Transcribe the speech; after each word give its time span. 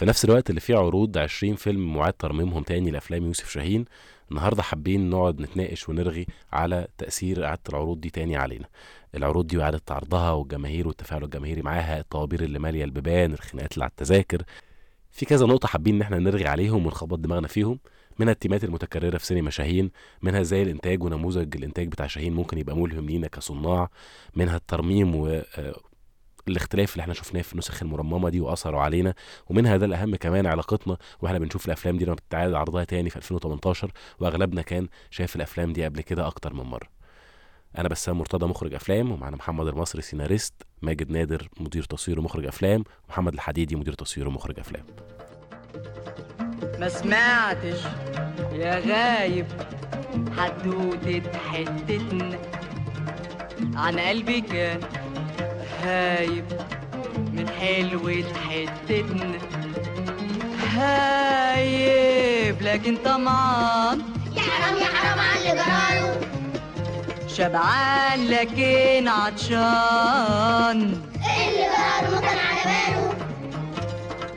في 0.00 0.06
نفس 0.06 0.24
الوقت 0.24 0.50
اللي 0.50 0.60
فيه 0.60 0.76
عروض 0.76 1.18
20 1.18 1.54
فيلم 1.54 1.94
معاد 1.96 2.12
ترميمهم 2.12 2.62
تاني 2.62 2.90
لأفلام 2.90 3.24
يوسف 3.24 3.50
شاهين. 3.50 3.84
النهارده 4.30 4.62
حابين 4.62 5.10
نقعد 5.10 5.40
نتناقش 5.40 5.88
ونرغي 5.88 6.26
على 6.52 6.88
تأثير 6.98 7.44
إعادة 7.44 7.60
العروض 7.68 8.00
دي 8.00 8.10
تاني 8.10 8.36
علينا. 8.36 8.64
العروض 9.14 9.46
دي 9.46 9.56
وإعادة 9.56 9.80
عرضها 9.90 10.30
والجماهير 10.30 10.88
والتفاعل 10.88 11.24
الجماهيري 11.24 11.62
معاها 11.62 12.00
الطوابير 12.00 12.42
اللي 12.42 12.58
مالية 12.58 12.84
البيبان 12.84 13.32
الخناقات 13.32 13.72
اللي 13.72 13.84
على 13.84 13.90
التذاكر. 13.90 14.42
في 15.10 15.26
كذا 15.26 15.46
نقطة 15.46 15.68
حابين 15.68 15.94
إن 15.94 16.02
إحنا 16.02 16.18
نرغي 16.18 16.46
عليهم 16.46 16.86
ونخبط 16.86 17.18
دماغنا 17.18 17.48
فيهم. 17.48 17.78
منها 18.18 18.32
التيمات 18.32 18.64
المتكررة 18.64 19.18
في 19.18 19.26
سينما 19.26 19.50
شاهين 19.50 19.90
منها 20.22 20.40
إزاي 20.40 20.62
الإنتاج 20.62 21.02
ونموذج 21.02 21.56
الإنتاج 21.56 21.88
بتاع 21.88 22.06
شاهين 22.06 22.32
ممكن 22.32 22.58
يبقى 22.58 22.76
ملهم 22.76 23.06
لينا 23.06 23.28
كصناع. 23.28 23.90
منها 24.34 24.56
الترميم 24.56 25.16
و 25.16 25.42
الاختلاف 26.48 26.92
اللي 26.92 27.02
إحنا 27.02 27.14
شفناه 27.14 27.42
في 27.42 27.52
النسخ 27.52 27.82
المرممة 27.82 28.28
دي 28.28 28.40
واثره 28.40 28.78
علينا. 28.78 29.14
ومنها 29.48 29.76
ده 29.76 29.86
الأهم 29.86 30.16
كمان 30.16 30.46
علاقتنا 30.46 30.96
وإحنا 31.20 31.38
بنشوف 31.38 31.66
الأفلام 31.66 31.96
دي 31.98 32.04
لما 32.04 32.14
بتتعاد 32.14 32.54
عرضها 32.54 32.84
تاني 32.84 33.10
في 33.10 33.16
2018 33.16 33.90
وأغلبنا 34.20 34.62
كان 34.62 34.88
شايف 35.10 35.36
الأفلام 35.36 35.72
دي 35.72 35.84
قبل 35.84 36.00
كده 36.00 36.26
أكتر 36.26 36.54
من 36.54 36.62
مرة. 36.64 36.88
أنا 37.78 37.88
بسام 37.88 38.18
مرتضى 38.18 38.46
مخرج 38.46 38.74
أفلام 38.74 39.12
ومعانا 39.12 39.36
محمد 39.36 39.66
المصري 39.66 40.02
سيناريست 40.02 40.54
ماجد 40.82 41.10
نادر 41.10 41.48
مدير 41.60 41.82
تصوير 41.82 42.20
ومخرج 42.20 42.46
أفلام 42.46 42.84
ومحمد 43.08 43.34
الحديدي 43.34 43.76
مدير 43.76 43.94
تصوير 43.94 44.28
ومخرج 44.28 44.58
أفلام. 44.60 44.84
ما 46.80 46.88
سمعتش 46.88 47.84
يا 48.52 48.78
غايب 48.78 49.46
حدوتة 50.36 51.38
حتتنا. 51.38 52.38
عن 53.74 53.98
قلبي 53.98 54.40
كان 54.40 54.80
هايب 55.82 56.44
من 57.32 57.48
حلوة 57.48 58.24
حتتنا. 58.34 59.38
هايب 60.76 62.62
لكن 62.62 62.96
طمعان. 62.96 64.02
يا 64.36 64.40
حرام 64.40 64.76
يا 64.76 64.84
حرام 64.84 65.18
على 65.18 65.38
اللي 65.52 65.62
جراله 65.62 66.20
شبعان 67.28 68.26
لكن 68.26 69.08
عطشان. 69.08 70.80
اللي 70.82 71.66
جراله 71.66 72.10
ما 72.14 72.20
كان 72.20 72.38
على 72.38 72.62
باله. 72.64 73.14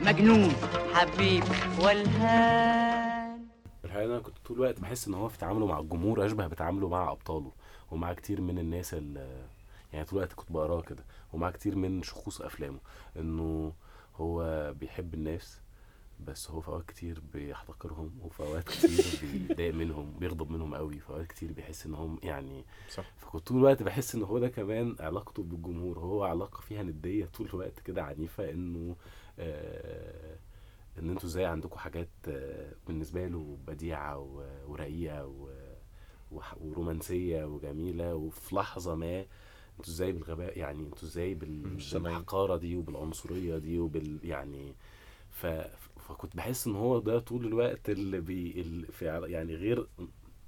مجنون 0.02 0.52
حبيب 0.94 1.44
والهان. 1.80 3.44
الحقيقة 3.84 4.04
أنا 4.06 4.18
كنت 4.18 4.38
طول 4.46 4.56
الوقت 4.56 4.80
بحس 4.80 5.08
إن 5.08 5.14
هو 5.14 5.28
في 5.28 5.38
تعامله 5.38 5.66
مع 5.66 5.78
الجمهور 5.78 6.26
أشبه 6.26 6.46
بتعامله 6.46 6.88
مع 6.88 7.10
أبطاله 7.12 7.52
ومع 7.90 8.12
كتير 8.12 8.40
من 8.40 8.58
الناس 8.58 8.94
اللي 8.94 9.44
يعني 9.92 10.04
طول 10.04 10.18
الوقت 10.18 10.32
كنت 10.32 10.52
بقراه 10.52 10.80
كده. 10.80 11.04
ومع 11.34 11.50
كتير 11.50 11.76
من 11.76 12.02
شخوص 12.02 12.40
أفلامه. 12.40 12.78
إنه 13.16 13.72
هو 14.16 14.72
بيحب 14.80 15.14
الناس 15.14 15.60
بس 16.26 16.50
هو 16.50 16.60
في 16.60 16.68
أوقات 16.68 16.86
كتير 16.86 17.22
بيحتقرهم 17.32 18.10
وفي 18.22 18.40
أوقات 18.40 18.64
كتير 18.68 19.04
بيتضايق 19.22 19.74
منهم 19.74 20.12
بيغضب 20.18 20.50
منهم 20.50 20.74
قوي. 20.74 20.98
في 20.98 21.10
أوقات 21.10 21.26
كتير 21.26 21.52
بيحس 21.52 21.86
إن 21.86 21.94
هم 21.94 22.18
يعني 22.22 22.64
صح. 22.90 23.04
فكنت 23.16 23.46
طول 23.46 23.58
الوقت 23.58 23.82
بحس 23.82 24.14
إن 24.14 24.22
هو 24.22 24.38
ده 24.38 24.48
كمان 24.48 24.96
علاقته 25.00 25.42
بالجمهور. 25.42 25.98
هو 25.98 26.24
علاقة 26.24 26.60
فيها 26.60 26.82
ندية 26.82 27.26
طول 27.26 27.46
الوقت 27.48 27.80
كده 27.80 28.02
عنيفة 28.02 28.50
إنه 28.50 28.96
آه 29.38 30.36
إن 30.98 31.10
أنتوا 31.10 31.28
إزاي 31.28 31.44
عندكم 31.44 31.78
حاجات 31.78 32.08
آه 32.28 32.72
بالنسبة 32.86 33.26
له 33.26 33.58
بديعة 33.66 34.18
ورقيقة 34.68 35.32
ورومانسية 36.60 37.44
وجميلة. 37.44 38.14
وفي 38.14 38.54
لحظة 38.56 38.94
ما 38.94 39.26
أنتوا 39.78 39.92
إزاي 39.92 40.12
بالغباء 40.12 40.58
يعني 40.58 40.78
أنتوا 40.80 41.08
إزاي. 41.78 42.00
بالحقارة 42.14 42.56
دي 42.56 42.76
وبالعنصرية 42.76 43.58
دي 43.58 43.78
وبال 43.78 44.18
يعني 44.24 44.74
ف... 45.30 45.46
فكنت 46.08 46.36
بحس 46.36 46.66
ان 46.66 46.76
هو 46.76 46.98
ده 46.98 47.18
طول 47.18 47.46
الوقت 47.46 47.90
اللي 47.90 48.20
بي 48.20 48.60
اللي 48.60 48.86
في 48.86 49.04
يعني 49.26 49.54
غير 49.54 49.86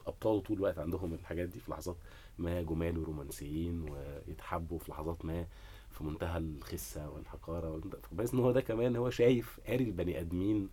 أبطاله 0.06 0.40
طول 0.40 0.56
الوقت 0.56 0.78
عندهم 0.78 1.14
الحاجات 1.14 1.48
دي 1.48 1.60
في 1.60 1.70
لحظات 1.70 1.96
ما 2.38 2.62
جمال 2.62 2.98
ورومانسيين 2.98 3.82
ويتحبوا 3.90 4.78
في 4.78 4.90
لحظات 4.90 5.24
ما 5.24 5.46
في 5.90 6.04
منتهى 6.04 6.38
الخسة 6.38 7.10
والحقارة 7.10 7.80
فبحس 8.10 8.32
ان 8.34 8.38
هو 8.40 8.52
ده 8.52 8.60
كمان 8.60 8.96
هو 8.96 9.10
شايف 9.10 9.60
قاري 9.66 9.84
البني 9.84 10.20
آدمين 10.20 10.68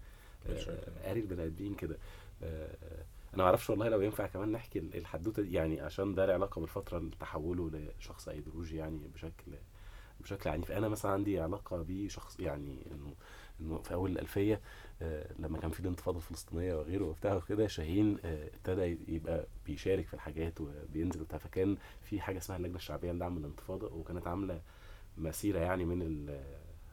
آه، 0.47 1.05
قاري 1.05 1.19
البني 1.19 1.45
آدمين 1.45 1.73
كده 1.75 1.97
آه، 2.43 3.02
أنا 3.33 3.43
ما 3.43 3.43
أعرفش 3.43 3.69
والله 3.69 3.89
لو 3.89 4.01
ينفع 4.01 4.27
كمان 4.27 4.51
نحكي 4.51 4.79
ال- 4.79 4.95
الحدوتة 4.95 5.41
دي 5.41 5.53
يعني 5.53 5.81
عشان 5.81 6.15
ده 6.15 6.25
له 6.25 6.33
علاقة 6.33 6.59
بالفترة 6.59 6.97
اللي 6.97 7.15
تحوله 7.19 7.69
لشخص 7.99 8.27
أيديولوجي 8.27 8.77
يعني 8.77 9.07
بشكل 9.13 9.51
بشكل 10.21 10.49
عنيف. 10.49 10.71
أنا 10.71 10.87
مثلا 10.89 11.11
عندي 11.11 11.39
علاقة 11.39 11.81
بيه 11.81 12.07
شخص 12.07 12.39
يعني 12.39 12.87
إنه 12.91 13.13
إنه 13.61 13.81
في 13.81 13.93
أول 13.93 14.11
الألفية 14.11 14.61
آه، 15.01 15.33
لما 15.39 15.57
كان 15.57 15.71
في 15.71 15.79
الانتفاضة 15.79 16.17
الفلسطينية 16.17 16.75
وغيره 16.75 17.05
وبتاع 17.05 17.35
وكده 17.35 17.67
شاهين 17.67 18.17
آه، 18.25 18.47
ابتدى 18.55 18.97
يبقى 19.07 19.47
بيشارك 19.65 20.07
في 20.07 20.13
الحاجات 20.13 20.61
وبينزل 20.61 21.21
وبتاع. 21.21 21.37
فكان 21.37 21.77
في 22.03 22.21
حاجة 22.21 22.37
اسمها 22.37 22.57
اللجنة 22.57 22.75
الشعبية 22.75 23.11
لدعم 23.11 23.37
الانتفاضة 23.37 23.93
وكانت 23.95 24.27
عاملة 24.27 24.61
مسيرة 25.17 25.59
يعني 25.59 25.85
من 25.85 26.29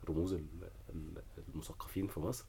رموز 0.09 0.33
ال- 0.33 0.71
ال- 0.95 1.23
المثقفين 1.55 2.07
في 2.07 2.21
مصر. 2.21 2.45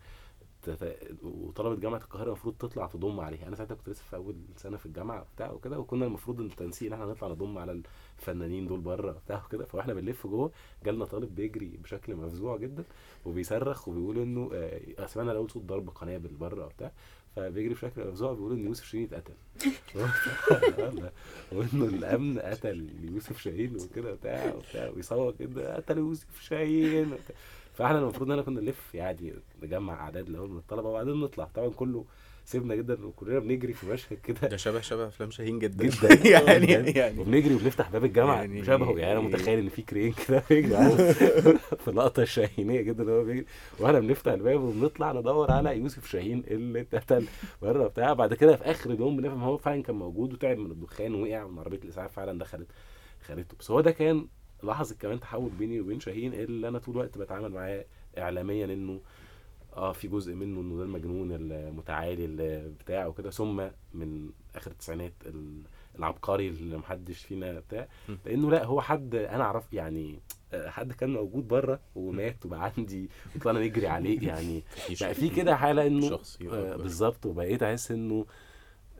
وطلبت 1.24 1.80
جامعة 1.80 1.98
القاهرة 1.98 2.28
المفروض 2.28 2.56
تطلع 2.60 2.88
تضم 2.88 3.20
عليها. 3.20 3.48
أنا 3.48 3.56
ساعتها 3.56 3.76
كنت 3.76 3.90
لسه 3.90 4.04
في 4.04 4.16
أول 4.16 4.36
سنة 4.58 4.78
في 4.78 4.86
الجامعة 4.86 5.22
وبتاع 5.22 5.52
وكده 5.52 5.80
وكنا 5.80 6.06
المفروض 6.06 6.42
التنسيق 6.42 6.88
إن 6.88 6.94
إحنا 6.94 7.12
نطلع 7.12 7.28
نضم 7.28 7.58
على 7.58 7.82
الفنانين 8.20 8.68
دول 8.68 8.80
بره 8.80 9.12
وبتاع 9.12 9.44
وكده. 9.46 9.66
فإحنا 9.66 9.94
بنلف 9.94 10.28
جوه 10.28 10.52
جالنا 10.86 11.06
طالب 11.06 11.36
بيجري 11.36 11.78
بشكل 11.84 12.16
مفزوع 12.16 12.58
جدا 12.58 12.84
وبيصرخ 13.26 13.88
وبيقول 13.88 14.18
إنه 14.20 14.50
آه، 14.54 15.06
سمعنا 15.06 15.32
الأول 15.32 15.50
صوت 15.50 15.64
ضرب 15.64 15.90
قنابل 15.90 16.30
بره 16.30 16.66
وبتاع 16.66 16.92
فبيجري 17.36 17.74
بشكل 17.74 18.08
مفزوع 18.08 18.34
بيقول 18.34 18.54
إن 18.54 18.66
يوسف 18.66 18.86
شاهين 18.86 19.10
اتقتل. 19.14 19.34
وإنه 21.52 21.86
الأمن 21.86 22.40
قتل 22.40 22.90
يوسف 23.02 23.40
شاهين 23.42 23.76
وكده 23.76 24.12
وبتاع 24.12 24.54
وبتاع 24.56 24.90
ويصوت 24.90 25.40
كده 25.40 25.76
قتل 25.76 25.98
يوسف 25.98 26.42
شاهين 26.42 27.14
وبتاع. 27.14 27.36
فاحنا 27.74 28.00
المفروض 28.00 28.32
ان 28.32 28.40
إحنا 28.40 28.44
كنا 28.54 28.62
نلف 28.62 28.96
يعني 28.96 29.34
نجمع 29.64 29.94
اعداد 29.94 30.28
الأول 30.30 30.50
من 30.50 30.58
الطلبة 30.58 30.90
وبعدين 30.90 31.14
نطلع. 31.22 31.46
طبعا 31.56 31.70
كله 31.70 32.06
سيبنا 32.46 32.76
جدا 32.76 33.06
وكلنا 33.06 33.40
بنجري 33.40 33.74
في 33.74 33.86
مشهد 33.88 34.18
كده. 34.24 34.48
ده 34.48 34.58
شبه 34.58 34.82
شبه 34.82 35.08
أفلام 35.08 35.32
شاهين 35.32 35.60
جدا. 35.60 35.84
جدا. 35.86 36.28
يعني. 36.30 36.68
يعني. 36.92 37.20
وبنجري 37.20 37.56
وبنفتح 37.56 37.90
باب 37.90 38.06
الجامعة 38.06 38.36
يعني- 38.36 38.54
يعني 38.56 38.66
شبهه 38.68 38.98
يعني 39.00 39.12
أنا 39.12 39.20
متخيل 39.20 39.60
إن 39.60 39.70
في 39.70 39.82
كرين 39.82 40.14
كده 40.28 40.44
بيجري 40.50 40.74
في 41.80 41.88
اللقطه 41.88 42.22
الشاهينيه 42.24 42.82
جدا 42.82 43.12
هو 43.12 43.24
بيجري. 43.24 43.46
وإحنا 43.80 44.00
بنفتح 44.00 44.32
الباب 44.32 44.62
وبنطلع 44.62 45.12
ندور 45.12 45.52
على 45.52 45.78
يوسف 45.78 46.08
شاهين 46.08 46.44
اللي 46.48 46.82
اتقتل 46.82 47.26
بره 47.62 47.88
بتاع 47.88 48.14
بعد 48.14 48.34
كده 48.34 48.56
في 48.56 48.64
آخر 48.64 48.92
اليوم 48.92 49.18
بنفهم 49.18 49.44
هو 49.44 49.58
فعلا 49.58 49.84
كان 49.84 49.96
موجود 49.96 50.34
وتعب 50.34 50.58
من 50.58 50.72
الدخان 50.72 51.16
ووقع 51.16 51.48
من 51.48 51.60
عربيه 51.60 51.78
الإسعاف 51.78 52.14
فعلا 52.14 52.40
دخلت 52.40 52.68
خدته. 53.28 53.56
بس 53.60 53.72
هو 53.72 53.82
ده 53.82 53.92
كان 53.92 54.28
لحظه 54.64 54.96
كمان 54.96 55.20
تحول 55.20 55.50
بيني 55.50 55.80
وبين 55.82 56.00
شاهين 56.00 56.34
اللي 56.34 56.68
أنا 56.68 56.80
طول 56.80 56.96
الوقت 56.96 57.18
بتعامل 57.18 57.52
معاه 57.52 57.86
اعلاميا 58.18 58.66
إنه 58.66 59.02
آه 59.76 59.92
في 59.92 60.08
جزء 60.08 60.34
منه 60.34 60.62
إنه 60.62 60.78
ده 60.78 60.84
المجنون 60.84 61.32
المتعالي 61.32 62.26
اللي 62.26 62.72
بتاع 62.80 63.06
وكده. 63.08 63.30
ثم 63.30 63.68
من 63.94 64.30
آخر 64.56 64.72
التسعينات 64.72 65.14
ال- 65.26 65.62
العبقري 66.00 66.48
اللي 66.48 66.78
محدش 66.78 67.20
فينا 67.26 67.60
بتاع. 67.60 67.88
لأنه 68.26 68.52
لأ 68.52 68.66
هو 68.66 68.82
حد 68.82 69.16
أنا 69.16 69.44
أعرف 69.44 69.74
يعني 69.74 70.20
آه، 70.54 70.70
حد 70.70 70.92
كان 70.94 71.14
موجود 71.14 71.48
بره 71.48 71.80
ومات 71.96 72.46
وبقى 72.46 72.72
عندي 72.78 73.10
وطلعنا 73.36 73.60
نجري 73.60 73.88
عليه 73.88 74.28
يعني. 74.28 74.64
بقى 75.02 75.14
في 75.14 75.30
كده 75.30 75.56
حالة 75.56 75.88
إنه 75.88 76.06
آه. 76.52 76.76
بالظبط. 76.76 77.26
وبقيت 77.26 77.64
أحس 77.64 77.92
إنه 77.92 78.26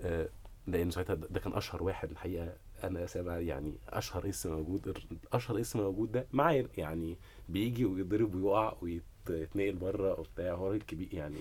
آه 0.02 0.30
لأنه 0.68 0.92
ساعتها 0.92 1.16
ده 1.16 1.40
كان 1.40 1.54
أشهر 1.54 1.84
واحد 1.84 2.12
الحقيقة 2.12 2.54
أنا 2.84 3.06
سامع 3.06 3.40
يعني 3.40 3.74
أشهر 3.90 4.30
اسم 4.30 4.52
موجود 4.56 4.98
أشهر 5.34 5.60
اسم 5.62 5.80
موجود 5.80 6.12
ده 6.12 6.28
معايا 6.32 6.68
يعني 6.78 7.18
بيجي 7.50 7.86
ويضرب 7.86 8.36
ويقع 8.36 8.76
ويتنقل 8.82 9.76
بره 9.76 10.20
وبتاع 10.20 10.54
هو 10.54 10.68
راجل 10.72 10.82
كبير 10.82 11.14
يعني. 11.14 11.40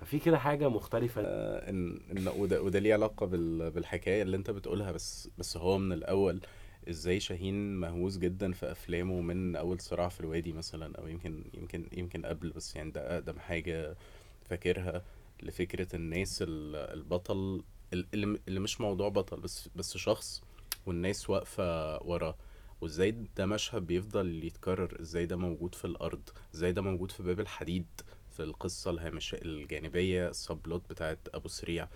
ففي 0.00 0.18
كده 0.18 0.38
حاجة 0.38 0.68
مختلفة. 0.68 1.22
آه، 1.24 1.70
إن 1.70 2.00
إن 2.10 2.28
وده 2.28 2.62
وده 2.62 2.78
ليه 2.78 2.94
علاقة 2.94 3.26
بال... 3.26 3.70
بالحكاية 3.70 4.22
اللي 4.22 4.36
أنت 4.36 4.50
بتقولها 4.50 4.92
بس 4.92 5.28
بس 5.38 5.56
هو 5.56 5.78
من 5.78 5.92
الأول 5.92 6.40
إزاي 6.88 7.20
شاهين 7.20 7.76
مهووس 7.80 8.18
جدا 8.18 8.52
في 8.52 8.72
أفلامه 8.72 9.20
من 9.20 9.56
أول 9.56 9.80
صراع 9.80 10.08
في 10.08 10.20
الوادي 10.20 10.52
مثلا 10.52 10.96
أو 10.98 11.06
يمكن 11.08 11.44
يمكن 11.54 11.86
يمكن 11.92 12.26
قبل 12.26 12.50
بس 12.50 12.76
يعني 12.76 12.90
ده 12.90 13.14
أقدم 13.14 13.38
حاجة 13.38 13.96
فاكرها 14.44 15.02
لفكرة 15.42 15.96
الناس 15.96 16.42
ال- 16.42 16.76
البطل 16.76 17.62
ال- 17.92 18.06
اللي 18.14 18.38
اللي 18.48 18.60
مش 18.60 18.80
موضوع 18.80 19.08
بطل 19.08 19.40
بس 19.40 19.68
بس 19.76 19.96
شخص 19.96 20.42
والناس 20.86 21.30
واقفة 21.30 21.96
وراه 22.02 22.36
وإزاي 22.80 23.10
ده 23.36 23.46
مشهد 23.46 23.86
بيفضل 23.86 24.44
يتكرر؟ 24.44 25.00
إزاي 25.00 25.26
ده 25.26 25.36
موجود 25.36 25.74
في 25.74 25.84
الأرض؟ 25.84 26.28
إزاي 26.54 26.72
ده 26.72 26.82
موجود 26.82 27.10
في 27.10 27.22
باب 27.22 27.40
الحديد؟ 27.40 27.86
في 28.30 28.42
القصة 28.42 28.90
الهامشية 28.90 29.38
الجانبية 29.42 30.28
السبلوت 30.28 30.82
بتاعت 30.90 31.18
أبو 31.34 31.48
سريع. 31.48 31.88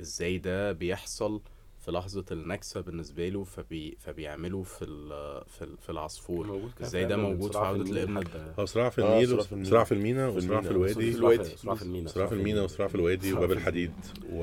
إزاي 0.00 0.38
ده 0.38 0.72
بيحصل؟ 0.72 1.40
في 1.84 1.90
لحظة 1.90 2.24
النكسة 2.32 2.80
بالنسبة 2.80 3.28
له 3.28 3.44
فبي 3.44 3.96
فبيعملوا 4.00 4.64
في 4.64 4.84
ال 4.84 5.08
في 5.46 5.64
ال 5.64 5.78
في 5.78 5.90
العصفور. 5.90 6.70
إزاي 6.82 7.04
ده 7.04 7.16
موجود 7.16 7.52
في 7.52 7.58
الابن 7.90 8.24
حتى- 8.24 8.58
آه 8.58 8.64
صراع 8.64 8.88
في 8.90 9.02
آه، 9.02 9.12
النيل 9.12 9.28
صراع 9.28 9.42
في 9.42 9.52
المينا. 9.52 9.70
صراع 9.70 9.84
في 9.84 9.92
المينا 9.92 10.28
وصراع 10.28 10.60
في. 10.60 10.70
الوادي؟ 10.70 11.12
صراع 11.56 11.74
في- 11.74 11.82
المينا 11.82 12.08
صراع 12.08 12.26
في 12.26 12.34
المينا 12.34 12.62
وصراع 12.62 12.88
في 12.88 12.94
الوادي. 12.94 13.32
وباب 13.32 13.52
الحديد 13.52 13.92
و 14.32 14.38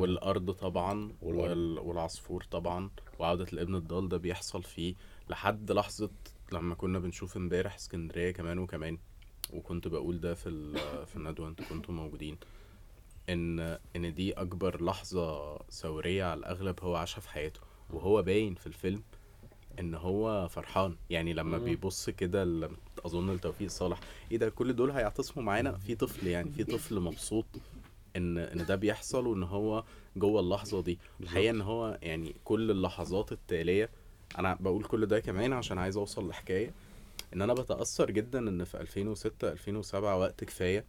والأرض 0.00 0.50
طبعا. 0.50 1.12
وال... 1.22 1.78
والعصفور 1.78 2.44
طبعا 2.50 2.90
وعودة 3.18 3.46
الابن 3.52 3.74
الضال 3.74 4.08
ده 4.08 4.16
بيحصل 4.16 4.62
فيه 4.62 4.94
لحد 5.30 5.72
لحظة 5.72 6.10
لما 6.52 6.74
كنا 6.74 6.98
بنشوف 6.98 7.36
امبارح 7.36 7.74
اسكندرية 7.74 8.30
كمان 8.30 8.58
وكمان 8.58 8.98
وكنت 9.52 9.88
بقول 9.88 10.20
ده 10.20 10.34
في 10.34 10.48
ال... 10.48 10.76
في 11.06 11.16
الندوة 11.16 11.48
أنتوا 11.48 11.64
كنتوا 11.66 11.94
موجودين. 11.94 12.36
إن 13.28 13.60
إن 13.96 14.14
دي 14.14 14.32
أكبر 14.32 14.84
لحظة 14.84 15.58
ثورية 15.70 16.24
على 16.24 16.38
الأغلب 16.40 16.80
هو 16.82 16.96
عاشها 16.96 17.20
في 17.20 17.28
حياته. 17.30 17.60
وهو 17.90 18.22
باين 18.22 18.54
في 18.54 18.66
الفيلم 18.66 19.02
إن 19.78 19.94
هو 19.94 20.48
فرحان. 20.48 20.96
يعني 21.10 21.32
لما 21.34 21.58
مم. 21.58 21.64
بيبص 21.64 22.10
كده 22.10 22.44
ل- 22.44 22.70
أظن 23.04 23.30
لتوفيق 23.34 23.68
صالح. 23.68 24.00
إيه 24.32 24.36
ده 24.38 24.48
كل 24.50 24.76
دول 24.76 24.90
هيعتصموا 24.90 25.44
معانا؟ 25.46 25.72
في 25.72 25.94
طفل 25.94 26.26
يعني 26.26 26.50
في 26.50 26.64
طفل 26.64 27.00
مبسوط 27.00 27.44
إن 28.16 28.38
إن 28.38 28.66
ده 28.66 28.76
بيحصل 28.76 29.26
وإن 29.26 29.42
هو 29.42 29.84
جوه 30.16 30.40
اللحظة 30.40 30.82
دي. 30.82 30.98
الحقيقة 31.20 31.50
إن 31.50 31.60
هو 31.60 31.98
يعني 32.02 32.34
كل 32.44 32.70
اللحظات 32.70 33.32
التالية 33.32 33.90
أنا 34.38 34.56
بقول 34.60 34.84
كل 34.84 35.06
ده 35.06 35.20
كمان 35.20 35.52
عشان 35.52 35.78
عايز 35.78 35.96
أوصل 35.96 36.28
لحكاية 36.28 36.70
إن 37.34 37.42
أنا 37.42 37.54
بتأثر 37.54 38.10
جدا 38.10 38.38
إن 38.38 38.64
في 38.64 38.80
2006 38.80 39.52
2007 39.52 40.18
وقت 40.18 40.44
كفاية 40.44 40.84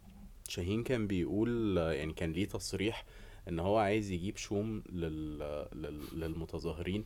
شاهين 0.48 0.82
كان 0.82 1.06
بيقول 1.06 1.76
يعني 1.76 2.12
كان 2.12 2.32
ليه 2.32 2.44
تصريح 2.48 3.04
إن 3.48 3.58
هو 3.60 3.78
عايز 3.78 4.10
يجيب 4.10 4.36
شوم 4.36 4.82
لل... 4.92 5.38
لل... 5.72 6.20
للمتظاهرين 6.20 7.04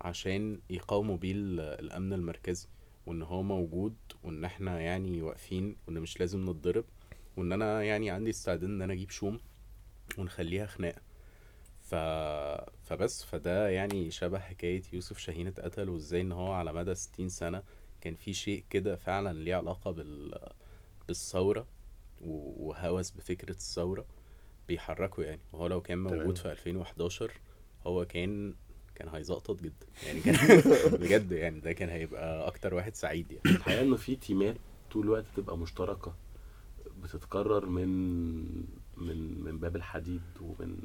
عشان 0.00 0.60
يقاوموا 0.70 1.16
بيه 1.16 1.32
ال- 1.32 1.60
الأمن 1.60 2.12
المركزي 2.12 2.68
وإن 3.06 3.22
هو 3.22 3.42
موجود 3.42 3.94
وإن 4.22 4.44
إحنا 4.44 4.80
يعني 4.80 5.22
واقفين 5.22 5.76
وإن 5.86 6.00
مش 6.00 6.20
لازم 6.20 6.50
نتضرب 6.50 6.84
وإن 7.36 7.52
أنا 7.52 7.82
يعني 7.82 8.10
عندي 8.10 8.30
استعداد 8.30 8.64
إن 8.64 8.82
أنا 8.82 8.92
أجيب 8.92 9.10
شوم 9.10 9.40
ونخليها 10.18 10.66
خناقة. 10.66 11.00
ف... 11.80 11.94
فبس 12.84 13.24
فده 13.24 13.68
يعني 13.68 14.10
شبه 14.10 14.38
حكاية 14.38 14.82
يوسف 14.92 15.18
شاهين 15.18 15.46
اتقتل 15.46 15.88
وإزاي 15.88 16.20
إن 16.20 16.32
هو 16.32 16.52
على 16.52 16.72
مدى 16.72 16.94
60 16.94 17.28
سنة 17.28 17.62
كان 18.00 18.14
في 18.14 18.32
شيء 18.32 18.64
كده 18.70 18.96
فعلا 18.96 19.38
ليه 19.38 19.54
علاقة 19.54 19.90
بال... 19.90 20.38
بالثورة. 21.08 21.66
وهوس 22.20 23.10
بفكرة 23.10 23.50
الثورة 23.50 24.04
بيحركه 24.68 25.22
يعني. 25.22 25.40
وهو 25.52 25.66
لو 25.66 25.80
كان. 25.80 25.98
موجود 25.98 26.38
في 26.38 26.50
2011 26.52 27.32
هو 27.86 28.04
كان 28.04 28.54
كان 28.94 29.08
هيزقطط 29.08 29.60
جدا. 29.62 29.86
يعني 30.06 30.20
كان 30.20 30.34
بجد 31.02 31.32
يعني 31.32 31.60
ده 31.60 31.72
كان 31.72 31.88
هيبقى 31.88 32.46
أكتر 32.46 32.74
واحد 32.74 32.94
سعيد 32.94 33.32
يعني. 33.32 33.56
الحقيقة 33.56 33.82
إنه 33.82 33.96
في 33.96 34.16
تيمات 34.16 34.56
طول 34.90 35.04
الوقت 35.04 35.24
تبقى 35.36 35.58
مشتركة 35.58 36.14
بتتكرر 37.02 37.66
من 37.66 37.88
من 38.96 39.44
من 39.44 39.58
باب 39.58 39.76
الحديد 39.76 40.22
ومن 40.40 40.76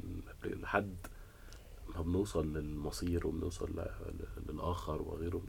لحد 0.44 0.96
ما 1.94 2.02
بنوصل 2.02 2.52
للمصير 2.56 3.26
وبنوصل 3.26 3.70
للآخر 4.48 5.02
وغيره. 5.02 5.42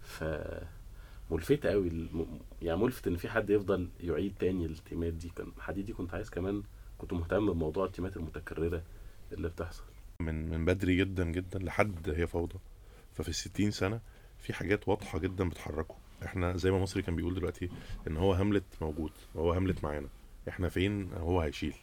ف 0.00 0.24
ملفتة 1.30 1.70
قوي 1.70 2.08
يعني 2.62 2.78
ملفت 2.78 3.06
إن 3.06 3.16
في 3.16 3.28
حد 3.28 3.50
يفضل 3.50 3.88
يعيد 4.00 4.34
تاني 4.38 4.66
التيمات 4.66 5.12
دي. 5.12 5.28
كان 5.36 5.52
حديدي 5.58 5.92
كنت 5.92 6.14
عايز 6.14 6.30
كمان 6.30 6.62
كنت 6.98 7.12
مهتم 7.12 7.52
بموضوع 7.52 7.84
التيمات 7.84 8.16
المتكررة 8.16 8.82
اللي 9.32 9.48
بتحصل. 9.48 9.82
من 10.20 10.48
من 10.48 10.64
بدري 10.64 10.96
جدا 10.96 11.24
جدا 11.24 11.58
لحد 11.58 12.10
هي 12.10 12.26
فوضى. 12.26 12.58
ففي 13.14 13.28
الستين 13.28 13.70
سنة 13.70 14.00
في 14.38 14.52
حاجات 14.52 14.88
واضحة 14.88 15.18
جدا 15.18 15.48
بتحركه. 15.48 15.94
إحنا 16.24 16.56
زي 16.56 16.70
ما 16.70 16.78
مصري 16.78 17.02
كان 17.02 17.16
بيقول 17.16 17.34
دلوقتي 17.34 17.68
إن 18.06 18.16
هو 18.16 18.32
هاملت 18.32 18.64
موجود 18.80 19.12
وهو 19.34 19.52
هاملت 19.52 19.84
معانا. 19.84 20.08
إحنا 20.48 20.68
فين؟ 20.68 21.12
هو 21.12 21.40
هيشيل. 21.40 21.74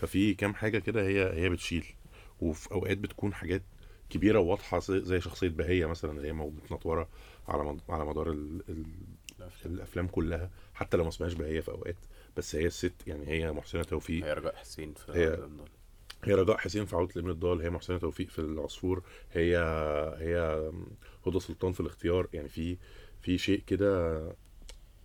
ففي 0.00 0.34
كام 0.34 0.54
حاجة 0.54 0.78
كده 0.78 1.02
هي 1.02 1.42
هي 1.42 1.48
بتشيل. 1.48 1.84
وفي 2.40 2.72
أوقات 2.72 2.98
بتكون 2.98 3.34
حاجات 3.34 3.62
كبيرة 4.10 4.38
وواضحة 4.38 4.78
زي 4.80 5.20
شخصية 5.20 5.48
بهية 5.48 5.86
مثلا 5.86 6.10
اللي 6.10 6.28
هي 6.28 6.32
موجودة 6.32 6.62
متنطورة 6.64 7.08
على 7.48 7.76
على 7.88 8.04
مدار 8.04 8.30
ال... 8.30 8.62
ال... 8.68 8.86
الأفلام. 9.66 10.08
كلها 10.08 10.50
حتى 10.74 10.96
لو 10.96 11.02
ما 11.02 11.08
اسمهاش 11.08 11.32
بهية 11.34 11.60
في 11.60 11.70
أوقات 11.70 11.96
بس 12.36 12.56
هي 12.56 12.66
الست 12.66 13.06
يعني 13.06 13.28
هي 13.28 13.52
محسنة 13.52 13.82
توفيق. 13.82 14.24
هي 14.24 14.32
رجاء 14.32 14.56
حسين 14.56 14.94
في 14.94 15.12
هي-. 15.12 15.48
هي 16.24 16.34
رجاء 16.34 16.56
حسين 16.56 16.84
في 16.86 16.96
عودة 16.96 17.12
الإبن 17.16 17.30
الضال 17.30 17.62
هي 17.62 17.70
محسنة 17.70 17.98
توفيق 17.98 18.28
في 18.28 18.38
العصفور 18.38 19.02
هي 19.32 19.56
هي 20.18 20.62
هدى 21.26 21.40
سلطان 21.40 21.72
في 21.72 21.80
الاختيار. 21.80 22.28
يعني 22.32 22.48
في 22.48 22.76
في 23.22 23.38
شيء 23.38 23.62
كده 23.66 24.22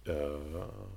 آه 0.08 0.88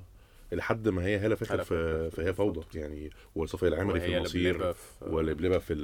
لحد 0.53 0.89
ما 0.89 1.05
هي 1.05 1.17
هالة 1.17 1.35
فخر 1.35 1.55
هالة 1.55 1.63
في 1.63 2.11
في 2.11 2.23
هي 2.23 2.35
فوضى. 2.35 2.79
يعني 2.79 3.11
وصفية 3.35 3.69
العامري 3.69 4.01
في 4.01 4.17
المصير 4.17 4.75
لبلبة 5.03 5.59
في 5.59 5.75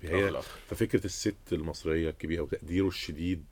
في 0.00 0.08
هي. 0.08 0.42
ففكرة 0.66 1.04
الست 1.04 1.52
المصرية 1.52 2.10
الكبيرة 2.10 2.42
وتقديره 2.42 2.88
الشديد 2.88 3.44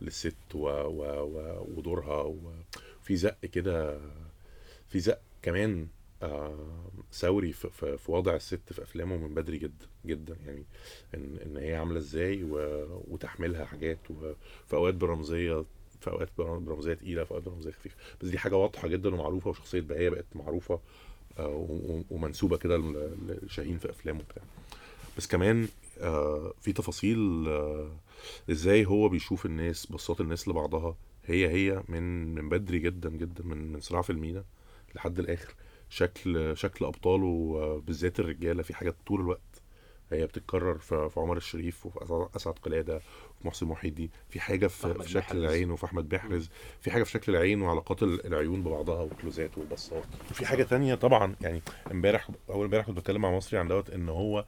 للست 0.00 0.36
و 0.54 0.58
و 0.68 1.02
و 1.04 1.64
ودورها. 1.76 2.22
وفي 2.22 3.16
زق 3.16 3.40
كده 3.40 4.00
في 4.88 5.00
زق 5.00 5.20
كمان 5.42 5.88
آه 6.22 6.90
ثوري 7.12 7.52
في, 7.52 7.70
في, 7.70 7.96
في 7.98 8.12
وضع 8.12 8.34
الست 8.36 8.72
في 8.72 8.82
أفلامه 8.82 9.16
من 9.16 9.34
بدري 9.34 9.58
جدا 9.58 9.86
جدا. 10.06 10.36
يعني 10.46 10.64
ان 11.14 11.38
إن 11.46 11.56
هي 11.56 11.74
عاملة 11.76 11.98
إزاي 11.98 12.42
و- 12.44 13.02
وتحملها 13.08 13.64
حاجات 13.64 13.98
وفي 14.10 14.74
أوقات 14.74 14.94
برمزية 14.94 15.64
في 16.00 16.10
أوقات 16.10 16.28
بر- 16.38 16.58
برمزية 16.58 16.94
تقيلة 16.94 17.24
في 17.24 17.30
أوقات 17.30 17.44
برمزية 17.44 17.70
خفيفة. 17.70 17.96
بس 18.20 18.28
دي 18.28 18.38
حاجة 18.38 18.56
واضحة 18.56 18.88
جدا 18.88 19.14
ومعروفة 19.14 19.50
وشخصية 19.50 19.80
بهية 19.80 20.08
بقت 20.08 20.26
معروفة 20.34 20.80
آه 21.38 21.66
ومنسوبة 22.10 22.56
كده 22.56 22.76
لشاهين 23.42 23.78
في 23.78 23.90
أفلامه 23.90 24.22
بتاع. 24.22 24.42
بس 25.16 25.26
كمان 25.26 25.68
آه 26.00 26.52
في 26.60 26.72
تفاصيل 26.72 27.44
آه 27.48 27.90
إزاي 28.50 28.86
هو 28.86 29.08
بيشوف 29.08 29.46
الناس 29.46 29.86
بصات 29.86 30.20
الناس 30.20 30.48
لبعضها 30.48 30.96
هي 31.26 31.48
هي 31.48 31.82
من 31.88 32.34
من 32.34 32.48
بدري 32.48 32.78
جدا 32.78 33.10
جدا 33.10 33.44
من 33.44 33.72
من 33.72 33.80
صراع 33.80 34.02
في 34.02 34.10
المينا 34.10 34.44
لحد 34.94 35.18
الآخر. 35.18 35.54
شكل 35.90 36.56
شكل 36.56 36.84
أبطاله 36.84 37.52
آه، 37.56 37.82
بالذات 37.86 38.20
الرجالة 38.20 38.62
في 38.62 38.74
حاجات 38.74 38.96
طول 39.06 39.20
الوقت 39.20 39.40
هي 40.12 40.26
بتتكرر 40.26 40.78
في 40.78 41.10
عمر 41.16 41.36
الشريف 41.36 41.86
وفي 41.86 42.28
اسعد 42.36 42.54
قلادة 42.54 42.96
وفي 42.96 43.46
محسن 43.48 43.66
محي 43.66 43.88
الدين 43.88 44.10
في 44.30 44.40
حاجة 44.40 44.66
في, 44.66 44.94
في 44.94 45.08
شكل 45.08 45.20
بحرز. 45.20 45.36
العين 45.38 45.70
وفي 45.70 45.84
أحمد 45.84 46.08
بحرز. 46.08 46.50
في 46.80 46.90
حاجة 46.90 47.02
في 47.02 47.10
شكل 47.10 47.36
العين 47.36 47.62
وعلاقات 47.62 48.02
ال- 48.02 48.26
العيون 48.26 48.62
ببعضها 48.62 49.00
والكلوزات 49.02 49.58
والبصات 49.58 50.04
وفي 50.30 50.46
حاجة 50.46 50.62
تانية 50.62 50.94
طبعا 50.94 51.36
يعني 51.40 51.62
امبارح 51.90 52.28
أول 52.50 52.64
امبارح 52.64 52.86
كنت 52.86 52.96
بتكلم 52.98 53.20
مع 53.22 53.30
مصري 53.36 53.58
عن 53.58 53.68
دوت 53.68 53.90
إن 53.90 54.08
هو 54.08 54.44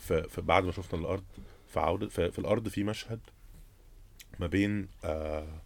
في, 0.00 0.22
في 0.28 0.40
بعد 0.40 0.64
ما 0.64 0.72
شفنا 0.72 1.00
الأرض 1.00 1.24
في 1.66 1.80
عودة 1.80 2.08
في, 2.08 2.30
في 2.30 2.38
الأرض 2.38 2.68
في 2.68 2.84
مشهد 2.84 3.20
ما 4.40 4.46
بين 4.46 4.88
آه 5.04 5.62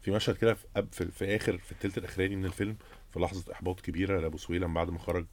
في 0.00 0.10
مشهد 0.10 0.36
كده 0.36 0.54
في, 0.54 0.86
في, 0.92 1.10
في 1.10 1.36
آخر 1.36 1.58
في 1.58 1.72
الثلث 1.72 1.98
الأخراني 1.98 2.36
من 2.36 2.44
الفيلم 2.44 2.76
في 3.10 3.20
لحظة 3.20 3.52
إحباط 3.52 3.80
كبيرة 3.80 4.20
لأبو 4.20 4.36
سويلم 4.36 4.74
بعد 4.74 4.90
ما 4.90 4.98
خرج 4.98 5.26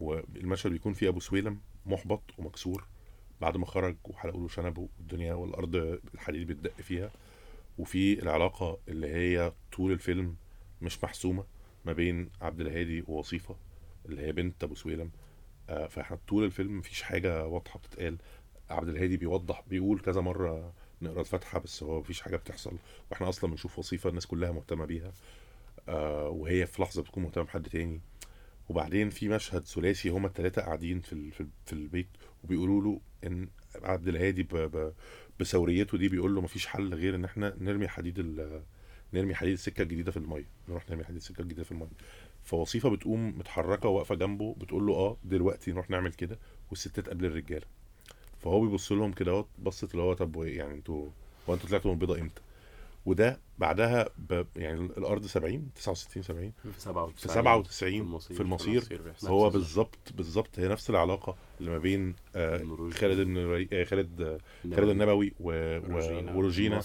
والمشهد 0.00 0.72
بيكون 0.72 0.92
فيه 0.92 1.08
أبو 1.08 1.20
سويلم 1.20 1.60
محبط 1.86 2.22
ومكسور 2.38 2.84
بعد 3.40 3.56
ما 3.56 3.66
خرج 3.66 3.96
وحلقوا 4.04 4.40
له 4.40 4.48
شنبه 4.48 4.88
والدنيا 4.98 5.34
والأرض 5.34 6.00
الحديد 6.14 6.46
بتدق 6.46 6.80
فيها 6.80 7.10
وفي 7.78 8.22
العلاقة 8.22 8.78
اللي 8.88 9.14
هي 9.14 9.52
طول 9.72 9.92
الفيلم 9.92 10.36
مش 10.82 11.04
محسومة 11.04 11.44
ما 11.84 11.92
بين 11.92 12.30
عبد 12.40 12.60
الهادي 12.60 13.04
ووصيفة 13.08 13.56
اللي 14.06 14.22
هي 14.22 14.32
بنت 14.32 14.64
أبو 14.64 14.74
سويلم 14.74 15.10
فاحنا 15.68 16.18
طول 16.28 16.44
الفيلم 16.44 16.78
مفيش 16.78 17.02
حاجة 17.02 17.46
واضحة 17.46 17.78
بتتقال. 17.78 18.16
عبد 18.70 18.88
الهادي 18.88 19.16
بيوضح 19.16 19.64
بيقول 19.68 20.00
كذا 20.00 20.20
مرة 20.20 20.72
نقرأ 21.02 21.20
الفاتحة 21.20 21.58
بس 21.58 21.82
هو 21.82 22.00
مفيش 22.00 22.20
حاجة 22.22 22.36
بتحصل. 22.36 22.76
وإحنا 23.10 23.28
أصلا 23.28 23.50
بنشوف 23.50 23.78
وصيفة 23.78 24.10
الناس 24.10 24.26
كلها 24.26 24.52
مهتمة 24.52 24.84
بيها 24.84 25.12
آه 25.88 26.28
وهي 26.28 26.66
في 26.66 26.82
لحظة 26.82 27.02
بتكون 27.02 27.22
مهتمة 27.22 27.44
بحد 27.44 27.62
تاني. 27.68 28.00
وبعدين 28.68 29.10
في 29.10 29.28
مشهد 29.28 29.62
ثلاثي 29.66 30.08
هما 30.08 30.26
الثلاثه 30.26 30.62
قاعدين 30.62 31.00
في 31.00 31.30
في, 31.30 31.40
ال- 31.40 31.48
في 31.66 31.72
البيت 31.72 32.08
وبيقولوا 32.44 32.82
له 32.82 33.00
إن 33.26 33.48
عبد 33.82 34.08
الهادي 34.08 34.46
بثوريته 35.40 35.98
دي 35.98 36.08
بيقول 36.08 36.34
له 36.34 36.40
مفيش 36.40 36.66
حل 36.66 36.94
غير 36.94 37.14
إن 37.14 37.24
إحنا 37.24 37.56
نرمي 37.60 37.88
حديد 37.88 38.20
نرمي 39.12 39.34
حديد 39.34 39.52
السكة 39.52 39.82
الجديدة 39.82 40.10
في 40.10 40.16
المية. 40.16 40.44
نروح 40.68 40.90
نرمي 40.90 41.04
حديد 41.04 41.16
السكة 41.16 41.40
الجديدة 41.42 41.64
في 41.64 41.72
المية. 41.72 41.88
فوصيفة 42.44 42.88
بتقوم 42.90 43.38
متحركة 43.38 43.88
واقفة 43.88 44.14
جنبه 44.14 44.54
بتقول 44.58 44.86
له 44.86 44.94
آه 44.94 45.16
دلوقتي 45.24 45.72
نروح 45.72 45.90
نعمل 45.90 46.12
كده 46.12 46.38
والستات 46.70 47.08
قبل 47.08 47.24
الرجالة. 47.24 47.66
فهو 48.38 48.60
بيبص 48.60 48.92
لهم 48.92 49.12
كده 49.12 49.44
بصت 49.58 49.90
اللي 49.92 50.02
هو 50.02 50.12
طب 50.14 50.36
يعني 50.36 50.74
أنتوا 50.74 51.10
هو 51.48 51.54
أنتوا 51.54 51.68
طلعتوا 51.68 51.90
من 51.90 51.94
البيضة 51.94 52.20
إمتى؟ 52.20 52.42
وده 53.06 53.40
بعدها 53.58 54.08
ب... 54.18 54.44
يعني 54.56 54.80
الأرض 54.80 55.26
70 55.26 55.70
69 55.74 56.22
70 56.22 56.52
في 56.72 56.80
97 56.80 57.12
في 57.14 57.28
97 57.28 58.00
المصير. 58.00 58.36
في 58.36 58.42
المصير 58.42 58.80
في 58.80 58.98
بيحصل. 58.98 59.28
هو 59.28 59.50
بالظبط 59.50 60.12
بالظبط 60.14 60.58
هي 60.58 60.68
نفس 60.68 60.90
العلاقة 60.90 61.36
اللي 61.60 61.70
ما 61.70 61.78
بين 61.78 62.14
آه،. 62.36 62.90
خالد 62.90 63.20
بن 63.20 63.50
ري... 63.52 63.68
آه، 63.72 63.84
خالد 63.84 64.20
آه،. 64.20 64.38
خالد 64.76 64.88
النبوي 64.88 65.32
و... 65.40 65.50
و... 65.78 66.36
وروجينا. 66.36 66.82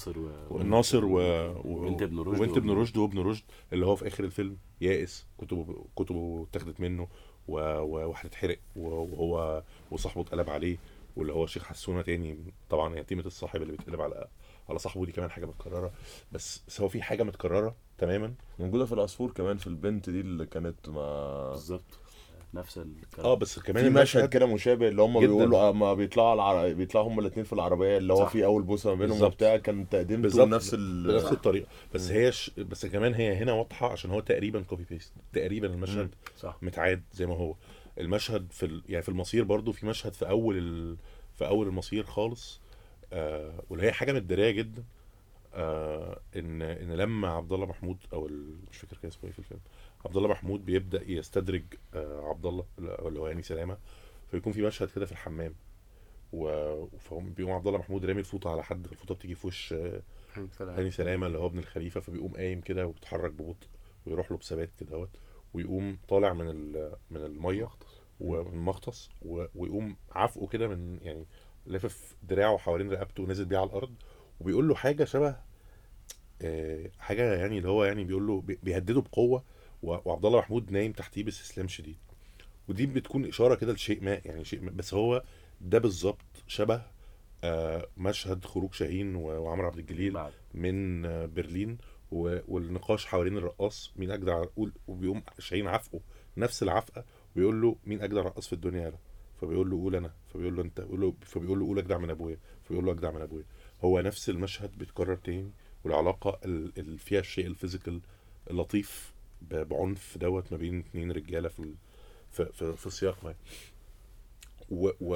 والناصر 0.50 1.06
و... 1.06 1.12
و... 1.12 1.62
وبنت 1.66 2.02
ابن 2.02 2.20
رشد 2.20 2.42
وبنت 2.42 2.58
ابن 2.58 2.70
رشد 2.70 2.98
وابن 2.98 3.20
رشد 3.20 3.44
اللي 3.74 3.86
هو 3.86 3.96
في 3.96 4.08
آخر 4.08 4.24
الفيلم 4.24 4.58
يائس 4.82 5.26
كتبه 5.42 5.86
كتبه 5.96 6.48
اتاخدت 6.50 6.80
منه 6.80 7.08
و... 7.48 7.60
و... 7.60 8.10
وهتتحرق 8.10 8.60
وهو 8.76 9.64
وصاحبه 9.92 10.22
اتقلب 10.22 10.50
عليه 10.50 10.78
واللي 11.16 11.34
هو 11.34 11.44
الشيخ 11.44 11.64
حسونة 11.64 12.02
تاني 12.02 12.54
طبعا 12.70 13.00
يتيمة 13.00 13.26
الصاحب 13.26 13.62
اللي 13.62 13.72
بيتقلب 13.72 14.02
على 14.02 14.28
على 14.70 14.80
صاحبه 14.80 15.06
دي 15.06 15.12
كمان 15.12 15.32
حاجة 15.32 15.46
متكررة. 15.46 15.92
بس 16.32 16.64
بس 16.68 16.82
هو 16.82 16.88
في 16.88 17.02
حاجة 17.02 17.24
متكررة 17.24 17.76
تماما. 17.98 18.34
موجودة 18.60 18.86
في 18.86 18.94
العصفور 18.94 19.32
كمان 19.32 19.58
في 19.58 19.68
البنت 19.68 20.10
دي 20.10 20.20
اللي 20.20 20.46
كانت 20.46 20.90
مع 20.90 21.50
بالظبط. 21.52 22.00
نفس 22.54 22.78
الكلام 22.78 23.26
آه 23.28 23.34
بس 23.34 23.60
كمان 23.60 23.84
في 23.84 23.90
مشهد 23.90 23.98
المشهد 23.98 24.30
كده 24.30 24.46
مشابه 24.46 24.88
اللي 24.88 25.02
هم. 25.02 25.20
بيقولوا 25.20 25.72
ما 25.72 25.94
بيطلعوا 25.94 26.34
العر... 26.34 26.74
بيطلعوا 26.74 27.08
هم 27.08 27.20
الاثنين 27.20 27.46
في 27.46 27.54
العربية 27.54 27.98
اللي 27.98 28.14
هو 28.14 28.18
صح. 28.18 28.30
في 28.30 28.46
أول 28.46 28.64
بوسة 28.64 28.90
ما 28.90 28.96
بينهم. 28.96 29.22
وبتاع 29.24 29.58
كان 29.58 29.90
تقديمته 29.90 30.22
بالظبط. 30.22 30.48
نفس 30.48 30.74
ال 30.74 31.08
بنفس 31.08 31.32
الطريقة. 31.32 31.68
بس 31.94 32.12
هي 32.12 32.32
ش... 32.32 32.52
بس 32.58 32.86
كمان 32.86 33.14
هي 33.14 33.34
هنا 33.36 33.54
واضحة 33.54 33.92
عشان 33.92 34.12
هو 34.12 34.20
تقريبا 34.20 34.62
copy 34.62 34.86
paste 34.89 35.13
تقريبا 35.34 35.68
المشهد 35.68 36.16
صح. 36.38 36.58
متعاد 36.62 37.04
زي 37.14 37.26
ما 37.26 37.36
هو. 37.36 37.56
المشهد 38.00 38.48
في 38.52 38.66
ال... 38.66 38.84
يعني 38.90 39.02
في 39.04 39.10
المصير 39.10 39.44
برضو 39.44 39.72
في 39.72 39.86
مشهد 39.86 40.14
في 40.14 40.30
أول 40.30 40.58
ال... 40.58 40.98
في 41.36 41.48
أول 41.48 41.68
المصير 41.68 42.04
خالص 42.04 42.62
آه 43.13 43.63
واللي 43.70 43.86
هي 43.88 43.92
حاجة 43.92 44.12
متداريه 44.13 44.51
جدا 44.51 44.84
آه 45.54 46.20
إن 46.36 46.62
إن 46.62 46.92
لما 46.92 47.28
عبد 47.30 47.54
الله 47.54 47.66
محمود 47.66 47.98
أو. 48.13 48.28
مش 48.72 48.78
فاكر 48.78 48.98
كان 48.98 49.08
اسمه 49.12 49.24
إيه 49.25 49.32
في 49.32 49.39
الفيلم 49.39 49.60
عبد 50.06 50.18
الله 50.18 50.30
محمود 50.30 50.66
بيبدأ 50.66 51.12
يستدرج 51.12 51.63
آه 51.94 52.30
عبد 52.30 52.46
الله 52.46 52.66
اللي 52.80 53.20
هو 53.20 53.28
يعني 53.28 53.42
سلامة 53.44 53.78
فيكون 54.32 54.54
في 54.54 54.62
مشهد 54.62 54.89
كده 54.96 55.06
في 55.06 55.12
الحمام 55.12 55.56
و... 56.34 56.86
فهم 56.98 57.34
بيقوم 57.34 57.51
عبد 57.54 57.68
الله 57.68 57.80
محمود 57.80 58.06
رامي 58.06 58.20
الفوطة 58.20 58.51
على 58.51 58.63
حد 58.63 58.86
الفوطه 58.88 59.16
بتيجي 59.16 59.36
في 59.36 59.48
وش 59.48 59.74
هاني 60.80 60.92
سلامة 60.92 61.28
اللي 61.28 61.38
هو 61.38 61.46
ابن 61.48 61.60
الخليفة 61.60 62.00
فبيقوم 62.00 62.34
قايم 62.34 62.62
كده 62.62 62.88
وبيتحرك 62.88 63.32
ببطء 63.32 63.68
ويروح 64.06 64.32
له 64.32 64.38
بثبات 64.38 64.70
كده 64.80 64.96
أهوت 64.96 65.10
ويقوم 65.54 65.98
طالع 66.08 66.34
من 66.34 66.50
ال- 66.50 66.94
من 67.12 67.25
المية 67.25 67.70
ومن 68.20 68.54
المغطس 68.54 69.10
ويقوم 69.56 69.96
عافقه 70.12 70.48
كده 70.48 70.68
من 70.68 71.00
يعني 71.01 71.25
لافف 71.70 72.16
دراعه 72.24 72.58
حوالين 72.58 72.90
رقبته 72.92 73.24
ونازل 73.24 73.46
بيه 73.46 73.58
على 73.58 73.68
الأرض 73.70 73.94
وبيقول 74.40 74.68
له 74.68 74.76
حاجة 74.76 75.04
شبه 75.04 75.36
آه، 76.42 76.90
حاجة 77.00 77.34
يعني 77.36 77.58
اللي 77.58 77.70
هو 77.70 77.84
يعني 77.84 78.04
بيقول 78.04 78.28
له 78.28 78.42
بي- 78.42 78.60
بيهدده 78.64 79.02
بقوة 79.02 79.44
وعبد 79.84 80.26
الله 80.26 80.40
محمود 80.40 80.72
نايم 80.72 80.92
تحتيه 80.92 81.24
باستسلام 81.24 81.68
شديد. 81.68 81.98
ودي 82.68 82.86
بتكون 82.86 83.26
إشارة 83.26 83.56
كده 83.56 83.74
لشيء 83.74 84.04
ما 84.04 84.22
يعني 84.26 84.46
شيء 84.46 84.62
ما 84.62 84.72
بس 84.72 84.94
هو 84.94 85.24
ده 85.62 85.80
بالظبط 85.80 86.44
شبه 86.48 86.82
آه، 87.44 87.88
مشهد 87.98 88.46
خروج 88.46 88.74
شاهين 88.74 89.16
وعمرو 89.16 89.68
عبد 89.68 89.78
الجليل 89.78 90.14
بعد. 90.14 90.32
من 90.54 91.06
آه، 91.06 91.26
برلين 91.26 91.78
والنقاش 92.12 93.06
حوالين 93.06 93.38
الرقاص 93.38 93.94
مين 93.96 94.12
أجدع 94.12 94.44
وبيقوم 94.88 95.24
شاهين 95.40 95.68
عفقه 95.68 96.00
نفس 96.38 96.64
العفقة 96.64 97.06
ويقول 97.36 97.62
له 97.62 97.76
مين 97.86 98.02
أجدع 98.02 98.22
رقاص 98.22 98.48
في 98.48 98.54
الدنيا 98.54 98.82
يالا 98.82 98.98
فبيقول 99.41 99.69
له 99.69 99.77
قول 99.77 99.96
أنا 99.96 100.13
فبيقول 100.34 100.55
له 100.55 100.62
أنت 100.62 100.81
بيقول 100.81 101.01
له 101.01 101.13
فبيقول 101.22 101.60
له 101.60 101.65
قول 101.65 101.79
اجدع 101.79 101.98
من 101.98 102.10
أبويا 102.10 102.38
فبيقول 102.63 102.86
له 102.86 102.91
اجدع 102.91 103.12
من 103.12 103.22
أبويا. 103.22 103.43
هو 103.84 104.01
نفس 104.01 104.29
المشهد 104.29 104.77
بيتكرر 104.77 105.15
تاني 105.15 105.51
والعلاقة 105.84 106.39
اللي 106.46 106.98
فيها 106.98 107.19
الشيء 107.19 107.48
الفيزيكال 107.48 108.01
اللطيف 108.50 109.13
بعنف 109.41 110.17
دوت 110.17 110.51
ما 110.51 110.58
بين 110.58 110.79
اتنين 110.79 111.12
رجالة 111.12 111.50
في 111.50 111.74
في 112.31 112.74
في, 112.77 112.89
سياق 112.89 113.24
ما. 113.24 113.36
و, 114.69 114.89
و 115.01 115.13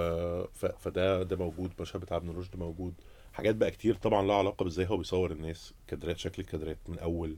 فده 0.53 1.23
ده 1.23 1.35
موجود 1.35 1.71
مشهد 1.81 2.01
بتاع 2.01 2.17
ابن 2.17 2.29
رشد 2.29 2.55
موجود. 2.55 2.93
حاجات 3.33 3.55
بقى 3.55 3.71
كتير 3.71 3.95
طبعا 3.95 4.27
لها 4.27 4.35
علاقة 4.35 4.63
بإزاي 4.63 4.85
هو 4.89 4.97
بيصور 4.97 5.31
الناس 5.31 5.73
كادرات 5.87 6.17
شكل 6.17 6.41
الكادرات. 6.41 6.77
من 6.87 6.99
أول 6.99 7.37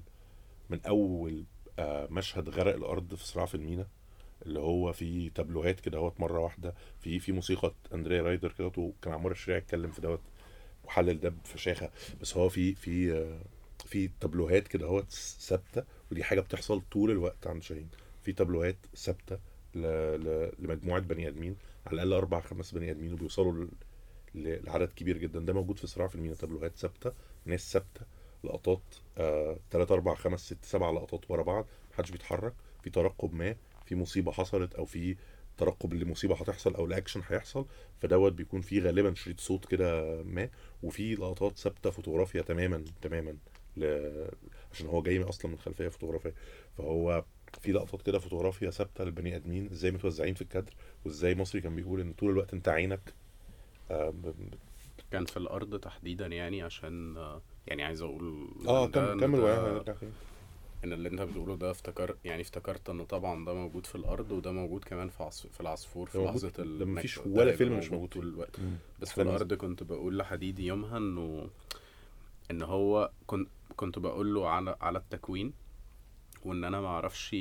من 0.70 0.82
أول 0.86 1.46
آه 1.80 2.08
مشهد 2.12 2.50
غرق 2.50 2.76
الأرض 2.76 3.16
في 3.16 3.28
صراع 3.28 3.46
في 3.46 3.56
المينا 3.56 3.88
اللي 4.46 4.60
هو 4.60 4.94
في 4.94 5.30
تابلوهات 5.30 5.80
كده 5.80 5.98
اهوت 5.98 6.20
مرة 6.20 6.40
واحدة. 6.40 6.74
في 7.00 7.20
في 7.20 7.32
موسيقى 7.32 7.74
أندريا 7.94 8.22
رايدر 8.22 8.52
كده 8.52 8.72
وكان 8.78 9.14
عمار 9.14 9.32
الشريع 9.32 9.58
اتكلم 9.58 9.92
في 9.92 10.02
دوت 10.02 10.22
وحلل 10.84 11.20
ده 11.20 11.30
بفشاخه 11.30 11.90
بس 12.22 12.38
هو 12.38 12.50
في 12.50 12.76
في 12.76 13.14
آه 13.14 13.40
في 13.86 14.10
تابلوهات 14.20 14.68
كده 14.68 14.86
اهوت 14.88 15.12
ثابتة 15.40 15.84
ودي 16.12 16.24
حاجة 16.24 16.40
بتحصل 16.42 16.82
طول 16.92 17.12
الوقت 17.12 17.48
عند 17.48 17.64
شاهين. 17.64 17.90
في 18.24 18.34
تابلوهات 18.34 18.78
ثابتة 18.96 19.40
لمجموعة 20.60 21.00
بني 21.02 21.28
آدمين 21.28 21.56
على 21.86 21.94
الأقل 22.04 22.14
أربع 22.14 22.40
خمس 22.40 22.72
بني 22.72 22.92
آدمين 22.92 23.14
وبيوصلوا 23.14 23.68
لعدد 24.36 24.94
كبير 24.96 25.18
جدا. 25.18 25.40
ده 25.40 25.54
موجود 25.54 25.80
في 25.80 25.88
صراع 25.88 26.08
في 26.08 26.16
المينا. 26.16 26.36
تابلوهات 26.36 26.78
ثابتة 26.78 27.12
ناس 27.46 27.74
ثابتة 27.74 28.02
لقطات 28.44 28.82
آه 29.18 29.58
3 29.72 29.94
4 29.94 30.16
5 30.16 30.44
6 30.56 30.58
7 30.68 30.92
لقطات 30.92 31.32
ورا 31.32 31.44
بعض 31.44 31.66
محدش 31.94 32.12
بيتحرك. 32.12 32.54
في 32.84 32.90
ترقب 32.90 33.34
ما 33.34 33.56
في 33.86 33.96
مصيبة 33.96 34.32
حصلت 34.32 34.74
أو 34.76 34.86
في 34.86 35.16
ترقب 35.58 35.94
لمصيبة 35.94 36.36
هتحصل 36.36 36.76
أو 36.76 36.88
لأكشن 36.88 37.22
هيحصل 37.30 37.66
فدوت 38.00 38.34
بيكون 38.34 38.62
فيه 38.62 38.82
غالبا 38.82 39.14
شريط 39.14 39.40
صوت 39.40 39.66
كده 39.66 40.04
ما 40.24 40.50
وفي 40.84 41.16
لقطات 41.16 41.58
ثابتة 41.58 41.90
فوتوغرافيا 41.90 42.42
تماما 42.42 42.86
تماما 43.02 43.38
ل... 43.78 43.86
عشان 44.72 44.88
هو 44.88 45.02
جاي 45.02 45.24
أصلا 45.24 45.52
من 45.52 45.58
خلفية 45.58 45.88
فوتوغرافية. 45.88 46.34
فهو 46.78 47.26
في 47.62 47.72
لقطات 47.72 48.02
كده 48.02 48.20
فوتوغرافيا 48.20 48.70
ثابتة 48.70 49.04
للبني 49.04 49.36
آدمين 49.36 49.70
إزاي 49.72 49.92
متوزعين 49.92 50.34
في 50.34 50.42
الكادر 50.42 50.74
وإزاي 51.06 51.36
يسري 51.36 51.62
كان 51.62 51.76
بيقول 51.76 52.00
إن 52.02 52.14
طول 52.14 52.32
الوقت 52.32 52.54
أنت 52.54 52.70
عينك 52.70 53.14
آه 53.92 54.10
ب- 54.10 54.34
كان 55.12 55.26
في 55.26 55.38
الأرض 55.38 55.80
تحديدا 55.80 56.28
يعني 56.28 56.62
عشان 56.62 57.18
آه، 57.18 57.42
يعني 57.68 57.84
عايز 57.84 58.02
أقول 58.02 58.48
آه 58.68 58.88
كمل 58.88 59.20
كمل 59.20 59.84
ده- 60.84 60.88
وعيها 60.90 60.94
نرجع 60.94 60.94
تاني. 60.94 60.94
إن 60.94 60.94
اللي 60.94 61.10
أنت 61.10 61.22
بتقوله 61.22 61.56
ده 61.56 61.72
افتكر 61.72 62.16
يعني 62.26 62.42
افتكرت 62.42 62.90
إن 62.90 63.06
طبعا 63.06 63.46
ده 63.46 63.54
موجود 63.54 63.86
في 63.86 63.96
الأرض 63.96 64.32
وده 64.32 64.52
موجود 64.52 64.84
كمان 64.84 65.10
في 65.10 65.24
عص... 65.24 65.48
في 65.48 65.62
العصفور 65.62 66.10
في 66.10 66.18
لحظة 66.18 66.50
ده 66.50 66.86
مفيش. 66.86 67.18
ولا 67.18 67.52
فيلم 67.56 67.78
مش 67.78 67.92
موجود 67.92 68.10
طول. 68.10 68.28
الوقت. 68.28 68.60
بس 69.02 69.12
في 69.12 69.22
الأرض 69.22 69.54
كنت 69.54 69.84
بقول 69.84 70.18
لحديدي 70.18 70.66
يومها 70.68 70.98
إنه 70.98 71.50
إن 72.52 72.62
هو 72.62 73.12
كنت 73.28 73.50
كنت 73.76 74.00
بقول 74.00 74.34
له 74.34 74.50
على 74.50 74.76
على 74.82 74.98
التكوين 75.00 75.54
وإن 76.46 76.64
أنا 76.64 76.82
ما 76.82 76.88
أعرفش 76.88 77.34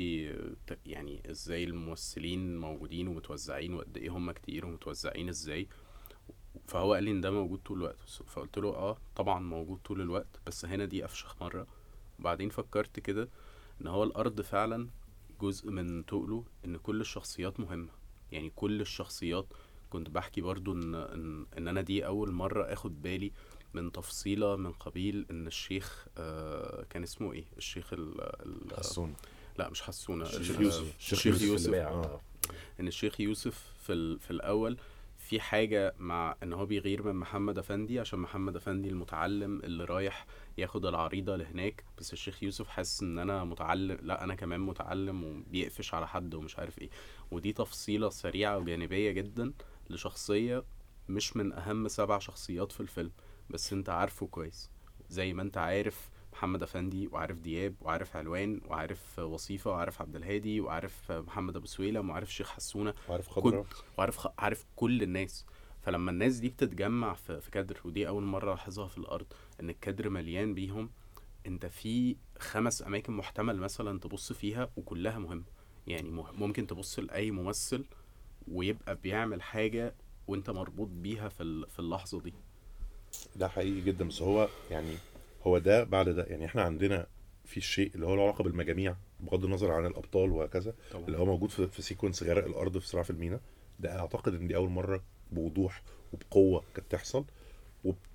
يعني 0.85 1.21
إزاي 1.31 1.63
الممثلين 1.63 2.57
موجودين 2.57 3.07
ومتوزعين 3.07 3.73
وقد 3.73 3.97
إيه 3.97 4.09
هم 4.09 4.31
كتير 4.31 4.65
ومتوزعين 4.65 5.29
إزاي 5.29 5.67
فهو 6.67 6.93
قال 6.93 7.03
لي 7.03 7.11
إن 7.11 7.21
ده 7.21 7.31
موجود 7.31 7.59
طول 7.65 7.77
الوقت 7.77 7.99
فقلت 8.27 8.57
له 8.57 8.69
آه 8.69 8.97
طبعا 9.15 9.39
موجود 9.39 9.79
طول 9.85 10.01
الوقت 10.01 10.39
بس 10.47 10.65
هنا 10.65 10.85
دي 10.85 11.05
أفشخ 11.05 11.35
مرة 11.41 11.67
وبعدين 12.19 12.49
فكرت 12.49 12.99
كده 12.99 13.29
إن 13.81 13.87
هو 13.87 14.03
الأرض 14.03 14.41
فعلا 14.41 14.87
جزء 15.41 15.69
من 15.71 16.05
تقله 16.05 16.43
إن 16.65 16.77
كل 16.77 17.01
الشخصيات 17.01 17.59
مهمة 17.59 17.89
يعني 18.31 18.51
كل 18.55 18.81
الشخصيات 18.81 19.45
كنت 19.89 20.09
بحكي 20.09 20.41
برضو 20.41 20.73
إن 20.73 20.95
إن, 20.95 21.45
إن 21.57 21.67
أنا 21.67 21.81
دي 21.81 22.05
أول 22.05 22.31
مرة 22.31 22.73
آخد 22.73 23.01
بالي 23.01 23.31
من 23.73 23.91
تفصيلة 23.91 24.55
من 24.55 24.71
قبيل 24.71 25.25
إن 25.31 25.47
الشيخ 25.47 26.07
آه 26.17 26.83
كان 26.89 27.03
اسمه 27.03 27.33
إيه 27.33 27.43
الشيخ 27.57 27.93
ال 27.93 28.21
ال 28.21 28.77
حسون 28.77 29.13
لا 29.59 29.69
مش 29.69 29.81
حسونة 29.81 30.25
الشيخ 30.25 30.57
ال- 30.59 30.63
يوسف. 30.65 30.95
الشيخ 31.11 31.41
يوسف 31.41 31.65
اللي 31.65 31.77
باع. 31.77 31.87
آه. 31.89 32.21
إن 32.79 32.87
الشيخ 32.87 33.21
يوسف 33.21 33.73
في 33.83 33.93
ال- 33.93 34.19
في 34.19 34.31
الأول 34.31 34.77
في 35.25 35.39
حاجة 35.39 35.95
مع 35.99 36.35
إن 36.43 36.53
هو 36.53 36.65
بيغير 36.65 37.03
من 37.03 37.15
محمد 37.15 37.57
أفندي 37.57 37.99
عشان 37.99 38.19
محمد 38.19 38.55
أفندي 38.55 38.89
المتعلم 38.89 39.59
اللي 39.59 39.85
رايح 39.85 40.25
ياخد 40.57 40.85
العريضة 40.85 41.35
لهناك. 41.35 41.83
بس 41.97 42.13
الشيخ 42.13 42.43
يوسف 42.43 42.67
حاسس 42.67 43.03
إن 43.03 43.19
أنا 43.19 43.43
متعلم 43.43 43.97
لأ 44.01 44.23
أنا 44.23 44.35
كمان 44.35 44.59
متعلم 44.59 45.23
وبيقفش 45.23 45.93
على 45.93 46.07
حد 46.07 46.35
ومش 46.35 46.59
عارف 46.59 46.79
إيه. 46.79 46.89
ودي 47.31 47.53
تفصيلة 47.53 48.09
سريعة 48.09 48.57
وجانبية 48.57 49.11
جدا 49.11 49.53
لشخصية 49.89 50.63
مش 51.09 51.37
من 51.37 51.53
أهم 51.53 51.87
سبع 51.87 52.19
شخصيات 52.19 52.71
في 52.71 52.79
الفيلم. 52.79 53.11
بس 53.49 53.73
أنت 53.73 53.89
عارفه 53.89 54.27
كويس. 54.27 54.69
زي 55.09 55.33
ما 55.33 55.41
أنت 55.41 55.57
عارف 55.57 56.09
محمد 56.35 56.63
افندي 56.63 57.07
وعارف 57.07 57.37
دياب 57.37 57.75
وعارف 57.81 58.15
علوان 58.15 58.61
وعارف 58.67 59.19
وصيفة 59.19 59.71
وعارف 59.71 60.01
عبد 60.01 60.15
الهادي 60.15 60.61
وعارف 60.61 61.11
محمد 61.11 61.55
ابو 61.55 61.65
سويلم 61.65 62.09
وعارف 62.09 62.33
شيخ 62.33 62.49
حسونة 62.51 62.93
وعارف 63.09 63.27
كل 63.27 63.41
خضرة 63.41 63.65
وعارف 63.97 64.17
خ... 64.17 64.27
عارف 64.37 64.65
كل 64.75 65.03
الناس 65.03 65.45
فلما 65.81 66.11
الناس 66.11 66.37
دي 66.37 66.49
بتتجمع 66.49 67.13
في, 67.13 67.41
في 67.41 67.51
كادر 67.51 67.79
ودي 67.85 68.07
أول 68.07 68.23
مرة 68.23 68.53
ألاحظها 68.53 68.87
في 68.87 68.97
الأرض 68.97 69.25
إن 69.59 69.69
الكادر 69.69 70.09
مليان 70.09 70.53
بيهم 70.53 70.89
أنت 71.45 71.65
في 71.65 72.15
خمس 72.39 72.81
أماكن 72.83 73.13
محتمل 73.13 73.57
مثلا 73.57 73.99
تبص 73.99 74.33
فيها 74.33 74.69
وكلها 74.77 75.19
مهمة 75.19 75.43
يعني. 75.87 76.09
ممكن 76.33 76.67
تبص 76.67 76.99
لأي 76.99 77.31
ممثل 77.31 77.85
ويبقى 78.47 78.95
بيعمل 78.95 79.41
حاجة 79.41 79.95
وأنت 80.27 80.49
مربوط 80.49 80.87
بيها 80.87 81.29
في. 81.29 81.65
في 81.69 81.79
اللحظة 81.79 82.21
دي 82.21 82.33
ده 83.35 83.47
حقيقي 83.47 83.81
جدا 83.81 84.07
بس 84.07 84.21
هو 84.21 84.47
يعني 84.71 84.95
هو 85.47 85.57
ده 85.57 85.83
بعد 85.83 86.09
ده. 86.09 86.23
يعني 86.23 86.45
إحنا 86.45 86.61
عندنا 86.61 87.07
في 87.45 87.57
الشيء 87.57 87.91
اللي 87.95 88.05
هو 88.05 88.15
له 88.15 88.23
علاقة 88.23 88.43
بالمجاميع 88.43 88.95
بغض 89.19 89.45
النظر 89.45 89.71
عن 89.71 89.85
الأبطال 89.85 90.31
وهكذا 90.31 90.73
طبعا. 90.91 91.05
اللي 91.05 91.17
هو 91.17 91.25
موجود 91.25 91.49
في, 91.49 91.67
في 91.67 91.81
سيكونس 91.81 92.23
غرق 92.23 92.45
الأرض 92.45 92.77
في 92.77 92.87
صراع 92.87 93.03
في 93.03 93.09
المينا. 93.09 93.39
ده 93.79 93.99
أعتقد 93.99 94.33
إن 94.33 94.47
دي 94.47 94.55
أول 94.55 94.69
مرة 94.69 95.03
بوضوح 95.31 95.81
وبقوة 96.13 96.63
كانت 96.75 96.91
تحصل 96.91 97.25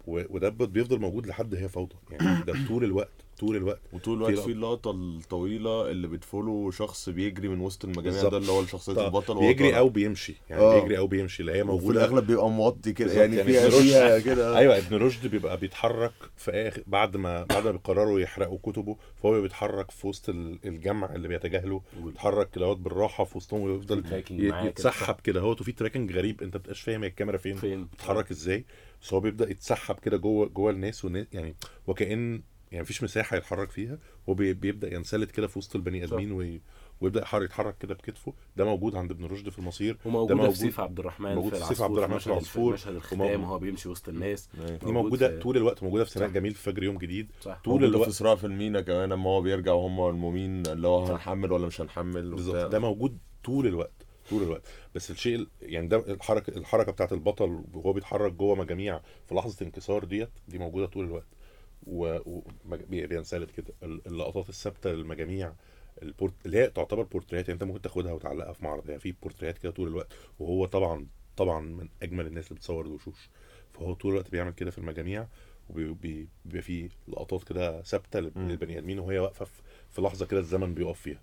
وده 0.06 0.48
بيفضل 0.48 1.00
موجود 1.00 1.26
لحد 1.26 1.54
هي 1.54 1.68
فوضى. 1.68 1.96
يعني 2.10 2.44
ده 2.44 2.54
طول 2.68 2.84
الوقت. 2.84 3.10
طول 3.40 3.56
الوقت. 3.56 3.80
وطول 3.92 4.16
الوقت 4.16 4.34
في 4.34 4.42
في 4.44 4.50
اللقطة 4.52 4.90
الطويلة 4.90 5.90
اللي 5.90 6.08
بتفولو 6.08 6.70
شخص 6.70 7.08
بيجري 7.08 7.48
من 7.48 7.60
وسط 7.60 7.84
المجاميع. 7.84 8.22
ده 8.28 8.36
اللي 8.36 8.52
هو 8.52 8.66
شخصيه 8.66 9.06
البطل 9.06 9.38
بيجري. 9.40 9.78
أو 9.78 9.88
بيمشي. 9.88 10.34
يعني 10.50 10.62
آه. 10.62 10.80
بيجري 10.80 10.98
أو 10.98 11.06
بيمشي 11.06 11.40
اللي 11.40 11.52
هي 11.52 11.62
وفي 11.62 11.70
موجودة. 11.70 12.04
الأغلب 12.04 12.26
بيبقى 12.26 12.50
موطي 12.50 12.92
كده 12.92 13.12
يعني 13.12 13.36
يعني 13.36 13.70
فيها 13.70 14.18
كده. 14.18 14.58
أيوه 14.58 14.78
ابن 14.78 14.96
رشد 14.96 15.26
بيبقى 15.26 15.56
بيتحرك 15.56 16.12
في 16.36 16.50
آخر 16.50 16.82
بعد 16.86 17.16
ما 17.16 17.44
بعد 17.44 17.64
ما 17.64 17.70
بيقرروا 17.70 18.20
يحرقوا 18.20 18.58
كتبه 18.62 18.96
فهو 19.22 19.40
بيتحرك 19.42 19.90
في 19.90 20.06
وسط 20.06 20.28
ال- 20.28 20.58
الجمع 20.64 21.14
اللي 21.14 21.28
بيتجاهله. 21.28 21.82
بيتحرك 22.04 22.50
كده 22.50 22.72
بالراحة 22.72 23.24
في 23.24 23.36
وسطهم 23.36 23.60
ويفضل. 23.60 24.02
يتسحب 24.66 25.14
كده. 25.24 25.40
اهوت 25.40 25.60
وفي 25.60 25.72
تراكنج 25.72 26.12
غريب 26.12 26.42
انت 26.42 26.56
بتبقاش 26.56 26.80
فاهم 26.80 27.02
هي 27.02 27.08
الكاميرا 27.08 27.36
فين 27.36 27.56
فين. 27.56 27.84
بتتحرك 27.84 28.30
إزاي. 28.30 28.64
بس 29.02 29.14
هو 29.14 29.20
بيبدأ 29.20 29.50
يتسحب 29.50 29.98
كده 29.98 30.16
جوه 30.16 30.46
جوه 30.48 30.70
الناس 30.70 31.04
والناس 31.04 31.26
يعني 31.32 31.54
وكأن 31.86 32.42
يعني 32.70 32.82
مفيش 32.82 33.02
مساحة 33.02 33.36
يتحرك 33.36 33.70
فيها 33.70 33.98
هو 34.28 34.34
بي- 34.34 34.52
بيبدأ 34.54 34.94
ينسلت 34.94 35.30
كده 35.30 35.46
في 35.46 35.58
وسط 35.58 35.76
البني 35.76 36.04
آدمين 36.04 36.32
وي- 36.32 36.60
ويبدأ 37.00 37.20
يحرك 37.22 37.44
يتحرك 37.44 37.78
كده 37.78 37.94
بكتفه. 37.94 38.34
ده 38.56 38.64
موجود 38.64 38.96
عند 38.96 39.10
ابن 39.10 39.24
رشد 39.24 39.48
في 39.48 39.58
المصير 39.58 39.98
وموجوده 40.04 40.34
موجود- 40.34 40.50
في 40.50 40.56
سيف 40.58 40.80
عبد 40.80 40.98
الرحمن 40.98 41.34
موجود 41.34 41.54
في 41.54 41.64
سيف 41.64 41.82
عبد 41.82 41.96
الرحمن 41.96 42.18
في 42.18 42.26
العصفور، 42.26 42.72
مشهد 42.72 42.94
الختام 42.94 43.20
وموجود- 43.20 43.40
وهو 43.40 43.58
بيمشي 43.58 43.88
وسط 43.88 44.08
الناس. 44.08 44.48
دي 44.84 44.92
موجودة 44.92 45.28
في- 45.28 45.38
طول 45.38 45.56
الوقت 45.56 45.82
موجودة 45.82 46.04
في 46.04 46.10
سناء. 46.10 46.28
جميل 46.28 46.54
في 46.54 46.62
فجر 46.62 46.82
يوم 46.82 46.98
جديد. 46.98 47.30
صح. 47.40 47.60
طول 47.64 47.72
موجودة 47.74 47.88
في 47.90 47.96
الوقت 47.96 48.10
صراع 48.10 48.34
في 48.34 48.44
المينا 48.46 48.80
كمان 48.80 49.12
أما 49.12 49.30
هو 49.30 49.40
بيرجع 49.40 49.72
وهم 49.72 50.08
المومين 50.08 50.66
اللي 50.66 50.88
هو 50.88 51.04
هنحمل 51.06 51.52
ولا 51.52 51.66
مش 51.66 51.80
هنحمل 51.80 52.30
بالظبط. 52.30 52.70
ده 52.72 52.78
موجود 52.78 53.18
طول 53.44 53.66
الوقت 53.66 54.06
طول 54.30 54.42
الوقت. 54.42 54.62
بس 54.94 55.10
الشيء 55.10 55.36
ال- 55.36 55.48
يعني 55.62 55.86
ده 55.88 55.96
الحركة 56.12 56.50
الحركة 56.58 56.92
بتاعت 56.92 57.12
البطل 57.12 57.64
وهو 57.74 57.92
بيتحرك 57.92 58.32
جوه 58.32 58.54
مجاميع 58.56 59.00
في 59.28 59.34
لحظة 59.34 59.66
انكسار 59.66 60.04
ديت 60.04 60.30
دي 60.48 60.58
موجودة 60.58 60.86
طول 60.86 61.04
الوقت. 61.04 61.26
و- 61.86 62.18
ومج- 62.26 62.82
بي- 62.88 63.06
بينسلت 63.06 63.50
كده. 63.50 63.74
ال- 63.82 64.06
اللقطات 64.06 64.48
الثابتة 64.48 64.90
للمجاميع 64.90 65.52
البورت... 66.02 66.32
اللي 66.46 66.58
هي 66.58 66.66
تعتبر 66.70 67.02
بورتريهات 67.02 67.48
يعني 67.48 67.54
انت 67.60 67.64
ممكن 67.68 67.82
تاخدها 67.82 68.12
وتعلقها 68.12 68.52
في 68.52 68.64
معرض. 68.64 68.88
يعني 68.88 69.00
في 69.00 69.12
بورتريهات 69.22 69.58
كده 69.58 69.72
طول 69.72 69.88
الوقت 69.88 70.12
وهو 70.38 70.66
طبعا 70.66 71.06
طبعا 71.36 71.60
من 71.60 71.88
أجمل 72.02 72.26
الناس 72.26 72.46
اللي 72.48 72.56
بتصور 72.58 72.86
الوشوش. 72.86 73.28
فهو 73.72 73.94
طول 73.94 74.12
الوقت 74.12 74.30
بيعمل 74.30 74.52
كده 74.52 74.70
في 74.70 74.78
المجاميع 74.78 75.26
وبيبقى 75.70 76.26
في 76.60 76.88
لقطات 77.08 77.44
كده 77.44 77.82
ثابتة. 77.82 78.20
للبني 78.20 78.78
آدمين 78.78 78.98
وهي 78.98 79.18
واقفة 79.18 79.44
في- 79.44 79.62
في 79.90 80.00
لحظة 80.02 80.26
كده 80.26 80.40
الزمن 80.40 80.74
بيقف 80.74 81.00
فيها. 81.00 81.20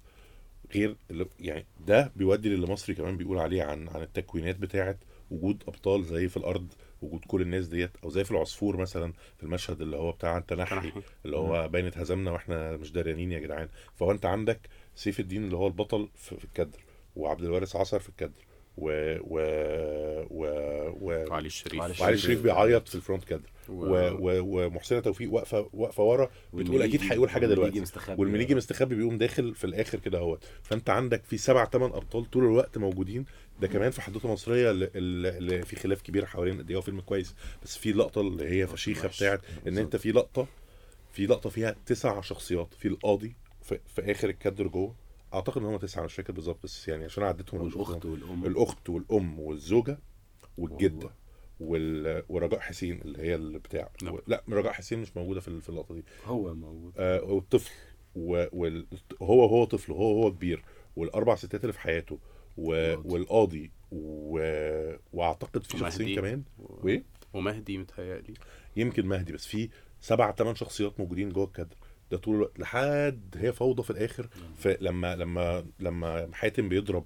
غير 0.75 0.95
اللي 1.11 1.25
يعني 1.39 1.65
ده 1.87 2.11
بيودي 2.15 2.49
للي 2.49 2.67
يسري 2.67 2.95
كمان 2.95 3.17
بيقول 3.17 3.37
عليه 3.37 3.63
عن 3.63 3.87
عن 3.89 4.01
التكوينات 4.01 4.55
بتاعه 4.57 4.97
وجود 5.31 5.63
أبطال 5.67 6.03
زي 6.05 6.27
في 6.27 6.37
الأرض 6.37 6.73
وجود 7.01 7.25
كل 7.27 7.41
الناس 7.41 7.67
ديت 7.67 7.91
أو 8.03 8.09
زي 8.09 8.23
في 8.23 8.31
العصفور 8.31 8.77
مثلا 8.77 9.13
في 9.37 9.43
المشهد 9.43 9.81
اللي 9.81 9.97
هو 9.97 10.11
بتاع 10.11 10.37
التنحي 10.37 10.75
تنحي. 10.75 11.01
اللي 11.25 11.37
هو 11.37 11.67
باين 11.67 11.85
اتهزمنا 11.85 12.31
وإحنا 12.31 12.77
مش 12.77 12.91
دريانين 12.91 13.31
يا 13.31 13.39
جدعان. 13.39 13.69
فهو 13.95 14.11
أنت 14.11 14.25
عندك 14.25 14.69
سيف 14.95 15.19
الدين 15.19 15.43
اللي 15.43 15.55
هو 15.55 15.67
البطل 15.67 16.09
في, 16.15 16.37
في 16.37 16.45
الكادر 16.45 16.79
وعبد 17.15 17.43
الوارث 17.43 17.75
عسر 17.75 17.99
في 17.99 18.09
الكادر. 18.09 18.46
و 18.77 18.89
و 19.21 19.39
و, 20.29 20.45
و... 21.01 21.25
وعلي 21.29 21.47
الشريف. 21.47 21.79
وعلي 22.01 22.13
الشريف. 22.13 22.41
بيعيط 22.41 22.87
في 22.87 22.95
ال 22.95 23.00
front 23.00 23.23
كادر 23.23 23.49
و- 23.69 24.09
و... 24.19 24.65
ومحسنة 24.65 24.99
توفيق 24.99 25.33
واقفه 25.33 25.69
واقفة 25.73 26.03
ورا 26.03 26.29
بتقول 26.53 26.81
أكيد 26.81 27.01
هيقول 27.11 27.29
حاجة 27.29 27.41
والمليجي 27.45 27.61
دلوقتي. 27.61 27.81
مستخبي. 27.81 28.21
والمليجي 28.21 28.55
مستخبي 28.55 28.95
بيقوم 28.95 29.17
داخل 29.17 29.55
في 29.55 29.63
الآخر 29.63 29.99
كده 29.99 30.17
أهوت. 30.17 30.43
فأنت 30.63 30.89
عندك 30.89 31.23
في 31.23 31.37
سبع 31.37 31.65
ثمان 31.65 31.89
أبطال 31.89 32.29
طول 32.29 32.43
الوقت 32.43 32.77
موجودين. 32.77 33.25
ده 33.61 33.67
كمان 33.67 33.91
في 33.91 34.01
حدوتة 34.01 34.31
مصرية 34.33 34.71
اللي, 34.71 34.89
اللي 34.95 35.61
في 35.61 35.75
خلاف 35.75 36.01
كبير 36.01 36.25
حوالين 36.25 36.57
قد 36.57 36.69
إيه 36.69 36.77
هو 36.77 36.81
فيلم 36.81 37.01
كويس 37.01 37.35
بس 37.63 37.77
في 37.77 37.91
لقطة 37.93 38.21
اللي 38.21 38.49
هي 38.49 38.67
فشيخة 38.67 39.07
بتاعت 39.07 39.41
إن 39.67 39.77
أنت 39.77 39.95
في 39.95 40.11
لقطة 40.11 40.47
في 41.11 41.25
لقطة 41.25 41.49
فيها 41.49 41.75
تسع 41.85 42.21
شخصيات 42.21 42.73
في 42.79 42.87
القاضي 42.87 43.35
في, 43.61 43.79
في 43.95 44.11
آخر 44.11 44.29
الكادر 44.29 44.67
جوه. 44.67 44.95
أعتقد 45.33 45.61
إن 45.61 45.67
هم 45.67 45.77
تسعة 45.77 46.03
مش 46.03 46.13
فاكر 46.13 46.33
بالظبط 46.33 46.63
بس 46.63 46.87
يعني 46.87 47.05
عشان 47.05 47.23
عديتهم 47.23 47.61
والأخت 47.61 48.05
والأم. 48.05 48.45
الأخت 48.45 48.89
والأم 48.89 49.39
والزوجة 49.39 49.99
والجدة 50.57 51.09
وال... 51.59 52.23
ورجاء 52.29 52.59
حسين 52.59 53.01
اللي 53.01 53.21
هي 53.21 53.35
اللي 53.35 53.59
بتاع 53.59 53.89
نعم. 54.03 54.13
و... 54.13 54.21
لا 54.27 54.43
رجاء 54.49 54.71
حسين 54.73 54.99
مش 54.99 55.17
موجودة 55.17 55.39
في 55.39 55.61
في 55.61 55.69
اللقطة 55.69 55.95
دي. 55.95 56.03
هو 56.25 56.53
موجود. 56.53 56.93
آه 56.97 57.23
والطفل 57.23 57.71
و... 58.15 58.45
وال... 58.53 58.87
هو 59.21 59.45
هو 59.45 59.63
طفل 59.65 59.91
هو 59.91 60.23
هو 60.23 60.31
كبير. 60.31 60.63
والأربع 60.95 61.35
ستات 61.35 61.61
اللي 61.61 61.73
في 61.73 61.79
حياته 61.79 62.19
و... 62.57 62.95
والقاضي. 63.13 63.71
و... 63.91 64.39
وأعتقد 65.13 65.63
في. 65.63 65.77
شخصين 65.77 66.15
كمان. 66.15 66.43
و- 66.59 66.85
وإيه؟ 66.85 67.03
ومهدي 67.33 67.77
متهيألي. 67.77 68.33
يمكن 68.75 69.05
مهدي 69.05 69.33
بس 69.33 69.45
في 69.47 69.69
سبع 70.01 70.31
ثمان 70.31 70.55
شخصيات 70.55 70.99
موجودين 70.99 71.29
جوه 71.29 71.45
الكادر. 71.45 71.75
ده 72.11 72.17
طول 72.17 72.35
الوقت 72.35 72.59
لحد 72.59 73.35
هي 73.37 73.51
فوضى 73.53 73.83
في 73.83 73.89
الآخر. 73.89 74.27
فلما 74.57 75.15
لما 75.15 75.65
لما 75.79 76.29
حاتم 76.33 76.69
بيضرب 76.69 77.05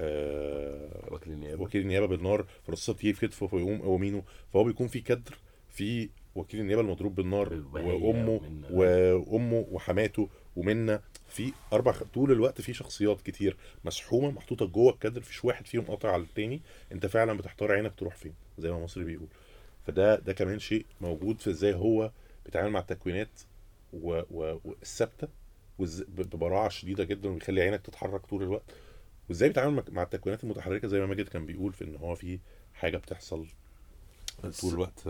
آه 0.00 1.08
وكيل 1.14 1.32
النيابة. 1.32 1.62
وكيل 1.62 1.80
النيابة 1.80 2.06
بالنار 2.06 2.46
فرصته 2.66 2.92
تيجي 2.92 3.12
في 3.12 3.26
كتفه 3.26 3.46
فيقوم 3.46 3.82
قوامينه 3.82 4.22
فهو 4.52 4.64
بيكون 4.64 4.86
في 4.88 5.00
كدر 5.00 5.38
في 5.70 6.08
وكيل 6.34 6.60
النيابة 6.60 6.82
المضروب 6.82 7.14
بالنار 7.14 7.62
وأمه. 7.72 8.40
وأمه 8.70 9.66
وحماته 9.70 10.28
ومنى 10.56 10.98
في 11.28 11.52
أربع 11.72 11.92
طول 12.14 12.32
الوقت 12.32 12.60
في 12.60 12.72
شخصيات 12.74 13.20
كتير 13.20 13.56
مسحومة 13.84 14.30
محطوطة 14.30 14.66
جوه 14.66 14.92
الكادر 14.92 15.20
مفيش 15.20 15.44
واحد 15.44 15.66
فيهم 15.66 15.84
قاطع 15.84 16.12
على 16.12 16.22
التاني. 16.22 16.60
أنت 16.92 17.06
فعلا 17.06 17.32
بتحتار 17.36 17.72
عينك 17.72 17.94
تروح 17.98 18.16
فين 18.16 18.34
زي 18.58 18.70
ما 18.70 18.80
مصري 18.84 19.04
بيقول. 19.04 19.28
فده 19.86 20.16
ده 20.16 20.32
كمان 20.32 20.58
شيء 20.58 20.86
موجود 21.00 21.40
في 21.40 21.50
إزاي 21.50 21.74
هو 21.74 22.10
بيتعامل 22.44 22.70
مع 22.70 22.80
التكوينات 22.80 23.40
والثابته 23.92 25.28
ببراعه 26.08 26.68
شديده 26.68 27.04
جدا 27.04 27.28
وبيخلي 27.28 27.62
عينك 27.62 27.80
تتحرك 27.80 28.26
طول 28.26 28.42
الوقت. 28.42 28.74
وإزاي 29.28 29.48
بيتعامل 29.48 29.82
مع- 29.92 30.02
التكوينات 30.02 30.44
المتحركة؟ 30.44 30.88
زي 30.88 31.00
ما 31.00 31.06
ماجد 31.06 31.28
كان 31.28 31.46
بيقول 31.46 31.72
في 31.72 31.84
إن 31.84 31.96
هو 31.96 32.14
في 32.14 32.38
حاجة 32.74 32.96
بتحصل 32.96 33.46
طول 34.60 34.74
الوقت. 34.74 35.06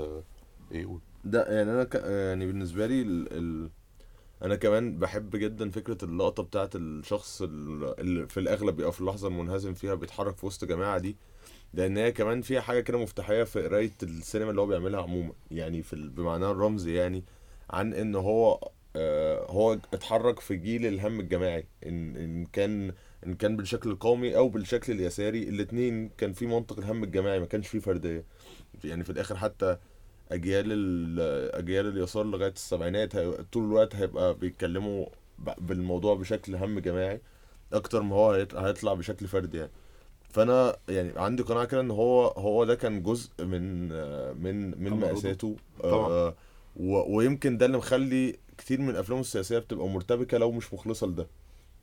إيه 0.73 0.81
يقول؟ 0.81 1.01
ده 1.25 1.45
يعني 1.57 1.71
أنا 1.71 1.85
ك... 1.85 1.95
يعني 1.95 2.47
بالنسبة 2.47 2.87
لي 2.87 3.03
ال... 3.03 3.29
ال... 3.33 3.71
أنا 4.42 4.57
كمان 4.57 4.99
بحب 4.99 5.37
جدا 5.37 5.71
فكرة 5.71 6.05
اللقطة 6.05 6.42
بتاعت 6.42 6.77
الشخص 6.77 7.42
ال- 7.42 8.01
اللي 8.01 8.29
في 8.29 8.40
الأغلب 8.40 8.77
بيبقى 8.77 8.92
في 8.92 9.01
اللحظة 9.01 9.29
المنهزم 9.29 9.75
فيها 9.75 9.95
بيتحرك 9.95 10.37
في 10.37 10.47
وسط 10.47 10.64
جماعة 10.64 10.99
دي 10.99 11.16
لأن 11.75 11.97
هي 11.97 12.12
كمان 12.12 12.42
فيها 12.42 12.61
حاجة 12.61 12.81
كده 12.81 12.99
مفتاحية 12.99 13.42
في 13.45 13.62
قراية 13.62 13.92
السينما 14.03 14.51
اللي 14.51 14.61
هو 14.61 14.66
بيعملها 14.66 15.03
عموما. 15.03 15.33
يعني 15.51 15.83
في 15.83 15.92
ال... 15.92 16.09
بمعناه 16.11 16.51
الرمزي 16.51 16.95
يعني 16.95 17.25
عن 17.70 17.94
إن 17.94 18.14
هو 18.14 18.68
آه 18.96 19.46
هو 19.51 19.72
اتحرك 19.72 20.40
في 20.40 20.57
جيل 20.57 20.87
الهم 20.87 21.20
الجماعي 21.20 21.66
إن 21.87 22.16
إن 22.16 22.44
كان 22.46 22.92
إن 23.27 23.35
كان 23.35 23.57
بالشكل 23.57 23.90
القومي 23.90 24.37
أو 24.37 24.48
بالشكل 24.48 24.92
اليساري 24.92 25.42
الاثنين 25.42 26.09
كان 26.18 26.33
في 26.33 26.46
منطق 26.46 26.79
الهم 26.79 27.05
الجماعي 27.05 27.40
ما 27.40 27.46
كانش 27.46 27.68
فيه 27.68 27.79
فردية 27.79 28.25
يعني 28.85 29.05
في 29.05 29.11
الآخر 29.11 29.37
حتى 29.37 29.77
أجيال 30.33 30.66
ال- 30.72 31.55
أجيال 31.55 31.87
اليسار 31.88 32.25
لغاية 32.25 32.51
السبعينات 32.53 33.16
طول 33.53 33.64
الوقت 33.64 33.96
هيبقى 33.96 34.35
بيتكلموا 34.35 35.07
بالموضوع 35.59 36.14
بشكل 36.14 36.55
هم 36.57 36.79
جماعي 36.79 37.20
أكتر 37.72 38.03
ما 38.03 38.16
هو 38.16 38.33
هيط- 38.33 38.55
هيطلع 38.55 38.94
بشكل 38.94 39.27
فردي 39.29 39.59
يعني 39.59 39.70
فأنا 40.31 40.77
يعني 40.88 41.12
عندي 41.16 41.42
قناعة 41.42 41.64
كده 41.64 41.81
إن 41.81 41.90
هو 41.90 42.27
هو 42.27 42.64
ده 42.64 42.75
كان 42.75 43.03
جزء 43.03 43.31
من 43.44 43.88
من 44.42 44.83
من. 44.85 44.90
مأساته 45.01 45.57
طبعا. 45.83 46.09
آه، 46.09 46.35
و- 46.76 47.16
ويمكن 47.16 47.58
ده 47.58 47.66
اللي 47.66 47.78
مخلي 47.78 48.37
كتير 48.58 48.80
من 48.80 48.96
أفلامه 48.96 49.20
السياسية 49.20 49.58
بتبقى 49.58 49.88
مرتبكة 49.88 50.38
لو 50.38 50.52
مش 50.52 50.74
مخلصة 50.74 51.06
لده 51.06 51.26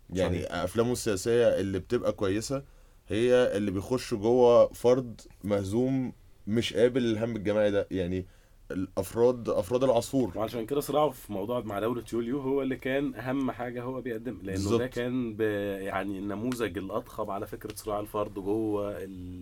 يعني 0.09 0.41
صحيح. 0.43 0.53
أفلامه 0.55 0.91
السياسية 0.91 1.47
اللي 1.59 1.79
بتبقى 1.79 2.11
كويسة 2.11 2.63
هي 3.07 3.57
اللي 3.57 3.71
بيخش 3.71 4.13
جوه 4.13 4.67
فرد 4.73 5.21
مهزوم 5.43 6.13
مش 6.47 6.73
قابل 6.73 7.01
للهم 7.03 7.35
الجماعي 7.35 7.71
ده 7.71 7.87
يعني 7.91 8.25
الأفراد 8.71 9.49
أفراد 9.49 9.83
العصفور 9.83 10.31
وعشان 10.37 10.65
كده 10.65 10.79
صراعه 10.79 11.09
في 11.09 11.33
موضوع 11.33 11.59
مع 11.59 11.79
دولة 11.79 12.03
يوليو 12.13 12.39
هو 12.39 12.61
اللي 12.61 12.75
كان 12.75 13.15
أهم 13.15 13.51
حاجة 13.51 13.83
هو 13.83 14.01
بيقدم 14.01 14.33
لأنه 14.37 14.51
بالظبط. 14.51 14.79
ده 14.81 14.87
كان 14.87 15.33
ب 15.35 15.41
يعني 15.81 16.19
النموذج 16.19 16.77
الأضخم 16.77 17.31
على 17.31 17.47
فكرة 17.47 17.75
صراع 17.75 17.99
الفرد 17.99 18.33
جوه 18.33 18.97
ال... 19.03 19.41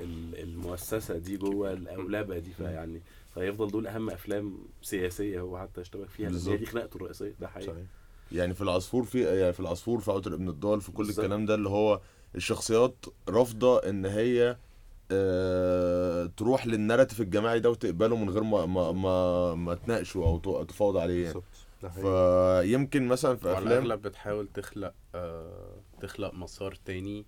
ال- 0.00 0.40
المؤسسة 0.42 1.18
دي 1.18 1.36
جوه 1.36 1.72
الأولبة 1.72 2.38
دي 2.38 2.50
فيعني 2.50 3.00
فيفضل 3.34 3.68
دول 3.70 3.86
أهم 3.86 4.10
أفلام 4.10 4.58
سياسية 4.82 5.40
هو 5.40 5.58
حتى 5.58 5.80
اشتبك 5.80 6.08
فيها 6.10 6.30
لأن 6.30 6.40
هي. 6.48 6.56
دي 6.56 6.66
خناقته 6.66 6.96
الرئيسية 6.96 7.34
ده 7.40 7.48
حقيقي 7.48 7.72
صحيح 7.72 7.86
يعني 8.32 8.54
في 8.54 8.60
العصفور 8.60 9.04
في 9.04 9.22
يعني 9.40 9.52
في 9.52 9.60
العصفور 9.60 10.00
في 10.00 10.10
عطر 10.10 10.34
ابن 10.34 10.48
الضال 10.48 10.80
في 10.80 10.92
كل 10.92 11.04
بالظبط. 11.04 11.18
الكلام 11.18 11.46
ده 11.46 11.54
اللي 11.54 11.68
هو 11.68 12.00
الشخصيات 12.34 13.04
رافضة 13.28 13.78
إن 13.78 14.06
هي 14.06 14.56
آه 15.10 16.26
تروح 16.36 16.66
للناراتيف 16.66 17.20
الجماعي 17.20 17.60
ده 17.60 17.70
وتقبله 17.70 18.16
من 18.16 18.30
غير 18.30 18.42
ما 18.42 18.66
ما 18.66 18.92
ما, 18.92 19.54
ما 19.54 19.74
تناقشه 19.74 20.18
أو 20.18 20.38
ت- 20.38 20.70
تفاوض 20.70 20.96
عليه 20.96 21.22
يعني 21.22 21.34
بالظبط 21.34 21.44
ده 21.82 21.90
حقيقي. 21.90 22.62
فيمكن 22.68 23.08
مثلا 23.08 23.36
في 23.36 23.46
وعلى 23.46 23.58
أفلام 23.58 23.84
الأغلب 23.84 24.02
بتحاول 24.02 24.48
تخلق 24.54 24.94
آه 25.14 25.76
تخلق 26.00 26.34
مسار 26.34 26.74
تاني 26.84 27.24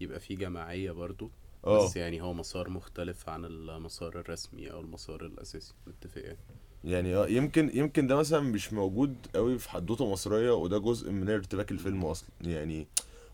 يبقى 0.00 0.20
فيه 0.20 0.36
جماعية 0.36 0.90
برضو 0.92 1.30
بس 1.68 1.96
يعني 1.96 2.22
هو 2.22 2.32
مسار 2.32 2.70
مختلف 2.70 3.28
عن 3.28 3.44
المسار 3.44 4.20
الرسمي 4.20 4.70
أو 4.72 4.80
المسار 4.80 5.26
الأساسي. 5.26 5.74
متفق 5.86 6.22
يعني. 6.22 6.38
يعني 6.84 7.16
آه 7.16 7.26
يمكن 7.26 7.70
يمكن 7.74 8.06
ده 8.06 8.16
مثلا 8.16 8.40
مش 8.40 8.72
موجود 8.72 9.16
قوي 9.34 9.58
في 9.58 9.70
حدوتة 9.70 10.12
مصرية 10.12 10.50
وده 10.50 10.78
جزء 10.78 11.10
من 11.10 11.30
ارتباك 11.30 11.70
الفيلم 11.70 12.04
أصلا. 12.04 12.28
يعني 12.40 12.86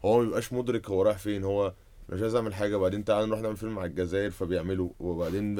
هو 0.04 0.18
ما 0.18 0.24
بيبقاش 0.24 0.52
مدرك 0.52 0.90
هو 0.90 1.02
رايح 1.02 1.18
فين. 1.18 1.44
هو 1.44 1.72
مش 2.08 2.22
عايز 2.22 2.34
اعمل 2.34 2.54
حاجة 2.54 2.78
وبعدين 2.78 3.04
تعالى 3.04 3.26
نروح 3.26 3.40
نعمل 3.40 3.56
فيلم 3.56 3.78
على 3.78 3.90
الجزائر 3.90 4.30
فبيعملوا 4.30 4.88
وبعدين 5.00 5.54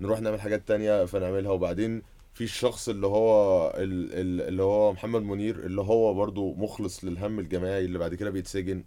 نروح 0.00 0.20
نعمل 0.20 0.40
حاجات 0.40 0.68
تانية 0.68 1.04
فنعملها. 1.04 1.50
وبعدين 1.50 2.02
في 2.34 2.44
الشخص 2.44 2.88
اللي 2.88 3.06
هو 3.06 3.66
ال- 3.76 4.12
ال- 4.14 4.48
اللي 4.48 4.62
هو 4.62 4.92
محمد 4.92 5.22
منير 5.22 5.58
اللي 5.66 5.80
هو 5.80 6.14
برضو 6.14 6.54
مخلص 6.54 7.04
للهم 7.04 7.38
الجماعي 7.38 7.84
اللي 7.84 7.98
بعد 7.98 8.14
كده 8.14 8.30
بيتسجن. 8.30 8.84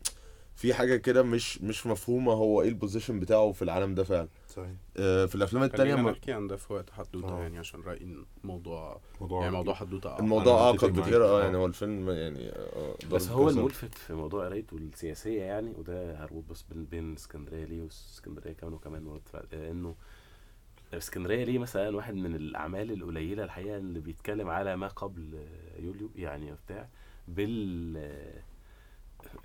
في 0.58 0.74
حاجة 0.74 0.96
كده 0.96 1.24
مش 1.24 1.62
مش 1.62 1.88
مفهومة 1.88 2.34
هو 2.34 2.62
إيه 2.62 2.70
البوزيشن 2.70 3.20
بتاعه 3.20 3.52
في 3.52 3.62
العالم 3.62 3.96
ده 3.96 4.04
فعلا 4.04 4.28
صحيح 4.50 4.70
آه، 4.98 5.26
في 5.26 5.36
الأفلام 5.36 5.64
التانية 5.64 5.92
خلينا 5.92 6.02
ما- 6.06 6.12
نحكي 6.12 6.32
عن 6.32 6.48
ده 6.48 6.56
في 6.56 6.74
وقت 6.74 6.90
حدوتة 6.90 7.38
آه. 7.38 7.42
يعني 7.42 7.58
عشان 7.60 7.82
رأيي 7.82 8.02
إن 8.04 8.26
الموضوع 8.44 9.00
موضوع 9.22 9.42
يعني 9.42 9.56
موضوع 9.56 9.74
حدوتة. 9.74 10.20
الموضوع 10.20 10.62
أعقد. 10.62 10.94
بكتير 10.94 11.26
آه 11.26 11.40
آه. 11.40 11.44
يعني 11.44 11.58
هو 11.58 11.66
الفيلم 11.66 12.10
يعني 12.10 12.50
آه، 12.50 12.96
بس 13.12 13.28
ضرب 13.28 13.38
هو. 13.38 13.50
الملفت 13.50 13.94
في 13.96 14.14
موضوع 14.14 14.46
قرايته 14.46 14.78
السياسية 14.78 15.42
يعني 15.42 15.74
وده 15.78 16.24
هربط 16.24 16.44
بس 16.50 16.62
بين 16.62 16.86
بين 16.86 17.14
اسكندرية 17.14 17.66
ليه 17.66 17.82
واسكندرية 17.82 18.54
كمان 18.54 18.74
وكمان 18.74 19.20
إنه 19.54 19.96
اسكندرية 20.94 21.44
ليه 21.44 21.60
مثلا 21.60 21.96
واحد 21.96 22.16
من 22.16 22.36
الأعمال 22.36 22.92
القليلة 22.92 23.44
الحقيقة 23.44 23.78
اللي 23.78 24.00
بيتكلم 24.00 24.50
على 24.50 24.78
ما 24.78 24.88
قبل 24.88 25.46
يوليو 25.80 26.10
يعني 26.16 26.54
بتاع 26.66 26.90
بال 27.28 27.98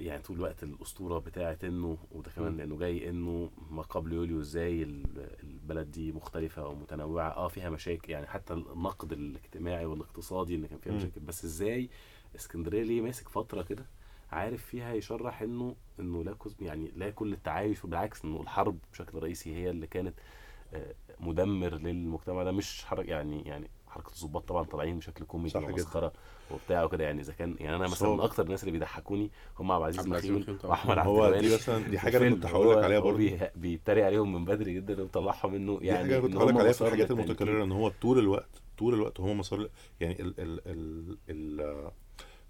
يعني 0.01 0.23
طول 0.23 0.37
الوقت 0.37 0.63
الأسطورة 0.63 1.19
بتاعت 1.19 1.65
إنه 1.65 1.99
وده 2.13 2.31
كمان. 2.31 2.57
لأنه 2.57 2.79
جاي 2.79 3.09
إنه 3.11 3.51
ما 3.71 3.83
قبل 3.83 4.13
يوليو 4.13 4.41
إزاي 4.41 4.83
ال- 4.83 5.37
البلد 5.43 5.91
دي 5.91 6.13
مختلفة 6.13 6.67
ومتنوعه 6.69 7.29
آه 7.31 7.49
فيها 7.49 7.71
مشاكل 7.71 8.13
يعني 8.13 8.27
حتى 8.27 8.55
النقد 8.55 9.13
الاجتماعي 9.13 9.87
والاقتصادي 9.87 10.55
اللي 10.55 10.69
كان 10.69 10.79
فيها. 10.79 10.93
مشاكل 10.93 11.21
بس 11.21 11.45
إزاي 11.45 11.91
إسكندرية 12.37 12.83
ليه 12.83 13.01
ماسك 13.01 13.29
فترة 13.29 13.63
كده 13.63 13.87
عارف 14.33 14.65
فيها 14.65 14.93
يشرح 14.95 15.43
إنه 15.43 15.77
إنه 16.01 16.25
لا 16.25 16.37
يعني 16.61 16.93
لا 16.97 17.11
كل 17.11 17.33
التعايش 17.33 17.85
وبالعكس 17.85 18.25
إنه 18.25 18.41
الحرب 18.41 18.79
بشكل 18.93 19.19
رئيسي 19.19 19.55
هي 19.57 19.71
اللي 19.71 19.87
كانت 19.87 20.15
آه، 20.75 20.95
مدمر 21.21 21.75
للمجتمع 21.75 22.43
ده 22.45 22.53
مش 22.53 22.85
حركه 22.85 23.09
يعني 23.11 23.43
يعني 23.43 23.71
حركة 23.93 24.11
الضباط 24.23 24.49
طبعا 24.49 24.63
طالعين 24.65 24.99
بشكل 24.99 25.25
كوميدي. 25.25 25.59
ومسخرة 25.59 26.13
وبتاع 26.51 26.85
وكده 26.85 27.05
يعني 27.05 27.21
إذا 27.21 27.33
كان 27.33 27.57
يعني 27.61 27.77
أنا 27.77 27.89
مثلا 27.89 28.09
من 28.15 28.21
أكتر 28.21 28.43
الناس 28.45 28.61
اللي 28.63 28.73
بيضحكوني 28.73 29.31
هم 29.59 29.73
عبد 29.73 29.83
العزيز 29.83 29.99
عبد 30.01 30.09
العزيز 30.09 30.31
مخيون. 30.31 30.59
وأحمد 30.65 30.99
عبد 30.99 31.09
هو 31.09 31.27
الوهاب 31.27 31.43
دي 31.45 31.55
مثلا 31.55 31.79
دي 31.89 31.99
حاجة 31.99 32.19
أنا 32.19 32.31
كنت 32.31 32.47
هقول 32.47 32.77
لك 32.79 32.85
عليها 32.85 33.01
برضه 33.01 33.17
بي- 33.17 33.39
بيتريق 33.57 34.07
عليهم 34.07 34.33
من 34.33 34.45
بدري 34.45 34.75
جدا 34.75 35.03
وطلعهم 35.03 35.53
منه 35.53 35.79
دي 35.79 35.87
يعني 35.87 35.99
حاجة 35.99 36.21
كنت 36.21 36.31
إن 36.33 36.37
هقول 36.39 36.53
لك 36.55 36.61
عليها 36.61 36.73
في 36.73 36.83
الحاجات. 36.87 37.11
المتكررة 37.11 37.65
إن 37.65 37.73
هو 37.73 37.89
طول 38.03 38.19
الوقت 38.19 38.63
طول 38.79 38.95
الوقت 38.95 39.21
هو 39.21 39.35
مسار 39.35 39.69
يعني 40.01 40.23
ال 40.23 40.35
ال 40.41 40.61
ال 40.67 41.17
ال 41.31 41.91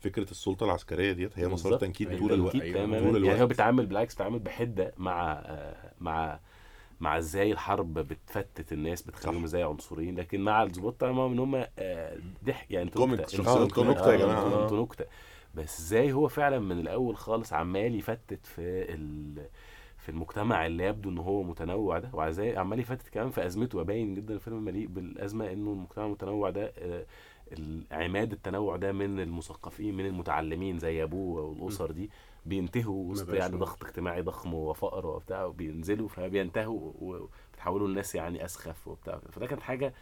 فكرة 0.01 0.31
السلطة 0.31 0.65
العسكرية 0.65 1.13
ديت 1.13 1.39
هي 1.39 1.49
مسار. 1.49 1.77
تنكيل 1.79 2.09
أيوة. 2.09 2.21
طول 2.21 2.33
الوقت 2.33 2.53
طول 2.53 2.63
يعني 2.63 3.01
هو 3.01 3.17
الوقت. 3.17 3.43
بيتعامل 3.43 3.87
بالعكس 3.87 4.15
بيتعامل 4.15 4.39
بحدة 4.39 4.93
مع 4.97 5.43
مع 6.01 6.41
مع 7.03 7.19
إزاي 7.19 7.53
الحرب 7.53 7.95
بتفتت 7.95 8.73
الناس 8.73 9.03
بتخليهم. 9.03 9.45
إزاي 9.45 9.63
عنصريين. 9.63 10.17
لكن 10.19 10.41
مع 10.41 10.63
الظباط 10.63 11.01
طبعا 11.01 11.33
ان 11.33 11.39
هم 11.39 11.65
آه، 11.79 12.19
ضحك 12.45 12.71
يعني 12.71 12.87
أنتوا 12.87 13.03
كوميك 13.07 13.21
نكتة 13.91 14.13
يا 14.13 14.17
جماعة. 14.17 14.47
انتوا- 14.47 14.63
أنتوا 14.65 14.83
نكته 14.83 15.05
بس 15.55 15.81
إزاي 15.81 16.13
هو 16.13 16.29
فعلا 16.29 16.59
من 16.59 16.81
الأول 16.81 17.17
خالص 17.17 17.53
عمال 17.53 17.95
يفتت 17.95 18.47
في 18.47 18.85
في 19.99 20.09
المجتمع 20.09 20.67
اللي 20.67 20.85
يبدو 20.85 21.11
إن 21.11 21.19
هو 21.19 21.43
متنوع 21.43 21.99
ده 21.99 22.11
وازاي 22.13 22.57
عمال 22.57 22.79
يفتت 22.81 23.09
كمان 23.09 23.31
في 23.31 23.47
أزمته 23.47 23.79
وباين 23.79 24.15
جدا 24.15 24.35
الفيلم 24.35 24.65
مليء 24.65 24.87
بالأزمة 24.87 25.53
إنه 25.53 25.73
المجتمع 25.73 26.07
المتنوع 26.07 26.51
ده 26.51 26.73
آه، 26.79 27.07
عماد 27.93 28.33
التنوع 28.33 28.77
ده 28.77 28.93
من 28.93 29.21
المثقفين 29.21 29.97
من 29.97 30.07
المتعلمين 30.07 30.79
زي 30.79 31.03
أبوه 31.03 31.43
والأسر 31.43 31.91
دي. 31.91 32.11
بينتهوا 32.47 33.11
وسط 33.13 33.29
يعني. 33.29 33.57
ضغط 33.57 33.85
اجتماعي 33.85 34.23
ضخم 34.23 34.55
وفقر 34.55 35.07
وبتاع 35.07 35.45
وبينزلوا 35.45 36.09
فبينتهوا 36.09 36.93
وبيتحولوا 37.01 37.89
لناس 37.89 38.15
يعني 38.15 38.45
أسخف 38.45 38.89
وبتاع 38.89 39.21
فده 39.33 39.47
كانت 39.47 39.63
حاجة 39.63 39.95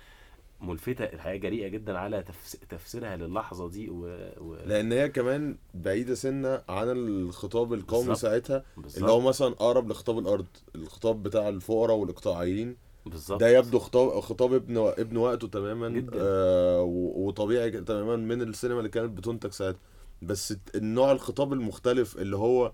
ملفتة 0.60 1.04
الحقيقة 1.04 1.36
جريئة 1.36 1.68
جدا 1.68 1.98
على 1.98 2.22
تفس... 2.22 2.52
تفسيرها 2.68 3.16
للحظة 3.16 3.68
دي 3.68 3.90
و... 3.90 4.04
و... 4.40 4.54
لأن 4.66 4.92
هي 4.92 5.08
كمان 5.08 5.56
بعيدة 5.74 6.14
سنة 6.14 6.62
عن 6.68 6.88
الخطاب 6.90 7.72
القومي 7.72 8.06
بالظبط. 8.06 8.18
ساعتها 8.22 8.64
بالظبط 8.76 8.98
اللي 9.02 9.12
هو 9.12 9.20
مثلا 9.20 9.48
أقرب 9.48 9.90
لخطاب 9.90 10.18
الأرض 10.18 10.46
الخطاب 10.74 11.22
بتاع 11.22 11.48
الفقراء 11.48 11.96
والإقطاعيين 11.96 12.76
بالظبط 13.06 13.40
ده 13.40 13.48
يبدو 13.48 13.78
خطاب 13.78 14.20
خطاب 14.20 14.54
ابن 14.54 14.76
ابن 14.98 15.16
وقته 15.16 15.48
تماما 15.48 15.88
جدا. 15.88 16.12
آه 16.20 16.82
وطبيعي 17.16 17.70
تماما 17.70 18.16
من 18.16 18.42
السينما 18.42 18.78
اللي 18.78 18.88
كانت 18.90 19.18
بتنتج 19.18 19.50
ساعتها 19.52 19.78
بس 20.22 20.54
النوع 20.74 21.12
الخطاب 21.12 21.52
المختلف 21.52 22.18
اللي 22.18 22.36
هو 22.36 22.72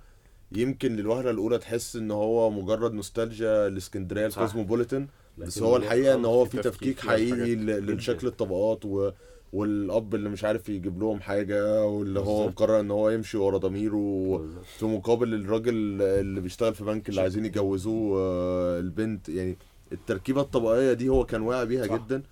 يمكن 0.53 0.97
للوهلة 0.97 1.31
الأولى 1.31 1.59
تحس 1.59 1.97
إن 1.97 2.11
هو 2.11 2.51
مجرد 2.51 2.93
نوستالجيا 2.93 3.69
لإسكندرية 3.69 4.29
صح. 4.29 4.39
الكوزموبوليتن 4.39 5.07
بس 5.39 5.63
هو 5.63 5.77
الحقيقة 5.77 6.15
إن 6.15 6.25
هو 6.25 6.45
في 6.45 6.59
تفكيك 6.59 7.01
حقيقي 7.01 7.55
لشكل 7.81 8.27
الطبقات 8.27 8.85
و 8.85 9.11
والأب 9.53 10.15
اللي 10.15 10.29
مش 10.29 10.45
عارف 10.45 10.69
يجيب 10.69 11.01
لهم 11.01 11.21
حاجة 11.21 11.85
واللي 11.87 12.21
هو. 12.21 12.49
مقرر 12.49 12.81
إن 12.81 12.91
هو 12.91 13.11
يمشي 13.11 13.37
ورا 13.37 13.59
ضميره. 13.59 14.47
في 14.79 14.87
مقابل 14.87 15.35
الراجل 15.35 16.03
اللي 16.03 16.41
بيشتغل 16.41 16.75
في 16.75 16.85
بنك 16.85 17.09
اللي 17.09 17.21
عايزين 17.21 17.45
يجوزوه 17.45 18.19
آه، 18.21 18.79
البنت 18.79 19.29
يعني 19.29 19.57
التركيبة 19.93 20.41
الطبقية 20.41 20.93
دي 20.93 21.09
هو 21.09 21.25
كان 21.27 21.41
واعي 21.43 21.67
بيها 21.67 21.87
صح. 21.87 21.95
جدا 21.95 22.23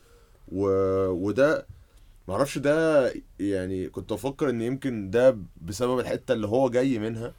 و... 0.53 0.67
وده 1.09 1.67
معرفش 2.29 2.59
ده 2.59 3.13
يعني 3.41 3.89
كنت 3.89 4.13
أفكر 4.13 4.51
إن 4.51 4.63
يمكن 4.63 5.11
ده 5.11 5.39
بسبب 5.63 5.99
الحتة 5.99 6.33
اللي 6.35 6.47
هو 6.47 6.71
جاي 6.71 6.99
منها 6.99 7.33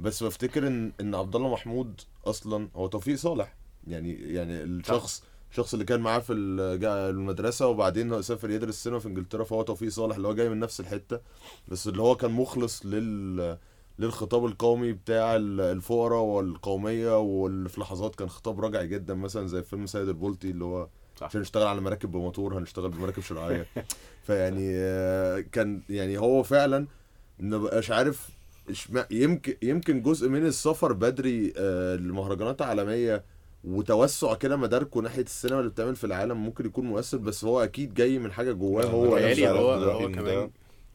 بس 0.00 0.22
بفتكر 0.22 0.66
إن 0.66 0.92
إن 1.00 1.14
عبد 1.14 1.36
الله 1.36 1.48
محمود 1.52 2.00
أصلا 2.26 2.68
هو 2.76 2.86
توفيق 2.86 3.16
صالح. 3.16 3.54
يعني 3.86 4.12
يعني 4.34 4.62
الشخص 4.62 5.24
الشخص 5.50 5.72
اللي 5.72 5.84
كان 5.84 6.00
معاه 6.00 6.18
في 6.18 6.32
المدرسة 6.32 7.66
وبعدين 7.66 8.22
سافر 8.22 8.50
يدرس 8.50 8.82
سينما 8.82 8.98
في 8.98 9.08
إنجلترا 9.08 9.44
فهو 9.44 9.62
توفيق 9.62 9.88
صالح 9.88 10.16
اللي 10.16 10.28
هو 10.28 10.34
جاي 10.34 10.48
من 10.48 10.58
نفس 10.58 10.80
الحتة. 10.80 11.20
بس 11.68 11.88
اللي 11.88 12.02
هو 12.02 12.16
كان 12.16 12.30
مخلص 12.30 12.86
لل 12.86 13.58
للخطاب 13.98 14.44
القومي 14.46 14.92
بتاع 14.92 15.36
ال- 15.36 15.60
الفقراء 15.60 16.20
والقومية 16.22 17.18
واللي 17.18 17.68
في 17.68 17.80
لحظات 17.80 18.14
كان 18.14 18.28
خطاب 18.28 18.60
راجع 18.60 18.82
جدا 18.82 19.14
مثلا 19.14 19.46
زي 19.46 19.62
فيلم 19.62 19.86
سيد 19.86 20.08
البلطي 20.08 20.50
اللي 20.50 20.64
هو 20.64 20.88
صح. 21.16 21.26
عشان 21.26 21.40
نشتغل 21.40 21.66
على 21.66 21.80
مراكب 21.80 22.10
بموتور 22.12 22.58
هنشتغل 22.58 22.90
بمراكب 22.90 23.22
شراعيه 23.22 23.66
فيعني 24.22 24.70
آه، 24.76 25.40
كان 25.40 25.82
يعني 25.90 26.18
هو 26.18 26.42
فعلا 26.42 26.86
مبقاش 27.40 27.90
عارف 27.90 28.28
يمكن 29.10 29.54
يمكن 29.62 30.02
جزء 30.02 30.28
من 30.28 30.46
السفر 30.46 30.92
بدري 30.92 31.52
آه، 31.56 31.96
لمهرجانات 31.96 32.62
عالمية 32.62 33.24
وتوسع 33.64 34.34
كده 34.34 34.56
مداركه 34.56 35.00
ناحية 35.00 35.22
السينما 35.22 35.58
اللي 35.60 35.70
بتعمل 35.70 35.96
في 35.96 36.04
العالم 36.04 36.36
ممكن 36.36 36.66
يكون 36.66 36.84
مؤثر 36.86 37.18
بس 37.18 37.44
هو 37.44 37.64
أكيد 37.64 37.94
جاي 37.94 38.18
من 38.18 38.32
حاجة 38.32 38.52
جواه 38.52 38.84
هو 38.84 39.16
نفسه 39.18 39.50
هو-. 39.50 39.72
هو 39.74 40.12
كمان- 40.12 40.24
ده- 40.24 40.50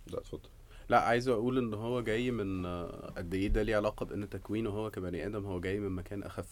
لا 0.07 0.17
اتفضل 0.19 0.49
لا 0.89 0.99
عايز 0.99 1.27
أقول 1.27 1.57
إن 1.57 1.73
هو 1.73 2.01
جاي 2.01 2.31
من 2.31 2.65
آه، 2.65 3.13
قد 3.17 3.33
إيه 3.33 3.47
ده 3.47 3.61
ليه 3.63 3.75
علاقة 3.75 4.05
بإن 4.05 4.29
تكوينه 4.29 4.69
هو 4.69 4.91
كبني 4.91 5.25
آدم 5.25 5.45
هو 5.45 5.59
جاي 5.59 5.79
من 5.79 5.91
مكان 5.91 6.23
أخف 6.23 6.47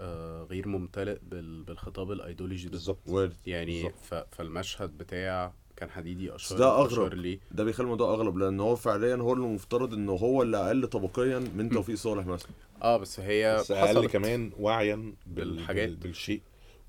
آه، 0.00 0.42
غير 0.50 0.68
ممتلئ 0.68 1.18
بال- 1.30 1.62
بالخطاب 1.62 2.12
الأيديولوجي 2.12 2.64
ده 2.66 2.70
بالظبط. 2.70 2.98
يعني 3.46 3.82
بالظبط. 3.82 3.94
ف- 4.02 4.34
فالمشهد 4.36 4.98
بتاع 4.98 5.52
كان 5.80 5.90
حديدي 5.90 6.34
اشار 6.34 6.58
ده. 6.58 6.86
أشار 6.86 7.14
ليه 7.14 7.38
ده 7.52 7.64
بيخلي 7.64 7.84
الموضوع 7.84 8.14
اغلب 8.14 8.36
لأن 8.38 8.60
هو 8.60 8.76
فعليا 8.76 9.16
هو 9.16 9.32
اللي 9.32 9.46
مفترض 9.46 9.94
إنه 9.94 10.12
هو 10.12 10.42
اللي 10.42 10.56
أقل 10.56 10.86
طبقيا 10.86 11.38
من 11.38 11.68
توفيق 11.70 11.94
صالح 11.96 12.26
مثلا 12.26 12.50
آه 12.82 12.96
بس 12.96 13.20
هي 13.20 13.56
بس 13.60 13.70
أقل. 13.70 14.06
كمان 14.06 14.50
وعيا 14.60 14.94
بال- 14.96 15.14
بالحاجات. 15.26 15.88
بال- 15.88 15.96
بالشيء 15.96 16.40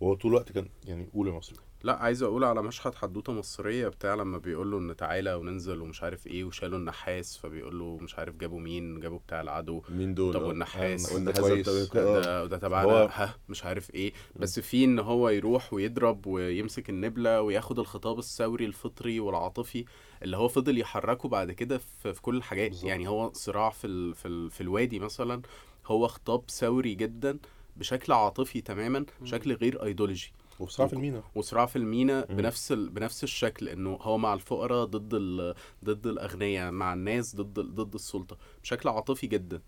وهو 0.02 0.14
طول 0.14 0.32
الوقت 0.32 0.52
كان 0.52 0.68
يعني 0.86 1.08
قول 1.14 1.28
يا 1.28 1.34
مصري 1.34 1.58
لا 1.84 1.96
عايز 2.04 2.24
أقول 2.24 2.44
على 2.44 2.62
مشهد 2.64 2.96
حدوتة 2.96 3.34
مصرية 3.34 3.88
بتاع 3.88 4.16
لما 4.16 4.38
بيقول 4.38 4.72
له 4.72 4.78
إن 4.78 4.96
تعالى 4.96 5.34
وننزل 5.34 5.82
ومش 5.82 6.04
عارف 6.04 6.28
إيه 6.28 6.44
وشالوا 6.44 6.78
النحاس 6.80 7.38
فبيقول 7.38 7.80
له 7.80 7.98
مش 8.02 8.16
عارف 8.20 8.36
جابوا 8.36 8.60
مين 8.60 9.00
جابوا 9.00 9.20
بتاع 9.20 9.42
العدو 9.42 9.82
مين 9.90 10.14
دول 10.14 10.34
طب 10.34 10.44
آه. 10.44 10.48
والنحاس 10.48 11.12
آه، 11.16 11.32
كويس. 11.32 11.70
ده- 11.94 12.18
آه. 12.18 12.22
ده 12.22 12.46
ده 12.46 12.58
تبعنا 12.58 12.92
ها 12.92 13.36
مش 13.50 13.66
عارف 13.66 13.94
إيه 13.96 14.14
بس 14.36 14.60
في 14.60 14.84
إن 14.84 15.00
هو 15.00 15.30
يروح 15.30 15.74
ويضرب 15.74 16.28
ويمسك 16.28 16.90
النبلة 16.90 17.42
وياخد 17.42 17.80
الخطاب 17.80 18.20
الثوري 18.20 18.66
الفطري 18.66 19.20
والعاطفي 19.20 19.86
اللي 20.24 20.38
هو 20.38 20.48
فضل 20.48 20.78
يحركه 20.78 21.30
بعد 21.30 21.52
كده 21.52 21.78
في, 21.78 22.14
في 22.14 22.22
كل 22.22 22.38
الحاجات 22.38 22.70
بالظبط. 22.70 22.88
يعني 22.90 23.08
هو 23.08 23.32
صراع 23.34 23.70
في 23.70 23.88
ال 23.88 24.14
في, 24.16 24.28
ال 24.28 24.52
في 24.52 24.62
الوادي 24.62 25.00
مثلا 25.00 25.42
هو 25.88 26.08
خطاب 26.08 26.50
ثوري 26.50 26.96
جدا 26.96 27.38
بشكل 27.78 28.14
عاطفي 28.14 28.62
تماما 28.62 29.06
بشكل 29.22 29.54
غير 29.54 29.84
ايديولوجي 29.86 30.32
وصراع 30.62 30.88
في 30.90 30.94
المينا. 30.94 31.24
وصراع 31.36 31.66
في 31.66 31.76
المينا. 31.76 32.26
بنفس 32.26 32.72
ال... 32.72 32.90
بنفس 32.90 33.24
الشكل 33.24 33.70
إنه 33.70 33.96
هو 34.02 34.18
مع 34.18 34.34
الفقراء 34.34 34.86
ضد 34.86 35.14
ال... 35.14 35.56
ضد 35.86 36.08
الأغنياء 36.08 36.72
مع 36.72 36.94
الناس 36.94 37.36
ضد 37.36 37.60
ال... 37.60 37.76
ضد 37.76 37.94
السلطة 37.94 38.38
بشكل 38.64 38.90
عاطفي 38.90 39.28
جدا. 39.28 39.62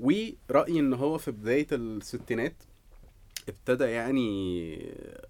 ورأيي 0.00 0.80
إن 0.80 0.94
هو 0.94 1.18
في 1.18 1.30
بداية 1.30 1.66
الستينات 1.72 2.62
ابتدى 3.48 3.84
يعني 3.84 4.78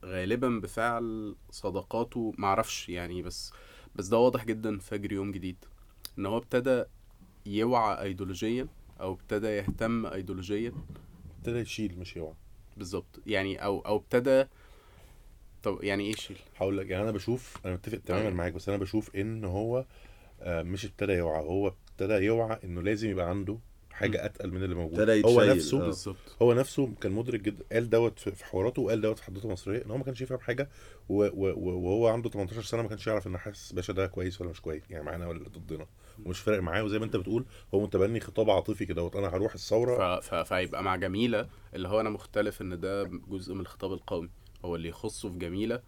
غالبا 0.05 0.49
بفعل 0.49 1.35
صداقاته 1.51 2.33
معرفش 2.39 2.89
يعني 2.89 3.23
بس 3.23 3.53
بس 3.97 4.07
ده 4.07 4.19
واضح 4.19 4.45
جدا 4.45 4.79
في 4.79 4.89
فجر 4.89 5.13
يوم 5.13 5.33
جديد. 5.33 5.57
إن 6.19 6.27
هو 6.27 6.37
ابتدى 6.37 6.85
يوعى 7.47 8.03
ايديولوجيا 8.03 8.69
أو 9.01 9.13
ابتدى 9.13 9.47
يهتم 9.47 10.07
ايديولوجيا. 10.07 10.73
ابتدى 11.39 11.59
يشيل 11.59 11.99
مش 11.99 12.17
يوعى. 12.17 12.35
بالظبط 12.77 13.21
يعني 13.27 13.65
أو 13.65 13.81
أو 13.81 13.97
ابتدى 13.97 14.45
طب 15.63 15.79
يعني 15.85 16.05
إيه 16.07 16.15
شيل 16.15 16.39
هقول 16.57 16.79
لك 16.79 16.91
يعني 16.91 17.03
أنا 17.03 17.11
بشوف 17.13 17.59
أنا 17.65 17.75
متفق 17.75 17.99
تماما 17.99 18.25
طيب. 18.25 18.35
معاك 18.35 18.53
بس 18.53 18.69
أنا 18.69 18.79
بشوف 18.79 19.17
إن 19.17 19.45
هو 19.45 19.85
آه، 20.41 20.63
مش 20.63 20.85
ابتدى 20.85 21.13
يوعى. 21.13 21.43
هو 21.45 21.73
ابتدى 21.91 22.15
يوعى 22.15 22.59
إنه 22.65 22.83
لازم 22.83 23.11
يبقى 23.11 23.29
عنده 23.31 23.59
حاجة 23.93 24.25
أتقل 24.25 24.51
من 24.51 24.63
اللي 24.63 24.75
موجود. 24.75 25.01
ابتدى 25.01 25.25
هو 25.25 25.43
يتشيل، 25.43 25.57
نفسه 25.57 25.83
آه. 25.83 25.87
بالظبط 25.87 26.37
هو 26.43 26.53
نفسه 26.55 26.95
كان 27.01 27.13
مدرك 27.13 27.41
جدا 27.41 27.65
قال 27.73 27.91
دوت 27.91 28.19
في 28.19 28.31
في 28.33 28.45
حواراته 28.45 28.83
وقال 28.83 29.01
دوت 29.01 29.19
في 29.19 29.25
حدوته 29.25 29.49
مصريه 29.49 29.85
إن 29.85 29.91
هو 29.91 29.97
ما 29.97 30.05
كانش 30.05 30.21
يفهم 30.21 30.39
حاجة 30.39 30.69
وهو 31.09 32.09
عنده 32.09 32.31
18 32.31 32.63
سنة 32.63 32.83
ما 32.83 32.89
كانش 32.89 33.07
يعرف 33.07 33.27
إن 33.27 33.39
حاسس 33.39 33.73
باشا 33.73 33.93
ده 33.93 34.07
كويس 34.07 34.41
ولا 34.41 34.51
مش 34.51 34.61
كويس 34.61 34.83
يعني 34.91 35.05
معانا 35.05 35.27
ولا 35.29 35.49
ضدنا. 35.49 35.87
ومش 36.25 36.41
فارق 36.41 36.63
معاه 36.63 36.85
وزي 36.85 36.99
ما 36.99 37.05
انت 37.05 37.17
بتقول 37.17 37.45
هو 37.75 37.81
متبني 37.81 38.21
خطاب 38.21 38.51
عاطفي 38.51 38.87
كده 38.87 39.11
أنا 39.15 39.29
هروح 39.29 39.55
الثورة. 39.55 40.21
ف... 40.21 40.35
ف... 40.35 40.35
فيبقى 40.35 40.83
مع 40.83 40.97
جميلة 40.97 41.49
اللي 41.75 41.89
هو 41.89 42.01
أنا 42.01 42.11
مختلف 42.11 42.63
إن 42.63 42.81
ده 42.81 43.05
جزء 43.05 43.55
من 43.55 43.61
الخطاب 43.61 43.93
القومي. 43.93 44.29
هو 44.65 44.77
اللي 44.77 44.89
يخصه 44.89 45.29
في 45.29 45.39
جميلة 45.39 45.81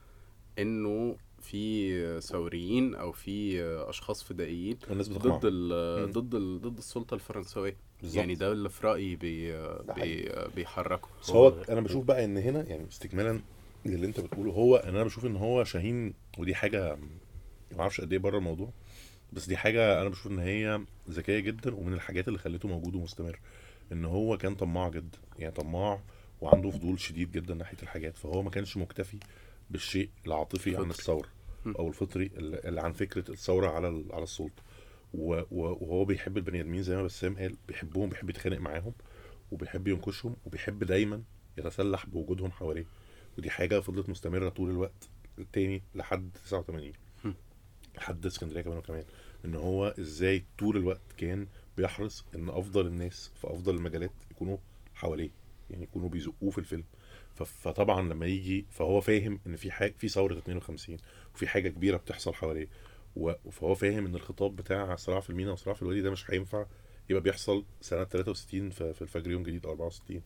إنه 0.59 1.17
في 1.41 2.21
ثوريين 2.21 2.95
أو 2.95 3.13
في 3.13 3.63
أشخاص 3.63 4.25
فدائيين 4.25 4.79
والناس 4.89 5.09
ضد 5.09 5.41
ال... 5.45 6.07
مم. 6.07 6.13
ضد 6.13 6.35
ال... 6.35 6.61
ضد 6.61 6.79
السلطة 6.79 7.15
الفرنسوية. 7.15 7.77
بالظبط. 8.01 8.17
يعني 8.19 8.35
ده 8.35 8.53
اللي 8.53 8.69
في 8.69 8.87
رأيي 8.87 9.17
بي... 9.17 9.53
بي... 9.97 10.33
بيحركه. 10.57 11.09
هو 11.31 11.55
أنا 11.69 11.81
بشوف 11.81 12.05
بقى 12.05 12.25
إن 12.25 12.37
هنا 12.37 12.63
يعني 12.69 12.89
استكمالا 12.89 13.41
للي 13.87 14.07
أنت 14.07 14.21
بتقوله 14.21 14.53
هو 14.53 14.77
ان 14.77 14.95
أنا 14.95 15.05
بشوف 15.05 15.27
إن 15.27 15.37
هو 15.37 15.65
شاهين 15.65 16.15
ودي 16.39 16.55
حاجة 16.55 16.99
ما 17.73 17.81
أعرفش 17.81 18.01
قد 18.01 18.13
إيه 18.13 18.19
بره 18.19 18.39
الموضوع 18.39 18.71
بس 19.33 19.47
دي 19.47 19.57
حاجة 19.57 20.01
أنا 20.01 20.09
بشوف 20.09 20.27
إن 20.27 20.39
هي 20.39 20.81
ذكية 21.11 21.39
جدا 21.39 21.75
ومن 21.75 21.93
الحاجات 21.93 22.29
اللي 22.29 22.39
خلته 22.39 22.69
موجود 22.69 22.95
ومستمر 22.95 23.41
إن 23.93 24.05
هو 24.05 24.37
كان 24.37 24.55
طماع 24.55 24.89
جدا 24.89 25.19
يعني 25.39 25.53
طماع 25.55 26.01
وعنده 26.41 26.71
فضول 26.71 27.01
شديد 27.01 27.33
جدا 27.33 27.55
ناحية 27.55 27.77
الحاجات 27.83 28.17
فهو 28.17 28.43
ما 28.43 28.51
كانش 28.51 28.77
مكتفي 28.77 29.19
بالشيء 29.71 30.11
العاطفي 30.27 30.77
عن. 30.77 30.91
الثورة. 30.91 31.29
أو 31.79 31.89
الفطري 31.89 32.31
اللي 32.37 32.81
عن 32.81 32.93
فكرة 32.93 33.31
الثورة 33.31 33.71
على 33.71 34.05
على 34.11 34.23
السلطة 34.23 34.63
وهو 35.15 36.05
بيحب 36.05 36.37
البني 36.37 36.61
آدمين 36.61 36.83
زي 36.83 36.97
ما 36.97 37.03
بسام 37.03 37.37
قال 37.37 37.57
بيحبهم 37.69 38.09
بيحب 38.09 38.31
يتخانق 38.31 38.59
معاهم 38.59 38.93
وبيحب 39.51 39.89
ينكشهم 39.89 40.37
وبيحب 40.47 40.85
دايما 40.85 41.23
يتسلح 41.59 42.07
بوجودهم 42.07 42.51
حواليه 42.51 42.87
ودي 43.39 43.51
حاجة 43.51 43.81
فضلت 43.81 44.09
مستمرة 44.09 44.49
طول 44.49 44.71
الوقت 44.71 45.09
التاني 45.39 45.83
لحد 45.95 46.31
89 46.45 46.93
لحد 47.99 48.27
اسكندرية 48.27 48.63
كمان 48.63 48.79
وكمان 48.79 49.05
إن 49.45 49.55
هو 49.55 49.95
إزاي 50.01 50.45
طول 50.59 50.77
الوقت 50.77 51.13
كان 51.17 51.47
بيحرص 51.77 52.25
إن 52.35 52.49
أفضل 52.49 52.87
الناس 52.87 53.31
في 53.41 53.47
أفضل 53.47 53.75
المجالات 53.77 54.11
يكونوا 54.31 54.57
حواليه 54.95 55.31
يعني 55.71 55.83
يكونوا 55.83 56.09
بيزقوه 56.09 56.51
في 56.51 56.59
الفيلم. 56.59 56.85
فطبعا 57.35 58.01
لما 58.03 58.27
يجي 58.27 58.67
فهو 58.71 59.01
فاهم 59.01 59.41
إن 59.47 59.57
في 59.57 59.71
حاجة 59.71 59.95
في 59.99 60.09
ثورة 60.09 60.39
52 60.39 60.97
وفي 61.35 61.47
حاجة 61.49 61.69
كبيرة 61.69 61.97
بتحصل 61.97 62.35
حواليه 62.35 62.69
فهو 63.51 63.75
فاهم 63.75 64.07
إن 64.07 64.15
الخطاب 64.15 64.57
بتاع 64.57 64.97
صراع 64.97 65.21
في 65.21 65.31
المينا 65.31 65.53
وصراع 65.53 65.75
في 65.75 65.83
الوادي 65.83 66.01
ده 66.03 66.11
مش 66.11 66.31
هينفع 66.31 66.67
يبقى 67.11 67.23
بيحصل 67.23 67.65
سنة 67.81 68.05
63 68.05 68.71
في 68.71 69.03
الفجر 69.03 69.31
يوم 69.31 69.43
جديد 69.43 69.67
أو 69.67 69.73
64 69.73 70.23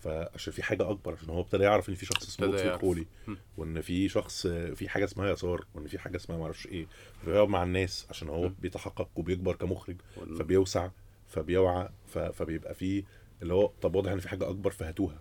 فعشان 0.00 0.52
في 0.52 0.62
حاجة 0.62 0.90
أكبر 0.90 1.12
عشان 1.12 1.30
هو 1.30 1.40
ابتدى 1.40 1.62
يعرف 1.64 1.88
إن 1.88 1.94
في 1.94 2.06
شخص 2.06 2.28
اسمه 2.28 2.46
لطفي. 2.46 2.74
الخولي 2.74 3.06
م. 3.28 3.34
وإن 3.56 3.80
في 3.80 4.08
شخص 4.08 4.46
في 4.46 4.88
حاجة 4.88 5.04
اسمها 5.04 5.30
يسار 5.30 5.66
وإن 5.74 5.86
في 5.86 5.98
حاجة 5.98 6.16
اسمها 6.16 6.38
معرفش 6.38 6.66
إيه 6.66 6.86
فبيقعد 7.22 7.48
مع 7.48 7.62
الناس 7.62 8.06
عشان 8.10 8.28
هو. 8.28 8.48
بيتحقق 8.48 9.08
وبيكبر 9.16 9.56
كمخرج 9.56 9.96
فبيوسع 10.38 10.88
فبيوعى 11.26 11.88
فبيبقى 12.32 12.74
فيه 12.74 13.04
اللي 13.42 13.54
هو 13.54 13.66
طب 13.82 13.94
واضح 13.94 14.12
إن 14.12 14.18
في 14.20 14.28
حاجة 14.28 14.48
أكبر 14.50 14.70
فهاتوها 14.70 15.20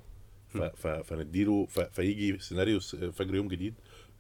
فنديله 1.04 1.66
فيجي 1.92 2.40
سيناريو 2.40 2.80
فجر 3.12 3.36
يوم 3.36 3.48
جديد 3.48 3.74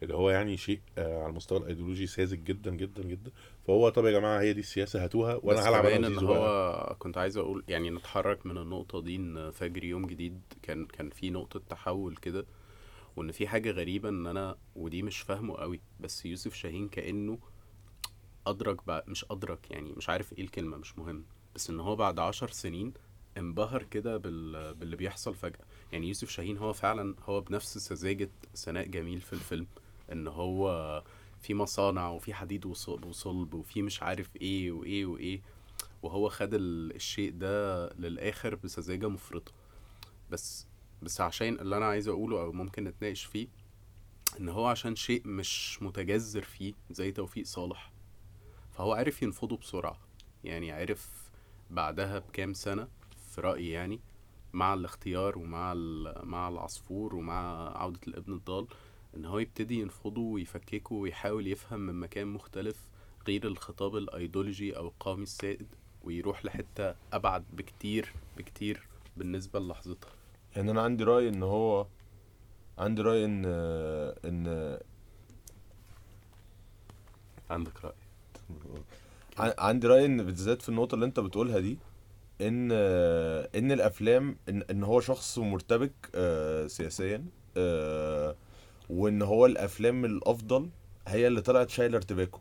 اللي 0.03 0.13
هو 0.13 0.29
يعني 0.29 0.57
شيء 0.57 0.79
آه، 0.97 1.19
على 1.21 1.29
المستوى 1.29 1.59
الأيديولوجي 1.59 2.07
ساذج 2.07 2.43
جدا 2.43 2.71
جدا 2.71 3.03
جدا 3.03 3.31
فهو 3.67 3.89
طب 3.89 4.05
يا 4.05 4.11
جماعة 4.11 4.41
هي 4.41 4.53
دي 4.53 4.59
السياسة 4.59 5.03
هاتوها 5.03 5.39
وأنا 5.43 5.69
هلعب 5.69 5.85
أنا 5.85 6.07
إن. 6.07 6.17
هو 6.19 6.95
كنت 6.99 7.17
عايز 7.17 7.37
أقول 7.37 7.63
يعني 7.67 7.89
نتحرك 7.89 8.45
من 8.45 8.57
النقطة 8.57 9.01
دي 9.01 9.15
إن 9.15 9.51
فجر 9.51 9.83
يوم 9.83 10.05
جديد 10.05 10.41
كان 10.61 10.85
كان 10.85 11.09
في 11.09 11.29
نقطة 11.29 11.61
تحول 11.69 12.15
كده 12.15 12.45
وإن 13.15 13.31
في 13.31 13.47
حاجة 13.47 13.71
غريبة 13.71 14.09
إن 14.09 14.27
أنا 14.27 14.55
ودي 14.75 15.01
مش 15.03 15.19
فاهمه 15.21 15.55
قوي 15.55 15.81
بس 15.99 16.25
يوسف 16.25 16.53
شاهين 16.53 16.89
كأنه 16.89 17.39
أدرك 18.47 18.85
بقى 18.87 19.05
مش 19.07 19.25
أدرك 19.31 19.71
يعني 19.71 19.93
مش 19.93 20.09
عارف 20.09 20.33
إيه 20.33 20.43
الكلمة 20.43 20.77
مش 20.77 20.97
مهم 20.97 21.25
بس 21.55 21.69
إن 21.69 21.79
هو 21.79 21.95
بعد 21.95 22.19
عشر 22.19 22.49
سنين 22.49 22.93
انبهر 23.37 23.83
كده 23.83 24.17
بال... 24.17 24.73
باللي 24.73 24.95
بيحصل 24.95 25.35
فجأة 25.35 25.65
يعني 25.91 26.07
يوسف 26.07 26.29
شاهين 26.29 26.57
هو 26.57 26.73
فعلا 26.73 27.15
هو 27.23 27.41
بنفس 27.41 27.77
سذاجة 27.77 28.29
سناء 28.53 28.87
جميل 28.87 29.21
في 29.21 29.33
الفيلم 29.33 29.67
إن 30.11 30.27
هو 30.27 31.03
في 31.45 31.53
مصانع 31.53 32.09
وفي 32.09 32.33
حديد 32.33 32.65
وص- 32.65 32.89
وصلب 32.89 33.53
وفي 33.53 33.81
مش 33.81 34.03
عارف 34.03 34.35
إيه 34.35 34.71
وإيه 34.71 35.05
وإيه 35.05 35.41
وهو 36.03 36.29
خد 36.29 36.53
ال- 36.53 36.95
الشيء 36.95 37.31
ده 37.31 37.87
للآخر 37.93 38.55
بسذاجة 38.55 39.09
مفرطة. 39.09 39.51
بس 40.31 40.67
بس 41.01 41.21
عشان 41.21 41.59
اللي 41.59 41.77
أنا 41.77 41.85
عايز 41.85 42.07
أقوله 42.07 42.41
أو 42.41 42.51
ممكن 42.51 42.83
نتناقش 42.83 43.23
فيه 43.25 43.47
إن 44.39 44.49
هو 44.49 44.65
عشان 44.67 44.95
شيء 44.95 45.27
مش 45.27 45.81
متجذر 45.81 46.43
فيه 46.43 46.73
زي 46.91 47.11
توفيق 47.11 47.45
صالح. 47.45 47.91
فهو 48.71 48.93
عرف 48.93 49.21
ينفضه 49.23 49.57
بسرعة. 49.57 49.99
يعني 50.43 50.71
عرف 50.71 51.29
بعدها 51.71 52.19
بكام 52.19 52.53
سنة 52.53 52.87
في 53.29 53.41
رأيي 53.41 53.69
يعني 53.69 53.99
مع 54.53 54.73
الاختيار 54.73 55.37
ومع 55.37 55.73
مع 56.23 56.49
العصفور 56.49 57.15
ومع 57.15 57.69
عودة 57.77 57.99
الابن 58.07 58.33
الضال 58.33 58.67
إن 59.15 59.25
هو 59.25 59.39
يبتدي 59.39 59.79
ينفضه 59.79 60.21
ويفككه 60.21 60.95
ويحاول 60.95 61.47
يفهم 61.47 61.79
من 61.79 61.95
مكان 61.99 62.27
مختلف 62.27 62.75
غير 63.27 63.47
الخطاب 63.47 63.95
الأيديولوجي 63.95 64.77
أو 64.77 64.87
القومي 64.87 65.23
السائد 65.23 65.67
ويروح 66.03 66.45
لحتة 66.45 66.95
أبعد 67.13 67.43
بكتير 67.53 68.13
بكتير 68.37 68.87
بالنسبة 69.17 69.59
للحظتها. 69.59 70.09
يعني 70.55 70.71
أنا 70.71 70.81
عندي 70.81 71.03
رأي 71.03 71.29
إن 71.29 71.43
هو 71.43 71.87
عندي 72.77 73.01
رأي 73.01 73.25
إن 73.25 73.45
إن 74.25 74.77
عندك 77.49 77.85
رأي. 77.85 77.93
ع- 79.37 79.53
عندي 79.65 79.87
رأي 79.87 80.05
إن 80.05 80.23
بالذات 80.23 80.61
في 80.61 80.69
النقطة 80.69 80.95
اللي 80.95 81.05
أنت 81.05 81.19
بتقولها 81.19 81.59
دي 81.59 81.77
إن 82.41 82.71
إن 83.55 83.71
الأفلام 83.71 84.37
إن, 84.49 84.63
إن 84.71 84.83
هو 84.83 84.99
شخص 84.99 85.39
مرتبك 85.39 85.91
آه، 86.15 86.67
سياسيا 86.67 87.25
آه، 87.57 88.35
وإن 88.89 89.21
هو 89.21 89.45
الأفلام 89.45 90.05
الأفضل 90.05 90.69
هي 91.07 91.27
اللي 91.27 91.41
طلعت 91.41 91.69
شايله 91.69 91.97
ارتباكه 91.97 92.39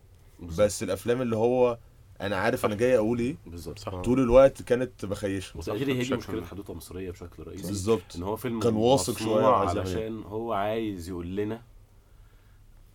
بس 0.57 0.83
الأفلام 0.83 1.21
اللي 1.21 1.35
هو 1.35 1.77
أنا 2.21 2.35
عارف 2.35 2.65
أنا 2.65 2.75
جاي 2.75 2.97
أقول 2.97 3.19
إيه؟ 3.19 3.35
بالظبط 3.45 3.79
صح. 3.79 3.95
طول 4.01 4.19
الوقت 4.19 4.61
كانت 4.61 5.05
بخيشة. 5.05 5.57
وتقريبا 5.57 5.93
هي 5.93 6.03
دي 6.03 6.15
مشكلة 6.15 6.35
عام. 6.35 6.45
حدوتة 6.45 6.73
مصرية 6.73 7.11
بشكل 7.11 7.43
رئيسي. 7.43 7.67
بالظبط. 7.67 8.15
إن 8.15 8.23
هو 8.23 8.35
فيلم 8.35 8.59
كان 8.59 8.75
واثق 8.75 9.21
يعمل 9.21 9.43
علشان 9.43 10.23
هو 10.23 10.53
عايز 10.53 11.09
يقول 11.09 11.35
لنا 11.35 11.61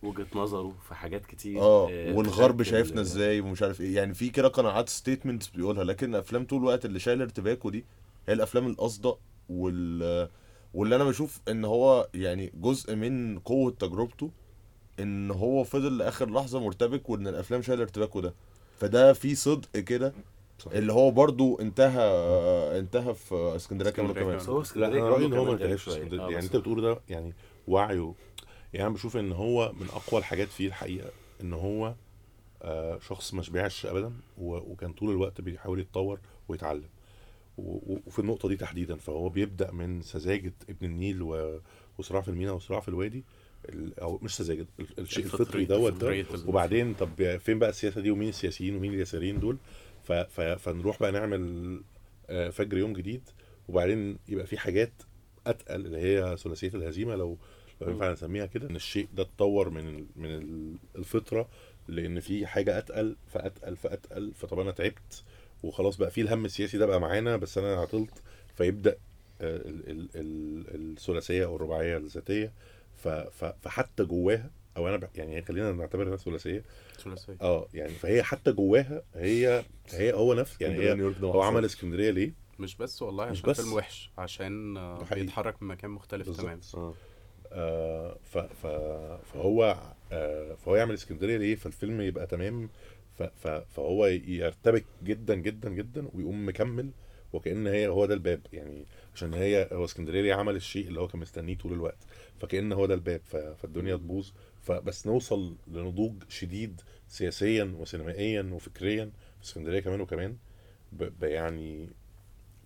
وجهة 0.03 0.27
نظره 0.35 0.73
في 0.87 0.95
حاجات 0.95 1.25
كتير 1.25 1.61
آه 1.61 1.89
آه، 1.91 2.13
والغرب 2.13 2.63
شايفنا 2.63 3.01
إزاي 3.01 3.39
ومش 3.41 3.63
عارف 3.63 3.81
إيه. 3.81 3.95
يعني 3.95 4.13
في 4.13 4.29
كده 4.29 4.47
قناعات 4.47 4.89
ستيتمنتس 4.89 5.47
بيقولها 5.47 5.83
لكن 5.83 6.15
الافلام 6.15 6.45
طول 6.45 6.59
الوقت 6.59 6.85
اللي 6.85 6.99
شايله 6.99 7.23
ارتباكه 7.23 7.69
دي 7.71 7.85
هي 8.27 8.33
الأفلام 8.33 8.67
الأصدق 8.67 9.19
وال 9.49 10.29
واللي 10.73 10.95
أنا 10.95 11.03
بشوف 11.03 11.39
إن 11.47 11.65
هو 11.65 12.07
يعني 12.13 12.51
جزء 12.55 12.95
من 12.95 13.39
قوة 13.39 13.71
تجربته 13.71 14.31
إن 14.99 15.31
هو 15.31 15.63
فضل 15.63 15.97
لآخر 15.97 16.29
لحظة 16.29 16.59
مرتبك 16.59 17.09
وإن 17.09 17.27
الأفلام 17.27 17.61
شايلة 17.61 17.81
ارتباكه 17.83 18.21
ده. 18.21 18.33
فده 18.79 19.13
في 19.13 19.35
صدق 19.35 19.69
كده. 19.71 20.13
اللي 20.71 20.93
هو 20.93 21.11
برضو 21.11 21.59
انتهى 21.59 22.01
انتهى 22.79 23.13
في 23.13 23.53
اسكندرية 23.55 23.91
كمان 23.91 24.09
اسكندرية 24.09 24.25
كمان. 24.25 24.37
بس 24.37 24.49
هو 24.49 24.55
لا 24.57 24.61
اسكندريه 24.61 24.99
أنا 24.99 25.09
رأيي 25.09 25.25
إن 25.25 25.33
هو 25.33 25.45
ما 25.45 25.51
انتهاش. 25.53 25.87
يعني 25.87 26.37
بس 26.37 26.43
أنت 26.43 26.55
بتقوله 26.55 26.81
ده 26.81 27.01
يعني 27.09 27.33
وعيه 27.67 28.13
يعني 28.73 28.87
أنا 28.87 28.93
بشوف 28.95 29.17
إن 29.17 29.31
هو 29.31 29.71
من 29.79 29.87
أقوى 29.87 30.19
الحاجات 30.19 30.47
فيه 30.47 30.67
الحقيقة 30.67 31.09
إن 31.41 31.53
هو 31.53 31.95
آه 32.61 32.99
شخص 32.99 33.33
ما 33.33 33.41
شبعش 33.41 33.85
ابدا 33.85 34.13
وكان 34.37 34.93
طول 34.93 35.09
الوقت 35.11 35.41
بيحاول 35.41 35.79
يتطور 35.79 36.19
ويتعلم. 36.47 36.89
وفي 37.57 38.19
النقطة 38.19 38.49
دي 38.49 38.55
تحديدا 38.55 38.95
فهو 38.95 39.29
بيبدأ 39.29 39.71
من 39.71 40.01
سذاجة 40.01 40.53
ابن 40.69 40.85
النيل 40.85 41.21
وصراع 41.97 42.21
في 42.21 42.27
المينا 42.29 42.51
وصراع 42.51 42.79
في 42.79 42.87
الوادي 42.87 43.23
ال- 43.69 43.99
أو 43.99 44.19
مش 44.21 44.35
سذاجة 44.37 44.65
ال- 44.79 44.99
الشيء 44.99 45.25
الفطري- 45.25 45.65
دوت 45.65 45.93
ده 45.93 46.07
وبعدين 46.49 46.93
طب 46.93 47.37
فين 47.37 47.59
بقى 47.59 47.69
السياسة 47.69 48.01
دي 48.01 48.11
ومين 48.11 48.29
السياسيين 48.29 48.75
ومين 48.75 48.93
اليساريين 48.93 49.39
دول. 49.39 49.57
فنروح 50.57 50.99
بقى 50.99 51.11
نعمل 51.11 51.81
آه، 52.29 52.49
فجر 52.49 52.77
يوم 52.77 52.93
جديد 52.93 53.21
وبعدين 53.67 54.17
يبقى 54.27 54.45
في 54.47 54.57
حاجات 54.57 54.91
أتقل 55.47 55.85
اللي 55.85 55.97
هي 55.97 56.37
ثلاثية 56.37 56.67
الهزيمة 56.67 57.15
لو 57.15 57.37
لو 57.81 57.89
ينفع 57.89 58.11
نسميها 58.11 58.45
كده 58.45 58.69
إن 58.69 58.75
الشيء 58.75 59.07
ده 59.13 59.23
اتطور 59.23 59.69
من. 59.69 60.05
من 60.15 60.25
ال- 60.25 60.75
الفطرة 60.95 61.49
لأن 61.87 62.19
في 62.19 62.47
حاجة 62.47 62.77
أتقل 62.77 63.15
فأتقل 63.27 63.75
فأتقل 63.77 64.33
فطب 64.33 64.59
أنا 64.59 64.71
تعبت 64.71 65.23
وخلاص 65.63 65.97
بقى 65.97 66.11
في 66.11 66.21
الهم 66.21 66.45
السياسي 66.45 66.77
ده 66.77 66.85
بقى 66.85 66.99
معانا 67.01 67.37
بس 67.37 67.57
أنا 67.57 67.75
عطلت 67.75 68.21
فيبدأ 68.55 68.97
آه، 69.41 69.55
ال- 69.57 69.89
ال- 69.89 70.09
ال- 70.15 70.91
الثلاثية 70.91 71.45
أو 71.45 71.55
الرباعية 71.55 71.97
الذاتية. 71.97 72.53
فحتى 73.61 74.03
جواها 74.03 74.51
أو 74.77 74.87
أنا 74.87 74.97
ب... 74.97 75.07
يعني 75.15 75.41
خلينا 75.41 75.71
نعتبرها 75.71 76.15
ثلاثية 76.17 76.63
ثلاثية 77.03 77.37
آه 77.41 77.67
يعني 77.73 77.89
فهي 77.91 78.23
حتى 78.23 78.51
جواها 78.51 79.03
هي 79.15 79.63
هي 79.91 80.13
هو 80.13 80.33
نفس 80.33 80.61
يعني 80.61 80.79
هي 80.79 81.13
هو 81.23 81.41
عمل. 81.41 81.65
اسكندرية 81.65 82.11
ليه؟ 82.11 82.33
مش 82.59 82.75
بس 82.77 83.01
والله 83.01 83.25
مش 83.29 83.37
عشان 83.39 83.49
بس. 83.49 83.61
فيلم 83.61 83.73
وحش 83.73 84.11
عشان 84.17 84.77
آه،. 84.77 85.07
بيتحرك 85.13 85.63
من 85.63 85.67
مكان 85.67 85.91
مختلف 85.91 86.27
بالظبط. 86.27 86.45
تماما 86.45 86.61
آه 86.75 86.93
آه 87.51 88.17
ف 88.23 88.37
فهو 89.33 89.77
آه 90.11 90.53
فهو 90.55 90.75
يعمل 90.75 90.93
اسكندرية 90.93 91.37
ليه؟ 91.37 91.55
فالفيلم 91.55 92.01
يبقى 92.01 92.27
تمام 92.27 92.69
فهو 93.69 94.05
يرتبك 94.05 94.85
جدا 95.03 95.35
جدا 95.35 95.69
جدا 95.69 96.07
ويقوم 96.13 96.47
مكمل 96.47 96.91
وكأن 97.33 97.67
هي 97.67 97.87
هو 97.87 98.05
ده 98.05 98.13
الباب. 98.13 98.41
يعني 98.53 98.85
عشان 99.15 99.33
هي 99.33 99.69
هو 99.71 99.85
اسكندرية 99.85 100.33
عمل 100.33 100.55
الشيء 100.55 100.87
اللي 100.87 100.99
هو 100.99 101.07
كان 101.07 101.19
مستنيه 101.21 101.57
طول 101.57 101.73
الوقت. 101.73 101.97
فكأن 102.39 102.71
هو 102.73 102.85
ده 102.85 102.93
الباب 102.93 103.21
فالدنيا 103.57 103.95
تبوظ. 103.95 104.31
فبس 104.61 105.07
نوصل 105.07 105.55
لنضوج 105.67 106.23
شديد 106.29 106.81
سياسيا 107.07 107.75
وسينمائيا 107.79 108.49
وفكريا 108.53 109.11
في 109.39 109.45
اسكندرية 109.45 109.79
كمان 109.79 110.01
وكمان. 110.01 110.37
يعني 111.21 111.89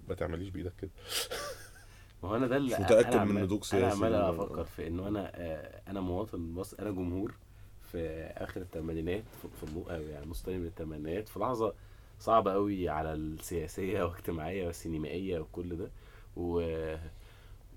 ما 0.08 0.16
تعمليش 0.16 0.50
بإيدك 0.50 0.74
كده. 0.82 0.92
ما 2.24 2.30
هو 2.30 2.36
أنا 2.36 2.48
ده 2.48 2.58
اللي 2.58 2.76
أنا 2.78 3.10
من 3.10 3.32
عمال- 3.32 3.44
نضوج 3.44 3.58
أنا 3.58 3.64
سياسي 3.64 3.96
عمال 3.98 4.12
ولا- 4.12 4.30
أفكر 4.30 4.64
في 4.66 4.88
إنه 4.88 5.08
أنا 5.08 5.32
آه، 5.36 5.82
أنا 5.88 6.02
مواطن 6.02 6.54
بص 6.54 6.74
أنا 6.74 6.92
جمهور 6.92 7.34
في 7.92 8.08
آخر 8.38 8.62
الثمانينات 8.62 9.24
في 9.62 9.68
أو 9.76 10.02
يعني 10.02 10.26
نص 10.26 10.44
تاني 10.44 10.58
من 10.58 10.66
الثمانينات 10.66 11.28
في 11.28 11.40
لحظة 11.40 11.74
صعبة 12.20 12.54
قوي 12.54 12.90
على 12.90 13.14
السياسية 13.14 14.04
واجتماعية 14.06 14.66
والسينمائية 14.68 15.40
وكل 15.40 15.78
ده. 15.78 15.92
و 16.38 16.62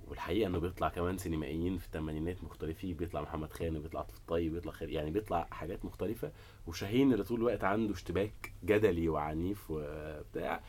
والحقيقة 0.08 0.46
إنه 0.46 0.58
بيطلع 0.58 0.88
كمان 0.88 1.18
سينمائيين 1.18 1.78
في 1.78 1.86
الثمانينات 1.86 2.44
مختلفين. 2.44 2.96
بيطلع 2.96 3.20
محمد 3.20 3.52
خان 3.52 3.82
بيطلع 3.82 4.00
عاطف 4.00 4.16
الطيب 4.16 4.54
بيطلع 4.54 4.72
خير 4.72 4.90
يعني 4.90 5.10
بيطلع 5.10 5.46
حاجات 5.50 5.84
مختلفة. 5.84 6.32
وشاهين 6.66 7.12
اللي 7.12 7.24
طول 7.24 7.38
الوقت 7.38 7.64
عنده 7.64 7.94
اشتباك 7.94 8.52
جدلي 8.64 9.08
وعنيف 9.08 9.70
وبتاع 9.70 10.60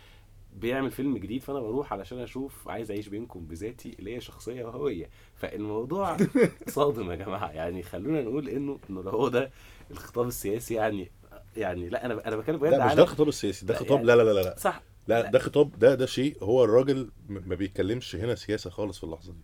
بيعمل 0.54 0.92
فيلم 0.92 1.18
جديد 1.18 1.42
فأنا 1.44 1.60
بروح 1.60 1.94
علشان 1.94 2.20
أشوف 2.20 2.68
عايز 2.70 2.92
أعيش 2.92 3.08
بينكم 3.08 3.40
بذاتي 3.40 3.96
اللي 4.00 4.16
هي 4.16 4.22
شخصية 4.22 4.66
وهوية. 4.66 5.10
فالموضوع 5.36 6.18
صادم 6.68 7.12
يا 7.12 7.16
جماعة. 7.16 7.52
يعني 7.52 7.84
خلونا 7.84 8.22
نقول 8.22 8.50
إنه 8.50 8.80
إنه 8.90 9.04
لو 9.04 9.12
هو 9.12 9.28
ده 9.28 9.52
الخطاب 9.92 10.28
السياسي. 10.28 10.74
يعني 10.74 11.12
يعني 11.58 11.90
لا 11.90 12.06
أنا 12.06 12.28
أنا 12.28 12.36
بتكلم 12.38 12.58
بجد 12.58 12.72
لا 12.74 12.86
مش 12.88 12.94
ده 12.94 13.04
الخطاب 13.04 13.28
السياسي. 13.28 13.66
ده 13.66 13.74
خطاب 13.74 13.92
يعني- 13.92 14.04
لا 14.06 14.16
لا 14.16 14.24
لا 14.34 14.40
لا. 14.44 14.56
صح. 14.58 14.82
لا 15.08 15.22
لا. 15.24 15.32
ده 15.32 15.40
خطاب 15.40 15.80
ده 15.80 15.96
ده 15.96 16.06
شيء 16.06 16.38
هو 16.44 16.64
الراجل 16.64 17.10
ما 17.30 17.56
بيتكلمش 17.56 18.16
هنا 18.16 18.36
سياسة 18.36 18.70
خالص 18.70 18.98
في 18.98 19.04
اللحظة 19.04 19.32
دي. 19.34 19.40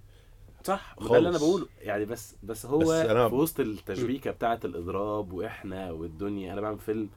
صح. 0.63 0.95
وده 1.01 1.17
اللي 1.17 1.29
أنا. 1.29 1.37
بقوله. 1.37 1.67
يعني 1.81 2.05
بس 2.05 2.35
بس 2.43 2.65
هو 2.65 2.77
بس 2.79 2.87
أنا- 2.87 3.29
في 3.29 3.35
وسط 3.35 3.59
التشبيكة 3.59 4.31
بتاعة 4.31 4.59
الإضراب 4.65 5.33
وإحنا 5.33 5.91
والدنيا 5.91 6.53
أنا 6.53 6.61
بعمل 6.61 6.79
فيلم 6.79 7.09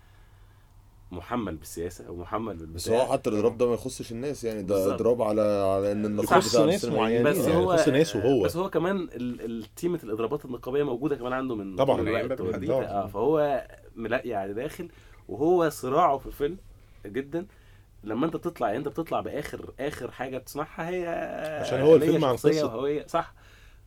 محمل 1.11 1.57
بالسياسة 1.57 2.11
ومحمل 2.11 2.57
بالبتاع 2.57 2.75
بس 2.75 2.89
هو 2.89 3.13
حتى 3.13 3.31
الاضراب 3.31 3.59
ده 3.59 3.67
ما 3.67 3.75
يخصش 3.75 4.13
الناس 4.13 4.45
يعني 4.45 4.63
ده. 4.63 4.95
اضراب 4.95 5.23
على 5.23 5.41
على 5.43 5.93
إن 5.93 6.05
النقيب 6.05 6.31
يخص 6.31 6.55
بتاع 6.57 6.65
ناس 6.65 6.85
معينين. 6.85 7.23
بس 7.27 7.37
يعني 7.37 7.57
هو 7.57 7.73
يخص 7.75 7.89
ناس 7.89 8.17
وهو. 8.17 8.43
بس 8.43 8.57
هو 8.57 8.71
كمان 8.71 8.97
ال- 8.97 9.41
ال- 9.45 9.75
تيمة 9.75 10.01
الاضرابات 10.05 10.45
النقابية 10.45 10.83
موجودة 10.83 11.17
كمان 11.17 11.33
عنده 11.33 11.55
من 11.55 11.77
طبعاً. 11.77 12.03
من. 12.03 12.09
آه 12.73 13.07
فهو 13.07 13.67
ملا 13.97 14.23
يعني 14.27 14.53
داخل 14.55 14.89
وهو 15.29 15.69
صراعه 15.69 16.19
في 16.19 16.27
الفيلم 16.27 16.57
جدا 17.07 17.47
لما 18.05 18.27
أنت 18.27 18.37
بتطلع 18.37 18.67
يعني 18.67 18.79
أنت 18.79 18.89
بتطلع 18.89 19.21
بآخر 19.21 19.73
آخر 19.81 20.11
حاجة 20.11 20.39
بتسمعها 20.39 20.89
هي 20.91 21.07
عشان 21.61 21.81
هو 21.81 21.97
الفيلم 21.97 22.25
عن. 22.25 22.37
وهوية 22.65 23.07
صح 23.07 23.35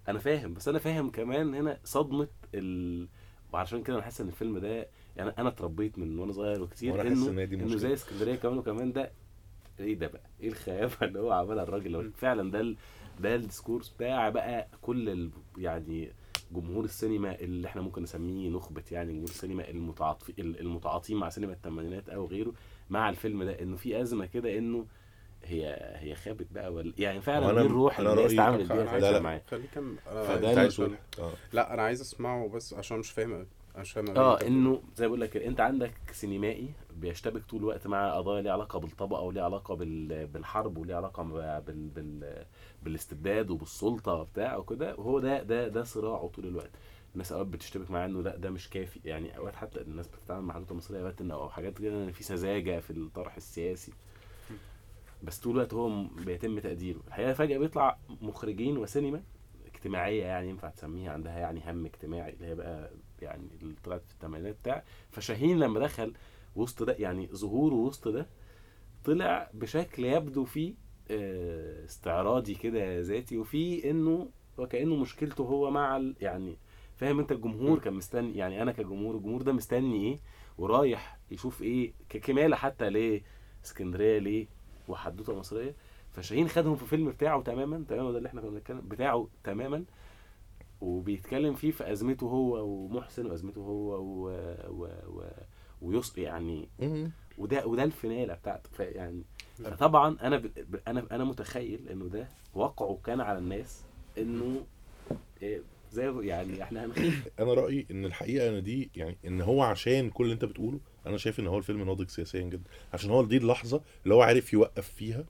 أنا 0.07 0.19
فاهم 0.19 0.53
بس 0.53 0.67
أنا 0.67 0.79
فاهم 0.79 1.09
كمان 1.11 1.55
هنا 1.55 1.79
صدمة 1.83 2.27
ال 2.55 3.07
وعشان 3.53 3.83
كده 3.83 3.95
أنا 3.95 4.03
حاسس 4.03 4.21
إن 4.21 4.27
الفيلم 4.27 4.57
ده 4.59 4.87
يعني 5.17 5.33
أنا 5.37 5.49
اتربيت 5.49 5.99
من 5.99 6.19
وأنا 6.19 6.31
صغير 6.31 6.61
وكتير 6.63 7.01
إنه 7.01 7.43
إنه. 7.43 7.77
زي 7.77 7.93
اسكندرية 7.93 8.35
كمان 8.35 8.57
وكمان 8.57 8.91
ده 8.93 9.11
إيه 9.79 9.95
ده 9.95 10.07
بقى؟ 10.07 10.21
إيه 10.41 10.47
الهيافة 10.49 11.05
اللي 11.05 11.19
هو 11.19 11.31
عملها 11.31 11.63
الراجل 11.63 11.91
لو 11.91 12.11
فعلا 12.17 12.51
ده 12.51 12.59
ال... 12.59 12.77
ده 13.19 13.35
ال 13.35 13.41
discourse 13.41 13.89
بتاع 13.89 14.29
بقى 14.29 14.67
كل 14.81 15.09
ال... 15.09 15.29
يعني 15.57 16.11
جمهور 16.51 16.83
السينما 16.85 17.39
اللي 17.39 17.67
إحنا 17.67 17.81
ممكن 17.81 18.03
نسميه 18.03 18.49
نخبة 18.49 18.83
يعني 18.91 19.11
جمهور 19.13 19.27
السينما 19.29 19.69
المتعاطف 19.69 20.29
المتعاطي 20.39 21.17
مع 21.17 21.29
سينما 21.29 21.53
الثمانينات 21.53 22.09
أو 22.09 22.25
غيره 22.25 22.53
مع 22.89 23.09
الفيلم 23.09 23.43
ده 23.43 23.61
إنه 23.61 23.75
في 23.77 24.01
أزمة 24.01 24.25
كده 24.25 24.57
إنه 24.57 24.85
هي 25.43 25.75
هي 25.95 26.15
خابت 26.15 26.47
بقى 26.51 26.73
ولا 26.73 26.93
يعني 26.97 27.21
فعلا 27.21 27.53
دي 27.53 27.67
الروح 27.67 27.99
أنا 27.99 28.09
اللي 28.09 28.19
الناس 28.25 28.31
رأيي- 28.31 28.39
اتعاملت 28.39 28.71
بيها. 28.71 29.19
معاه 29.19 29.41
خليك 29.51 29.69
كم 29.75 29.95
فده 30.05 30.53
آه 31.19 31.33
لا 31.53 31.73
أنا 31.73 31.81
عايز 31.81 32.01
أسمعه 32.01 32.47
بس 32.47 32.73
عشان 32.73 32.97
مش 32.99 33.11
فاهم 33.11 33.45
مش 33.77 33.91
فاهم 33.91 34.07
أوي 34.07 34.17
آه 34.17 34.41
إنه 34.47 34.81
زي 34.95 35.07
بقول 35.07 35.21
لك 35.21 35.37
أنت 35.37 35.59
عندك 35.59 35.93
سينمائي 36.11 36.73
بيشتبك 36.95 37.43
طول 37.45 37.59
الوقت 37.59 37.87
مع 37.87 38.15
قضايا 38.17 38.41
ليها 38.41 38.51
علاقة 38.53 38.79
بالطبقة 38.79 39.21
وليها 39.21 39.43
علاقة 39.43 39.75
بال... 39.75 40.27
بالحرب 40.27 40.77
وليها 40.77 40.95
علاقة 40.97 41.23
بال... 41.59 41.89
بال... 41.89 42.45
بالاستبداد 42.83 43.49
وبالسلطة 43.51 44.13
وبتاع 44.13 44.57
وكده. 44.57 44.95
وهو 44.95 45.19
ده 45.19 45.43
ده 45.43 45.67
ده 45.67 45.83
صراعه 45.83 46.27
طول 46.27 46.45
الوقت. 46.45 46.71
الناس 47.13 47.31
أوقات 47.31 47.47
بتشتبك 47.47 47.91
معاه 47.91 48.05
إنه 48.05 48.21
لأ 48.21 48.35
ده 48.35 48.49
مش 48.49 48.69
كافي. 48.69 48.99
يعني 49.05 49.37
أوقات 49.37 49.55
حتى 49.55 49.81
الناس 49.81 50.07
بتتعامل 50.07 50.45
مع 50.45 50.53
حدوته 50.53 50.71
المصرية 50.71 50.99
أوقات 51.01 51.21
إنه 51.21 51.33
أو 51.33 51.49
حاجات 51.49 51.77
كده 51.79 52.03
إن 52.03 52.11
في 52.11 52.23
سذاجة 52.23 52.79
في 52.79 52.91
الطرح 52.91 53.35
السياسي. 53.35 53.93
بس 55.23 55.39
طول 55.39 55.53
الوقت 55.55 55.73
هو 55.73 56.03
بيتم 56.03 56.59
تقديره. 56.59 56.99
الحقيقة 57.07 57.33
فجأة 57.33 57.57
بيطلع 57.57 57.97
مخرجين 58.21 58.77
وسينما 58.77 59.21
اجتماعية 59.65 60.23
يعني 60.25 60.49
ينفع 60.49 60.69
تسميها 60.69 61.11
عندها 61.13 61.39
يعني 61.39 61.61
هم 61.71 61.85
اجتماعي 61.85 62.33
اللي 62.33 62.45
هي 62.45 62.55
بقى 62.55 62.91
يعني 63.21 63.47
اللي 63.61 63.75
طلعت 63.83 64.01
في 64.07 64.13
الثمانينات 64.13 64.55
بتاع 64.61 64.83
فشاهين 65.11 65.59
لما 65.59 65.79
دخل 65.79 66.13
وسط 66.55 66.83
ده 66.83 66.95
يعني 66.99 67.27
ظهوره 67.33 67.73
وسط 67.73 68.07
ده 68.07 68.27
طلع 69.05 69.49
بشكل 69.53 70.05
يبدو 70.05 70.45
فيه 70.45 70.73
آه، 71.11 71.85
استعراضي 71.85 72.55
كده 72.55 72.99
ذاتي 72.99 73.37
وفي 73.37 73.89
إنه 73.89 74.29
وكأنه 74.57 74.95
مشكلته 74.95 75.41
هو 75.43 75.71
مع 75.71 75.97
ال 75.97 76.15
يعني 76.21 76.57
فاهم 76.95 77.19
أنت 77.19 77.31
الجمهور 77.31 77.79
كان 77.79 77.93
مستني 77.93 78.37
يعني 78.37 78.61
أنا 78.61 78.71
كجمهور 78.71 79.15
الجمهور 79.15 79.41
ده 79.41 79.51
مستني 79.53 80.03
إيه؟ 80.07 80.19
ورايح 80.57 81.19
يشوف 81.31 81.61
إيه 81.61 81.93
ككماله 82.09 82.55
حتى 82.55 82.89
ليه 82.89 83.21
اسكندرية 83.65 84.17
ليه 84.19 84.47
وحدوتة 84.87 85.35
مصرية. 85.39 85.75
فشاهين 86.11 86.47
خدهم 86.49 86.75
في 86.75 86.83
الفيلم 86.83 87.09
بتاعه 87.09 87.41
تماما 87.41 87.85
تماما 87.89 88.11
ده 88.11 88.17
اللي 88.17 88.29
إحنا 88.29 88.41
كنا 88.41 88.49
بنتكلم 88.51 88.81
بتاعه 88.81 89.27
تماما. 89.43 89.83
وبيتكلم 90.81 91.53
فيه 91.55 91.71
في 91.71 91.91
أزمته 91.91 92.25
هو 92.27 92.65
ومحسن 92.67 93.25
وأزمته 93.25 93.61
هو 93.61 94.01
و... 94.01 94.29
و... 94.69 94.87
و... 95.07 95.23
ويص 95.81 96.17
يعني. 96.17 96.69
وده 97.37 97.65
وده 97.67 97.83
الفيناله 97.83 98.33
بتاعته. 98.33 98.69
فيعني 98.73 99.23
فطبعا 99.63 100.17
أنا 100.21 100.37
ب... 100.37 100.41
ب- 100.41 100.79
أنا 100.87 101.07
أنا 101.11 101.23
متخيل 101.23 101.89
إنه 101.89 102.05
ده 102.07 102.27
واقعه 102.53 102.99
كان 103.03 103.21
على 103.21 103.37
الناس 103.37 103.83
إنه 104.17 104.65
إيه 105.41 105.61
زي 105.91 106.13
يعني 106.27 106.63
إحنا 106.63 106.85
هنخيف 106.85 107.27
أنا 107.39 107.53
رأيي 107.53 107.85
إن 107.91 108.05
الحقيقة 108.05 108.49
إن 108.49 108.63
دي 108.63 108.91
يعني 108.95 109.17
إن 109.25 109.41
هو 109.41 109.61
عشان 109.61 110.09
كل 110.09 110.23
اللي 110.23 110.33
أنت 110.33 110.45
بتقوله 110.45 110.79
أنا 111.05 111.17
شايف 111.17 111.39
إن 111.39 111.47
هو 111.47 111.57
الفيلم 111.57 111.83
ناضج 111.83 112.09
سياسيا 112.09 112.41
جدا. 112.41 112.69
عشان 112.93 113.09
هو 113.11 113.23
دي 113.25 113.37
اللحظة 113.37 113.81
اللي 114.03 114.15
هو 114.15 114.21
عارف 114.21 114.53
يوقف 114.53 114.87
فيها 114.87 115.25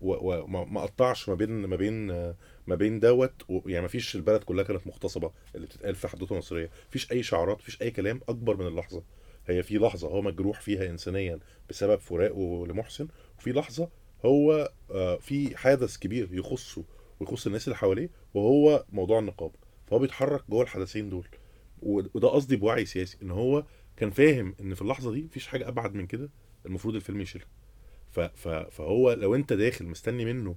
وما 0.00 0.64
ما 0.64 0.80
قطعش 0.80 1.28
ما 1.28 1.34
بين 1.34 1.50
ما 1.66 1.76
بين 1.76 2.10
آه، 2.10 2.34
ما 2.68 2.74
بين 2.74 3.00
دوت 3.00 3.32
و- 3.50 3.68
يعني 3.68 3.82
ما 3.82 3.88
فيش 3.88 4.16
البلد 4.16 4.42
كلها 4.44 4.64
كانت 4.64 4.86
مغتصبة 4.86 5.30
اللي 5.54 5.66
بتتقال 5.66 5.94
في 5.94 6.08
حدوتة 6.08 6.36
مصرية. 6.38 6.70
مفيش 6.88 7.12
أي 7.12 7.22
شعارات 7.22 7.58
مفيش 7.58 7.82
أي 7.82 7.90
كلام 7.90 8.20
أكبر 8.28 8.56
من 8.56 8.66
اللحظة. 8.66 9.02
هي 9.46 9.62
في 9.62 9.78
لحظة 9.78 10.08
هو 10.08 10.22
مجروح 10.22 10.60
فيها 10.60 10.86
انسانيا 10.90 11.38
بسبب 11.70 11.98
فراقه 11.98 12.66
لمحسن 12.66 13.08
وفي 13.38 13.52
لحظة 13.52 13.88
هو 14.24 14.72
آه، 14.90 15.16
في 15.16 15.56
حدث 15.56 15.96
كبير 15.96 16.28
يخصه 16.32 16.84
ويخص 17.20 17.46
الناس 17.46 17.64
اللي 17.68 17.76
حواليه 17.76 18.10
وهو 18.34 18.84
موضوع 18.92 19.18
النقابة. 19.18 19.54
فهو 19.86 19.98
بيتحرك 19.98 20.44
جوه 20.50 20.62
الحدثين 20.62 21.08
دول. 21.10 21.26
وده 21.82 22.28
قصدي 22.28 22.56
بوعي 22.56 22.84
سياسي 22.84 23.18
إن 23.22 23.30
هو 23.30 23.64
كان 23.96 24.10
فاهم 24.10 24.54
إن 24.60 24.74
في 24.74 24.82
اللحظة 24.82 25.12
دي 25.12 25.22
مفيش 25.22 25.46
حاجة 25.46 25.68
أبعد 25.68 25.94
من 25.94 26.06
كده 26.06 26.30
المفروض 26.66 26.94
الفيلم 26.94 27.20
يشيلها. 27.20 27.46
فهو 28.70 29.12
لو 29.12 29.34
أنت 29.34 29.52
داخل 29.52 29.84
مستني 29.86 30.24
منه 30.24 30.56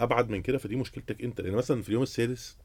أبعد 0.00 0.30
من 0.30 0.42
كده 0.42 0.58
فدي 0.58 0.76
مشكلتك 0.76 1.22
أنت. 1.24 1.40
لأن 1.40 1.52
مثلا 1.54 1.82
في 1.82 1.88
اليوم 1.88 2.02
السادس 2.02 2.56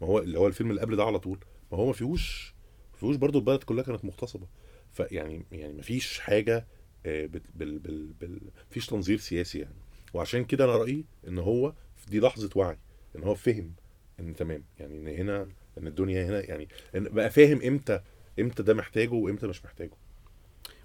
ما 0.00 0.06
هو 0.06 0.18
اللي 0.18 0.38
هو 0.38 0.46
الفيلم 0.46 0.70
اللي 0.70 0.80
قبل 0.80 0.96
ده 0.96 1.04
على 1.04 1.18
طول 1.18 1.38
ما 1.72 1.78
هو 1.78 1.86
ما 1.86 1.92
فيهوش 1.92 2.54
ما 2.92 2.98
فيهوش 2.98 3.16
برضه 3.16 3.38
البلد 3.38 3.62
كلها 3.62 3.84
كانت 3.84 4.04
مغتصبة. 4.04 4.46
فيعني 4.92 5.46
يعني 5.52 5.72
ما 5.72 5.82
فيش 5.82 6.18
حاجة 6.20 6.66
آه، 7.06 7.26
بال 7.26 7.78
بال 7.78 8.12
بال 8.12 8.40
فيش 8.70 8.86
تنظير 8.86 9.18
سياسي 9.18 9.58
يعني. 9.58 9.74
وعشان 10.14 10.44
كده 10.44 10.64
أنا 10.64 10.76
رأيي 10.76 11.04
إن 11.28 11.38
هو 11.38 11.72
دي 12.08 12.20
لحظة 12.20 12.50
وعي 12.56 12.78
إن 13.16 13.22
هو 13.22 13.34
فهم 13.34 13.72
إن 14.20 14.34
تمام. 14.36 14.64
يعني 14.78 14.98
إن 14.98 15.08
هنا 15.08 15.48
إن 15.78 15.86
الدنيا 15.86 16.26
هنا 16.26 16.40
يعني 16.44 16.68
إن 16.96 17.04
بقى 17.04 17.30
فاهم 17.30 17.62
إمتى 17.62 18.00
إمتى 18.40 18.62
ده 18.62 18.74
محتاجه 18.74 19.12
وإمتى 19.14 19.46
مش 19.46 19.64
محتاجه. 19.64 19.96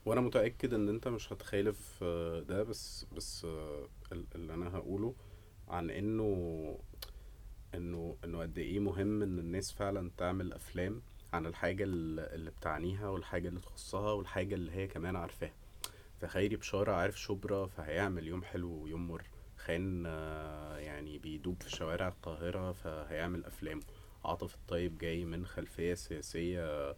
وأنا 0.06 0.22
متأكد 0.22 0.74
إن 0.74 0.89
أنت 0.89 1.08
مش 1.08 1.34
هتخالف 1.34 1.99
آه، 2.01 2.39
ده 2.39 2.64
بس 2.64 3.06
بس 3.16 3.45
آه، 3.45 3.88
ال- 4.12 4.26
اللي 4.36 4.54
أنا 4.54 4.76
هقوله 4.78 5.14
عن 5.68 5.89
إنه 5.89 6.80
إنه 7.76 8.18
إنه 8.24 8.39
قد 8.41 8.57
إيه 8.57 8.80
مهم 8.80 9.22
إن 9.22 9.39
الناس 9.39 9.72
فعلا 9.72 10.11
تعمل 10.18 10.53
أفلام 10.53 11.01
عن 11.34 11.45
الحاجة 11.45 11.84
ال- 11.84 12.20
اللي 12.20 12.51
بتعنيها 12.51 13.09
والحاجة 13.09 13.47
اللي 13.47 13.59
تخصها 13.59 14.11
والحاجة 14.11 14.55
اللي 14.55 14.72
هي 14.72 14.88
كمان 14.88 15.16
عارفاها. 15.16 15.53
فخيري 16.22 16.55
بشارة 16.55 16.91
عارف 16.91 17.20
شبرا 17.20 17.66
فهيعمل 17.68 18.28
يوم 18.28 18.43
حلو 18.43 18.72
ويوم 18.84 19.07
مر. 19.07 19.24
خان 19.57 20.05
يعني 20.80 21.18
بيدوب 21.18 21.64
في 21.64 21.70
شوارع 21.72 22.07
القاهرة 22.07 22.72
فهيعمل 22.72 23.45
أفلامه. 23.45 23.82
عاطف 24.26 24.55
الطيب 24.55 24.97
جاي 24.97 25.26
من 25.26 25.45
خلفية 25.45 25.93
سياسية 25.93 26.95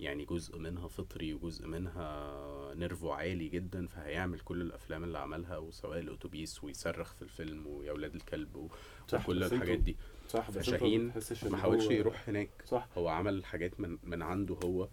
يعني 0.00 0.24
جزء 0.24 0.58
منها 0.58 0.88
فطري 0.88 1.34
وجزء 1.34 1.66
منها 1.66 2.74
نيرفو 2.74 3.10
عالي 3.10 3.48
جدا 3.48 3.86
فهيعمل 3.86 4.40
كل 4.40 4.60
الأفلام 4.60 5.04
اللي 5.04 5.18
عملها 5.18 5.58
وسواء 5.58 5.98
الأتوبيس 5.98 6.64
ويصرخ 6.64 7.14
في 7.14 7.22
الفيلم 7.22 7.66
ويا 7.66 7.92
ولاد 7.92 8.14
الكلب 8.14 8.56
و- 8.56 8.68
صح، 9.08 9.24
وكل 9.24 9.44
الحاجات 9.44 9.78
دي. 9.78 9.96
صح 10.28 10.50
فشاهين 10.50 11.04
ما 11.06 11.10
تحسش 11.10 11.44
إن 11.44 11.50
ما 11.50 11.56
حاولش 11.56 11.84
هو- 11.84 11.90
يروح 11.90 12.28
هناك. 12.28 12.50
صح. 12.66 12.88
هو 12.98 13.08
عمل 13.08 13.44
حاجات 13.44 13.80
من 13.80 13.98
من 14.04 14.22
عنده 14.22 14.56
هو 14.64 14.88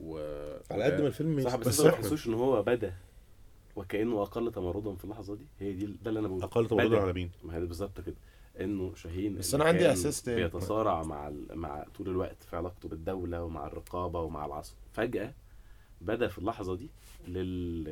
و 0.00 0.18
على 0.70 0.84
قد 0.84 1.00
ما 1.00 1.06
الفيلم 1.06 1.40
صح 1.40 1.56
بس, 1.56 1.80
ما 1.80 1.90
تحسوش 1.90 2.26
إن 2.28 2.34
هو 2.34 2.62
بدا 2.62 2.94
وكأنه 3.76 4.22
أقل 4.22 4.52
تمردا 4.52 4.94
في 4.94 5.04
اللحظة 5.04 5.34
دي؟ 5.36 5.46
هي 5.60 5.72
دي 5.72 5.86
ده 5.86 6.08
اللي 6.08 6.20
أنا 6.20 6.28
بقوله. 6.28 6.44
أقل 6.44 6.66
تمردا. 6.68 7.00
على 7.00 7.12
مين؟ 7.12 7.30
ما 7.44 7.56
هي 7.56 7.60
بالظبط 7.60 8.00
كده. 8.00 8.16
إنه 8.60 8.94
شاهين 8.94 9.34
بس 9.36 9.54
أنا 9.54 9.64
عندي 9.64 9.78
تاني. 10.22 10.42
بيتصارع 10.44 11.02
مع. 11.02 11.32
مع 11.54 11.84
طول 11.94 12.08
الوقت 12.08 12.42
في 12.42 12.56
علاقته 12.56 12.88
بالدولة 12.88 13.44
ومع 13.44 13.66
الرقابة 13.66 14.20
ومع 14.20 14.46
العصر 14.46 14.74
فجأة 14.92 15.34
بدأ 16.00 16.28
في 16.28 16.38
اللحظة 16.38 16.76
دي 16.76 16.90
لل... 17.28 17.84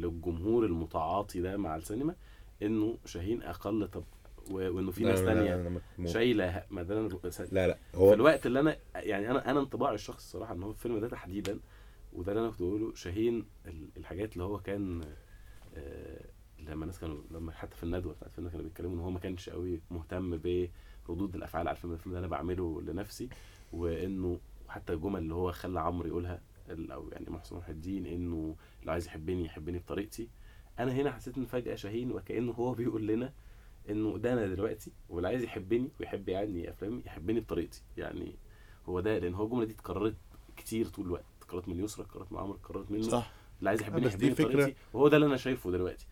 للجمهور 0.00 0.64
المتعاطي 0.66 1.40
ده 1.40 1.56
مع 1.56 1.76
السينما 1.76 2.14
إنه 2.62 2.98
شاهين 3.04 3.42
أقل 3.42 3.88
طب. 3.88 4.04
وإنه 4.50 4.90
في 4.90 5.04
ناس 5.04 5.20
تانية 5.20 5.56
لا، 5.56 5.62
لا، 5.68 5.80
مو- 5.98 6.08
شايلة 6.08 6.64
أنا 6.92 7.00
ب- 7.08 7.52
لا 7.52 7.68
لا 7.68 7.78
في 7.92 7.96
هو 7.98 8.12
الوقت 8.12 8.46
اللي 8.46 8.60
أنا 8.60 8.76
يعني 8.94 9.30
أنا 9.30 9.50
أنا 9.50 9.60
انطباعي 9.60 9.94
الشخصي 9.94 10.24
الصراحة 10.26 10.54
إن 10.54 10.62
هو 10.62 10.70
الفيلم 10.70 10.98
ده 10.98 11.08
تحديدا 11.08 11.58
وده 12.12 12.32
اللي 12.32 12.40
أنا 12.42 12.50
كنت 12.50 12.62
بقوله 12.62 12.94
شاهين 12.94 13.44
ال- 13.66 13.88
الحاجات 13.96 14.32
اللي 14.32 14.44
هو 14.44 14.58
كان 14.58 15.00
آه، 15.76 16.24
لما 16.68 16.82
الناس 16.82 16.98
كانوا 16.98 17.22
لما 17.30 17.52
حتى 17.52 17.76
في 17.76 17.82
الندوة 17.82 18.12
بتاعت 18.12 18.30
الفيلم 18.30 18.48
كانوا 18.48 18.64
بيتكلموا 18.64 18.94
إن 18.94 19.00
هو 19.00 19.10
ما 19.10 19.18
كانش 19.18 19.48
قوي 19.48 19.80
مهتم 19.90 20.40
بردود 21.08 21.34
الأفعال 21.34 21.68
على 21.68 21.76
الفيلم. 21.76 21.92
الفيلم 21.92 22.12
ده 22.12 22.18
أنا 22.18 22.26
بعمله 22.26 22.82
لنفسي 22.82 23.28
وإنه 23.72 24.40
حتى 24.68 24.92
الجمل 24.92 25.20
اللي 25.20 25.34
هو 25.34 25.52
خلى 25.52 25.80
عمرو 25.80 26.08
يقولها 26.08 26.40
أو 26.70 27.08
يعني 27.08 27.30
محسن 27.30 27.56
محي 27.56 27.72
الدين 27.72 28.06
إنه 28.06 28.56
لو 28.82 28.92
عايز 28.92 29.06
يحبني 29.06 29.44
يحبني 29.44 29.78
بطريقتي. 29.78 30.28
أنا 30.78 30.92
هنا 30.92 31.12
حسيت 31.12 31.38
إن 31.38 31.44
فجأة 31.44 31.74
شاهين 31.74 32.12
وكأنه 32.12 32.52
هو 32.52 32.74
بيقول 32.78 33.06
لنا 33.06 33.32
إنه 33.90 34.18
ده 34.18 34.32
أنا 34.32 34.46
دلوقتي 34.46 34.92
واللي 35.08 35.28
عايز 35.28 35.42
يحبني 35.42 35.90
ويحب 36.00 36.28
يعني 36.28 36.70
أفلامي 36.70 37.02
يحبني 37.06 37.40
بطريقتي. 37.40 37.82
يعني 37.96 38.36
هو 38.86 39.00
ده 39.00 39.18
لأن 39.18 39.34
هو 39.34 39.44
الجملة 39.44 39.64
دي 39.64 39.72
اتكررت 39.72 40.16
كتير 40.56 40.86
طول 40.86 41.06
الوقت. 41.06 41.24
اتكررت 41.42 41.68
من 41.68 41.84
يسرا 41.84 42.04
اتكررت 42.04 42.32
من 42.32 42.38
عمرو 42.38 42.54
اتكررت 42.54 42.90
منه. 42.90 43.02
صح. 43.02 43.32
اللي 43.58 43.70
عايز 43.70 43.80
يحبني 43.80 44.06
يحبني 44.06 44.30
بطريقتي 44.30 44.74
وهو 44.92 45.08
ده 45.08 45.16
اللي 45.16 45.26
أنا 45.26 45.36
شايفه 45.36 45.70
دلوقتي. 45.70 46.06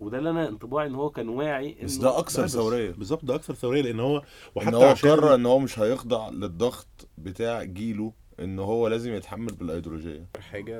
وده 0.00 0.18
اللي 0.18 0.30
أنا 0.30 0.48
انطباعي 0.48 0.86
إن 0.86 0.94
هو 0.94 1.10
كان 1.10 1.28
واعي 1.28 1.76
بس 1.84 1.96
ده 1.96 2.18
أكثر 2.18 2.44
بس- 2.44 2.52
ثورية. 2.52 2.90
بالظبط 2.90 3.24
ده 3.24 3.34
أكثر 3.34 3.54
ثورية 3.54 3.82
لأن 3.82 4.00
هو 4.00 4.22
وحتى 4.54 4.68
إن 4.68 4.74
هو 4.74 4.94
قرر 5.02 5.34
إن 5.34 5.46
هو 5.46 5.58
مش 5.58 5.78
هيخضع 5.78 6.28
للضغط 6.28 7.08
بتاع 7.18 7.62
جيله 7.64 8.12
إن 8.40 8.58
هو 8.58 8.88
لازم 8.88 9.12
يتحمل 9.12 9.54
بالايديولوجيه 9.54 10.26
حاجة 10.40 10.76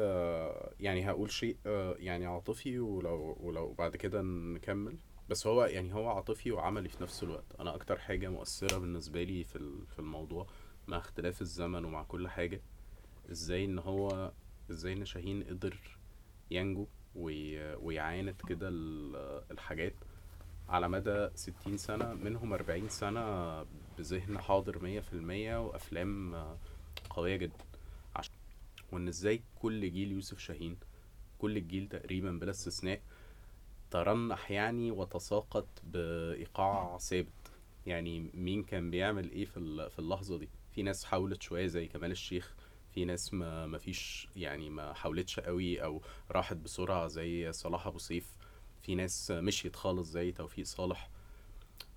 يعني 0.80 1.10
هقول 1.10 1.30
شيء 1.30 1.56
آه، 1.66 1.94
يعني 1.98 2.26
عاطفي 2.26 2.78
ولو 2.78 3.36
ولو 3.40 3.72
بعد 3.72 3.96
كده 3.96 4.22
نكمل. 4.22 4.96
بس 5.28 5.46
هو 5.46 5.64
يعني 5.64 5.94
هو 5.94 6.08
عاطفي 6.08 6.52
وعملي 6.52 6.88
في 6.88 7.02
نفس 7.02 7.22
الوقت. 7.22 7.44
أنا 7.60 7.74
أكتر 7.74 7.98
حاجة 7.98 8.28
مؤثرة 8.28 8.78
بالنسبة 8.78 9.22
لي 9.22 9.44
في 9.44 9.56
ال- 9.56 9.86
في 9.86 9.98
الموضوع 9.98 10.46
مع 10.86 10.96
اختلاف 10.98 11.40
الزمن 11.40 11.84
ومع 11.84 12.02
كل 12.02 12.28
حاجة 12.28 12.62
إزاي 13.30 13.64
إن 13.64 13.78
هو 13.78 14.32
إزاي 14.70 14.92
إن 14.92 15.04
شاهين 15.04 15.42
قدر 15.44 15.76
ينجو 16.50 16.86
ويعاند 17.16 18.34
كده 18.48 18.68
ال- 18.68 19.42
الحاجات 19.50 19.94
على 20.68 20.88
مدى 20.88 21.28
ستين 21.34 21.76
سنة 21.76 22.14
منهم 22.14 22.52
أربعين 22.52 22.88
سنة 22.88 23.62
بذهن 23.98 24.38
حاضر 24.38 24.82
مية 24.82 25.00
في 25.00 25.12
المية 25.12 25.66
وأفلام 25.66 26.34
قوية 27.10 27.36
جدا. 27.36 27.64
وإن 28.92 29.08
إزاي 29.08 29.42
كل 29.62 29.90
جيل 29.92 30.12
يوسف 30.12 30.38
شاهين 30.38 30.76
كل 31.38 31.56
الجيل 31.56 31.88
تقريبا 31.88 32.30
بلا 32.30 32.50
استثناء 32.50 33.00
ترنح 33.90 34.50
يعني 34.50 34.90
وتساقط 34.90 35.66
بإيقاع 35.84 36.98
ثابت 36.98 37.28
يعني 37.86 38.30
مين 38.34 38.62
كان 38.62 38.90
بيعمل 38.90 39.24
ال- 39.56 39.90
في 39.90 39.98
اللحظة 39.98 40.38
دي 40.38 40.48
في 40.74 40.82
ناس 40.82 41.04
حاولت 41.04 41.42
شوية 41.42 41.66
زي 41.66 41.86
كمال 41.86 42.10
الشيخ 42.10 42.54
في 42.96 43.04
ناس 43.04 43.34
ما 43.34 43.78
فيش 43.78 44.28
يعني 44.36 44.70
ما 44.70 44.92
حاولتش 44.92 45.40
قوي 45.40 45.82
أو 45.84 46.02
راحت 46.30 46.56
بسرعة 46.56 47.06
زي 47.06 47.52
صلاح 47.52 47.86
أبو 47.86 47.98
سيف. 47.98 48.36
في 48.82 48.94
ناس 48.94 49.30
مشيت 49.30 49.76
خالص 49.76 50.08
زي 50.08 50.32
توفيق 50.32 50.64
صالح. 50.66 51.10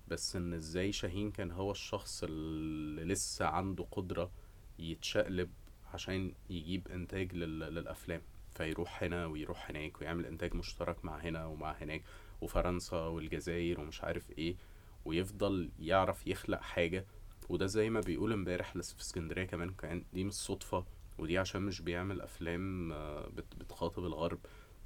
بس 0.08 0.36
إن 0.36 0.54
إزاي 0.54 0.92
شاهين 0.92 1.30
كان 1.30 1.50
هو 1.50 1.70
الشخص 1.70 2.24
اللي 2.24 3.04
لسه 3.04 3.46
عنده 3.46 3.84
قدرة 3.90 4.30
يتشقلب 4.78 5.50
عشان 5.94 6.34
يجيب 6.50 6.88
إنتاج 6.88 7.34
لل- 7.34 7.58
للأفلام. 7.74 8.22
فيروح 8.54 9.02
هنا 9.02 9.26
ويروح 9.26 9.70
هناك 9.70 10.00
ويعمل 10.00 10.26
إنتاج 10.26 10.54
مشترك 10.54 11.04
مع 11.04 11.18
هنا 11.18 11.46
ومع 11.46 11.72
هناك 11.72 12.02
وفرنسا 12.40 12.96
والجزائر 12.96 13.80
ومش 13.80 14.04
عارف 14.04 14.30
إيه. 14.38 14.56
ويفضل 15.04 15.70
يعرف 15.78 16.26
يخلق 16.26 16.60
حاجة 16.60 17.06
وده 17.50 17.66
زي 17.66 17.90
ما 17.90 18.00
بيقول 18.00 18.32
امبارح 18.32 18.76
لسه 18.76 18.94
في 18.96 19.00
اسكندرية 19.02 19.44
كمان 19.44 19.70
كان 19.70 20.04
دي 20.12 20.24
مش 20.24 20.32
صدفة 20.32 20.84
ودي 21.18 21.38
عشان 21.38 21.62
مش 21.62 21.80
بيعمل 21.80 22.20
أفلام 22.20 22.92
آه، 22.92 23.28
بت- 23.28 23.54
بتخاطب 23.60 24.04
الغرب. 24.04 24.38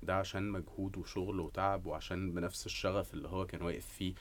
ده 0.03 0.15
عشان 0.17 0.51
مجهود 0.51 0.97
وشغل 0.97 1.41
وتعب 1.41 1.87
وعشان 1.87 2.33
بنفس 2.35 2.67
الشغف 2.67 3.15
اللي 3.15 3.29
هو 3.29 3.47
كان 3.47 3.63
واقف 3.63 3.87
فيه 3.87 4.15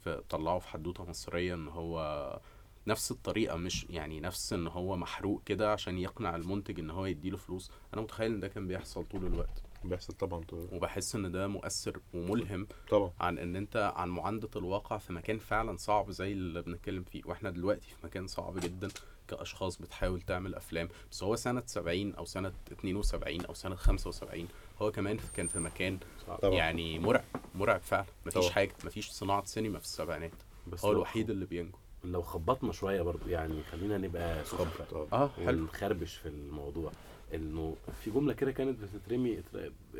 فطلعه 0.00 0.58
في 0.58 0.68
حدوتة 0.68 1.04
مصرية 1.04 1.54
إن 1.54 1.68
هو 1.68 2.40
نفس 2.86 3.10
الطريقة 3.10 3.56
مش 3.56 3.86
يعني 3.90 4.20
نفس 4.20 4.52
إن 4.52 4.66
هو 4.66 4.96
محروق 4.96 5.42
كده 5.46 5.72
عشان 5.72 5.98
يقنع 5.98 6.36
المنتج 6.36 6.80
إن 6.80 6.90
هو 6.90 7.06
يديله 7.06 7.36
فلوس. 7.36 7.70
أنا 7.94 8.02
متخيل 8.02 8.32
إن 8.32 8.40
ده 8.40 8.48
كان 8.48 8.66
بيحصل 8.68 9.04
طول 9.04 9.26
الوقت. 9.26 9.62
بيحصل 9.88 10.12
طبعا 10.12 10.44
طبعا, 10.44 10.68
وبحس 10.72 11.14
إن 11.14 11.32
ده 11.32 11.46
مؤثر 11.46 12.00
وملهم 12.14 12.66
طبعا. 12.90 13.10
عن 13.20 13.38
إن 13.38 13.56
أنت 13.56 13.92
عن 13.96 14.08
معاندة 14.08 14.48
الواقع 14.56 14.98
في 14.98 15.12
مكان 15.12 15.38
فعلا 15.38 15.76
صعب 15.76 16.10
زي 16.10 16.32
اللي 16.32 16.62
بنتكلم 16.62 17.02
فيه. 17.02 17.22
وإحنا 17.26 17.50
دلوقتي 17.50 17.88
في 17.88 17.94
مكان 18.06 18.26
صعب 18.26 18.58
جدا 18.60 18.88
كأشخاص 19.28 19.78
بتحاول 19.78 20.20
تعمل 20.20 20.54
أفلام. 20.54 20.88
بس 21.10 21.22
هو 21.22 21.36
سنة 21.36 21.62
70 21.66 22.14
أو 22.14 22.24
سنة 22.24 22.52
72 22.72 23.44
أو 23.44 23.54
سنة 23.54 23.74
75 23.74 24.48
هو 24.82 24.90
كمان 24.92 25.18
كان 25.36 25.46
في 25.46 25.58
مكان 25.58 25.98
طبعا. 26.42 26.54
يعني 26.54 26.98
مرعب 26.98 27.24
مرعب 27.54 27.80
فعلا. 27.80 28.04
مفيش 28.26 28.42
طبعا. 28.42 28.50
حاجة 28.54 28.74
مفيش 28.84 29.10
صناعة 29.10 29.44
سينما 29.44 29.78
في 29.78 29.84
السبعينات. 29.84 30.32
بس 30.66 30.84
هو 30.84 30.90
لو- 30.92 30.96
الوحيد 30.96 31.30
اللي 31.30 31.46
بينجو. 31.46 31.78
لو 32.04 32.22
خبطنا 32.22 32.72
شوية 32.72 33.02
برضو 33.02 33.28
يعني 33.28 33.62
خلينا 33.62 33.98
نبقى 33.98 34.44
طبعا. 34.90 35.06
آه 35.12 35.28
حلو. 35.28 35.60
ونخربش 35.62 36.14
في 36.16 36.28
الموضوع. 36.28 36.92
انه 37.34 37.76
في 38.04 38.10
جملة 38.10 38.32
كده 38.32 38.52
كانت 38.52 38.78
بتترمي 38.80 39.38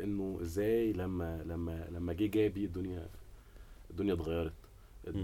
انه 0.03 0.37
إزاي 0.41 0.93
لما 0.93 1.43
لما 1.43 1.87
لما 1.91 2.13
جه 2.13 2.25
جابي 2.25 2.65
الدنيا 2.65 3.07
الدنيا 3.89 4.13
اتغيرت. 4.13 4.53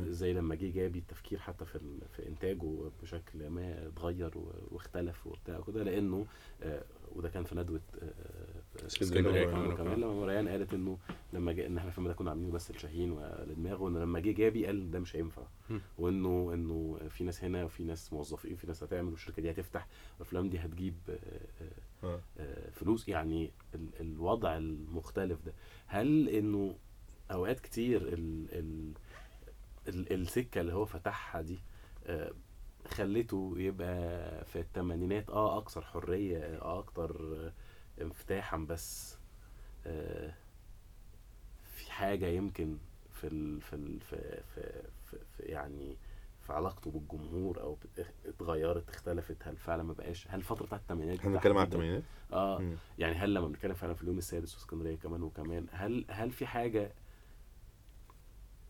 إزاي 0.10 0.34
لما 0.34 0.56
جه 0.56 0.70
جابي 0.72 1.00
التفكير 1.00 1.40
حتى 1.40 1.66
في 1.66 1.80
في 2.16 2.28
انتاجه 2.28 2.90
بشكل 3.04 3.48
ما 3.50 3.88
اتغير 3.88 4.32
واختلف 4.72 5.28
وبتاع 5.28 5.62
كده 5.68 5.84
لأنه 5.84 6.26
آه، 6.64 6.84
وده 7.16 7.30
كان 7.30 7.44
في 7.44 7.56
ندوة 7.56 7.80
آه، 8.02 8.06
آه، 8.84 8.88
كمان. 9.22 9.76
كمان 9.78 10.00
لما 10.02 10.14
مريان 10.14 10.48
قالت 10.48 10.74
إنه 10.74 10.98
لما 11.34 11.52
جه 11.52 11.66
إن 11.66 11.78
إحنا 11.78 11.90
الفيلم 11.90 12.08
ده 12.08 12.14
كنا 12.14 12.30
عاملينه 12.30 12.52
بس 12.52 12.72
لشاهين 12.72 13.12
ولدماغه 13.12 13.82
وان 13.82 13.98
لما 13.98 14.20
جه 14.20 14.32
جابي 14.32 14.66
قال 14.66 14.92
ده 14.92 15.00
مش 15.00 15.16
هينفع. 15.16 15.44
وإنه 15.98 16.52
إنه 16.54 17.00
في 17.10 17.24
ناس 17.24 17.44
هنا 17.44 17.64
وفي 17.64 17.84
ناس 17.84 18.14
موظفين 18.14 18.56
في 18.56 18.68
ناس 18.68 18.84
هتعمل 18.84 19.12
والشركة 19.12 19.42
دي 19.42 19.52
هتفتح 19.52 19.88
الافلام 20.18 20.50
دي 20.50 20.58
هتجيب 20.60 20.96
آه، 21.10 21.14
آه، 21.14 21.18
آه. 21.62 21.64
آه، 21.64 21.91
فلوس 22.74 23.08
يعني 23.10 23.52
ال- 23.76 24.00
الوضع 24.02 24.58
المختلف 24.58 25.46
ده. 25.46 25.54
هل 25.88 26.30
إنه 26.30 26.76
أوقات 27.32 27.60
كتير 27.60 28.02
ال 28.02 28.48
ال 28.52 28.94
ال 29.88 30.14
السكة 30.14 30.62
اللي 30.62 30.74
هو 30.74 30.86
فتحها 30.86 31.42
دي 31.42 31.60
آه، 32.08 32.32
خلته 32.88 33.54
يبقى 33.58 34.46
في 34.46 34.60
الثمانينات 34.60 35.30
آه 35.30 35.58
أكثر 35.58 35.82
حرية 35.82 36.38
آه 36.38 36.80
أكتر 36.80 37.36
آه، 37.38 37.54
انفتاحا 38.04 38.58
بس 38.58 39.18
آه، 39.86 40.34
في 41.76 41.92
حاجة 41.92 42.26
يمكن 42.26 42.78
في 43.14 43.28
ال 43.28 43.62
في 43.62 43.74
ال 43.76 44.00
في, 44.00 44.42
في, 44.56 44.82
في, 45.06 45.18
في 45.38 45.44
يعني 45.44 45.98
في 46.42 46.54
علاقته 46.54 46.92
بالجمهور 46.92 47.62
أو 47.62 47.78
اتغيرت 48.26 48.90
اختلفت 48.90 49.38
هل 49.42 49.58
فعلا 49.58 49.84
ما 49.84 49.94
بقاش 49.94 50.28
هل 50.30 50.40
الفترة 50.40 50.66
بتاعت 50.66 50.82
الثمانينات 50.82 51.20
إحنا 51.20 51.32
بنتكلم 51.32 51.58
على 51.58 51.68
الثمانينات 51.68 52.04
آه 52.34 52.60
مم. 52.60 52.76
يعني 53.00 53.16
هل 53.16 53.34
لما 53.34 53.48
بنتكلم 53.48 53.74
فعلا 53.74 53.94
في 53.94 54.02
اليوم 54.04 54.18
السادس 54.18 54.56
واسكندريه 54.56 54.96
كمان 54.96 55.24
وكمان 55.24 55.66
هل 55.72 56.06
هل 56.10 56.32
في 56.32 56.46
حاجة 56.46 56.94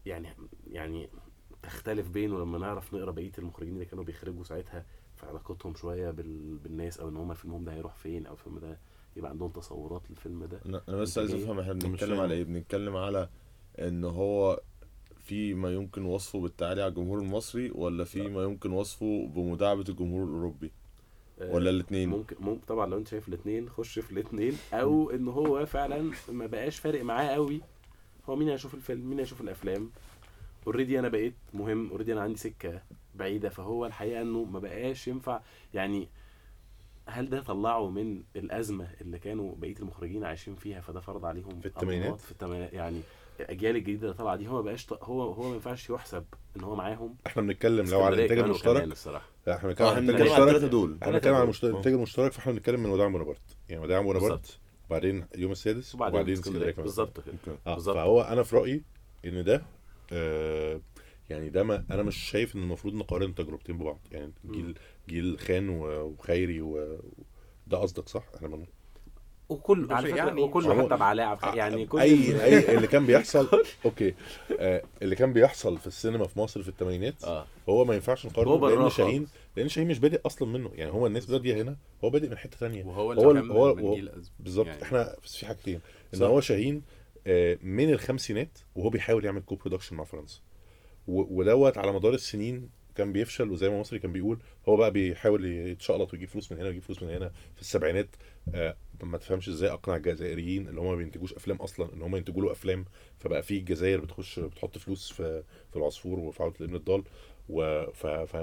يعني 0.06 0.28
يعني 0.68 1.10
تختلف 1.64 2.10
بينه 2.10 2.40
لما 2.40 2.58
نعرف 2.58 2.94
نقرأ 2.94 3.12
بقية 3.12 3.32
المخرجين 3.38 3.74
اللي 3.74 3.86
كانوا 3.86 4.04
بيخرجوا 4.04 4.44
ساعتها 4.44 4.86
في 5.16 5.26
علاقتهم 5.26 5.76
شوية 5.76 6.12
بال... 6.12 6.58
بالناس 6.58 7.00
أو 7.00 7.10
إن 7.10 7.18
هم 7.18 7.34
فيلمهم 7.34 7.64
ده 7.64 7.74
هيروح 7.74 7.96
فين 7.96 8.26
أو 8.26 8.34
الفيلم 8.34 8.60
ده 8.60 8.80
يبقى 9.16 9.32
عندهم 9.32 9.52
تصورات 9.52 10.02
للفيلم 10.10 10.46
ده 10.46 10.62
أنا 10.66 10.98
بس 10.98 11.18
عايز. 11.18 11.34
افهم 11.34 11.60
إحنا 11.60 11.74
بنتكلم. 11.74 12.20
على 12.20 12.34
إيه 12.34 12.44
بنتكلم 12.44 12.96
على 12.96 13.30
إن 13.80 14.04
هو 14.04 14.62
في 15.24 15.54
ما 15.54 15.74
يمكن 15.74 16.06
وصفه 16.06 16.40
بالتعالي 16.40 16.82
على 16.82 16.90
الجمهور 16.90 17.20
المصري 17.20 17.72
ولا 17.76 18.04
في 18.04 18.22
ما 18.30 18.44
يمكن 18.44 18.72
وصفه 18.72 19.28
بمداعبة 19.36 19.86
الجمهور 19.90 20.24
الأوروبي؟ 20.24 20.72
آه، 21.42 21.54
ولا 21.56 21.70
الاتنين؟ 21.70 22.10
ممكن 22.10 22.36
ممكن 22.40 22.62
طبعا 22.68 22.86
لو 22.86 22.98
انت 22.98 23.08
شايف 23.08 23.28
الاثنين 23.28 23.70
خش 23.70 24.00
في 24.00 24.12
الاثنين 24.12 24.58
أو 24.74 25.10
إن 25.12 25.28
هو 25.28 25.66
فعلا 25.66 26.12
ما 26.30 26.46
بقاش 26.48 26.80
فارق 26.80 27.04
معاه 27.04 27.28
قوي. 27.28 27.62
هو 28.30 28.36
مين 28.36 28.50
هيشوف 28.50 28.74
الفيلم؟ 28.74 29.10
مين 29.10 29.20
هيشوف 29.20 29.42
الأفلام؟ 29.42 29.90
already 30.68 31.00
أنا 31.00 31.08
بقيت 31.08 31.34
مهم 31.54 31.90
already 31.90 32.14
أنا 32.14 32.22
عندي 32.22 32.40
سكة 32.40 32.82
بعيدة 33.16 33.50
فهو 33.50 33.86
الحقيقة 33.86 34.22
إنه 34.22 34.44
ما 34.44 34.60
بقاش 34.60 35.08
ينفع. 35.08 35.42
يعني 35.74 36.08
هل 37.06 37.30
ده 37.30 37.42
طلعه 37.42 37.90
من 37.90 38.24
الأزمة 38.36 38.88
اللي 39.02 39.20
كانوا 39.20 39.56
بقية 39.56 39.76
المخرجين 39.80 40.24
عايشين 40.24 40.56
فيها 40.56 40.82
فده 40.82 41.00
فرض 41.00 41.26
عليهم 41.26 41.60
في 41.60 41.66
الثمانينات؟ 41.66 42.22
في 42.22 42.32
الثمانينات 42.32 42.74
يعني 42.74 43.02
الأجيال 43.42 43.76
الجديدة 43.76 44.04
اللي 44.04 44.14
طالعة 44.14 44.36
دي 44.36 44.48
هو 44.48 44.56
ما 44.56 44.62
بقاش 44.62 44.88
هو 44.94 45.22
هو 45.34 45.50
ما 45.50 45.54
ينفعش 45.54 45.90
يحسب 45.90 46.26
إن 46.58 46.64
هو 46.64 46.76
معاهم. 46.76 47.16
إحنا 47.28 47.42
بنتكلم 47.42 47.86
لو 47.86 48.02
على 48.02 48.16
الإنتاج 48.16 48.38
كمان 48.38 48.84
المشترك. 48.84 49.22
إحنا 49.50 49.70
بنتكلم 49.70 49.88
إحنا 49.88 49.96
على 49.96 50.00
الانتاج 50.00 50.28
المشترك. 50.28 50.72
دول. 50.72 50.98
إحنا 51.02 51.14
بنتكلم 51.14 51.34
على 51.36 51.50
آه. 51.50 51.54
الإنتاج 51.64 51.94
المشترك 51.94 52.32
فإحنا 52.32 52.52
بنتكلم 52.54 52.84
من 52.84 52.90
وداع 52.90 53.08
بونابرت. 53.08 53.42
يعني 53.70 53.84
وداع 53.84 54.02
بونابرت. 54.02 54.60
وبعدين 54.88 55.26
يوم 55.36 55.52
السادس 55.52 55.96
وبعدين 55.96 56.16
وبعدين 56.16 56.34
اسكندريه 56.34 56.72
كمان 56.72 56.84
بالظبط 56.86 57.20
كده. 57.20 57.36
آه 57.68 57.74
بالظبط. 57.76 57.96
فهو 57.96 58.22
أنا 58.22 58.44
في 58.44 58.56
رأيي 58.56 58.84
إن 59.26 59.44
ده 59.44 59.64
آه 60.14 60.82
يعني 61.30 61.50
ده 61.50 61.64
ما 61.64 61.86
أنا 61.92 62.04
مش 62.04 62.18
شايف 62.18 62.56
إن 62.56 62.64
المفروض 62.64 62.94
نقارن 62.94 63.30
التجربتين 63.30 63.78
ببعض. 63.78 64.00
يعني 64.12 64.34
جيل 64.52 64.78
جيل 65.10 65.40
خان 65.40 65.70
وخيري 65.70 66.62
و 66.62 66.98
ده 67.68 67.78
قصدك 67.78 68.10
صح؟ 68.10 68.24
إحنا 68.36 68.48
من 68.48 68.66
وكل 69.52 69.88
على 69.94 70.08
فكرة 70.08 70.18
يعني 70.18 70.42
وكله 70.42 70.84
حتى 70.86 70.98
بعلاء 70.98 71.26
عبد 71.26 71.40
الحق- 71.44 71.58
يعني 71.58 71.86
كل 71.86 72.00
أي 72.00 72.44
أي 72.46 72.58
اللي 72.76 72.88
كان 72.88 73.06
بيحصل 73.06 73.48
أوكي 73.86 74.14
آه 74.60 74.84
اللي 75.02 75.16
كان 75.16 75.34
بيحصل 75.34 75.78
في 75.78 75.88
السينما 75.88 76.28
في 76.28 76.40
مصر 76.40 76.64
في 76.64 76.70
الثمانينات 76.70 77.24
آه. 77.24 77.46
هو 77.70 77.86
ما 77.86 77.94
ينفعش 77.96 78.26
هو 78.26 78.32
نقارنه 78.32 78.70
لأن 78.82 78.90
شاهين 78.90 79.28
لأن 79.58 79.70
شاهين 79.70 79.88
مش 79.88 80.00
بادئ 80.00 80.22
أصلا 80.26 80.48
منه 80.48 80.72
يعني 80.76 80.92
هو 80.92 81.08
الناس 81.08 81.26
بادئه 81.26 81.62
هنا 81.62 81.76
هو 82.04 82.10
بادئ 82.10 82.30
من 82.30 82.38
حتة 82.38 82.58
ثانية 82.58 82.84
وهو 82.86 83.12
هو 83.12 83.32
اللي 83.32 83.54
هو- 83.54 83.68
هو- 83.68 83.94
أزمة. 83.98 84.12
بالظبط. 84.40 84.68
يعني. 84.68 84.84
إحنا 84.84 85.16
بس 85.24 85.36
في 85.38 85.46
حاجتين 85.46 85.80
إن 86.14 86.20
صح. 86.20 86.26
هو 86.26 86.42
شاهين 86.42 86.82
آه، 87.28 87.58
من 87.62 87.90
الخمسينات 87.94 88.58
وهو 88.76 88.90
بيحاول 88.90 89.26
يعمل 89.26 89.42
co-production 89.42 89.96
مع 89.96 90.04
فرنسا. 90.04 90.40
ودوت 91.08 91.78
على 91.78 91.92
مدار 91.92 92.14
السنين 92.14 92.70
كان 92.96 93.12
بيفشل 93.14 93.50
وزي 93.52 93.70
ما 93.70 93.80
مصري 93.80 94.00
كان 94.00 94.12
بيقول 94.12 94.40
هو 94.70 94.76
بقى 94.78 94.92
بيحاول 94.92 95.46
يتشقلب 95.46 96.14
ويجيب 96.14 96.30
فلوس 96.30 96.52
من 96.52 96.58
هنا 96.58 96.68
ويجيب 96.68 96.82
فلوس 96.84 97.04
من 97.04 97.10
هنا. 97.10 97.32
في 97.56 97.62
السبعينات 97.62 98.08
آه، 98.56 98.76
ما 99.04 99.18
تفهمش 99.18 99.50
إزاي 99.50 99.70
اقنع 99.70 99.96
الجزائريين 99.96 100.68
اللي 100.68 100.82
هم 100.82 100.88
ما 100.88 100.96
بينتجوش 100.96 101.34
افلام 101.34 101.58
أصلا 101.58 101.94
ان 101.94 102.02
هم 102.02 102.16
ينتجوا 102.16 102.42
له 102.42 102.52
افلام 102.52 102.86
فبقى 103.20 103.44
في 103.44 103.58
الجزائر 103.58 104.00
بتخش 104.02 104.40
بتحط 104.40 104.78
فلوس 104.78 105.12
في 105.12 105.44
في 105.72 105.76
العصفور 105.76 106.20
وفي 106.20 106.44
عودة 106.44 106.56
الابن 106.60 106.76
الضال 106.76 107.04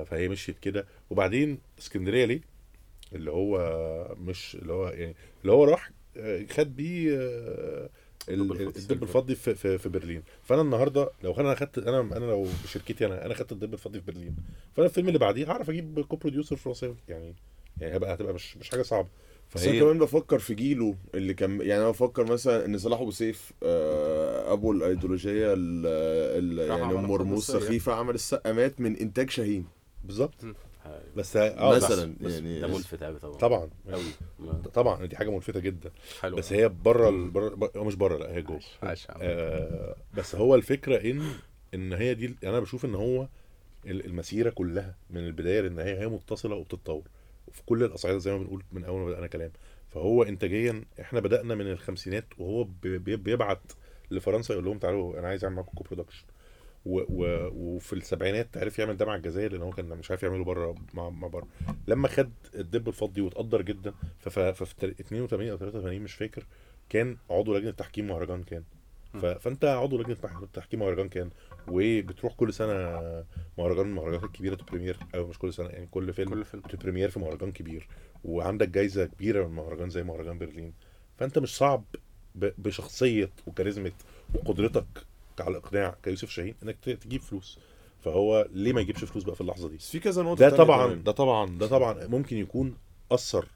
فهي 0.04 0.28
مشيت 0.28 0.58
كده. 0.58 0.86
وبعدين 1.10 1.58
اسكندرية 1.78 2.24
ليه؟ 2.24 2.40
اللي 3.12 3.30
هو 3.30 3.58
مش 4.18 4.54
اللي 4.60 4.72
هو 4.72 4.88
يعني 4.88 5.14
اللي 5.42 5.52
هو 5.52 5.64
راح 5.64 5.90
آه، 6.16 6.46
خد 6.50 6.76
بيه 6.76 7.16
آه، 7.18 7.90
ال- 8.28 8.52
الدب 8.76 9.02
الفضي. 9.02 9.34
في, 9.34 9.54
في, 9.54 9.78
في 9.78 9.88
برلين. 9.88 10.22
فأنا 10.42 10.62
النهارده 10.62 11.10
لو 11.22 11.32
أنا 11.32 11.54
خدت 11.54 11.78
أنا 11.78 12.00
أنا 12.00 12.24
لو 12.24 12.46
بشركتي 12.64 13.06
أنا 13.06 13.26
أنا 13.26 13.34
خدت 13.34 13.52
الدب 13.52 13.72
الفضي 13.74 14.00
في 14.00 14.06
برلين. 14.12 14.36
فأنا 14.76 14.86
الفيلم 14.86 15.08
اللي 15.08 15.18
بعديه 15.18 15.50
هعرف 15.50 15.70
أجيب 15.70 16.00
كو 16.00 16.16
بروديوسر 16.16 16.56
فرنساوي 16.56 16.96
يعني 17.08 17.34
يعني 17.80 17.96
هبقى 17.96 18.14
هتبقى 18.14 18.34
مش 18.34 18.56
مش 18.56 18.70
حاجة 18.70 18.82
صعبة. 18.82 19.08
بس 19.54 19.62
أنا 19.62 19.72
فهي 19.72 19.80
كمان 19.80 19.98
بفكر 19.98 20.38
في 20.38 20.54
جيله 20.54 20.94
اللي 21.14 21.34
كان 21.34 21.60
يعني 21.60 21.82
أنا 21.82 21.90
بفكر 21.90 22.24
مثلا 22.32 22.64
إن 22.64 22.78
صلاح 22.78 23.00
أبو 23.00 23.10
سيف 23.10 23.52
آه، 23.62 24.52
أبو 24.52 24.72
الأيديولوجية 24.72 25.52
ال- 25.52 25.86
ال- 26.60 26.68
يعني 26.70 26.94
مرموز. 26.94 27.44
سخيفة 27.46 27.92
عمل 27.92 28.14
السقا 28.14 28.52
مات 28.52 28.80
من 28.80 28.96
إنتاج 28.96 29.30
شاهين. 29.30 29.66
بالظبط. 30.04 30.34
بس 31.16 31.36
آه 31.36 31.76
مثلا 31.76 32.14
بس 32.20 32.32
يعني 32.32 32.60
ده 32.60 32.66
ملفت 32.68 33.02
قوي 33.02 33.18
طبعا. 33.18 33.36
طبعا. 33.38 33.70
قوي 33.90 34.62
طبعا 34.74 35.06
دي 35.06 35.16
حاجة 35.16 35.30
ملفتة 35.30 35.60
جدا. 35.60 35.90
حلو 36.20 36.36
بس 36.36 36.52
هي 36.52 36.68
بره 36.68 37.08
ال- 37.08 37.30
بره 37.30 37.70
مش 37.76 37.94
بره 37.94 38.16
لا 38.18 38.34
هي 38.34 38.42
جوه. 38.42 38.60
آه 39.10 39.96
بس 40.14 40.34
هو 40.34 40.54
الفكرة 40.54 41.10
ان 41.10 41.22
إن 41.74 41.92
هي 41.92 42.14
دي 42.14 42.36
أنا 42.44 42.60
بشوف 42.60 42.84
إن 42.84 42.94
هو 42.94 43.28
ال- 43.86 44.06
المسيرة 44.06 44.50
كلها 44.50 44.96
من 45.10 45.26
البداية 45.26 45.60
للنهاية 45.60 45.98
هي 46.00 46.06
متصلة 46.08 46.54
وبتتطور. 46.56 47.02
في 47.52 47.62
كل 47.66 47.84
الأصعدة 47.84 48.18
زي 48.18 48.32
ما 48.32 48.38
بنقول 48.38 48.62
من 48.72 48.84
أول 48.84 49.00
ما 49.00 49.06
بدأنا 49.06 49.26
كلام. 49.26 49.50
فهو 49.88 50.22
انتاجيا 50.22 50.84
إحنا 51.00 51.20
بدأنا 51.20 51.54
من 51.54 51.70
الخمسينات 51.70 52.24
وهو 52.38 52.64
بي- 52.64 52.98
بي- 52.98 53.16
بيبعت 53.16 53.72
لفرنسا 54.10 54.52
يقول 54.54 54.64
لهم 54.64 54.78
تعالوا 54.78 55.18
أنا 55.18 55.28
عايز 55.28 55.44
أعمل 55.44 55.56
معاكم 55.56 55.72
co-production 55.74 56.24
و 56.86 57.00
و 57.08 57.48
وفي 57.52 57.92
السبعينات 57.92 58.56
عرف 58.56 58.78
يعمل 58.78 58.96
ده 58.96 59.06
مع 59.06 59.14
الجزائر 59.14 59.52
لأن 59.52 59.62
هو 59.62 59.70
كان 59.70 59.84
مش 59.88 60.10
عارف 60.10 60.22
يعمله 60.22 60.44
بره 60.44 60.74
مع, 60.94 61.10
مع 61.10 61.28
بره. 61.28 61.46
لما 61.88 62.08
خد 62.08 62.30
الدب 62.54 62.88
الفضي 62.88 63.20
واتقدر 63.20 63.62
جدا 63.62 63.94
فف- 64.18 64.38
ففي 64.38 64.74
تل- 64.76 64.94
82 65.00 65.48
أو 65.50 65.56
83 65.56 66.00
مش 66.02 66.14
فاكر 66.14 66.46
كان 66.88 67.16
عضو 67.30 67.54
لجنة 67.56 67.70
تحكيم 67.70 68.06
مهرجان 68.06 68.42
كان. 68.42 68.62
ف... 69.14 69.26
فأنت 69.26 69.64
عضو 69.64 69.98
لجنة 69.98 70.16
تحكيم 70.52 70.80
مهرجان 70.80 71.08
كان. 71.08 71.30
وبتروح 71.70 72.34
كل 72.34 72.52
سنة 72.52 72.74
مهرجان 73.58 73.84
من 73.86 73.90
المهرجانات 73.90 74.24
الكبيره 74.24 74.54
تبريمير 74.54 74.98
أو 75.14 75.26
مش 75.26 75.38
كل 75.38 75.52
سنة 75.54 75.68
يعني 75.68 75.86
كل 75.90 76.12
فيلم 76.12 76.30
كل 76.30 76.44
فيلم. 76.44 76.62
تبريمير 76.62 77.10
في 77.10 77.18
مهرجان 77.18 77.52
كبير. 77.52 77.88
وعندك 78.24 78.68
جايزة 78.68 79.04
كبيرة 79.04 79.46
من 79.46 79.54
مهرجان 79.54 79.90
زي 79.90 80.02
مهرجان 80.02 80.38
برلين. 80.38 80.72
فأنت 81.16 81.38
مش 81.38 81.56
صعب. 81.56 81.84
بشخصية 82.34 83.30
وكاريزمة 83.46 83.92
وقدرتك 84.34 84.86
على 85.40 85.50
الاقناع 85.50 85.96
كيوسف 86.02 86.30
شاهين 86.30 86.54
إنك 86.62 86.76
تجيب 86.84 87.20
فلوس. 87.20 87.58
فهو 88.04 88.48
ليه 88.52 88.72
ما 88.72 88.80
يجيبش 88.80 89.04
فلوس 89.04 89.24
بقى 89.24 89.34
في 89.34 89.40
اللحظة 89.40 89.68
دي؟ 89.68 89.78
في 89.78 89.98
كذا 90.00 90.22
نقطة 90.22 90.48
ده 90.48 90.56
طبعا. 90.56 90.94
ده 90.94 91.12
طبعا 91.12 91.58
ده 91.58 91.66
طبعا 91.66 92.06
ممكن 92.06 92.36
يكون 92.36 92.74
أثر 93.12 93.46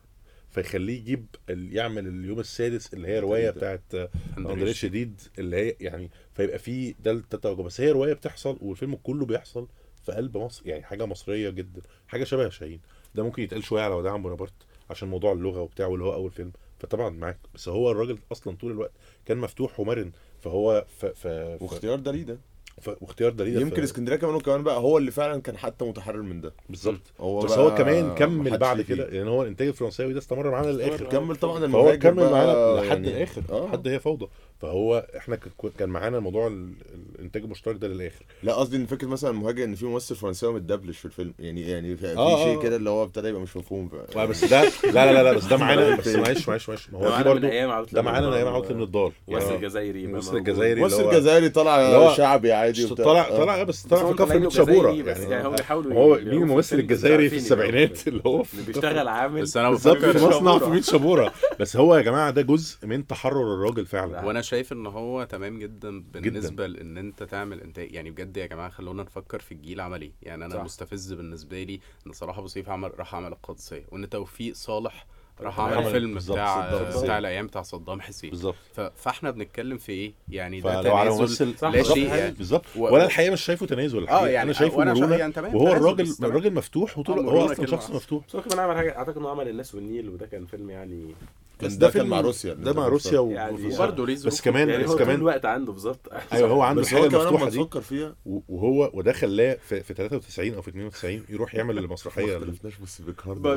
فيخليه 0.52 0.98
يجيب 0.98 1.26
يعمل 1.48 2.06
اليوم 2.06 2.40
السادس 2.40 2.94
اللي 2.94 3.08
هي 3.08 3.18
رواية. 3.18 3.50
بتاعت 3.50 4.10
اندريه 4.38 4.72
شديد 4.72 5.20
اللي 5.38 5.56
هي 5.56 5.76
يعني 5.80 6.10
فيبقى 6.34 6.58
في 6.58 6.94
ده 7.04 7.10
التوجه 7.10 7.62
بس 7.62 7.80
هي 7.80 7.90
رواية 7.90 8.12
بتحصل 8.12 8.58
والفيلم 8.60 8.94
كله 9.02 9.26
بيحصل 9.26 9.68
في 10.06 10.12
قلب 10.12 10.36
مصر 10.36 10.66
يعني 10.68 10.82
حاجة 10.82 11.06
مصرية 11.06 11.50
جدا 11.50 11.80
حاجة 12.08 12.24
شبه 12.24 12.48
شاهين. 12.48 12.80
ده 13.14 13.22
ممكن 13.22 13.42
يتقال 13.42 13.64
شوية 13.64 13.82
على 13.82 13.94
وداع 13.94 14.16
بونابرت 14.16 14.52
عشان 14.90 15.08
موضوع 15.08 15.32
اللغة 15.32 15.60
وبتاع 15.60 15.86
واللي 15.86 16.04
هو 16.04 16.14
أول 16.14 16.30
فيلم. 16.30 16.52
فطبعا 16.78 17.10
معاك. 17.10 17.38
بس 17.54 17.68
هو 17.68 17.90
الراجل 17.90 18.18
أصلا 18.32 18.56
طول 18.56 18.72
الوقت 18.72 18.92
كان 19.26 19.38
مفتوح 19.38 19.80
ومرن 19.80 20.12
فهو 20.40 20.84
ف 20.98 21.06
ف 21.06 21.26
ف 21.26 21.62
واختيار 21.62 21.98
دليل 21.98 22.38
ف 22.80 22.90
واختيار 23.00 23.32
دليل 23.32 23.60
يمكن 23.62 23.82
اسكندرية 23.82 24.16
كمان 24.16 24.34
وكمان 24.34 24.62
بقى 24.62 24.78
هو 24.78 24.98
اللي 24.98 25.10
فعلا 25.10 25.40
كان 25.42 25.56
حتى 25.56 25.84
متحرر 25.84 26.22
من 26.22 26.40
ده. 26.40 26.52
بالظبط. 26.68 27.00
هو 27.20 27.40
بس 27.40 27.52
هو 27.52 27.74
كمان 27.74 28.14
كمل 28.14 28.58
بعد. 28.58 28.80
كده. 28.80 29.08
لأن 29.10 29.28
هو 29.28 29.42
الإنتاج 29.42 29.68
الفرنساوي 29.68 30.12
ده 30.12 30.18
استمر 30.18 30.50
معانا 30.50 30.66
للآخر. 30.70 31.04
كمل 31.04 31.36
طبعا 31.36 31.66
فهو 31.72 31.98
كمل 31.98 32.30
معانا 32.30 32.80
لحد 32.80 32.86
يعني- 33.04 33.08
الآخر. 33.08 33.42
آه. 33.50 33.66
لحد 33.66 33.88
هي 33.88 33.98
فوضى. 34.00 34.26
فهو 34.62 35.06
إحنا 35.16 35.38
كان 35.78 35.88
معانا 35.88 36.20
موضوع 36.20 36.46
ال- 36.46 36.72
الانتاج 37.18 37.42
المشترك 37.42 37.76
ده 37.76 37.88
للآخر. 37.88 38.24
لا 38.42 38.54
قصدي 38.54 38.76
إن 38.76 38.86
فكرة 38.86 39.06
مثلا 39.08 39.30
المهاجر 39.30 39.64
إن 39.64 39.74
في 39.74 39.86
ممثل 39.86 40.14
فرنساوي 40.16 40.54
متدبلش 40.54 40.98
في 40.98 41.04
الفيلم 41.04 41.34
يعني 41.38 41.70
يعني 41.70 41.96
في, 41.96 42.02
في 42.14 42.18
آه، 42.18 42.44
شيء 42.44 42.58
آه. 42.58 42.62
كده 42.62 42.76
اللي 42.76 42.90
هو 42.90 43.02
ابتدى 43.02 43.28
يبقى 43.28 43.40
مش 43.42 43.56
مفهوم 43.56 43.88
ف... 43.88 44.16
لا 44.16 44.24
بس 44.24 44.44
ده 44.44 44.62
لا 44.62 44.70
لا 44.92 45.12
لا, 45.12 45.22
لا 45.22 45.32
بس 45.32 45.44
ده 45.44 45.56
معانا 45.56 45.96
بس 45.98 46.08
معلش 46.08 46.48
معلش 46.48 46.68
معلش. 46.68 46.88
ما 46.92 46.98
ده 47.00 47.06
هو 47.08 47.16
من 47.18 47.22
برضه 47.24 47.92
ده 47.92 48.02
معانا 48.02 48.26
من 48.28 48.32
أيام 48.32 48.48
عوده 48.48 48.74
من 48.74 48.82
الدار 48.82 49.12
ممثل 49.28 49.46
يعني 49.46 49.58
جزائري. 49.66 50.04
الجزائري 50.38 50.72
اللي 50.72 50.82
ممثل 50.84 51.10
جزائري 51.10 51.48
طلع 51.48 52.14
شعبي 52.14 52.52
عادي 52.52 52.84
وبتاع. 52.84 53.04
طلع 53.04 53.28
آه. 53.28 53.36
طلع 53.38 53.62
بس 53.62 53.82
طلع 53.82 54.06
في 54.12 54.14
كفر 54.14 54.50
شابورة. 54.50 54.92
جزائري 54.92 55.30
يعني 55.30 55.48
بيحاولوا 55.50 55.94
هو 55.94 56.14
يبيعوا 56.16 56.30
مين 56.30 56.38
في 56.46 56.50
الممثل 56.52 56.78
الجزائري 56.78 57.28
في 57.28 57.36
السبعينات 57.36 58.08
اللي 58.08 58.22
هو 58.26 58.44
اللي 58.52 58.66
بيشتغل 58.66 59.08
عامل 59.08 59.42
بس 59.42 59.56
أنا 59.56 59.76
في 59.76 59.88
مصنع 60.26 60.58
في 60.58 60.70
100 60.70 60.80
شابورة. 60.82 61.32
بس 61.60 61.76
هو 61.76 61.96
يا 61.96 62.02
جماعة 62.02 62.30
ده 62.30 62.42
جزء 62.42 62.86
من 62.86 63.06
تحرر 63.06 63.54
الراجل 63.54 63.86
فعلا. 63.86 64.24
وأنا 64.24 64.42
شايف 64.52 64.72
إن 64.72 64.86
هو 64.86 65.24
تمام 65.24 65.58
جدا 65.58 66.00
بالنسبة 66.02 66.66
لإن 66.66 66.98
أنت 66.98 67.22
تعمل 67.22 67.60
انتاج 67.60 67.92
يعني 67.94 68.10
بجد 68.10 68.36
يا 68.36 68.46
جماعة 68.46 68.68
خلونا 68.68 69.02
نفكر 69.02 69.40
في 69.40 69.52
الجيل 69.52 69.80
عمل 69.80 70.02
إيه 70.02 70.12
يعني 70.22 70.44
أنا 70.44 70.54
صح. 70.54 70.64
مستفز 70.64 71.12
بالنسبة 71.12 71.62
لي 71.62 71.80
إن 72.06 72.12
صلاح 72.12 72.38
أبو 72.38 72.46
سيف 72.46 72.68
عمل 72.68 72.98
راح 72.98 73.14
عمل 73.14 73.32
القادسية 73.32 73.84
وإن 73.92 74.08
توفيق 74.08 74.54
صالح 74.54 75.06
راح 75.40 75.60
عمل 75.60 75.84
فيلم 75.90 76.14
بتاع 76.14 76.70
صدام 76.88 77.02
بتاع. 77.04 77.18
الأيام 77.18 77.46
بتاع 77.46 77.62
صدام 77.62 78.00
حسين 78.00 78.30
بالظبط. 78.30 78.54
فإحنا 78.96 79.30
بنتكلم 79.30 79.78
في 79.78 79.92
إيه 79.92 80.12
يعني 80.28 80.60
ده 80.60 80.82
تنازل 80.82 81.54
لا 81.62 81.70
بالظبط. 81.70 81.94
شيء 81.94 82.08
يعني 82.14 82.30
بالظبط 82.30 82.64
و- 82.76 82.80
وأنا 82.84 83.04
الحقيقة 83.04 83.32
مش 83.32 83.40
شايفه 83.40 83.66
تنازل 83.66 84.08
آه 84.08 84.28
يعني 84.28 84.42
أنا 84.42 84.52
شايفه 84.52 84.84
مرونة 84.84 85.16
يعني 85.16 85.32
تمام 85.32 85.54
وهو 85.54 85.72
الراجل. 85.72 86.14
الراجل 86.22 86.54
مفتوح 86.54 86.98
وطول 86.98 87.18
آه، 87.18 87.22
هو 87.32 87.44
أصلا 87.52 87.66
شخص. 87.66 87.90
مفتوح 87.90 88.26
بس 88.28 88.36
هو 88.36 88.42
كمان 88.42 88.58
عمل 88.58 88.76
حاجة 88.76 88.96
أعتقد 88.98 89.16
إنه 89.16 89.30
عمل 89.30 89.48
الناس 89.48 89.74
والنيل 89.74 90.08
وده 90.08 90.26
كان 90.26 90.46
فيلم 90.46 90.70
يعني 90.70 91.14
بس 91.62 91.72
ده 91.72 91.90
كان 91.90 92.06
مع 92.06 92.20
روسيا 92.20 92.54
ده 92.54 92.72
مع 92.72 92.88
روسيا 92.88 93.18
و... 93.18 93.30
يعني 93.30 93.66
وبرضه 93.74 94.06
ليه 94.06 94.14
بس 94.14 94.40
كمان 94.40 94.68
يعني 94.68 94.84
بس 94.84 94.94
كمان 94.94 95.16
الوقت 95.16 95.44
عنده 95.44 95.72
بالظبط. 95.72 96.08
أيوه 96.32 96.48
هو 96.50 96.62
عنده 96.62 96.82
بس 96.82 96.92
الحاجة 96.92 97.06
المفتوحه 97.06 97.48
دي. 97.48 97.56
تفكر 97.58 97.80
فيها. 97.80 98.14
وهو 98.26 98.90
وده 98.94 99.12
خلاه 99.12 99.56
في, 99.68 99.82
في 99.82 99.94
93 99.94 100.54
أو 100.54 100.62
في 100.62 100.68
92 100.70 101.24
يروح 101.28 101.54
يعمل 101.54 101.78
المسرحية. 101.78 102.36
ال- 102.36 102.42
اختلفناش 102.42 102.78
بس. 102.78 103.00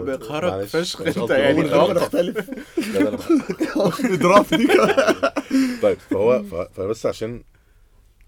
بيقهرك 0.02 0.52
معلش، 0.54 0.76
فشخ 0.76 1.02
مش 1.02 1.18
أنت. 1.18 1.30
يعني. 1.30 1.62
بيضرب 1.62 1.98
دي 4.54 4.68
كمان. 4.68 5.16
طيب 5.82 5.98
فهو 6.10 6.44
فبس 6.74 7.06
عشان 7.06 7.44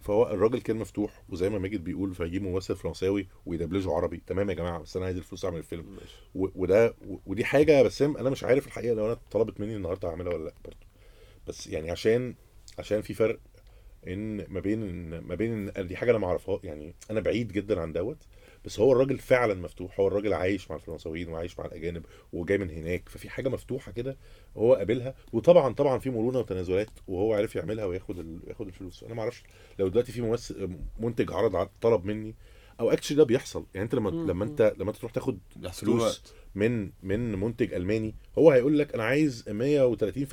فهو 0.07 0.27
الراجل 0.29 0.61
كان 0.61 0.77
مفتوح 0.77 1.23
وزي 1.29 1.49
ما 1.49 1.59
ماجد 1.59 1.83
بيقول 1.83 2.15
فيجيب 2.15 2.43
ممثل 2.43 2.75
فرنساوي 2.75 3.27
ويدبلجه 3.45 3.93
عربي. 3.93 4.21
تمام 4.27 4.49
يا 4.49 4.55
جماعة 4.55 4.79
بس 4.79 4.97
أنا 4.97 5.05
عايز 5.05 5.17
الفلوس 5.17 5.45
أعمل 5.45 5.57
الفيلم. 5.57 5.85
و- 6.35 6.47
وده 6.55 6.93
و- 7.07 7.17
ودي 7.25 7.45
حاجة 7.45 7.83
بس 7.83 8.01
أنا 8.01 8.29
مش 8.29 8.43
عارف 8.43 8.67
الحقيقة 8.67 8.93
لو 8.95 9.05
أنا 9.05 9.17
طلبت 9.31 9.59
مني 9.59 9.75
النهارده 9.75 10.09
هعملها 10.09 10.33
ولا 10.33 10.43
لأ 10.43 10.53
برضه. 10.65 10.77
بس 11.47 11.67
يعني 11.67 11.91
عشان 11.91 12.35
عشان 12.79 13.01
في 13.01 13.13
فرق 13.13 13.39
إن 14.07 14.45
ما 14.49 14.59
بين 14.59 15.09
ما 15.19 15.35
بين 15.35 15.71
دي 15.77 15.97
حاجة 15.97 16.11
أنا 16.11 16.19
ما 16.19 16.27
أعرفها 16.27 16.59
يعني 16.63 16.95
أنا 17.11 17.19
بعيد 17.19 17.51
جدا 17.51 17.81
عن 17.81 17.93
دوت. 17.93 18.17
بس 18.67 18.79
هو 18.79 18.91
الراجل 18.91 19.17
فعلا 19.17 19.53
مفتوح 19.53 19.99
هو 19.99 20.07
الراجل 20.07 20.33
عايش 20.33 20.69
مع 20.69 20.75
الفرنساويين 20.75 21.29
وعايش 21.29 21.59
مع 21.59 21.65
الأجانب 21.65 22.05
وجاي 22.33 22.57
من 22.57 22.69
هناك 22.69 23.09
ففي 23.09 23.29
حاجة 23.29 23.49
مفتوحة 23.49 23.91
كده 23.91 24.17
هو 24.57 24.73
قابلها. 24.73 25.15
وطبعا 25.33 25.73
طبعا 25.73 25.99
في 25.99 26.09
مرونة 26.09 26.39
وتنازلات 26.39 26.89
وهو 27.07 27.33
عارف 27.33 27.55
يعملها 27.55 27.85
وياخد 27.85 28.19
ال... 28.19 28.39
ياخد 28.47 28.67
الفلوس. 28.67 29.03
أنا 29.03 29.13
ما 29.13 29.21
أعرفش 29.21 29.43
لو 29.79 29.87
دلوقتي 29.87 30.11
في 30.11 30.21
ممثل 30.21 30.69
منتج 30.99 31.31
عرض 31.31 31.67
طلب 31.81 32.05
مني 32.05 32.35
أو 32.79 32.91
اكشلي 32.91 33.17
ده 33.17 33.23
بيحصل. 33.23 33.65
يعني 33.73 33.85
أنت 33.85 33.95
لما 33.95 34.09
لما 34.09 34.45
أنت 34.45 34.73
لما 34.79 34.89
أنت 34.89 34.97
تروح 34.97 35.11
تاخد 35.11 35.39
فلوس 35.71 36.01
وقت 36.01 36.33
من 36.55 36.91
من 37.03 37.39
منتج 37.39 37.73
ألماني 37.73 38.15
هو 38.37 38.51
هيقول 38.51 38.79
لك 38.79 38.93
أنا 38.93 39.03
عايز 39.03 39.43
130% 39.47 39.49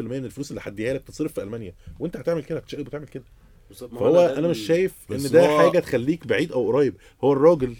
من 0.00 0.24
الفلوس 0.24 0.50
اللي 0.50 0.60
هديها 0.64 0.94
لك 0.94 1.02
تتصرف 1.02 1.32
في 1.32 1.42
ألمانيا. 1.42 1.74
وأنت 1.98 2.16
هتعمل 2.16 2.44
كده 2.44 2.58
هتشتغل 2.58 2.86
وتعمل 2.86 3.06
كده. 3.06 3.24
فهو 3.70 4.20
أنا 4.26 4.48
مش 4.48 4.58
شايف 4.58 4.92
إن 5.12 5.30
ده 5.30 5.58
حاجة 5.58 5.78
تخليك 5.78 6.26
بعيد 6.26 6.52
أو 6.52 6.66
قريب. 6.72 6.94
هو 7.24 7.32
الراجل 7.32 7.76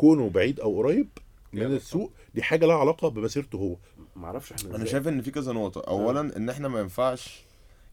كونه 0.00 0.30
بعيد 0.30 0.60
أو 0.60 0.76
قريب 0.76 1.08
من 1.52 1.62
السوق 1.62 2.12
دي 2.34 2.42
حاجة 2.42 2.66
لها 2.66 2.76
علاقة 2.76 3.08
بمسيرته 3.08 3.56
هو. 3.56 3.76
ما 4.16 4.26
أعرفش 4.26 4.52
إحنا 4.52 4.76
أنا. 4.76 4.84
شايف 4.84 5.08
إن 5.08 5.20
في 5.22 5.30
كذا 5.30 5.52
نقطة. 5.52 5.80
اولا 5.88 6.36
إن 6.36 6.48
إحنا 6.48 6.68
ما 6.68 6.80
ينفعش 6.80 7.44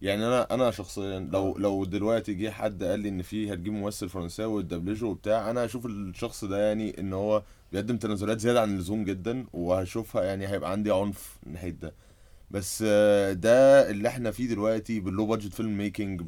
يعني 0.01 0.27
أنا 0.27 0.53
أنا 0.53 0.71
شخصيا 0.71 1.19
لو 1.19 1.57
لو 1.57 1.85
دلوقتي 1.85 2.33
جه 2.33 2.49
حد 2.49 2.83
قال 2.83 2.99
لي 2.99 3.09
إن 3.09 3.21
في 3.21 3.53
هتجيب 3.53 3.73
ممثل 3.73 4.09
فرنساوي 4.09 4.53
وتدبلجه 4.53 5.05
وبتاع 5.05 5.49
أنا 5.49 5.65
هشوف 5.65 5.85
الشخص 5.85 6.45
ده 6.45 6.67
يعني 6.67 6.99
إن 6.99 7.13
هو 7.13 7.43
بيقدم 7.71 7.97
تنازلات 7.97 8.39
زيادة 8.39 8.61
عن 8.61 8.69
اللزوم 8.73 9.03
جدا 9.03 9.45
وهشوفها 9.53 10.23
يعني 10.23 10.47
هيبقى 10.47 10.71
عندي 10.71 10.91
عنف 10.91 11.37
ناحية 11.45 11.69
ده. 11.69 11.93
بس 12.51 12.83
آه، 12.87 13.33
ده 13.33 13.89
اللي 13.89 14.07
إحنا 14.07 14.31
فيه 14.31 14.47
دلوقتي 14.47 14.99
بال 14.99 15.25
low 15.25 15.53
budget 15.53 15.77
filmmaking 15.77 16.21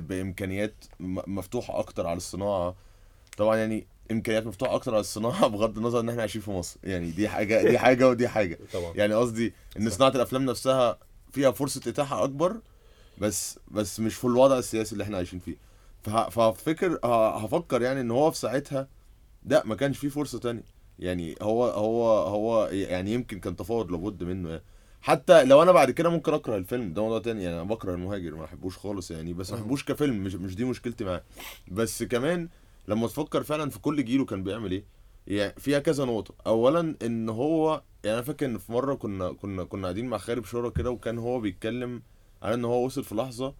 بإمكانيات 0.00 0.84
م- 1.00 1.34
مفتوحة 1.38 1.78
أكتر 1.78 2.06
على 2.06 2.16
الصناعة. 2.16 2.74
طبعا 3.36 3.56
يعني 3.56 3.86
إمكانيات 4.12 4.46
مفتوحة 4.46 4.74
أكتر 4.74 4.90
على 4.92 5.00
الصناعة 5.00 5.46
بغض 5.52 5.76
النظر 5.78 6.00
إن 6.00 6.08
إحنا 6.08 6.20
عايشين 6.20 6.42
في 6.42 6.50
مصر. 6.50 6.76
يعني 6.84 7.10
دي 7.10 7.28
حاجة 7.28 7.62
دي 7.70 7.78
حاجة 7.78 8.08
ودي 8.08 8.28
حاجة. 8.28 8.58
طبعا. 8.72 8.92
يعني 8.96 9.14
قصدي 9.14 9.54
إن 9.78 9.90
صناعة 9.90 10.10
الأفلام 10.10 10.44
نفسها 10.44 10.98
فيها 11.32 11.50
فرصة 11.50 11.80
إتاحة 11.86 12.24
أكبر 12.24 12.56
بس 13.18 13.58
بس 13.70 14.00
مش 14.00 14.14
في 14.14 14.24
الوضع 14.24 14.58
السياسي 14.58 14.92
اللي 14.92 15.04
إحنا 15.04 15.16
عايشين 15.16 15.38
فيه. 15.38 15.56
فه- 16.02 16.28
ففكر 16.28 16.98
ه- 17.04 17.36
هفكر 17.36 17.82
يعني 17.82 18.00
إن 18.00 18.10
هو 18.10 18.30
في 18.30 18.38
ساعتها 18.38 18.88
لا 19.46 19.62
ما 19.66 19.74
كانش 19.74 19.98
فيه 19.98 20.08
فرصة 20.08 20.38
تانية. 20.38 20.62
يعني 20.98 21.34
هو 21.42 21.64
هو 21.64 22.08
هو 22.18 22.66
يعني 22.72 23.12
يمكن 23.12 23.40
كان 23.40 23.56
تفاوض 23.56 23.90
لابد 23.92 24.22
منه. 24.24 24.48
يعني 24.50 24.62
حتى 25.02 25.44
لو 25.44 25.62
أنا 25.62 25.72
بعد 25.72 25.90
كده 25.90 26.08
ممكن 26.10 26.34
أكره 26.34 26.56
الفيلم 26.56 26.92
ده 26.92 27.02
موضوع 27.02 27.18
تاني. 27.18 27.42
يعني 27.44 27.56
أنا 27.56 27.62
بكره 27.64 27.94
المهاجر 27.94 28.34
ما 28.34 28.42
بحبوش 28.42 28.78
خالص 28.78 29.10
يعني 29.10 29.32
بس 29.32 29.50
ما 29.50 29.56
بحبوش 29.56 29.84
كفيلم 29.84 30.16
مش 30.24 30.34
مش 30.34 30.54
دي 30.56 30.64
مشكلتي 30.64 31.04
معاه. 31.04 31.22
بس 31.70 32.02
كمان 32.02 32.48
لما 32.88 33.06
تفكر 33.06 33.42
فعلا 33.42 33.70
في 33.70 33.78
كل 33.78 34.04
جيله 34.04 34.24
كان 34.24 34.42
بيعمل 34.42 34.70
إيه 34.72 34.84
يعني 35.26 35.54
فيها 35.58 35.78
كذا 35.78 36.04
نقطة. 36.04 36.34
أولا 36.46 36.96
إن 37.02 37.28
هو 37.28 37.82
يعني 38.04 38.16
أنا 38.16 38.22
فاكر 38.22 38.46
إن 38.46 38.58
في 38.58 38.72
مرة 38.72 38.94
كنا 38.94 39.32
كنا 39.32 39.64
كنا 39.64 39.82
قاعدين 39.82 40.06
مع 40.08 40.18
خالد 40.18 40.44
شورى 40.44 40.70
كده 40.70 40.90
وكان 40.90 41.18
هو 41.18 41.40
بيتكلم 41.40 42.02
عن 42.42 42.52
إن 42.52 42.64
هو 42.64 42.84
وصل 42.84 43.04
في 43.04 43.14
لحظة 43.14 43.54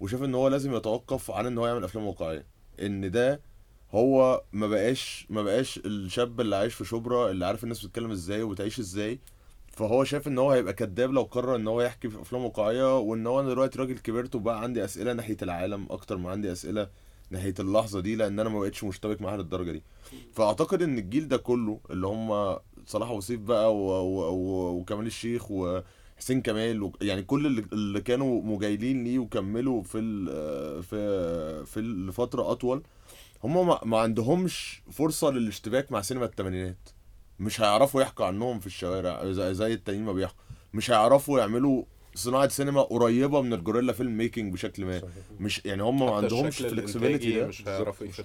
وشاف 0.00 0.22
إن 0.22 0.34
هو 0.34 0.48
لازم 0.48 0.74
يتوقف 0.74 1.30
عن 1.30 1.46
إن 1.46 1.58
هو 1.58 1.66
يعمل 1.66 1.84
أفلام 1.84 2.06
واقعية. 2.06 2.46
إن 2.80 3.10
ده 3.10 3.40
هو 3.90 4.42
ما 4.52 4.66
بقاش 4.66 5.26
ما 5.30 5.42
بقاش 5.42 5.80
الشاب 5.86 6.40
اللي 6.40 6.56
عايش 6.56 6.74
في 6.74 6.84
شبرا 6.84 7.30
اللي 7.30 7.46
عارف 7.46 7.64
الناس 7.64 7.84
بتتكلم 7.84 8.10
إزاي 8.10 8.42
وبتعيش 8.42 8.78
إزاي. 8.78 9.20
فهو 9.72 10.04
شايف 10.04 10.28
إن 10.28 10.38
هو 10.38 10.50
هيبقى 10.50 10.72
كذاب 10.72 11.10
لو 11.12 11.22
قرر 11.22 11.56
إن 11.56 11.68
هو 11.68 11.82
يحكي 11.82 12.08
في 12.10 12.20
أفلام 12.20 12.44
واقعية 12.44 12.98
وإن 12.98 13.26
هو 13.26 13.40
أنا 13.40 13.48
دلوقتي 13.48 13.78
راجل 13.78 13.98
كبرت 13.98 14.34
وبقى 14.34 14.62
عندي 14.62 14.84
أسئلة 14.84 15.12
ناحية 15.12 15.36
العالم 15.42 15.86
أكتر 15.90 16.16
ما 16.16 16.30
عندي 16.30 16.52
أسئلة 16.52 16.88
ناحيه 17.30 17.54
اللحظة 17.60 18.00
دي 18.00 18.16
لأن 18.16 18.40
أنا 18.40 18.48
ما 18.48 18.60
بقتش 18.60 18.84
مشتبك 18.84 19.22
معاها 19.22 19.36
للدرجه 19.36 19.70
دي. 19.72 19.82
فأعتقد 20.32 20.82
إن 20.82 20.98
الجيل 20.98 21.28
ده 21.28 21.36
كله 21.36 21.80
اللي 21.90 22.06
هم 22.06 22.56
صلاح 22.86 23.10
وسيف 23.10 23.40
بقى 23.40 23.76
و... 23.76 23.78
و... 23.90 24.30
و... 24.30 24.70
وكمال 24.80 25.06
الشيخ 25.06 25.50
وحسين 25.50 26.42
كمال 26.42 26.82
و... 26.82 26.92
يعني 27.02 27.22
كل 27.22 27.46
اللي, 27.72 28.00
كانوا 28.00 28.42
مجايلين 28.42 29.04
ليه 29.04 29.18
وكملوا 29.18 29.82
في 29.82 29.98
ال... 29.98 30.82
في 30.82 31.64
في 31.66 31.80
الفترة 31.80 32.50
أطول 32.52 32.82
هم 33.44 33.66
ما... 33.66 33.80
ما 33.84 33.98
عندهمش 33.98 34.82
فرصة 34.90 35.30
للاشتباك 35.30 35.92
مع 35.92 36.00
سينما 36.00 36.24
الثمانينات 36.24 36.88
مش 37.38 37.60
هيعرفوا 37.60 38.02
يحكوا 38.02 38.26
عنهم 38.26 38.60
في 38.60 38.66
الشوارع 38.66 39.32
زي 39.32 39.72
التانيين 39.74 40.04
ما 40.04 40.12
بيحكوا. 40.12 40.42
مش 40.74 40.90
هيعرفوا 40.90 41.40
يعملوا 41.40 41.84
صناعة 42.14 42.48
سينما 42.48 42.82
قريبة 42.82 43.42
من 43.42 43.52
ال 43.52 43.92
guerrilla 43.92 44.16
filmmaking 44.16 44.52
بشكل 44.52 44.84
ما. 44.84 45.02
مش 45.40 45.60
يعني 45.64 45.82
هم 45.82 45.98
ما 45.98 46.14
عندهمش 46.14 46.56
flexibility 46.56 47.40
ده. 47.40 47.50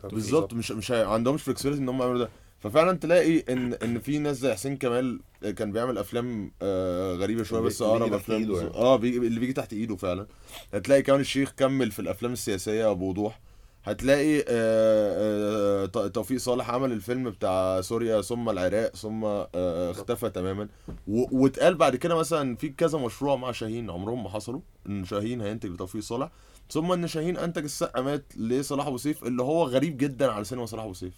بالظبط 0.09 0.53
مش 0.53 0.71
مش. 0.71 0.91
عندهمش 0.91 1.41
flexibility 1.43 1.81
إن 1.81 1.89
هم 1.89 2.01
يعملوا 2.01 2.19
ده. 2.19 2.29
ففعلا 2.59 2.97
تلاقي 2.97 3.39
ان 3.49 3.73
إن 3.73 3.99
في 3.99 4.17
ناس 4.19 4.37
زي 4.37 4.53
حسين 4.53 4.77
كمال 4.77 5.19
كان 5.57 5.71
بيعمل 5.71 5.97
أفلام 5.97 6.51
آه 6.61 7.13
غريبة 7.13 7.43
شوية 7.43 7.61
بس 7.61 7.81
أقرب 7.81 8.13
أفلام. 8.13 8.51
يعني. 8.51 8.67
آه 8.73 8.95
بيجي 8.95 9.17
اللي 9.17 9.39
بيجي 9.39 9.53
تحت 9.53 9.73
إيده 9.73 9.95
فعلا. 9.95 10.27
هتلاقي 10.73 11.01
كمان 11.01 11.19
الشيخ 11.19 11.53
كمل 11.57 11.91
في 11.91 11.99
الأفلام 11.99 12.33
السياسية 12.33 12.93
بوضوح 12.93 13.39
هتلاقي 13.85 14.39
آه 14.39 15.85
آه 15.95 16.07
توفيق 16.07 16.37
صالح 16.37 16.69
عمل 16.69 16.91
الفيلم 16.91 17.29
بتاع 17.29 17.81
سوريا 17.81 18.21
ثم 18.21 18.49
العراق 18.49 18.95
ثم 18.95 19.23
آه 19.25 19.91
اختفى 19.91 20.29
تماما. 20.29 20.67
واتقال 21.07 21.75
بعد 21.75 21.95
كده 21.95 22.15
مثلا 22.15 22.55
في 22.55 22.69
كذا 22.69 22.99
مشروع 22.99 23.35
مع 23.35 23.51
شاهين 23.51 23.89
عمرهم 23.89 24.23
ما 24.23 24.29
حصلوا 24.29 24.61
إن 24.89 25.05
شاهين 25.05 25.41
هينتج 25.41 25.69
لتوفيق 25.69 26.01
صالح 26.01 26.29
ثم 26.69 26.91
إن 26.91 27.07
شاهين 27.07 27.37
أنتج 27.37 27.63
السقا 27.63 28.01
مات 28.01 28.23
لصلاح 28.37 28.87
أبو 28.87 28.97
سيف 28.97 29.23
اللي 29.23 29.43
هو 29.43 29.63
غريب 29.63 29.97
جدا 29.97 30.31
على 30.31 30.43
سينما 30.43 30.65
صلاح 30.65 30.83
أبو 30.83 30.93
سيف. 30.93 31.13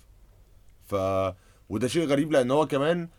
ف 0.86 0.96
وده 1.70 1.88
شيء 1.88 2.08
غريب 2.08 2.32
لأن 2.32 2.52
هو 2.52 2.68
كمان 2.68 3.10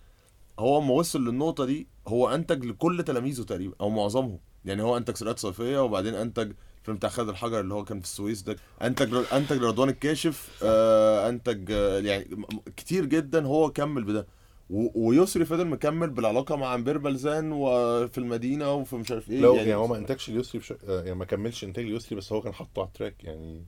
هو 0.58 0.78
اما 0.78 0.92
وصل 0.94 1.24
للنقطة 1.24 1.64
دي 1.64 1.86
هو 2.08 2.28
أنتج 2.34 2.64
لكل 2.64 3.02
تلاميذه 3.02 3.42
تقريبا 3.42 3.74
أو 3.80 3.90
معظمهم. 3.90 4.38
يعني 4.64 4.82
هو 4.82 4.96
أنتج 4.96 5.16
سرقات 5.16 5.38
صيفية 5.38 5.82
وبعدين 5.82 6.14
أنتج 6.14 6.52
فيلم 6.88 6.96
بتاع 6.96 7.10
خالد 7.10 7.28
الحجر 7.28 7.60
اللي 7.60 7.74
هو 7.74 7.84
كان 7.84 8.00
في 8.00 8.04
السويس 8.06 8.42
ده. 8.42 8.56
أنتج 8.82 9.14
أنتج 9.32 9.56
لرضوان 9.56 9.88
الكاشف 9.88 10.62
آه 10.62 11.28
أنتج 11.28 11.72
آه 11.72 11.98
يعني 11.98 12.46
كتير 12.76 13.04
جدا 13.04 13.46
هو 13.46 13.70
كمل 13.70 14.04
بده. 14.04 14.26
ويسري 14.70 15.44
فضل 15.44 15.66
مكمل 15.66 16.10
بالعلاقة 16.10 16.56
مع 16.56 16.74
أومبير 16.74 16.98
بالزان 16.98 17.52
وفي 17.52 18.18
المدينة 18.18 18.72
وفي 18.72 18.96
مش 18.96 19.10
عارف 19.10 19.30
إيه. 19.30 19.40
لو 19.40 19.54
يعني 19.54 19.74
هو 19.74 19.86
ما 19.86 19.96
أنتجش 19.96 20.28
ليسري 20.28 20.58
بش... 20.58 20.72
آه، 20.72 21.02
يعني 21.02 21.14
ما 21.14 21.24
كملش 21.24 21.64
إنتاج 21.64 21.84
ليسري 21.84 22.16
بس 22.16 22.32
هو 22.32 22.40
كان 22.40 22.54
حاطه 22.54 22.80
على 22.80 22.86
ال 22.88 22.94
track 22.94 23.24
يعني. 23.24 23.64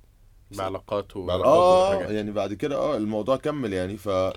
بعلاقاته 0.51 1.27
بعلاقاته. 1.27 1.55
آه 1.55 1.91
وحاجات. 1.97 2.11
يعني 2.11 2.33
بعد 2.33 2.55
كده 2.55 2.77
آه 2.77 2.97
الموضوع 2.97 3.37
كمل 3.37 3.73
يعني. 3.73 3.97
ف 3.97 4.09
هو 4.09 4.33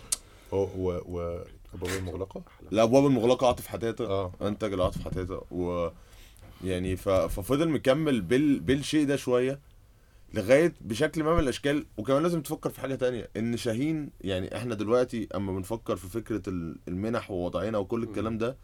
و 0.54 1.02
و 1.06 1.44
ابواب 1.74 1.92
المغلقة؟ 2.00 2.42
الابواب 2.72 3.06
المغلقة 3.06 3.48
عاطف 3.48 3.68
حتاتة. 3.68 4.06
آه. 4.06 4.32
أنتج 4.42 4.74
العاطف 4.74 5.06
حتاتة 5.06 5.42
و 5.52 5.90
يعني. 6.64 6.96
ففضل 6.96 7.70
مكمل 7.70 8.22
بال... 8.22 8.60
بالشيء 8.60 9.06
ده 9.08 9.16
شوية 9.16 9.60
لغاية 10.34 10.74
بشكل 10.82 11.24
ما 11.24 11.34
من 11.34 11.40
الأشكال 11.40 11.86
وكمان 11.98 12.24
لازم 12.24 12.42
تفكر 12.42 12.70
في 12.70 12.82
حاجة 12.82 12.96
تانية 12.96 13.30
إن 13.38 13.58
شاهين 13.58 14.10
يعني 14.22 14.56
إحنا 14.58 14.76
دلوقتي 14.76 15.28
أما 15.36 15.52
بنفكر 15.52 15.96
في 15.96 16.08
فكرة 16.10 16.42
ال- 16.48 16.76
المنح 16.88 17.32
ووضعنا 17.32 17.78
وكل 17.78 18.04
الكلام 18.04 18.38
ده 18.38 18.56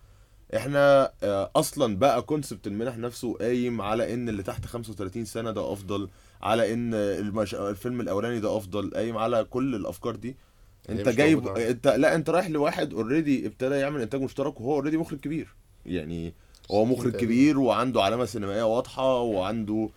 إحنا 0.56 1.12
آه، 1.24 1.52
أصلا 1.56 1.96
بقى 1.98 2.22
كونسبت 2.22 2.68
المنح 2.68 2.98
نفسه 2.98 3.34
قايم 3.34 3.82
على 3.82 4.14
إن 4.14 4.30
اللي 4.30 4.44
تحت 4.44 4.66
35 4.66 5.26
سنة 5.26 5.52
ده 5.52 5.74
أفضل 5.74 6.10
على 6.42 6.74
إن 6.74 6.94
المش... 6.94 7.56
الفيلم 7.56 8.02
الأولاني 8.02 8.40
ده 8.40 8.58
أفضل 8.58 8.92
قايم 8.94 9.18
على 9.18 9.44
كل 9.44 9.76
الأفكار 9.76 10.16
دي 10.16 10.36
أنت 10.90 11.10
جايب. 11.18 11.48
أنت 11.70 11.88
لا 11.88 12.16
أنت 12.16 12.30
رايح 12.30 12.50
لواحد 12.50 12.94
already 12.94 13.46
ابتدى 13.48 13.76
يعمل 13.76 14.02
إنتاج 14.02 14.22
مشترك 14.22 14.62
وهو 14.62 14.74
already 14.74 14.98
مخرج 14.98 15.20
كبير 15.20 15.56
يعني 15.86 16.34
هو 16.72 16.86
مخرج. 16.86 17.16
كبير 17.16 17.60
وعنده 17.60 18.02
علامة 18.04 18.26
سينمائية 18.26 18.64
واضحة 18.64 19.22
وعنده 19.22 19.90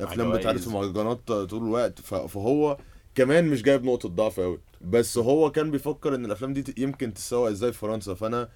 أفلام. 0.00 0.32
بتعرض 0.32 0.58
في 0.58 0.70
مهرجانات 0.70 1.18
طول 1.32 1.62
الوقت. 1.62 2.00
فهو 2.00 2.76
كمان 3.14 3.48
مش 3.48 3.62
جايب 3.62 3.84
نقطة 3.84 4.08
ضعف 4.08 4.40
قوي 4.40 4.58
بس 4.80 5.18
هو 5.18 5.50
كان 5.50 5.70
بيفكر 5.70 6.14
إن 6.14 6.24
الأفلام 6.24 6.52
دي 6.52 6.74
يمكن 6.78 7.14
تتسوق 7.14 7.48
إزاي 7.48 7.72
في 7.72 7.78
فرنسا. 7.78 8.14
فأنا 8.14 8.48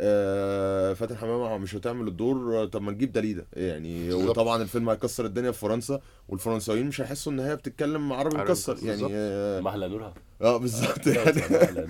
آه 0.00 0.92
فاتن 0.94 1.16
حمامة 1.16 1.58
مش 1.58 1.74
هتعمل 1.74 2.08
الدور. 2.08 2.62
آه، 2.62 2.64
طب 2.64 2.82
ما 2.82 2.92
نجيب 2.92 3.12
داليدا 3.12 3.46
يعني 3.52 4.08
بالظبط. 4.08 4.28
وطبعا 4.30 4.62
الفيلم 4.62 4.88
هيكسر 4.90 5.24
الدنيا 5.24 5.50
في 5.50 5.58
فرنسا 5.58 6.00
والفرنساويين 6.28 6.86
مش 6.86 7.00
هيحسوا 7.00 7.32
إن 7.32 7.40
هي 7.40 7.56
بتتكلم 7.56 8.12
عربي 8.12 8.36
عربي 8.36 8.50
مكسر. 8.50 8.76
يعني 8.76 8.90
بالظبط. 8.90 9.10
آه, 9.14 9.60
مهلا 9.60 9.88
نورها. 9.88 10.14
آه 10.42 10.56
بالظبط. 10.56 11.06
يعني 11.16 11.40
آه، 11.40 11.86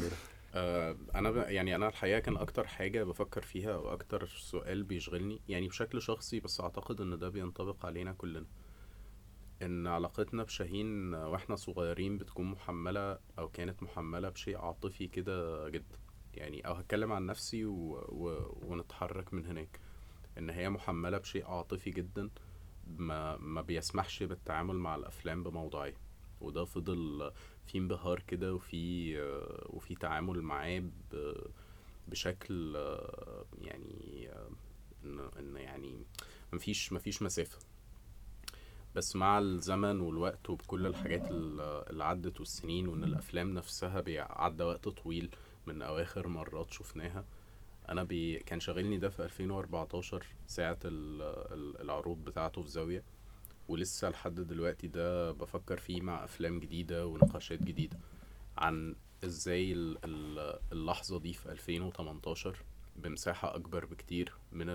أنا 1.14 1.30
ب... 1.30 1.36
يعني 1.36 1.74
أنا 1.76 1.88
الحقيقة 1.88 2.18
كان 2.20 2.36
أكتر 2.36 2.66
حاجة 2.66 3.04
بفكر 3.04 3.42
فيها 3.42 3.74
أو 3.74 3.92
أكتر 3.92 4.26
سؤال 4.26 4.82
بيشغلني 4.82 5.40
يعني 5.48 5.68
بشكل 5.68 6.02
شخصي 6.02 6.40
بس 6.40 6.60
أعتقد 6.60 7.00
إن 7.00 7.18
ده 7.18 7.28
بينطبق 7.28 7.86
علينا 7.86 8.12
كلنا. 8.12 8.46
إن 9.62 9.86
علاقتنا 9.86 10.42
بشاهين 10.42 11.14
وإحنا 11.14 11.56
صغيرين 11.56 12.18
بتكون 12.18 12.46
محملة 12.46 13.18
أو 13.38 13.48
كانت 13.48 13.82
محملة 13.82 14.28
بشيء 14.28 14.58
عاطفي 14.58 15.08
كده 15.08 15.68
جدا 15.68 15.96
يعني 16.34 16.66
أو 16.66 16.72
هتكلم 16.74 17.12
عن 17.12 17.26
نفسي 17.26 17.64
و... 17.64 17.74
و... 18.08 18.52
ونتحرك 18.62 19.34
من 19.34 19.46
هناك. 19.46 19.80
إن 20.38 20.50
هي 20.50 20.70
محملة 20.70 21.18
بشيء 21.18 21.46
عاطفي 21.46 21.90
جدا 21.90 22.30
ما 22.86 23.36
ما 23.36 23.62
بيسمحش 23.62 24.22
بالتعامل 24.22 24.74
مع 24.76 24.94
الأفلام 24.94 25.42
بموضوعيه 25.42 25.94
وده 26.40 26.64
فضل 26.64 27.30
في 27.66 27.78
انبهار 27.78 28.20
كده 28.20 28.54
وفي 28.54 29.18
وفي 29.66 29.94
تعامل 29.94 30.42
معاه 30.42 30.82
بشكل 32.08 32.74
يعني 33.62 34.28
إن 35.04 35.56
يعني 35.56 36.02
مفيش 36.52 36.92
مفيش 36.92 37.22
مسافة. 37.22 37.58
بس 38.94 39.16
مع 39.16 39.38
الزمن 39.38 40.00
والوقت 40.00 40.50
وبكل 40.50 40.86
الحاجات 40.86 41.30
ال- 41.30 41.60
اللي 41.90 42.04
عدت 42.04 42.40
والسنين 42.40 42.88
وإن 42.88 43.04
الأفلام 43.04 43.54
نفسها 43.54 44.00
بيعدى 44.00 44.64
وقت 44.64 44.88
طويل 44.88 45.30
من 45.66 45.82
أواخر 45.82 46.28
مرات 46.28 46.72
شفناها 46.72 47.24
أنا 47.88 48.04
بي 48.04 48.38
كان 48.38 48.60
شاغلني 48.60 48.98
ده 48.98 49.08
في 49.08 49.24
2014 49.24 50.26
ساعة 50.46 50.78
ال- 50.84 51.22
ال- 51.52 51.80
العروض 51.80 52.24
بتاعته 52.24 52.62
في 52.62 52.68
زاوية. 52.68 53.02
ولسه 53.68 54.10
لحد 54.10 54.34
دلوقتي 54.34 54.88
ده 54.88 55.32
بفكر 55.32 55.76
فيه 55.76 56.00
مع 56.00 56.24
أفلام 56.24 56.60
جديدة 56.60 57.06
ونقاشات 57.06 57.62
جديدة 57.62 57.98
عن 58.58 58.96
إزاي 59.24 59.72
ال- 59.72 59.98
ال- 60.04 60.58
اللحظة 60.72 61.18
دي 61.18 61.32
في 61.32 61.52
2018 61.52 62.56
بمساحة 62.96 63.54
أكبر 63.56 63.84
بكتير 63.84 64.32
من 64.52 64.66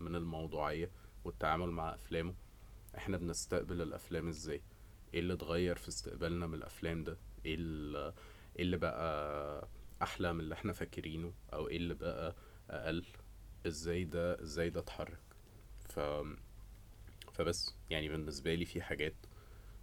من 0.00 0.14
الموضوعية 0.16 0.90
والتعامل 1.24 1.70
مع 1.70 1.94
أفلامه. 1.94 2.34
إحنا 2.96 3.16
بنستقبل 3.16 3.82
الأفلام 3.82 4.28
إزاي؟ 4.28 4.62
إيه 5.14 5.20
اللي 5.20 5.32
اتغير 5.32 5.76
في 5.76 5.88
استقبالنا 5.88 6.46
من 6.46 6.54
الأفلام 6.54 7.04
ده؟ 7.04 7.18
إيه 7.46 7.56
ال- 7.58 7.96
إيه 8.56 8.62
اللي 8.62 8.76
بقى 8.76 9.68
أحلى 10.02 10.32
من 10.32 10.40
اللي 10.40 10.54
إحنا 10.54 10.72
فاكرينه 10.72 11.32
أو 11.52 11.68
إيه 11.68 11.76
اللي 11.76 11.94
بقى 11.94 12.36
أقل؟ 12.70 13.04
إزاي 13.66 14.04
ده 14.04 14.42
إزاي 14.42 14.70
ده 14.70 14.80
اتحرك؟ 14.80 15.20
ف 15.88 16.00
فبس 17.38 17.74
يعني 17.90 18.08
بالنسبة 18.08 18.54
لي 18.54 18.64
في 18.64 18.82
حاجات 18.82 19.14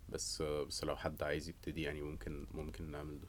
بس 0.09 0.41
بس 0.41 0.83
لو 0.83 0.95
حد 0.95 1.23
عايز 1.23 1.49
يبتدي 1.49 1.81
يعني 1.81 2.01
ممكن 2.01 2.45
ممكن 2.53 2.91
نعمل 2.91 3.19
ده. 3.21 3.27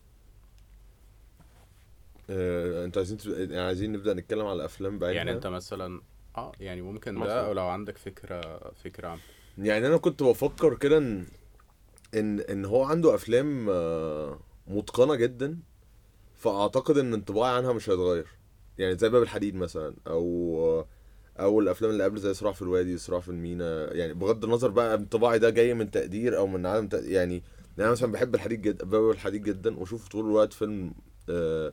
آه، 2.30 2.84
أنتوا 2.84 3.00
عايزين 3.02 3.18
تب- 3.18 3.50
يعني 3.50 3.60
عايزين 3.66 3.92
نبدأ 3.92 4.14
نتكلم 4.14 4.46
على 4.46 4.56
الأفلام 4.56 4.98
بعينها؟ 4.98 5.16
يعني 5.16 5.32
انت 5.32 5.46
مثلا 5.46 6.02
آه 6.36 6.52
يعني 6.60 6.82
ممكن 6.82 7.14
مثلاً. 7.14 7.26
ده 7.26 7.46
أو 7.46 7.52
لو 7.52 7.66
عندك 7.66 7.98
فكرة 7.98 8.58
فكرة 8.72 9.08
عن 9.08 9.18
يعني 9.58 9.86
أنا 9.86 9.96
كنت 9.96 10.22
بفكر 10.22 10.74
كده 10.74 10.98
إن 10.98 11.26
إن 12.14 12.40
إن 12.40 12.64
هو 12.64 12.84
عنده 12.84 13.14
أفلام 13.14 13.66
آه، 13.70 14.40
متقنة 14.66 15.14
جدا 15.14 15.58
فأعتقد 16.36 16.98
إن 16.98 17.14
انطباعي 17.14 17.56
عنها 17.56 17.72
مش 17.72 17.90
هيتغير. 17.90 18.26
يعني 18.78 18.98
زي 18.98 19.08
باب 19.08 19.22
الحديد 19.22 19.54
مثلا 19.54 19.94
أو 20.06 20.86
أو 21.40 21.60
الأفلام 21.60 21.90
اللي 21.90 22.04
قبل 22.04 22.18
زي 22.18 22.34
صراع 22.34 22.52
في 22.52 22.62
الوادي 22.62 22.98
صراع 22.98 23.20
في 23.20 23.28
المينا 23.28 23.92
يعني 23.94 24.14
بغض 24.14 24.44
النظر 24.44 24.68
بقى 24.70 24.94
انطباعي 24.94 25.38
ده 25.38 25.50
جاي 25.50 25.74
من 25.74 25.90
تقدير 25.90 26.36
أو 26.36 26.46
من 26.46 26.66
عدم 26.66 26.88
تقدير 26.88 27.10
يعني 27.12 27.42
أنا 27.78 27.90
مثلا 27.90 28.12
بحب 28.12 28.34
الحديد 28.34 28.62
جدا 28.62 28.84
باب 28.84 29.10
الحديد 29.10 29.42
جدا 29.42 29.78
وأشوف 29.78 30.08
طول 30.08 30.24
الوقت 30.24 30.52
فيلم 30.52 30.94
آه 31.28 31.72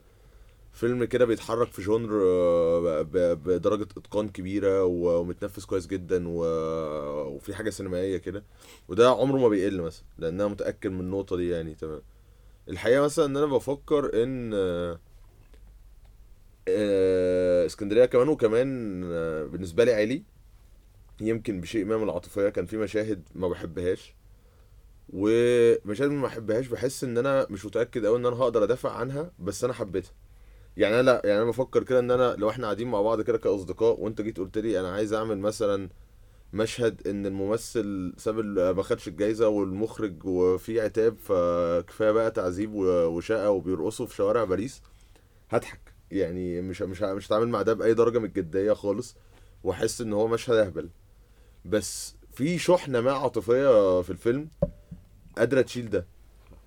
فيلم 0.72 1.04
كده 1.04 1.24
بيتحرك 1.24 1.68
في 1.68 1.82
جونر 1.82 2.22
آه، 2.22 3.02
ب- 3.02 3.42
بدرجة 3.48 3.82
إتقان 3.96 4.28
كبيرة 4.28 4.84
و- 4.84 5.20
ومتنفس 5.20 5.64
كويس 5.64 5.86
جدا. 5.86 6.24
وفي 6.28 7.54
حاجة 7.54 7.70
سينمائية 7.70 8.16
كده 8.16 8.42
وده 8.88 9.10
عمره 9.10 9.38
ما 9.38 9.48
بيقل 9.48 9.80
مثلا 9.80 10.04
لأن 10.18 10.40
أنا 10.40 10.48
متأكد 10.48 10.90
من 10.90 11.00
النقطة 11.00 11.36
دي 11.36 11.48
يعني 11.50 11.74
تمام 11.74 12.02
الحقيقة 12.68 13.02
مثلا 13.02 13.24
إن 13.24 13.36
أنا 13.36 13.46
بفكر 13.46 14.22
إن 14.22 14.50
آه، 14.54 14.98
آه، 16.68 17.66
اسكندرية 17.66 18.04
كمان 18.04 18.28
وكمان 18.28 19.00
آه، 19.04 19.44
بالنسبة 19.44 19.84
لي 19.84 19.92
عالي 19.94 20.22
يمكن 21.20 21.60
بشيء 21.60 21.84
ما 21.84 21.96
من 21.96 22.02
العاطفية 22.04 22.48
كان 22.48 22.66
في 22.66 22.76
مشاهد 22.76 23.28
ما 23.34 23.48
بحبهاش 23.48 24.14
ومشاهد 25.08 26.10
ما 26.10 26.22
بحبهاش 26.22 26.66
بحس 26.66 27.04
إن 27.04 27.18
أنا 27.18 27.46
مش 27.50 27.64
متأكد 27.66 28.06
قوي 28.06 28.18
إن 28.18 28.26
أنا 28.26 28.36
هقدر 28.36 28.64
أدافع 28.64 28.90
عنها 28.92 29.32
بس 29.38 29.64
أنا 29.64 29.72
حبيتها. 29.72 30.12
يعني 30.76 30.94
أنا 31.00 31.02
لأ 31.02 31.22
يعني 31.24 31.42
أنا 31.42 31.50
بفكر 31.50 31.82
كده 31.84 31.98
إن 31.98 32.10
أنا 32.10 32.34
لو 32.38 32.50
إحنا 32.50 32.64
قاعدين 32.64 32.88
مع 32.88 33.02
بعض 33.02 33.20
كده 33.20 33.38
كأصدقاء 33.38 34.00
وأنت 34.00 34.20
جيت 34.22 34.38
قلت 34.38 34.58
لي 34.58 34.80
أنا 34.80 34.92
عايز 34.92 35.12
أعمل 35.12 35.38
مثلا 35.38 35.88
مشهد 36.52 37.08
إن 37.08 37.26
الممثل 37.26 38.14
ساب 38.18 38.36
ما 38.76 38.82
خدش 38.82 39.08
الجايزة 39.08 39.48
والمخرج 39.48 40.24
وفي 40.26 40.80
عتاب 40.80 41.18
فكفاية 41.18 42.10
بقى 42.10 42.30
تعذيب 42.30 42.74
وشقة 42.74 43.50
وبيرقصوا 43.50 44.06
في 44.06 44.14
شوارع 44.14 44.44
باريس 44.44 44.82
هضحك. 45.50 45.91
يعني 46.12 46.60
مش 46.60 46.82
مش 46.82 47.02
مش 47.02 47.26
هتعامل 47.26 47.48
مع 47.48 47.62
ده 47.62 47.74
بأي 47.74 47.94
درجة 47.94 48.18
من 48.18 48.24
الجدية 48.24 48.72
خالص 48.72 49.16
وأحس 49.64 50.00
إن 50.00 50.12
هو 50.12 50.28
مشهد 50.28 50.56
أهبل. 50.56 50.88
بس 51.64 52.16
في 52.32 52.58
شحنة 52.58 53.00
ما 53.00 53.12
عاطفية 53.12 54.02
في 54.02 54.10
الفيلم 54.10 54.48
قادرة 55.38 55.60
تشيل 55.62 55.90
ده. 55.90 56.06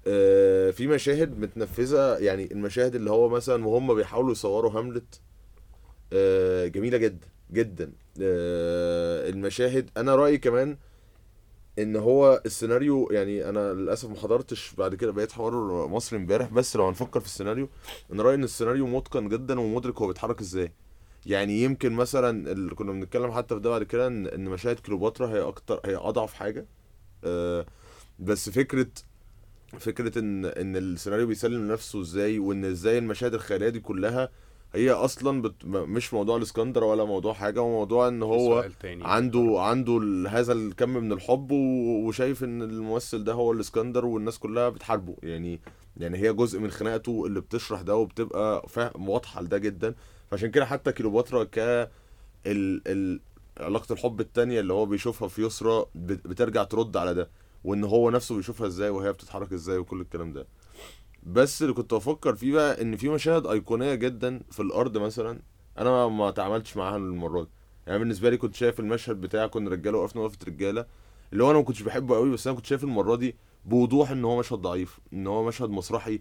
آه، 0.08 0.72
في 0.72 0.88
مشاهد 0.88 1.40
متنفذة 1.40 2.18
يعني 2.18 2.52
المشاهد 2.52 2.96
اللي 2.96 3.12
هو 3.12 3.30
مثلا 3.30 3.68
وهم 3.68 3.96
بيحاولوا 3.96 4.32
يصوروا 4.32 4.72
هاملت 4.72 5.22
آه، 6.14 6.68
جميلة 6.68 6.98
جدا 6.98 7.28
جدا. 7.52 7.92
آه، 8.22 9.30
المشاهد 9.30 9.90
أنا 9.98 10.16
رأيي 10.16 10.38
كمان 10.38 10.78
إن 11.80 11.96
هو 11.96 12.42
السيناريو 12.46 13.10
يعني 13.12 13.50
أنا 13.50 13.74
للأسف 13.74 14.10
ما 14.10 14.16
حضرتش 14.16 14.74
بعد 14.78 14.96
كده 14.96 15.12
بقيت 15.12 15.32
حوار 15.32 15.88
مصر 15.88 16.16
امبارح 16.16 16.50
بس 16.50 16.76
لو 16.76 16.88
هنفكر 16.88 17.20
في 17.20 17.26
السيناريو 17.26 17.70
أنا 18.14 18.24
رأيي 18.24 18.36
إن 18.36 18.44
السيناريو 18.44 18.88
متقن 18.88 19.30
جدا 19.30 19.60
ومدرك 19.60 20.02
هو 20.02 20.08
بيتحرك 20.08 20.42
إزاي. 20.42 20.74
يعني 21.26 21.64
يمكن 21.64 21.92
مثلا 21.94 22.52
اللي 22.52 22.76
كنا 22.76 22.92
بنتكلم 22.92 23.32
حتى 23.32 23.56
في 23.56 23.62
ده 23.62 23.70
بعد 23.70 23.84
كده 23.84 24.08
إن 24.08 24.46
مشاهد 24.46 24.80
كليوباترا 24.80 25.28
هي 25.28 25.42
أكتر 25.42 25.80
هي 25.86 25.96
أضعف 25.96 26.34
حاجة. 26.34 26.66
آه، 27.24 27.66
بس 28.20 28.50
فكرة 28.50 28.88
فكرة 29.80 30.20
إن 30.20 30.46
إن 30.46 30.76
السيناريو 30.78 31.28
بيسلم 31.28 31.72
نفسه 31.72 32.02
إزاي 32.02 32.40
وإن 32.40 32.66
إزاي 32.66 32.98
المشاهد 32.98 33.34
الخيالية 33.34 33.70
دي 33.70 33.80
كلها 33.80 34.30
هي 34.76 34.92
أصلا 34.92 35.42
بت... 35.42 35.66
مش 35.66 36.14
موضوع 36.14 36.38
الإسكندر 36.38 36.84
ولا 36.84 37.06
موضوع 37.06 37.34
حاجة 37.34 37.60
هو 37.60 37.70
موضوع 37.70 38.08
إن 38.08 38.24
هو 38.24 38.62
عنده 39.06 39.56
عنده 39.58 40.30
هذا 40.30 40.54
الكم 40.54 40.90
من 40.90 41.12
الحب 41.12 41.52
و- 41.52 42.08
وشايف 42.08 42.44
إن 42.44 42.62
الممثل 42.62 43.24
ده 43.24 43.34
هو 43.34 43.52
الإسكندر 43.52 44.06
والناس 44.06 44.40
كلها 44.40 44.70
بتحاربه. 44.70 45.16
يعني 45.24 45.60
يعني 45.98 46.18
هي 46.18 46.34
جزء 46.34 46.60
من 46.60 46.72
خناقته 46.72 47.26
اللي 47.26 47.42
بتشرح 47.42 47.82
ده 47.82 47.96
وبتبقى 47.96 48.66
فاهم 48.70 49.10
واضحة 49.10 49.42
لده 49.42 49.58
جدا. 49.58 49.96
فعشان 50.32 50.52
كده 50.52 50.66
حتى 50.66 50.92
كيلوباترا 50.92 51.44
ك 51.44 51.60
ال... 51.60 51.90
ال... 52.88 53.20
علاقة 53.60 53.94
الحب 53.94 54.20
التانية 54.22 54.60
اللي 54.60 54.74
هو 54.74 54.86
بيشوفها 54.86 55.28
في 55.28 55.42
يسرا 55.46 55.86
بت- 55.96 56.28
بترجع 56.28 56.64
ترد 56.64 56.98
على 56.98 57.14
ده 57.14 57.30
وإن 57.64 57.84
هو 57.84 58.10
نفسه 58.10 58.36
بيشوفها 58.36 58.68
إزاي 58.68 58.90
وهي 58.90 59.12
بتتحرك 59.14 59.54
إزاي 59.54 59.78
وكل 59.78 60.02
الكلام 60.02 60.34
ده. 60.34 60.48
بس 61.26 61.62
اللي 61.62 61.74
كنت 61.74 61.94
بفكر 61.94 62.36
فيه 62.36 62.54
بقى 62.54 62.82
إن 62.82 62.96
في 62.96 63.10
مشاهد 63.10 63.48
أيقونية 63.48 63.96
جدا 63.96 64.42
في 64.52 64.60
الأرض 64.60 64.98
مثلا 64.98 65.40
أنا 65.78 66.08
ما- 66.08 66.32
تعاملتش 66.32 66.78
معاها 66.78 66.98
المرة 66.98 67.44
دي. 67.44 67.50
يعني 67.88 68.00
بالنسبة 68.00 68.30
لي 68.30 68.38
كنت 68.38 68.56
شايف 68.56 68.80
المشهد 68.80 69.22
بتاع 69.22 69.48
كنا 69.48 69.70
رجالة 69.70 69.98
وقفنا 69.98 70.22
وقفة 70.22 70.38
رجالة 70.48 70.86
اللي 71.34 71.44
هو 71.44 71.50
أنا 71.52 71.58
ما 71.60 71.64
كنتش 71.64 71.82
بحبه 71.82 72.16
قوي 72.16 72.32
بس 72.32 72.48
أنا 72.48 72.56
كنت 72.56 72.66
شايف 72.66 72.84
المرة 72.84 73.16
دي 73.16 73.36
بوضوح 73.66 74.12
إن 74.12 74.26
هو 74.26 74.40
مشهد 74.40 74.60
ضعيف 74.60 75.00
إن 75.14 75.28
هو 75.28 75.44
مشهد 75.44 75.70
مسرحي 75.70 76.20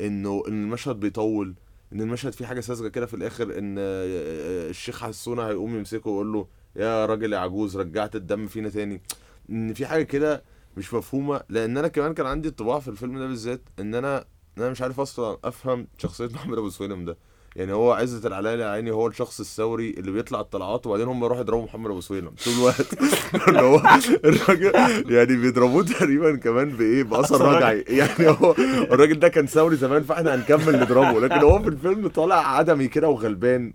إنه 0.00 0.42
إن 0.48 0.62
المشهد 0.64 1.00
بيطول 1.00 1.54
إن 1.92 2.00
المشهد 2.00 2.32
فيه 2.32 2.46
حاجة 2.46 2.60
ساذجة 2.60 2.88
كده 2.88 3.06
في 3.06 3.14
الآخر 3.14 3.58
إن 3.58 3.76
آه، 3.78 4.70
الشيخ 4.70 5.00
حسونة 5.04 5.42
هيقوم 5.42 5.76
يمسكه 5.76 6.10
ويقول 6.10 6.32
له 6.32 6.46
يا 6.76 7.06
راجل 7.06 7.32
يا 7.32 7.38
عجوز 7.38 7.76
رجعت 7.76 8.16
الدم 8.16 8.46
فينا 8.46 8.68
تاني. 8.68 9.02
إن 9.50 9.74
في 9.74 9.86
حاجة 9.86 10.02
كده 10.02 10.42
مش 10.76 10.94
مفهومة 10.94 11.40
لأن 11.48 11.78
أنا 11.78 11.88
كمان 11.88 12.14
كان 12.14 12.26
عندي 12.26 12.48
انطباع 12.48 12.78
في 12.78 12.88
الفيلم 12.88 13.18
ده 13.18 13.26
بالذات 13.26 13.60
إن 13.78 13.94
أنا 13.94 14.18
ان 14.18 14.24
أنا 14.58 14.70
مش 14.70 14.82
عارف 14.82 15.00
أصلا 15.00 15.38
أفهم 15.44 15.86
شخصية 15.98 16.26
محمد 16.34 16.58
أبو 16.58 16.68
سويلم 16.70 17.04
ده. 17.04 17.16
يعني 17.56 17.72
هو 17.72 17.92
عزة 17.92 18.28
العلايلي 18.28 18.62
يا 18.62 18.68
عيني 18.68 18.90
هو 18.90 19.06
الشخص 19.06 19.40
الثوري 19.40 19.90
اللي 19.90 20.10
بيطلع 20.10 20.40
الطلعات 20.40 20.86
وبعدين 20.86 21.08
هم 21.08 21.24
يروحوا 21.24 21.42
يضربوا 21.42 21.64
محمد 21.64 21.90
أبو 21.90 22.00
سويلم 22.00 22.30
طول 22.44 22.54
الوقت. 22.54 22.86
اللي 23.48 23.60
هو 23.60 23.76
الراجل 24.24 24.72
يعني 25.12 25.36
بيضربوه 25.36 25.84
تقريبا 25.84 26.36
كمان 26.36 26.70
بإيه؟ 26.70 27.02
بأثر 27.02 27.40
رجعي. 27.56 27.84
يعني 27.88 28.28
هو 28.28 28.54
الراجل 28.92 29.18
ده 29.18 29.28
كان 29.28 29.46
ثوري 29.46 29.76
زمان 29.76 30.02
فإحنا 30.02 30.34
هنكمل 30.34 30.80
نضربه. 30.80 31.20
لكن 31.20 31.38
هو 31.40 31.58
في 31.62 31.68
الفيلم 31.68 32.08
طالع 32.08 32.56
عدمي 32.56 32.88
كده 32.88 33.08
وغلبان. 33.08 33.72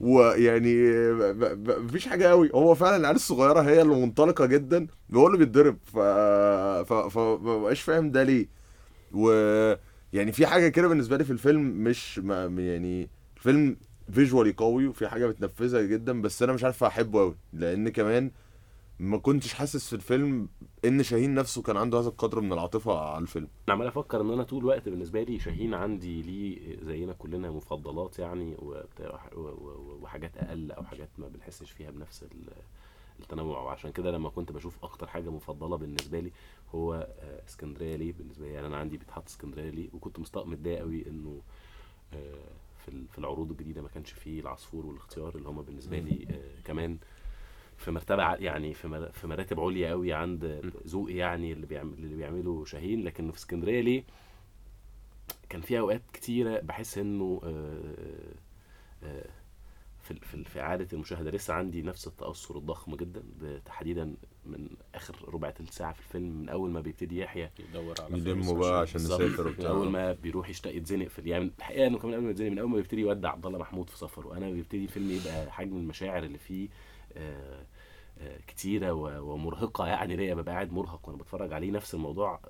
ويعني 0.00 0.74
مفيش 1.84 2.06
حاجة 2.06 2.24
قوي 2.26 2.50
هو 2.54 2.74
فعلا 2.74 2.96
العيال 2.96 3.16
الصغيرة 3.16 3.60
هي 3.60 3.82
اللي 3.82 3.94
منطلقة 3.94 4.46
جدا 4.46 4.86
هو 5.14 5.26
اللي 5.26 5.38
بيتضرب. 5.38 5.76
ف 5.92 5.98
ف 6.88 6.92
فمبقاش 6.92 7.82
فاهم 7.82 8.10
ده 8.10 8.22
ليه. 8.22 8.46
و 9.12 9.30
يعني 10.14 10.32
في 10.32 10.46
حاجة 10.46 10.68
كده 10.68 10.88
بالنسبة 10.88 11.16
لي 11.16 11.24
في 11.24 11.30
الفيلم 11.30 11.84
مش 11.84 12.18
ما 12.18 12.44
يعني 12.44 13.08
الفيلم 13.36 13.76
فيجوالي 14.10 14.52
قوي 14.52 14.86
وفي 14.86 15.08
حاجة 15.08 15.26
بتنفذها 15.26 15.82
جدا 15.82 16.22
بس 16.22 16.42
أنا 16.42 16.52
مش 16.52 16.64
عارف 16.64 16.84
أحبه 16.84 17.20
قوي 17.20 17.36
لأن 17.52 17.88
كمان 17.88 18.30
ما 18.98 19.18
كنتش 19.18 19.52
حاسس 19.52 19.88
في 19.88 19.92
الفيلم 19.92 20.48
إن 20.84 21.02
شاهين 21.02 21.34
نفسه 21.34 21.62
كان 21.62 21.76
عنده 21.76 22.00
هذا 22.00 22.08
القدر 22.08 22.40
من 22.40 22.52
العاطفة 22.52 22.98
على 22.98 23.22
الفيلم. 23.22 23.48
أنا 23.68 23.74
عمال 23.74 23.86
أفكر 23.86 24.20
إن 24.20 24.30
أنا 24.30 24.42
طول 24.42 24.58
الوقت 24.58 24.88
بالنسبة 24.88 25.22
لي 25.22 25.38
شاهين 25.38 25.74
عندي 25.74 26.22
ليه 26.22 26.76
زينا 26.82 27.12
كلنا 27.12 27.50
مفضلات 27.50 28.18
يعني 28.18 28.56
وحاجات 30.02 30.36
أقل 30.36 30.72
أو 30.72 30.84
حاجات 30.84 31.08
ما 31.18 31.28
بنحسش 31.28 31.70
فيها 31.70 31.90
بنفس 31.90 32.22
التنوع. 33.20 33.60
وعشان 33.62 33.92
كده 33.92 34.10
لما 34.10 34.28
كنت 34.28 34.52
بشوف 34.52 34.84
أكتر 34.84 35.06
حاجة 35.06 35.30
مفضلة 35.30 35.76
بالنسبة 35.76 36.20
لي 36.20 36.32
هو 36.74 36.94
آه، 36.94 37.44
اسكندرية 37.48 37.96
ليه. 37.96 38.12
بالنسبة 38.12 38.46
لي 38.46 38.52
يعني 38.52 38.66
أنا 38.66 38.76
عندي 38.76 38.96
بيتحط 38.96 39.28
اسكندرية 39.28 39.70
ليه. 39.70 39.88
وكنت 39.92 40.36
متضايق 40.36 40.78
قوي 40.78 41.06
إنه 41.06 41.40
آه، 42.14 42.34
في 42.84 43.04
في 43.12 43.18
العروض 43.18 43.50
الجديدة 43.50 43.82
ما 43.82 43.88
كانش 43.88 44.10
فيه 44.12 44.40
العصفور 44.40 44.86
والاختيار 44.86 45.34
اللي 45.34 45.48
هم 45.48 45.62
بالنسبة 45.62 45.98
لي 45.98 46.26
آه، 46.30 46.60
كمان 46.64 46.98
في 47.76 47.90
مرتبة 47.90 48.34
يعني 48.34 48.74
في 48.74 49.10
في 49.12 49.26
مراتب 49.26 49.60
عليا 49.60 49.90
قوي 49.90 50.12
عند 50.12 50.72
ذوقي 50.86 51.14
يعني 51.14 51.52
اللي 51.52 51.66
بيعمل 51.66 51.92
اللي 51.92 52.16
بيعمله 52.16 52.64
شاهين. 52.64 53.04
لكن 53.04 53.30
في 53.30 53.38
اسكندرية 53.38 53.80
ليه؟ 53.80 54.04
كان 55.48 55.60
في 55.60 55.78
أوقات 55.78 56.02
كتيرة 56.12 56.60
بحس 56.60 56.98
إنه 56.98 57.40
في 60.04 60.14
في 60.14 60.44
في 60.44 60.60
اعاده 60.60 60.88
المشاهدة 60.92 61.30
لسه 61.30 61.54
عندي 61.54 61.82
نفس 61.82 62.06
التأثر 62.06 62.58
الضخم 62.58 62.96
جدا 62.96 63.22
تحديدا 63.64 64.14
من 64.46 64.68
آخر 64.94 65.16
ربع 65.34 65.50
تلت 65.50 65.70
ساعة 65.70 65.92
في 65.92 66.00
الفيلم 66.00 66.40
من 66.40 66.48
أول 66.48 66.70
ما 66.70 66.80
بيبتدي 66.80 67.18
يحيى 67.18 67.50
يدور 67.58 67.94
على 68.00 68.20
فلوس 68.20 68.50
بقى 68.50 68.80
عشان 68.80 69.00
من 69.00 69.46
وبتاع. 69.48 69.70
أول 69.70 69.90
ما 69.90 70.12
بيروح 70.12 70.48
يشتاق 70.50 70.74
يتزنق 70.74 71.08
في 71.08 71.22
يعني 71.30 71.50
الحقيقة 71.58 71.86
إنه 71.86 71.98
كمان 71.98 72.14
قبل 72.14 72.24
ما 72.24 72.30
يتزنق 72.30 72.50
من 72.50 72.58
أول 72.58 72.70
ما 72.70 72.76
بيبتدي 72.76 73.00
يودع 73.00 73.30
عبد 73.30 73.46
الله 73.46 73.58
محمود 73.58 73.90
في 73.90 73.98
سفر 73.98 74.26
وأنا 74.26 74.50
بيبتدي 74.50 74.84
الفيلم 74.84 75.10
يبقى 75.10 75.52
حجم 75.52 75.76
المشاعر 75.76 76.22
اللي 76.24 76.38
فيه 76.38 76.68
آه، 77.12 77.66
آه، 78.18 78.38
كتيرة 78.46 78.92
ومرهقة 79.22 79.86
يعني 79.86 80.16
ليا 80.16 80.34
ببقى 80.34 80.54
قاعد 80.54 80.72
مرهق 80.72 81.08
وأنا 81.08 81.18
بتفرج 81.18 81.52
عليه. 81.52 81.70
نفس 81.70 81.94
الموضوع 81.94 82.40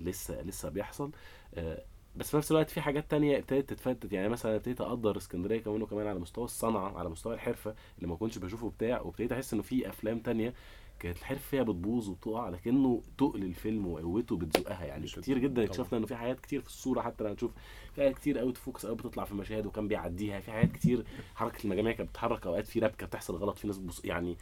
لسه 0.00 0.42
لسه 0.42 0.68
بيحصل. 0.68 1.10
آه، 1.54 1.82
بس 2.16 2.30
في 2.30 2.36
نفس 2.36 2.50
الوقت 2.50 2.70
في 2.70 2.80
حاجات 2.80 3.10
تانية 3.10 3.38
ابتدت 3.38 3.70
تتفتت. 3.70 4.12
يعني 4.12 4.28
مثلا 4.28 4.56
ابتديت 4.56 4.80
أقدر 4.80 5.16
اسكندرية 5.16 5.60
كمان 5.60 5.82
وكمان 5.82 6.06
على 6.06 6.18
مستوى 6.18 6.44
الصنعة 6.44 6.98
على 6.98 7.08
مستوى 7.08 7.34
الحرفة 7.34 7.74
اللي 7.96 8.08
ما 8.08 8.16
كنتش 8.16 8.38
بشوفه 8.38 8.70
بتاع 8.70 9.00
وابتديت 9.00 9.32
أحس 9.32 9.52
إنه 9.52 9.62
في 9.62 9.88
أفلام 9.88 10.20
تانية 10.20 10.54
كانت 11.00 11.18
الحرف 11.18 11.46
فيها 11.46 11.62
بتبوظ 11.62 12.08
وبتقع 12.08 12.48
لكنه 12.48 13.02
تقل 13.18 13.42
الفيلم 13.42 13.86
وقوته 13.86 14.36
بتزقها. 14.36 14.84
يعني 14.84 15.06
كتير 15.06 15.38
جدا. 15.38 15.64
اكتشفنا 15.64 15.98
إنه 15.98 16.06
في 16.06 16.16
حاجات 16.16 16.40
كتير 16.40 16.60
في 16.60 16.66
الصورة 16.68 17.00
حتى 17.00 17.24
لما 17.24 17.32
نشوف 17.32 17.50
في 17.94 18.00
حاجات 18.02 18.14
كتير 18.18 18.38
قوي 18.38 18.52
تفوكس 18.52 18.86
قوي 18.86 18.96
بتطلع 18.96 19.24
في 19.24 19.34
مشاهد 19.34 19.66
وكان 19.66 19.88
بيعديها. 19.88 20.40
في 20.40 20.52
حاجات 20.52 20.72
كتير 20.72 21.04
حركة 21.34 21.64
المجاميع 21.64 21.92
كانت 21.92 22.08
بتتحرك 22.10 22.46
أوقات 22.46 22.66
في 22.66 22.78
ربكة 22.78 23.06
بتحصل 23.06 23.36
غلط 23.36 23.58
في 23.58 23.66
ناس 23.66 23.78
بتبص 23.78 24.04
يعني 24.04 24.36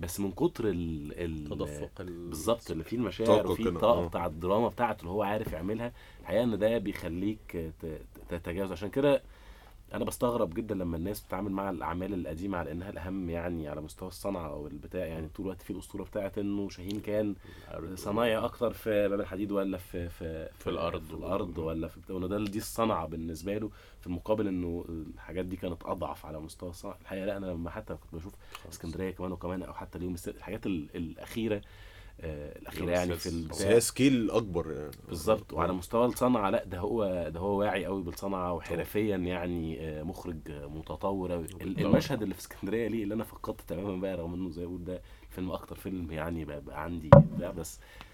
بس 0.00 0.20
من 0.20 0.30
كتر 0.32 0.68
ال 0.68 1.12
ال 1.12 1.48
تدفق 1.50 2.00
ال- 2.00 2.28
بالظبط 2.28 2.70
اللي 2.70 2.84
فيه 2.84 2.96
المشاعر 2.96 3.46
وفيه 3.50 3.64
كده، 3.64 3.72
الطاقه 3.72 4.04
آه. 4.04 4.08
بتاع 4.08 4.26
الدراما 4.26 4.68
بتاعته 4.68 5.00
اللي 5.00 5.10
هو 5.10 5.22
عارف 5.22 5.52
يعملها 5.52 5.92
الحقيقة 6.20 6.44
إن 6.44 6.58
ده 6.58 6.78
بيخليك 6.78 7.72
ت- 7.82 8.00
تتجاوز. 8.28 8.72
عشان 8.72 8.90
كده 8.90 9.22
أنا 9.94 10.04
بستغرب 10.04 10.54
جدا 10.54 10.74
لما 10.74 10.96
الناس 10.96 11.20
بتتعامل 11.20 11.52
مع 11.52 11.70
الأعمال 11.70 12.14
القديمة 12.14 12.58
على 12.58 12.72
إنها 12.72 12.90
الأهم 12.90 13.30
يعني 13.30 13.68
على 13.68 13.80
مستوى 13.80 14.08
الصنعة 14.08 14.48
أو 14.48 14.66
البتاع 14.66 15.04
يعني 15.06 15.28
طول 15.28 15.46
الوقت 15.46 15.62
في 15.62 15.70
الأسطورة 15.70 16.04
بتاعت 16.04 16.38
إنه 16.38 16.68
شاهين 16.68 17.00
كان 17.00 17.34
صنايع 17.94 18.44
أكتر 18.44 18.72
في 18.72 19.08
باب 19.08 19.20
الحديد 19.20 19.52
ولا 19.52 19.78
في 19.78 20.08
في 20.08 20.48
في 20.58 20.70
الأرض. 20.70 21.02
في 21.04 21.14
الأرض 21.14 21.58
ولا 21.58 21.88
في 21.88 22.00
بتاع. 22.00 22.18
ده 22.18 22.44
دي 22.44 22.58
الصنعة 22.58 23.06
بالنسبة 23.06 23.58
له 23.58 23.70
في 24.00 24.06
المقابل 24.06 24.48
إنه 24.48 24.84
الحاجات 24.88 25.44
دي 25.44 25.56
كانت 25.56 25.82
أضعف 25.84 26.26
على 26.26 26.40
مستوى 26.40 26.70
الصنعة. 26.70 26.98
الحقيقة 27.02 27.26
لا 27.26 27.36
أنا 27.36 27.46
لما 27.46 27.70
حتى 27.70 27.94
كنت 27.94 28.14
بشوف 28.14 28.32
اسكندرية 28.72 29.10
كمان 29.10 29.32
وكمان 29.32 29.62
أو 29.62 29.72
حتى 29.74 29.98
اليوم 29.98 30.14
الحاجات 30.28 30.66
ال- 30.66 30.88
الأخيرة 30.94 31.62
الأخيرة 32.20 32.82
اليوم 32.84 32.94
يعني 32.94 33.14
في 33.14 33.48
هي 33.60 33.80
سكيل 33.80 34.30
أكبر 34.30 34.72
يعني. 34.72 34.90
بالظبط 35.08 35.52
وعلى 35.52 35.72
مستوى 35.72 36.06
الصنعة 36.06 36.50
لأ 36.50 36.64
ده 36.64 36.78
هو 36.78 37.28
ده 37.28 37.40
هو 37.40 37.58
واعي 37.58 37.84
قوي 37.86 38.02
بالصنعة 38.02 38.52
وحرفيا 38.52 39.16
يعني 39.16 39.80
آه، 39.80 40.02
مخرج 40.02 40.36
آه، 40.50 40.66
متطور 40.66 41.32
قوي 41.32 41.46
المشهد 41.62 42.22
اللي 42.22 42.34
في 42.34 42.40
اسكندرية 42.40 42.88
ليه 42.88 43.02
اللي 43.02 43.14
أنا 43.14 43.24
فقدت 43.24 43.60
تماما 43.60 44.00
بقى 44.00 44.16
رغم 44.16 44.34
إنه 44.34 44.50
زي 44.50 44.62
ما 44.62 44.68
بقول 44.68 44.84
ده 44.84 45.02
فيلم 45.30 45.50
أكتر 45.50 45.76
فيلم 45.76 46.12
يعني 46.12 46.44
بقى, 46.44 46.60
بقى 46.60 46.82
عندي 46.82 47.10
بقى 47.38 47.52
بس 47.52 47.80
آه، 47.80 48.13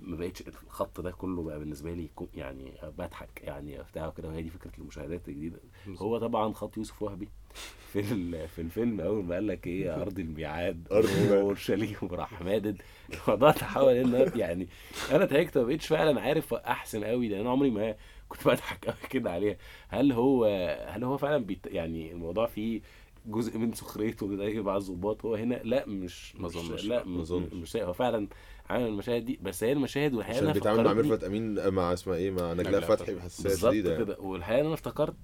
ما 0.00 0.16
بقتش 0.16 0.42
الخط 0.48 1.00
ده 1.00 1.10
كله 1.10 1.42
بقى 1.42 1.58
بالنسبة 1.58 1.94
لي 1.94 2.08
يعني 2.34 2.72
بضحك 2.98 3.40
يعني 3.44 3.78
بتاع 3.82 4.10
كده 4.10 4.28
وهي 4.28 4.42
دي 4.42 4.50
فكرة 4.50 4.72
المشاهدات 4.78 5.28
الجديدة 5.28 5.60
هو 5.88 6.18
طبعا 6.18 6.52
خط 6.52 6.76
يوسف 6.76 7.02
وهبي 7.02 7.28
في 7.92 8.02
في 8.48 8.60
الفيلم 8.60 9.00
أول 9.00 9.24
ما 9.24 9.34
قال 9.34 9.46
لك 9.46 9.66
إيه 9.66 9.94
أرض 10.02 10.18
الميعاد 10.18 10.88
الميعاد. 10.92 11.32
أورشليم 11.32 11.96
وراح 12.02 12.42
مادد 12.42 12.82
الموضوع 13.26 13.50
تحول 13.50 13.94
انه 13.94 14.32
يعني 14.36 14.68
أنا 15.10 15.24
ضحكت 15.24 15.58
ما 15.58 15.64
بقتش 15.64 15.86
فعلا 15.86 16.20
عارف 16.20 16.54
أحسن 16.54 17.04
قوي 17.04 17.28
لأن 17.28 17.40
أنا 17.40 17.50
عمري 17.50 17.70
ما 17.70 17.96
كنت 18.28 18.48
بضحك 18.48 18.84
قوي 18.84 19.08
كده 19.10 19.30
عليها 19.30 19.56
هل 19.88 20.12
هو 20.12 20.44
هل 20.88 21.04
هو 21.04 21.16
فعلا 21.16 21.44
بيت 21.44 21.66
يعني 21.66 22.12
الموضوع 22.12 22.46
فيه 22.46 22.80
جزء 23.26 23.58
من 23.58 23.72
سخريته 23.72 24.28
بعض 24.62 24.76
الظباط 24.76 25.24
هو 25.24 25.34
هنا 25.34 25.54
لا 25.64 25.86
مش 25.86 26.36
ما 26.36 26.48
مش-. 26.48 26.84
لا 26.84 27.04
مش 27.04 27.20
أظنش. 27.20 27.52
مش 27.52 27.76
هو 27.76 27.92
فعلا 27.92 28.28
عامل 28.70 28.86
المشاهد 28.86 29.24
دي 29.24 29.38
بس 29.42 29.64
هي 29.64 29.72
المشاهد 29.72 30.14
والحقيقة 30.14 30.40
أنا 30.42 30.52
بيتعامل 30.52 30.84
مع 30.84 30.92
ميرفت 30.92 31.24
أمين 31.24 31.68
مع 31.68 31.92
اسمها 31.92 32.16
إيه 32.16 32.30
مع 32.30 32.52
نجلاء 32.52 32.80
فتحي. 32.80 33.14
بحساسية 33.14 33.48
بالظبط 33.48 33.70
شديدة 33.72 33.92
يعني. 33.92 34.04
كده. 34.04 34.16
والحقيقة 34.20 34.60
أنا 34.66 34.74
افتكرت 34.74 35.16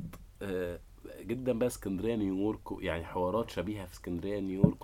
آه، 0.42 0.78
جدا 1.20 1.58
بقى 1.58 1.66
اسكندرية 1.66 2.14
نيويورك 2.16 2.60
يعني 2.80 3.04
حوارات 3.04 3.50
شبيهة 3.50 3.86
في 3.86 3.92
اسكندرية 3.92 4.40
نيويورك. 4.40 4.76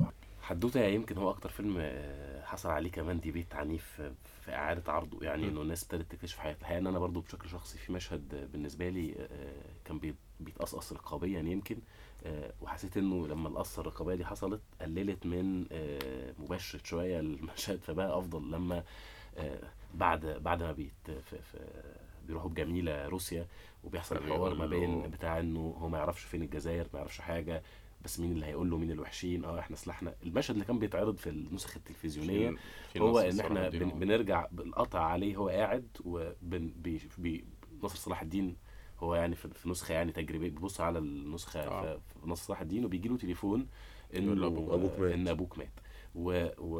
حدوتة 0.42 0.80
يمكن 0.84 1.16
هو 1.18 1.30
أكتر 1.30 1.48
فيلم 1.48 1.76
آه، 1.78 2.42
حصل 2.44 2.68
عليه 2.70 2.90
كمان 2.90 3.20
debate 3.20 3.54
عنيف 3.54 4.02
في- 4.44 4.52
إعادة 4.54 4.92
عرضه. 4.92 5.18
يعني 5.24 5.48
إنه 5.48 5.62
الناس 5.62 5.82
ابتدت 5.82 6.12
تكتشف 6.12 6.38
حاجات 6.38 6.60
الحقيقة 6.60 6.78
إن 6.78 6.86
أنا 6.86 6.98
برضو 6.98 7.20
بشكل 7.20 7.48
شخصي 7.48 7.78
في 7.78 7.92
مشهد 7.92 8.48
بالنسبة 8.52 8.88
لي 8.88 9.14
آه، 9.18 9.52
كان 9.84 9.98
بي- 9.98 10.14
بيتقصقص 10.44 10.92
رقابيا 10.92 11.40
يمكن 11.40 11.78
آه، 12.26 12.52
وحسيت 12.60 12.96
إنه 12.96 13.26
لما 13.26 13.48
القصة 13.48 13.80
الرقابية 13.80 14.14
دي 14.14 14.24
حصلت 14.24 14.60
قللت 14.80 15.26
من 15.26 15.66
آه، 15.72 16.34
مباشرة 16.38 16.80
شوية 16.84 17.20
المشهد. 17.20 17.80
فبقى 17.86 18.18
أفضل 18.18 18.50
لما 18.50 18.84
آه، 19.38 19.58
بعد 19.94 20.26
بعد 20.26 20.62
ما 20.62 20.72
بيت 20.72 20.92
في 21.06 21.38
في 21.42 21.58
بيروحوا 22.26 22.50
بجميلة 22.50 23.08
روسيا 23.08 23.46
وبيحصل 23.84 24.16
الحوار 24.16 24.54
ما 24.54 24.66
بين 24.66 25.10
بتاع 25.10 25.38
إنه 25.40 25.76
هو 25.78 25.88
ما 25.88 25.98
يعرفش 25.98 26.22
فين 26.22 26.42
الجزائر 26.42 26.86
ما 26.92 26.98
يعرفش 26.98 27.20
حاجة 27.20 27.62
بس 28.04 28.20
مين 28.20 28.32
اللي 28.32 28.46
هيقول 28.46 28.70
له 28.70 28.78
مين 28.78 28.90
الوحشين؟ 28.90 29.44
آه 29.44 29.58
إحنا 29.58 29.76
سلاحنا. 29.76 30.14
المشهد 30.22 30.54
اللي 30.54 30.64
كان 30.64 30.78
بيتعرض 30.78 31.16
في 31.16 31.30
النسخ 31.30 31.76
التلفزيونية 31.76 32.54
هو 32.98 33.18
إن 33.18 33.40
إحنا 33.40 33.68
بن 33.68 33.90
بنرجع 33.90 34.46
بالقطع 34.52 35.00
عليه 35.00 35.36
هو 35.36 35.48
قاعد 35.48 35.86
وبن 36.04 36.72
بي 36.76 37.00
بي 37.18 37.44
صلاح 37.86 38.22
الدين 38.22 38.56
هو 39.02 39.14
يعني 39.14 39.34
في 39.36 39.68
نسخة 39.68 39.92
يعني 39.92 40.12
تجريبية 40.12 40.48
بيبص 40.50 40.80
على 40.80 40.98
النسخة 40.98 41.60
آه. 41.60 41.94
في 42.22 42.28
نصر 42.28 42.44
صلاح 42.44 42.60
الدين 42.60 42.84
وبيجي 42.84 43.08
له 43.08 43.16
تليفون 43.16 43.66
إنه 44.16 44.34
أبوك- 44.50 44.72
أبوك 44.72 44.98
مات. 45.00 45.12
إن 45.12 45.28
أبوك 45.28 45.58
مات 45.58 45.70
و 46.14 46.46
و 46.58 46.76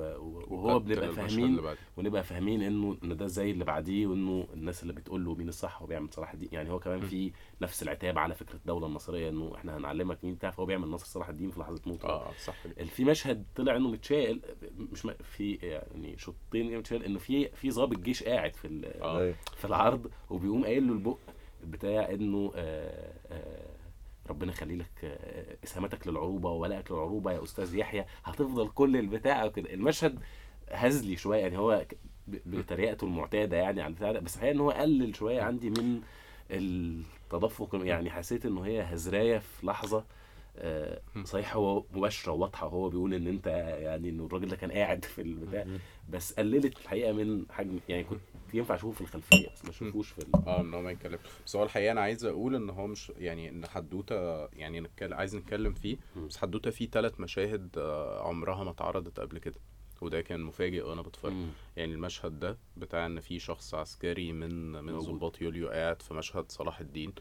وهو 0.51 0.79
بنبقى 0.79 1.13
فاهمين. 1.13 1.61
ونبقى 1.97 2.25
فاهمين 2.25 2.63
إنه 2.63 2.97
إن 3.05 3.17
ده 3.17 3.27
زي 3.27 3.51
اللي 3.51 3.65
بعديه 3.65 4.07
وإنه 4.07 4.47
الناس 4.55 4.83
اللي 4.83 4.93
بتقول 4.93 5.25
له 5.25 5.35
مين 5.35 5.49
الصح 5.49 5.83
هو 5.83 5.87
بيعمل 5.87 6.13
صلاح 6.13 6.33
الدين 6.33 6.49
يعني 6.53 6.71
هو 6.71 6.79
كمان 6.79 7.01
في 7.01 7.33
نفس 7.63 7.83
العتاب 7.83 8.19
على 8.19 8.35
فكرة 8.35 8.57
الدولة 8.57 8.87
النصريه 8.87 9.29
إنه 9.29 9.53
إحنا 9.57 9.77
هنعلمك 9.77 10.25
مين 10.25 10.35
بتاع 10.35 10.51
فهو 10.51 10.67
بيعمل 10.67 10.89
نصر 10.89 11.07
صلاح 11.07 11.29
الدين 11.29 11.51
في 11.51 11.61
لحظة 11.61 11.81
موته 11.87 12.09
آه 12.09 12.31
صح 12.45 12.55
كده. 12.65 12.85
في 12.85 13.05
مشهد 13.05 13.45
طلع 13.57 13.77
إنه 13.77 13.89
متشال 13.89 14.41
مش 14.93 15.07
م- 15.07 15.13
في 15.23 15.53
يعني 15.55 16.19
شوطين 16.19 16.79
متشال 16.79 17.05
إنه 17.05 17.19
في 17.19 17.49
في 17.49 17.71
ضابط 17.71 17.99
جيش 17.99 18.23
قاعد 18.23 18.57
في 18.57 18.67
ال- 18.69 19.03
أيوة. 19.03 19.35
في 19.57 19.65
العرض 19.65 20.11
وبيقوم 20.31 20.65
قايل 20.65 20.87
له 20.87 20.93
البق 20.93 21.19
بتاع 21.65 22.11
إنه 22.11 22.53
آه، 22.57 23.13
آه، 23.31 23.67
ربنا 24.31 24.53
يخلي 24.53 24.77
لك 24.77 24.91
آه، 25.05 25.57
اسهاماتك 25.65 26.07
للعروبة 26.09 26.51
وولائك 26.51 26.91
للعروبة 26.93 27.33
يا 27.33 27.43
أستاذ 27.43 27.75
يحيى. 27.75 28.05
هتفضل 28.25 28.69
كل 28.69 28.97
البتاع 28.97 29.47
كده 29.47 29.75
المشهد 29.75 30.19
هزلي 30.71 31.17
شوية 31.17 31.41
يعني 31.41 31.59
هو 31.59 31.85
بطريقته 32.29 33.05
المعتادة 33.05 33.57
يعني 33.57 33.83
على 33.83 33.91
البتاع 33.91 34.13
ده. 34.13 34.21
بس 34.21 34.35
الحقيقة 34.37 34.53
إن 34.55 34.61
هو 34.61 34.71
قلل 34.71 35.15
شوية 35.17 35.43
عندي 35.43 35.71
من 35.71 36.01
التدفق 36.51 37.69
يعني 37.83 38.11
حسيت 38.11 38.47
إنه 38.47 38.63
هي 38.67 38.83
هزراية 38.83 39.39
في 39.39 39.67
لحظة 39.67 40.05
آه، 40.57 41.01
صحيح 41.25 41.57
هو 41.57 41.85
مباشرة 41.93 42.33
وواضحة 42.33 42.67
وهو 42.67 42.89
بيقول 42.89 43.15
إن 43.15 43.27
أنت 43.27 43.47
يعني 43.81 44.09
ان 44.09 44.21
الراجل 44.21 44.49
ده 44.49 44.57
كان 44.57 44.73
قاعد 44.73 45.05
في 45.05 45.23
البتاع. 45.23 45.67
بس 46.11 46.33
قللت 46.33 46.79
الحقيقة 46.81 47.13
من 47.13 47.45
حجم 47.51 47.79
يعني 47.89 48.05
كنت 48.05 48.21
ينفع 48.55 48.75
اشوفه 48.75 48.95
في 48.95 49.01
الخلفية 49.01 49.49
بس 49.55 49.65
ما 49.65 49.71
اشوفوش 49.71 50.09
في 50.11 50.19
ال... 50.19 50.35
آه 50.47 50.61
إن 50.61 50.75
هو 50.75 50.83
ما 50.83 50.91
يتكلمش 50.91 51.21
بس 51.47 51.57
هو 51.57 51.63
الحقيقة 51.63 51.93
أنا 51.93 52.01
عايز 52.01 52.25
أقول 52.25 52.55
إن 52.55 52.71
هو 52.71 52.87
مش 52.87 53.13
يعني 53.19 53.49
إن 53.49 53.67
حدوتة 53.67 54.47
يعني 54.47 54.81
نتكلم 54.81 55.15
عايز 55.15 55.37
نتكلم 55.37 55.73
فيه. 55.73 55.97
بس 56.17 56.37
حدوتة 56.37 56.71
فيه 56.71 56.91
ثلاث 56.91 57.21
مشاهد 57.21 57.69
آه، 57.79 58.29
عمرها 58.29 58.65
ما 58.65 58.71
اتعرضت 58.71 59.21
قبل 59.21 59.39
كده 59.39 59.61
وده 60.01 60.21
كان 60.21 60.41
مفاجئ 60.41 60.83
وأنا 60.83 61.03
بتفرج. 61.03 61.33
يعني 61.77 61.93
المشهد 61.95 62.41
ده 62.41 62.59
بتاع 62.77 63.07
إن 63.07 63.21
في 63.21 63.39
شخص 63.39 63.75
عسكري 63.75 64.33
من 64.33 64.73
من. 64.85 64.99
ضباط 64.99 65.43
يوليو 65.43 65.69
قاعد 65.69 66.03
في 66.03 66.15
مشهد 66.15 66.53
صلاح 66.53 66.81
الدين 66.81 67.13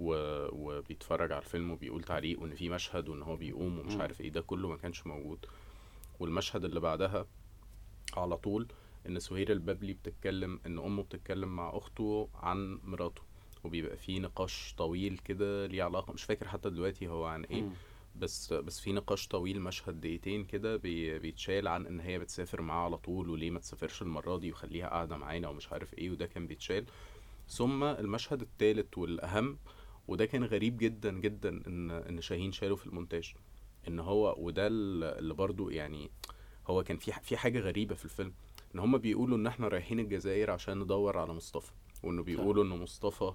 و... 0.00 0.14
وبيتفرج 0.52 1.32
على 1.32 1.42
الفيلم 1.42 1.70
وبيقول 1.70 2.02
تعليق 2.04 2.40
وإن 2.42 2.54
في 2.54 2.68
مشهد 2.68 3.08
وإن 3.08 3.22
هو 3.22 3.36
بيقوم 3.36 3.78
ومش. 3.78 3.96
عارف 3.96 4.20
إيه 4.20 4.30
ده 4.30 4.40
كله 4.40 4.68
ما 4.68 4.76
كانش 4.76 5.06
موجود 5.06 5.46
والمشهد 6.20 6.64
اللي 6.64 6.80
بعدها 6.80 7.26
على 8.16 8.36
طول 8.36 8.66
إن 9.08 9.18
سهير 9.20 9.52
البابلي 9.52 9.92
بتتكلم 9.92 10.60
إن 10.66 10.78
أمه 10.78 11.02
بتتكلم 11.02 11.56
مع 11.56 11.70
أخته 11.76 12.28
عن 12.34 12.78
مراته 12.84 13.22
وبيبقى 13.64 13.96
في 13.96 14.18
نقاش 14.18 14.74
طويل 14.78 15.18
كده 15.18 15.66
ليه 15.66 15.82
علاقة 15.82 16.12
مش 16.12 16.24
فاكر 16.24 16.48
حتى 16.48 16.70
دلوقتي 16.70 17.08
هو 17.08 17.24
عن 17.24 17.44
إيه. 17.44 17.62
بس 18.16 18.52
بس 18.52 18.80
في 18.80 18.92
نقاش 18.92 19.28
طويل 19.28 19.60
مشهد 19.60 20.00
دقيقتين 20.00 20.44
كده 20.44 20.76
بي 20.76 21.18
بيتشال 21.18 21.68
عن 21.68 21.86
إن 21.86 22.00
هي 22.00 22.18
بتسافر 22.18 22.62
معاه 22.62 22.84
على 22.84 22.96
طول 22.98 23.30
وليه 23.30 23.50
ما 23.50 23.58
تسافرش 23.58 24.02
المرة 24.02 24.36
دي 24.38 24.52
وخليها 24.52 24.88
قاعدة 24.88 25.16
معانا 25.16 25.48
ومش 25.48 25.72
عارف 25.72 25.94
إيه 25.94 26.10
وده 26.10 26.26
كان 26.26 26.46
بيتشال. 26.46 26.84
ثم 27.48 27.84
المشهد 27.84 28.40
الثالث 28.40 28.98
والأهم 28.98 29.58
وده 30.08 30.24
كان 30.26 30.44
غريب 30.44 30.76
جدا 30.78 31.12
جدا 31.20 31.48
إن 31.66 31.90
إن 31.90 32.20
شاهين 32.20 32.52
شاله 32.52 32.76
في 32.76 32.86
المونتاج. 32.86 33.34
إن 33.88 33.98
هو 34.00 34.34
وده 34.38 34.66
ال- 34.66 35.04
اللي 35.04 35.34
برضو 35.34 35.70
يعني 35.70 36.10
هو 36.66 36.82
كان 36.82 36.96
في 36.96 37.12
في 37.22 37.36
حاجة 37.36 37.58
غريبة 37.60 37.94
في 37.94 38.04
الفيلم. 38.04 38.32
إن 38.74 38.80
هم 38.80 38.98
بيقولوا 38.98 39.36
إن 39.36 39.46
إحنا 39.46 39.68
رايحين 39.68 40.00
الجزائر 40.00 40.50
عشان 40.50 40.80
ندور 40.80 41.18
على 41.18 41.32
مصطفى 41.32 41.72
وإنه 42.02 42.22
بيقولوا 42.22 42.64
إن 42.64 42.68
مصطفى 42.68 43.32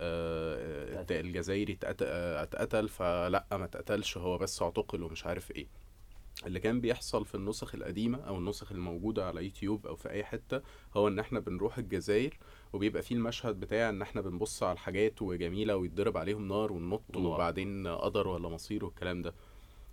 آه،. 0.00 1.06
الجزائري 1.10 1.78
آه، 1.84 2.42
اتقتل 2.42 2.88
فلا 2.88 3.46
ما 3.52 3.64
اتقتلش 3.64 4.18
هو 4.18 4.38
بس 4.38 4.62
اعتقل 4.62 5.02
ومش 5.02 5.26
عارف 5.26 5.50
إيه 5.50 5.66
اللي 6.46 6.60
كان 6.60 6.80
بيحصل 6.80 7.24
في 7.24 7.34
النسخ 7.34 7.74
القديمة 7.74 8.18
أو 8.18 8.38
النسخ 8.38 8.72
الموجودة 8.72 9.26
على 9.26 9.44
يوتيوب 9.44 9.86
أو 9.86 9.96
في 9.96 10.10
أي 10.10 10.24
حتة 10.24 10.60
هو 10.96 11.08
إن 11.08 11.18
إحنا 11.18 11.40
بنروح 11.40 11.78
الجزائر 11.78 12.38
وبيبقى 12.72 13.02
فيه 13.02 13.14
المشهد 13.14 13.60
بتاع 13.60 13.88
إن 13.88 14.02
إحنا 14.02 14.20
بنبص 14.20 14.62
على 14.62 14.72
الحاجات 14.72 15.22
وجميلة 15.22 15.76
ويتضرب 15.76 16.16
عليهم 16.16 16.48
نار 16.48 16.72
وننط. 16.72 17.16
وبعدين 17.16 17.88
قدر 17.88 18.28
ولا 18.28 18.48
مصير 18.48 18.84
والكلام 18.84 19.22
ده 19.22 19.34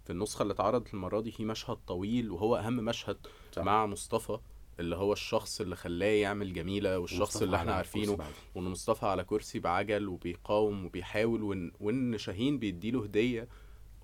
في 0.06 0.10
النسخة 0.10 0.44
اللي 0.44 0.54
اتعرضت 0.54 0.94
المرة 0.94 1.22
دي 1.22 1.32
في 1.32 1.46
مشهد 1.46 1.78
طويل 1.88 2.32
وهو 2.32 2.56
أهم 2.56 2.76
مشهد 2.76 3.18
صح. 3.52 3.64
مع 3.64 3.86
مصطفى 3.86 4.40
اللي 4.80 4.96
هو 4.96 5.14
الشخص 5.14 5.62
اللي 5.62 5.76
خلاه 5.76 6.08
يعمل 6.08 6.54
جميلة 6.54 7.00
والشخص 7.00 7.42
اللي 7.42 7.56
إحنا 7.58 7.72
عارفينه. 7.78 8.12
وإن 8.56 8.64
مصطفى 8.66 9.06
على 9.06 9.24
كرسي 9.24 9.60
بعجل 9.60 10.08
وبيقاوم 10.08 10.86
وبيحاول 10.86 11.44
وإن, 11.44 11.72
وإن 11.80 12.18
شاهين 12.18 12.60
بيديله 12.60 13.04
هدية 13.04 13.48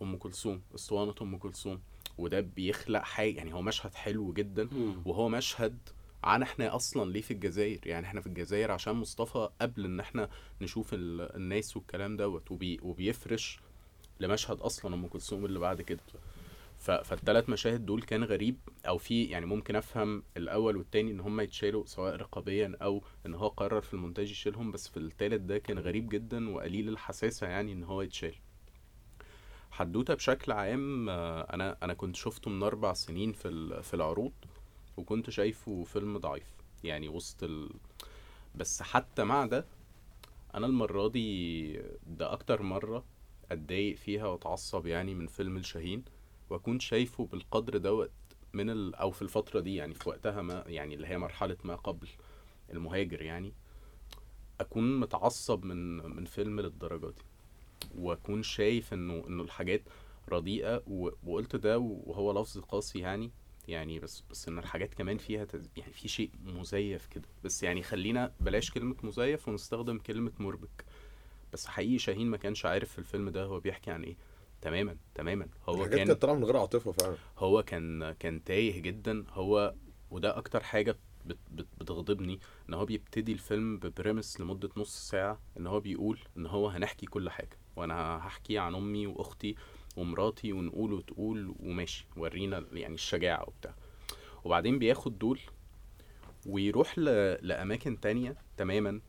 أم 0.02 0.18
كلثوم 0.18 0.62
أسطوانة 0.76 1.16
أم 1.22 1.38
كلثوم 1.38 1.80
وده 2.18 2.40
بيخلق 2.42 3.02
حاجة 3.02 3.38
يعني 3.38 3.54
هو 3.54 3.62
مشهد 3.62 3.94
حلو 3.94 4.34
جدا 4.34 4.70
مم. 4.72 4.96
وهو 5.06 5.30
مشهد 5.30 5.78
عن 6.24 6.42
إحنا 6.42 6.76
أصلا 6.76 7.12
ليه 7.12 7.22
في 7.22 7.32
الجزائر 7.32 7.80
يعني 7.88 8.06
إحنا 8.08 8.22
في 8.22 8.28
الجزائر 8.28 8.72
عشان 8.72 8.94
مصطفى 8.94 9.50
قبل 9.62 9.86
إن 9.86 10.00
إحنا 10.00 10.30
نشوف 10.62 10.94
ال- 10.94 11.36
الناس 11.36 11.78
والكلام 11.78 12.18
دوت 12.18 12.52
وبي 12.52 12.80
وبيفرش 12.84 13.60
لمشهد 14.20 14.60
أصلا 14.60 14.96
أم 14.96 15.08
كلثوم 15.08 15.46
اللي 15.46 15.60
بعد 15.60 15.82
كده. 15.82 16.00
فالثلاث 16.86 17.50
مشاهد 17.50 17.86
دول 17.86 18.02
كان 18.02 18.24
غريب 18.24 18.58
أو 18.88 18.98
في 18.98 19.24
يعني 19.24 19.46
ممكن 19.46 19.76
أفهم 19.76 20.24
الأول 20.38 20.78
والتاني 20.78 21.12
إن 21.12 21.20
هم 21.20 21.42
يتشالوا 21.42 21.86
سواء 21.86 22.16
رقابيا 22.16 22.78
أو 22.82 23.04
إن 23.26 23.34
هو 23.34 23.48
قرر 23.48 23.82
في 23.82 23.94
المونتاج 23.94 24.32
يشيلهم 24.32 24.72
بس 24.72 24.88
في 24.90 24.98
التالت 24.98 25.42
ده 25.42 25.58
كان 25.58 25.80
غريب 25.80 26.10
جدا 26.10 26.50
وقليل 26.50 26.90
الحساسة 26.90 27.48
يعني 27.48 27.74
إن 27.74 27.84
هو 27.84 28.02
يتشال. 28.02 28.36
حدوتة 29.72 30.14
بشكل 30.14 30.52
عام 30.52 31.10
أنا 31.10 31.78
أنا 31.84 31.94
كنت 31.94 32.16
شفته 32.16 32.52
من 32.52 32.64
أربع 32.64 32.94
سنين 32.94 33.32
في 33.32 33.80
في 33.84 33.94
العروض 33.94 34.32
وكنت 34.98 35.30
شايفه 35.30 35.84
فيلم 35.84 36.18
ضعيف 36.18 36.48
يعني 36.84 37.10
وسط 37.10 37.44
ال... 37.44 37.70
بس 38.56 38.82
حتى 38.82 39.24
مع 39.24 39.46
ده 39.46 39.66
أنا 40.56 40.66
المرة 40.66 41.08
دي 41.08 41.74
ده 42.08 42.34
أكتر 42.34 42.62
مرة 42.62 43.06
أتضايق 43.52 43.98
فيها 43.98 44.26
وأتعصب 44.28 44.86
يعني 44.86 45.16
من 45.16 45.28
فيلم 45.28 45.58
الشاهين. 45.58 46.04
وأكون 46.50 46.80
شايفه 46.80 47.26
بالقدر 47.26 47.78
دوت 47.78 48.12
من 48.54 48.70
ال... 48.70 48.96
أو 48.96 49.12
في 49.12 49.22
الفترة 49.22 49.60
دي 49.60 49.76
يعني 49.76 49.94
في 49.94 50.10
وقتها 50.10 50.42
ما 50.42 50.64
يعني 50.68 50.96
اللي 50.96 51.08
هي 51.08 51.18
مرحلة 51.18 51.58
ما 51.64 51.76
قبل 51.76 52.08
المهاجر 52.74 53.22
يعني 53.22 53.54
أكون 54.62 55.00
متعصب 55.00 55.66
من 55.66 55.98
من 56.16 56.26
فيلم 56.26 56.60
للدرجة 56.62 57.08
دي. 57.08 57.22
وأكون 57.96 58.44
شايف 58.44 58.94
إنه 58.94 59.24
إنه 59.28 59.44
الحاجات 59.44 59.84
رديئة. 60.30 60.84
وقلت 61.24 61.56
ده 61.56 61.78
وهو 61.80 62.42
لفظ 62.42 62.58
قاسي 62.60 63.00
يعني 63.00 63.32
يعني 63.68 64.00
بس 64.00 64.24
بس 64.32 64.48
إن 64.48 64.60
الحاجات 64.60 64.94
كمان 64.94 65.18
فيها 65.18 65.46
تز... 65.46 65.70
يعني 65.78 65.94
في 65.94 66.08
شيء 66.08 66.32
مزيف 66.46 67.06
كده. 67.08 67.28
بس 67.44 67.64
يعني 67.64 67.84
خلينا 67.84 68.34
بلاش 68.40 68.72
كلمة 68.72 68.96
مزيف 69.04 69.48
ونستخدم 69.48 69.98
كلمة 69.98 70.32
مربك. 70.40 70.86
بس 71.54 71.68
حقيقي 71.68 71.98
شاهين 71.98 72.28
ما 72.28 72.38
كانش 72.38 72.66
عارف 72.66 72.92
في 72.92 73.00
الفيلم 73.00 73.30
ده 73.30 73.44
هو 73.44 73.60
بيحكي 73.60 73.92
عن 73.92 74.04
إيه. 74.04 74.16
تماما 74.66 74.98
تماما. 75.16 75.48
هو 75.70 75.76
الحاجات 75.76 75.98
كان 75.98 76.08
كانت 76.08 76.22
طالعة 76.22 76.34
من 76.34 76.44
غير 76.44 76.58
عاطفة 76.58 76.92
فعلا. 76.92 77.16
هو 77.38 77.64
كان 77.64 78.12
كان 78.12 78.44
تايه 78.44 78.82
جدا. 78.82 79.24
هو 79.30 79.74
وده 80.12 80.38
أكتر 80.38 80.64
حاجة 80.64 80.96
بت 81.26 81.38
بت 81.52 81.68
بتغضبني 81.80 82.40
إن 82.70 82.74
هو 82.74 82.86
بيبتدي 82.86 83.32
الفيلم 83.32 83.78
ببريمس 83.78 84.42
لمدة 84.42 84.70
نص 84.78 85.10
ساعة 85.10 85.40
إن 85.58 85.68
هو 85.68 85.80
بيقول 85.80 86.20
إن 86.38 86.46
هو 86.46 86.68
هنحكي 86.68 87.06
كل 87.06 87.30
حاجة. 87.30 87.58
وأنا 87.76 88.18
هحكي 88.18 88.58
عن 88.58 88.76
أمي 88.76 89.08
وأختي 89.08 89.56
ومراتي 89.98 90.54
ونقول 90.54 90.94
وتقول 90.94 91.56
وماشي 91.60 92.08
ورينا 92.18 92.66
يعني 92.74 92.94
الشجاعة 92.94 93.44
وبتاع. 93.48 93.76
وبعدين 94.44 94.80
بياخد 94.80 95.20
دول 95.20 95.40
ويروح 96.46 97.00
ل... 97.00 97.04
لأماكن 97.48 98.00
تانية 98.00 98.36
تماما. 98.58 99.02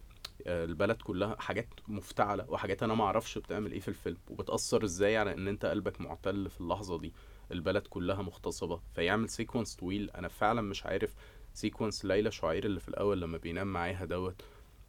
البلد 0.47 1.03
كلها 1.03 1.37
حاجات 1.41 1.69
مفتعلة 1.89 2.45
وحاجات 2.51 2.83
أنا 2.83 2.95
ما 2.95 3.05
أعرفش 3.05 3.39
بتعمل 3.39 3.73
إيه 3.73 3.81
في 3.81 3.89
الفيلم 3.89 4.17
وبتأثر 4.31 4.85
إزاي 4.85 5.17
على 5.17 5.33
إن 5.35 5.49
أنت 5.49 5.67
قلبك 5.67 6.01
معتل 6.01 6.51
في 6.51 6.61
اللحظة 6.61 6.99
دي. 6.99 7.13
البلد 7.53 7.87
كلها 7.87 8.23
مغتصبة 8.23 8.81
فيعمل 8.95 9.29
séquence 9.29 9.75
طويل. 9.75 10.11
أنا 10.11 10.29
فعلا 10.29 10.61
مش 10.63 10.87
عارف 10.87 11.15
séquence 11.55 12.05
ليلى 12.05 12.31
شعير 12.31 12.65
اللي 12.65 12.81
في 12.81 12.89
الأول 12.89 13.21
لما 13.21 13.39
بينام 13.39 13.73
معاها 13.73 14.05
دوت 14.05 14.43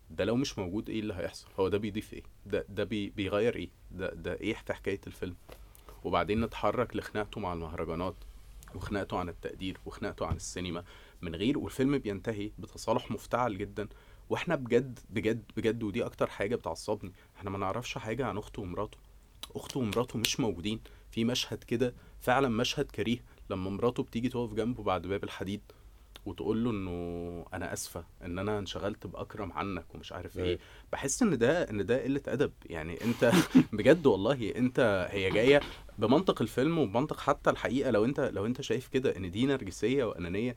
ده 0.09 0.25
لو 0.25 0.35
مش 0.35 0.59
موجود 0.59 0.89
إيه 0.89 0.99
اللي 0.99 1.13
هيحصل؟ 1.13 1.47
هو 1.59 1.67
ده 1.67 1.77
بيضيف 1.77 2.13
إيه؟ 2.13 2.23
ده 2.45 2.65
ده 2.69 2.83
بي 2.83 3.09
بيغير 3.09 3.55
إيه؟ 3.55 3.69
ده 3.91 4.13
ده 4.13 4.33
إيه 4.33 4.53
في 4.53 4.73
حكاية 4.73 5.01
الفيلم؟ 5.07 5.35
وبعدين 6.03 6.41
نتحرك 6.41 6.95
لخناقته 6.95 7.41
مع 7.41 7.53
المهرجانات 7.53 8.15
وخناقته 8.75 9.17
عن 9.17 9.29
التقدير 9.29 9.77
وخناقته 9.85 10.25
عن 10.25 10.35
السينما 10.35 10.83
من 11.21 11.35
غير 11.35 11.57
والفيلم 11.57 11.97
بينتهي 11.97 12.51
بتصالح 12.59 13.11
مفتعل 13.11 13.57
جدا. 13.57 13.87
وإحنا 14.29 14.55
بجد 14.55 14.99
بجد 15.09 15.43
بجد 15.57 15.83
ودي 15.83 16.05
أكتر 16.05 16.27
حاجة 16.27 16.55
بتعصبني 16.55 17.11
إحنا 17.37 17.49
ما 17.49 17.57
نعرفش 17.57 17.97
حاجة 17.97 18.25
عن 18.25 18.37
أخته 18.37 18.61
ومراته. 18.61 18.97
أخته 19.55 19.79
ومراته 19.79 20.19
مش 20.19 20.39
موجودين. 20.39 20.79
في 21.11 21.25
مشهد 21.25 21.63
كده 21.63 21.93
فعلا 22.21 22.47
مشهد 22.49 22.85
كريه 22.91 23.17
لما 23.49 23.69
مراته 23.69 24.03
بتيجي 24.03 24.29
تقف 24.29 24.53
جنبه 24.53 24.83
بعد 24.83 25.07
باب 25.07 25.23
الحديد 25.23 25.61
وتقول 26.25 26.63
له 26.63 26.71
إنه 26.71 27.45
أنا 27.53 27.73
آسفة 27.73 28.03
إن 28.25 28.39
أنا 28.39 28.59
انشغلت 28.59 29.07
بأكرم 29.07 29.51
عنك 29.51 29.95
ومش 29.95 30.11
عارف 30.11 30.37
إيه. 30.37 30.43
أيوة. 30.45 30.59
بحس 30.91 31.21
إن 31.23 31.37
ده 31.37 31.69
إن 31.69 31.85
ده 31.85 32.03
قلة 32.03 32.21
أدب. 32.27 32.51
يعني 32.65 33.03
أنت 33.03 33.31
بجد 33.73 34.05
والله 34.05 34.53
أنت 34.55 35.07
هي 35.11 35.29
جاية 35.29 35.61
بمنطق 35.97 36.41
الفيلم 36.41 36.77
وبمنطق 36.77 37.19
حتى 37.19 37.49
الحقيقة 37.49 37.91
لو 37.91 38.05
أنت 38.05 38.19
لو 38.19 38.45
أنت 38.45 38.61
شايف 38.61 38.87
كده 38.87 39.17
إن 39.17 39.31
دي 39.31 39.45
نرجسية 39.45 40.03
وأنانية 40.03 40.55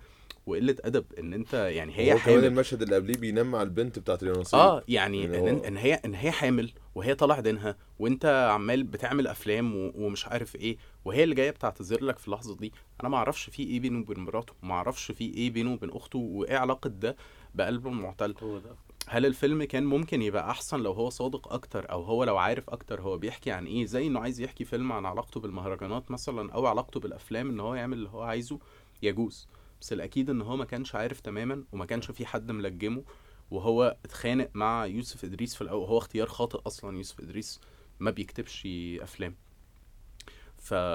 وقلة 0.51 0.77
أدب 0.81 1.05
إن 1.19 1.33
أنت 1.35 1.55
يعني 1.55 1.93
هي 1.99 2.13
هو 2.13 2.17
كمان 2.19 2.35
حامل. 2.35 2.45
المشهد 2.45 2.83
اللي 2.83 2.95
قبليه 2.97 3.15
بينام 3.17 3.51
مع 3.51 3.63
البنت 3.63 3.99
بتاعت 3.99 4.23
اليونسيه 4.23 4.59
آه 4.59 4.83
يعني 4.89 5.25
إن, 5.25 5.35
هو- 5.35 5.65
إن 5.65 5.77
هي 5.77 5.95
إن 5.95 6.15
هي 6.15 6.31
حامل 6.31 6.73
وهي 6.95 7.15
طالع 7.15 7.41
دينها 7.41 7.77
وأنت 7.99 8.49
عمال 8.55 8.83
بتعمل 8.85 9.27
أفلام 9.27 9.77
و- 9.77 9.93
ومش 9.95 10.27
عارف 10.27 10.57
إيه 10.57 10.77
وهي 11.05 11.25
اللي 11.25 11.35
جاية 11.35 11.51
بتعتذر 11.51 12.05
لك 12.05 12.19
في 12.19 12.27
اللحظة 12.29 12.57
دي. 12.57 12.73
أنا 13.01 13.09
ما 13.09 13.17
أعرفش 13.17 13.51
في 13.51 13.63
إيه 13.63 13.81
بينه 13.81 14.01
وبين 14.01 14.19
مراته 14.25 14.53
ما 14.63 14.75
أعرفش 14.75 15.13
في 15.13 15.25
إيه 15.25 15.51
بينه 15.51 15.73
وبين 15.73 15.91
أخته 15.91 16.19
وإيه 16.19 16.57
علاقة 16.57 16.89
ده 16.91 17.17
بقلبه 17.55 17.91
المعتل. 17.91 18.35
هو 18.43 18.59
ده. 18.59 18.71
هل 19.09 19.27
الفيلم 19.27 19.65
كان 19.65 19.85
ممكن 19.85 20.23
يبقى 20.23 20.51
أحسن 20.51 20.81
لو 20.81 20.93
هو 20.93 21.11
صادق 21.11 21.53
أكتر 21.53 21.91
أو 21.93 22.03
هو 22.03 22.25
لو 22.25 22.37
عارف 22.37 22.71
أكتر 22.71 23.01
هو 23.01 23.19
بيحكي 23.19 23.51
عن 23.51 23.67
إيه؟ 23.67 23.85
زي 23.87 24.07
إنه 24.07 24.21
عايز 24.21 24.41
يحكي 24.41 24.65
فيلم 24.65 24.93
عن 24.93 25.07
علاقته 25.07 25.41
بالمهرجانات 25.41 26.11
مثلا 26.11 26.53
أو 26.53 26.67
علاقته 26.67 27.01
بالأفلام 27.01 27.51
إن 27.51 27.61
هو 27.61 27.75
يعمل 27.75 27.97
اللي 27.99 28.09
هو 28.09 28.23
عايزه 28.23 28.59
يجوز. 29.03 29.49
بس 29.81 29.93
الأكيد 29.93 30.31
إن 30.31 30.43
هو 30.43 30.57
ما 30.57 30.65
كانش 30.65 30.95
عارف 30.95 31.21
تماما 31.21 31.65
وما 31.73 31.85
كانش 31.87 32.11
في 32.11 32.27
حد 32.27 32.51
ملجمه 32.53 33.05
وهو 33.51 33.97
اتخانق 34.05 34.51
مع 34.55 34.87
يوسف 34.87 35.25
إدريس 35.25 35.55
في 35.55 35.63
الأول. 35.63 35.87
هو 35.87 35.99
اختيار 35.99 36.27
خاطئ 36.27 36.59
أصلا 36.67 36.97
يوسف 36.97 37.21
إدريس 37.21 37.61
ما 38.01 38.11
بيكتبش 38.11 38.69
أفلام. 39.01 39.35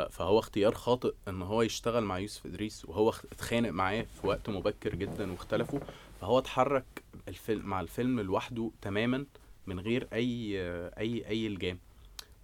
فهو 0.10 0.40
اختيار 0.40 0.74
خاطئ 0.74 1.14
إن 1.28 1.42
هو 1.42 1.62
يشتغل 1.62 2.04
مع 2.04 2.20
يوسف 2.20 2.46
إدريس 2.46 2.86
وهو 2.86 3.10
اتخانق 3.10 3.70
معاه 3.70 4.02
في 4.22 4.28
وقت 4.28 4.50
مبكر 4.50 4.96
جدا 4.96 5.32
واختلفوا. 5.32 5.80
فهو 6.22 6.40
اتحرك 6.40 7.04
الفيلم 7.28 7.66
مع 7.66 7.82
الفيلم 7.82 8.20
لوحده 8.20 8.72
تماما 8.82 9.26
من 9.68 9.80
غير 9.80 10.08
اي 10.14 10.60
اي 11.00 11.28
أي 11.28 11.48
إلجام. 11.48 11.80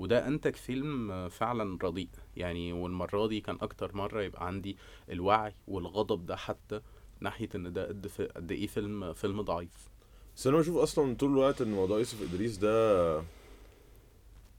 وده 0.01 0.27
أنتج 0.27 0.55
فيلم 0.55 1.29
فعلا 1.29 1.77
رديء. 1.83 2.09
يعني 2.35 2.73
والمرة 2.73 3.27
دي 3.27 3.41
كان 3.41 3.57
أكتر 3.61 3.95
مرة 3.95 4.21
يبقى 4.21 4.47
عندي 4.47 4.77
الوعي 5.09 5.55
والغضب 5.67 6.25
ده 6.25 6.35
حتى 6.35 6.81
ناحية 7.19 7.49
إن 7.55 7.73
ده 7.73 7.87
قد 7.87 8.11
قد 8.35 8.51
إيه 8.51 8.67
فيلم 8.67 9.13
فيلم 9.13 9.41
ضعيف. 9.41 9.89
بس 10.35 10.47
أنا 10.47 10.57
بشوف 10.57 10.77
أصلا 10.77 11.15
طول 11.15 11.31
الوقت 11.31 11.61
إن 11.61 11.71
موضوع 11.71 11.97
يوسف 11.97 12.21
إدريس 12.21 12.57
ده 12.57 13.23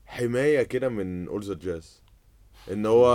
حماية 0.06 0.62
كده 0.62 0.88
من 0.88 1.28
اول 1.28 1.44
ذا 1.44 1.54
جاز. 1.54 2.02
إن 2.72 2.86
هو 2.86 3.06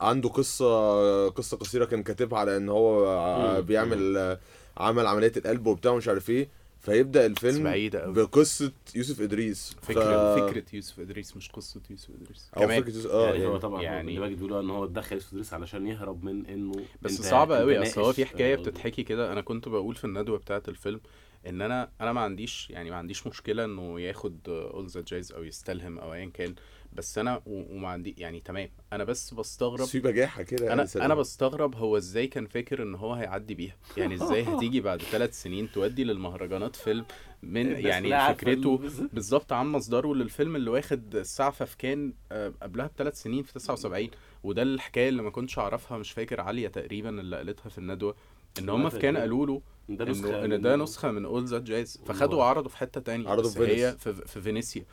عنده 0.00 0.28
قصة 0.28 1.28
قصة 1.28 1.56
قصيرة 1.56 1.84
كان 1.84 2.02
كاتبها 2.02 2.38
على 2.38 2.56
إن 2.56 2.68
هو. 2.68 3.62
بيعمل 3.62 4.38
عمل 4.76 5.06
عملية 5.06 5.32
القلب 5.36 5.66
وبتاع 5.66 5.92
ومش 5.92 6.08
عارف 6.08 6.30
إيه. 6.30 6.48
فيبدأ 6.80 7.26
الفيلم 7.26 7.64
بعيدة 7.64 8.00
قوي 8.00 8.14
بقصة 8.14 8.72
يوسف 8.94 9.20
إدريس. 9.20 9.76
فكره 9.82 10.36
ف... 10.36 10.40
فكرة 10.40 10.64
يوسف 10.72 11.00
إدريس 11.00 11.36
مش 11.36 11.48
قصة 11.50 11.80
يوسف 11.90 12.10
إدريس. 12.10 12.50
أو 12.56 12.68
فكرة 12.68 12.94
يوسف 12.94 13.10
آه 13.10 13.26
يعني 13.26 13.44
هو 13.46 13.48
يعني. 13.48 13.58
طبعا 13.58 13.82
يعني- 13.82 14.08
اللي 14.08 14.20
باجي 14.20 14.34
بيقولوا 14.34 14.60
إن 14.60 14.70
هو 14.70 14.84
اتدخل 14.84 15.14
يوسف 15.16 15.32
إدريس 15.32 15.52
علشان 15.54 15.86
يهرب 15.86 16.24
من 16.24 16.46
إنه 16.46 16.72
بس 17.02 17.18
أنت- 17.18 17.22
صعب 17.24 17.50
أنت 17.52 17.60
قوي 17.60 17.82
أصل 17.82 18.00
هو 18.00 18.12
في 18.12 18.24
حكاية 18.24 18.54
آه، 18.54 18.58
بتتحكي 18.58 19.02
كده. 19.02 19.32
أنا 19.32 19.40
كنت 19.40 19.68
بقول 19.68 19.94
في 19.94 20.04
الندوة 20.04 20.38
بتاعة 20.38 20.62
الفيلم 20.68 21.00
إن 21.46 21.62
أنا 21.62 21.90
أنا 22.00 22.12
ما 22.12 22.20
عنديش 22.20 22.70
يعني 22.70 22.90
ما 22.90 22.96
عنديش 22.96 23.26
مشكلة 23.26 23.64
إنه 23.64 24.00
ياخد 24.00 24.38
اول 24.48 24.86
ذا 24.86 25.00
جايز 25.00 25.32
أو 25.32 25.44
يستلهم 25.44 25.98
أو 25.98 26.14
ايا 26.14 26.30
كان. 26.34 26.54
بس 26.92 27.18
أنا 27.18 27.42
وما 27.46 27.88
عندي 27.88 28.14
يعني 28.18 28.40
تمام. 28.40 28.68
أنا 28.92 29.04
بس 29.04 29.34
بستغرب 29.34 29.80
بس 29.80 29.90
في 29.90 30.00
بجاحة 30.00 30.42
كده 30.42 30.72
أنا 30.72 30.86
يعني 30.94 31.06
أنا 31.06 31.14
بستغرب 31.14 31.76
هو 31.76 31.96
إزاي 31.96 32.26
كان 32.26 32.46
فاكر 32.46 32.82
إن 32.82 32.94
هو 32.94 33.12
هيعدي 33.12 33.54
بيها. 33.54 33.76
يعني 33.96 34.14
إزاي 34.14 34.42
هتيجي 34.48 34.80
بعد 34.80 35.02
ثلاث 35.02 35.42
سنين 35.42 35.72
تودي 35.72 36.04
للمهرجانات 36.04 36.76
فيلم 36.76 37.04
من 37.42 37.66
الناس 37.66 37.84
يعني 37.84 38.34
فكرته 38.34 38.80
ال- 38.84 39.08
بالظبط 39.12 39.52
عن 39.52 39.66
مصدره 39.66 40.14
للفيلم 40.14 40.56
اللي 40.56 40.70
واخد 40.70 41.16
السعفه 41.16 41.64
في 41.64 41.76
كان 41.76 42.12
آه، 42.32 42.52
قبلها 42.62 42.86
بثلاث 42.86 43.22
سنين 43.22 43.42
في 43.42 43.52
79 43.52 44.08
وده 44.42 44.62
الحكاية 44.62 45.08
اللي 45.08 45.22
ما 45.22 45.30
كنتش 45.30 45.58
أعرفها 45.58 45.98
مش 45.98 46.10
فاكر 46.12 46.40
عالية 46.40 46.68
تقريبا 46.68 47.08
اللي 47.20 47.36
قالتها 47.36 47.68
في 47.68 47.78
الندوة. 47.78 48.14
إن 48.58 48.68
هم 48.68 48.88
في 48.88 48.98
كان. 48.98 49.16
قالوا 49.16 49.46
له 49.46 49.62
ده 49.88 50.04
نسخة 50.04 50.44
إن 50.44 50.60
ده 50.60 50.76
نسخة 50.76 51.10
من 51.10 51.24
أول 51.24 51.44
ذات 51.44 51.62
جايز. 51.62 52.00
فخدوا. 52.06 52.38
وعرضوا 52.38 52.68
في 52.70 52.76
حتة 52.76 53.00
تانية. 53.00 53.28
عرضوا 53.28 53.44
بس 53.50 53.58
في 53.58 53.66
هي 53.84 53.96
في 54.26 54.40
فينيسيا. 54.40 54.84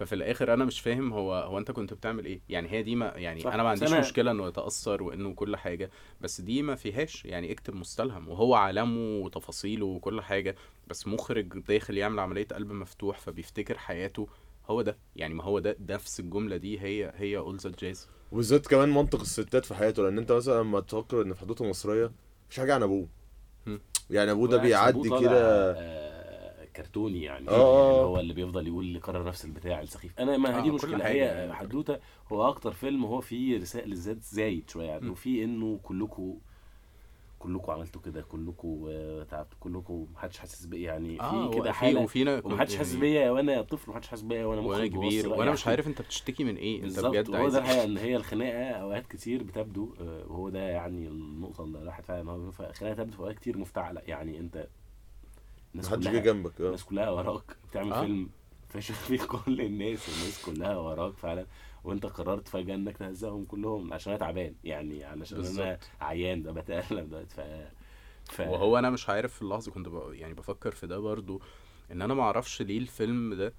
ففي 0.00 0.14
الآخر 0.14 0.54
أنا 0.54 0.64
مش 0.64 0.80
فاهم 0.80 1.12
هو 1.12 1.34
هو 1.34 1.58
أنت 1.58 1.70
كنت 1.70 1.94
بتعمل 1.94 2.24
إيه؟ 2.24 2.40
يعني 2.48 2.70
هي 2.70 2.82
دي 2.82 2.96
ما 2.96 3.12
يعني 3.16 3.40
صح. 3.40 3.52
أنا 3.54 3.62
ما 3.62 3.68
عنديش 3.68 3.90
أنا- 3.90 3.96
مشكلة 3.96 4.30
إنه 4.30 4.48
يتأثر 4.48 5.02
وإنه 5.02 5.34
كل 5.34 5.56
حاجة 5.56 5.90
بس 6.20 6.40
دي 6.40 6.62
ما 6.62 6.74
فيهاش 6.74 7.24
يعني 7.24 7.52
اكتب 7.52 7.74
مستلهم 7.74 8.28
وهو 8.28 8.54
عالمه 8.54 9.24
وتفاصيله 9.24 9.86
وكل 9.86 10.20
حاجة 10.20 10.56
بس 10.86 11.06
مخرج 11.06 11.46
داخل 11.68 11.98
يعمل 11.98 12.18
عملية 12.20 12.46
قلب 12.46 12.72
مفتوح 12.72 13.18
فبيفتكر 13.18 13.78
حياته 13.78 14.28
هو 14.66 14.82
ده. 14.82 14.96
يعني 15.16 15.34
ما 15.34 15.44
هو 15.44 15.58
ده 15.58 15.76
نفس 15.88 16.20
الجملة 16.20 16.56
دي 16.56 16.80
هي 16.80 17.12
هي 17.16 17.36
اول 17.36 17.56
ذات 17.56 17.80
جاز 17.84 18.08
وبالذات 18.32 18.66
كمان 18.66 18.88
منطق 18.88 19.20
الستات 19.20 19.64
في 19.64 19.74
حياته 19.74 20.02
لأن 20.02 20.18
أنت 20.18 20.32
مثلا 20.32 20.60
لما 20.62 20.80
تفكر 20.80 21.22
إن 21.22 21.34
في 21.34 21.40
حدوته 21.40 21.64
مصرية 21.64 22.10
مفيش 22.46 22.60
حاجة 22.60 22.74
عن 22.74 22.82
أبوه. 22.82 23.08
يعني 24.10 24.30
أبوه 24.30 24.48
ده 24.48 24.56
بيعدي 24.56 25.08
كده. 25.08 25.72
آه، 25.76 26.09
كرتوني 26.82 27.22
يعني 27.22 27.48
آه، 27.48 27.52
آه. 27.52 27.92
يعني 27.92 28.04
هو 28.04 28.20
اللي 28.20 28.34
بيفضل 28.34 28.66
يقول 28.66 28.84
اللي 28.84 28.98
قرر 28.98 29.24
نفس 29.28 29.44
البتاع 29.44 29.80
السخيف 29.80 30.20
أنا 30.20 30.36
ما 30.36 30.48
آه، 30.48 30.60
هذه 30.60 30.68
كل 30.68 30.72
مشكلة 30.72 31.08
هي 31.08 31.18
يعني. 31.18 31.54
حدوتة 31.54 31.98
هو 32.32 32.48
أكتر 32.48 32.72
فيلم 32.72 33.04
هو 33.04 33.20
فيه 33.20 33.58
رسائل 33.58 33.92
الذات 33.92 34.22
زايد 34.22 34.70
شوية 34.70 34.86
يعني 34.86 35.06
م. 35.06 35.10
وفي 35.10 35.44
إنه 35.44 35.78
كلكم 35.82 36.38
كلكم 37.38 37.72
عملتوا 37.72 38.00
كده 38.02 38.22
كلكم 38.22 38.86
آه، 38.90 39.22
تعبتوا 39.22 39.58
كلكم 39.60 40.06
محدش 40.14 40.38
حاسس 40.38 40.64
بيا 40.64 40.92
يعني 40.92 41.18
في 41.18 41.50
كده 41.54 41.72
حالة 41.72 42.00
وفينا 42.00 42.42
ومحدش 42.44 42.76
حاسس 42.76 42.94
بيا 42.94 43.30
وأنا 43.30 43.62
طفل 43.62 43.90
ومحدش 43.90 44.08
حاسس 44.08 44.22
بيا 44.22 44.44
وأنا 44.44 44.60
وأنا 44.60 44.86
كبير 44.86 45.28
وأنا 45.28 45.52
مش 45.52 45.66
رأيي. 45.66 45.76
عارف 45.76 45.86
أنت 45.86 46.02
بتشتكي 46.02 46.44
من 46.44 46.56
إيه 46.56 46.76
أنت 46.76 46.84
بالظبط 46.84 47.10
بجد 47.10 47.30
هو 47.30 47.36
عايز 47.36 47.52
ده 47.52 47.58
إيه؟ 47.58 47.64
الحقيقة 47.64 47.84
إن 47.84 47.96
هي 47.96 48.16
الخناقة 48.16 48.70
أوقات 48.70 49.06
كتير 49.06 49.42
بتبدو 49.42 49.94
آه، 50.00 50.24
وهو 50.28 50.48
ده 50.48 50.60
يعني 50.60 51.08
النقطة 51.08 51.64
اللي 51.64 51.78
راحت 51.78 52.10
إن 52.10 52.28
هو 52.28 52.48
الخناقه 52.60 52.94
تبدو 52.94 53.12
في 53.12 53.20
أوقات 53.20 53.36
كتير 53.36 53.58
مفتعلة 53.58 54.00
يعني 54.06 54.38
أنت 54.38 54.66
الناس 55.74 55.88
كلها 55.88 56.18
جنبك 56.18 56.60
آه 56.60 56.66
الناس 56.66 56.84
كلها 56.84 57.10
وراك 57.10 57.56
بتعمل 57.70 57.92
آه. 57.92 58.00
فيلم 58.00 58.30
فاشل 58.68 58.94
فيه 59.08 59.24
كل 59.24 59.60
الناس 59.60 60.08
الناس 60.08 60.42
كلها 60.44 60.76
وراك 60.76 61.16
فعلا 61.16 61.46
وانت 61.84 62.06
قررت 62.06 62.48
فجأة 62.48 62.74
إنك 62.74 62.96
تهزقهم 62.96 63.44
كلهم 63.44 63.92
عشان 63.92 64.12
أنا 64.12 64.20
تعبان 64.20 64.54
يعني 64.64 65.04
علشان 65.04 65.38
أنا 65.38 65.46
بالظبط. 65.46 65.78
عيان 66.00 66.42
ده 66.42 66.52
بتألم 66.52 67.08
ده 67.10 67.24
ف 67.24 67.40
ف 68.32 68.40
وهو 68.40 68.78
أنا 68.78 68.90
مش 68.90 69.08
عارف 69.08 69.34
في 69.34 69.42
اللحظة 69.42 69.72
كنت 69.72 69.88
ب... 69.88 70.12
يعني 70.12 70.34
بفكر 70.34 70.70
في 70.70 70.86
ده 70.86 70.98
برضو 70.98 71.40
إن 71.92 72.02
أنا 72.02 72.14
ما 72.14 72.22
أعرفش 72.22 72.62
ليه 72.62 72.78
الفيلم 72.78 73.34
ده 73.34 73.54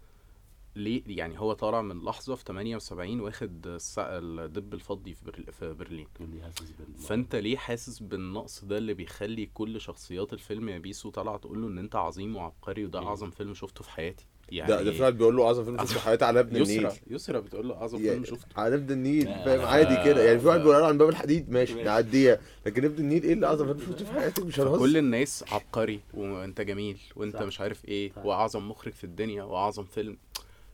ليه؟ 0.75 1.01
يعني 1.07 1.39
هو 1.39 1.53
طالع 1.53 1.81
من 1.81 2.03
لحظة 2.03 2.35
في 2.35 2.43
78 2.47 3.19
واخد 3.19 3.67
الس- 3.67 3.95
الدب 3.99 4.73
الفضي 4.73 5.13
في, 5.13 5.25
برل... 5.25 5.45
في 5.53 5.73
برلين. 5.73 6.07
اللي 6.21 6.41
حاسس 6.43 6.61
بال- 6.79 6.97
فأنت 7.07 7.35
ليه 7.35 7.57
حاسس 7.57 7.99
بالنقص 7.99 8.65
ده 8.65 8.77
اللي 8.77 8.93
بيخلي 8.93 9.45
كل 9.53 9.81
شخصيات 9.81 10.33
الفيلم 10.33 10.69
يا 10.69 10.77
بيسو 10.77 11.09
طالعة 11.09 11.37
تقول 11.37 11.61
له 11.61 11.67
إن 11.67 11.77
أنت 11.77 11.95
عظيم 11.95 12.35
وعبقري 12.35 12.85
وده. 12.85 12.99
أعظم 12.99 13.29
فيلم 13.29 13.53
شفته 13.53 13.83
في 13.83 13.89
حياتي؟ 13.89 14.25
يعني 14.51 14.69
ده 14.71 14.83
ده 14.83 14.91
في 14.91 15.01
واحد 15.01 15.17
بيقول 15.17 15.35
له 15.37 15.45
أعظم 15.47 15.63
فيلم 15.63 15.77
شفته 15.77 15.93
في 15.93 15.99
حياتي 15.99 16.25
على 16.25 16.39
أبن 16.39 16.55
النيل. 16.55 16.85
يسرا 16.85 16.93
يسرا 17.07 17.39
بتقول 17.39 17.67
له 17.69 17.75
أعظم 17.75 17.97
يعني 18.05 18.09
فيلم 18.23 18.25
شفته. 18.25 18.59
على 18.61 18.75
أبن 18.75 18.91
النيل 18.93 19.25
فاهم؟ 19.25 19.61
عادي 19.61 20.03
كده. 20.09 20.23
يعني 20.23 20.39
في 20.39 20.47
واحد. 20.47 20.59
بيقول 20.59 20.75
له 20.75 20.87
عن 20.87 20.97
باب 20.97 21.09
الحديد 21.09 21.49
ماشي. 21.51 21.83
نعديها. 21.83 22.39
لكن 22.65 22.85
أبن 22.85 22.97
النيل 22.99 23.23
إيه 23.23 23.33
اللي 23.33 23.47
أعظم 23.47 23.65
فيلم 23.73 23.79
شفته 23.91 24.05
في 24.05 24.11
حياتي؟ 24.11 24.41
مش 24.41 24.59
هنهزر. 24.59 24.79
كل 24.79 24.97
الناس 24.97 25.43
عبقري 25.51 25.99
وأنت 26.13 26.61
جميل 26.61 26.97
وأنت 27.15 27.35
صح. 27.35 27.41
مش 27.41 27.61
عارف 27.61 27.85
إيه. 27.85 28.11
وأعظم 28.23 28.69
مخرج 28.69 28.93
في 28.93 29.03
الدنيا 29.03 29.43
وأعظم 29.43 29.83
فيلم. 29.83 30.17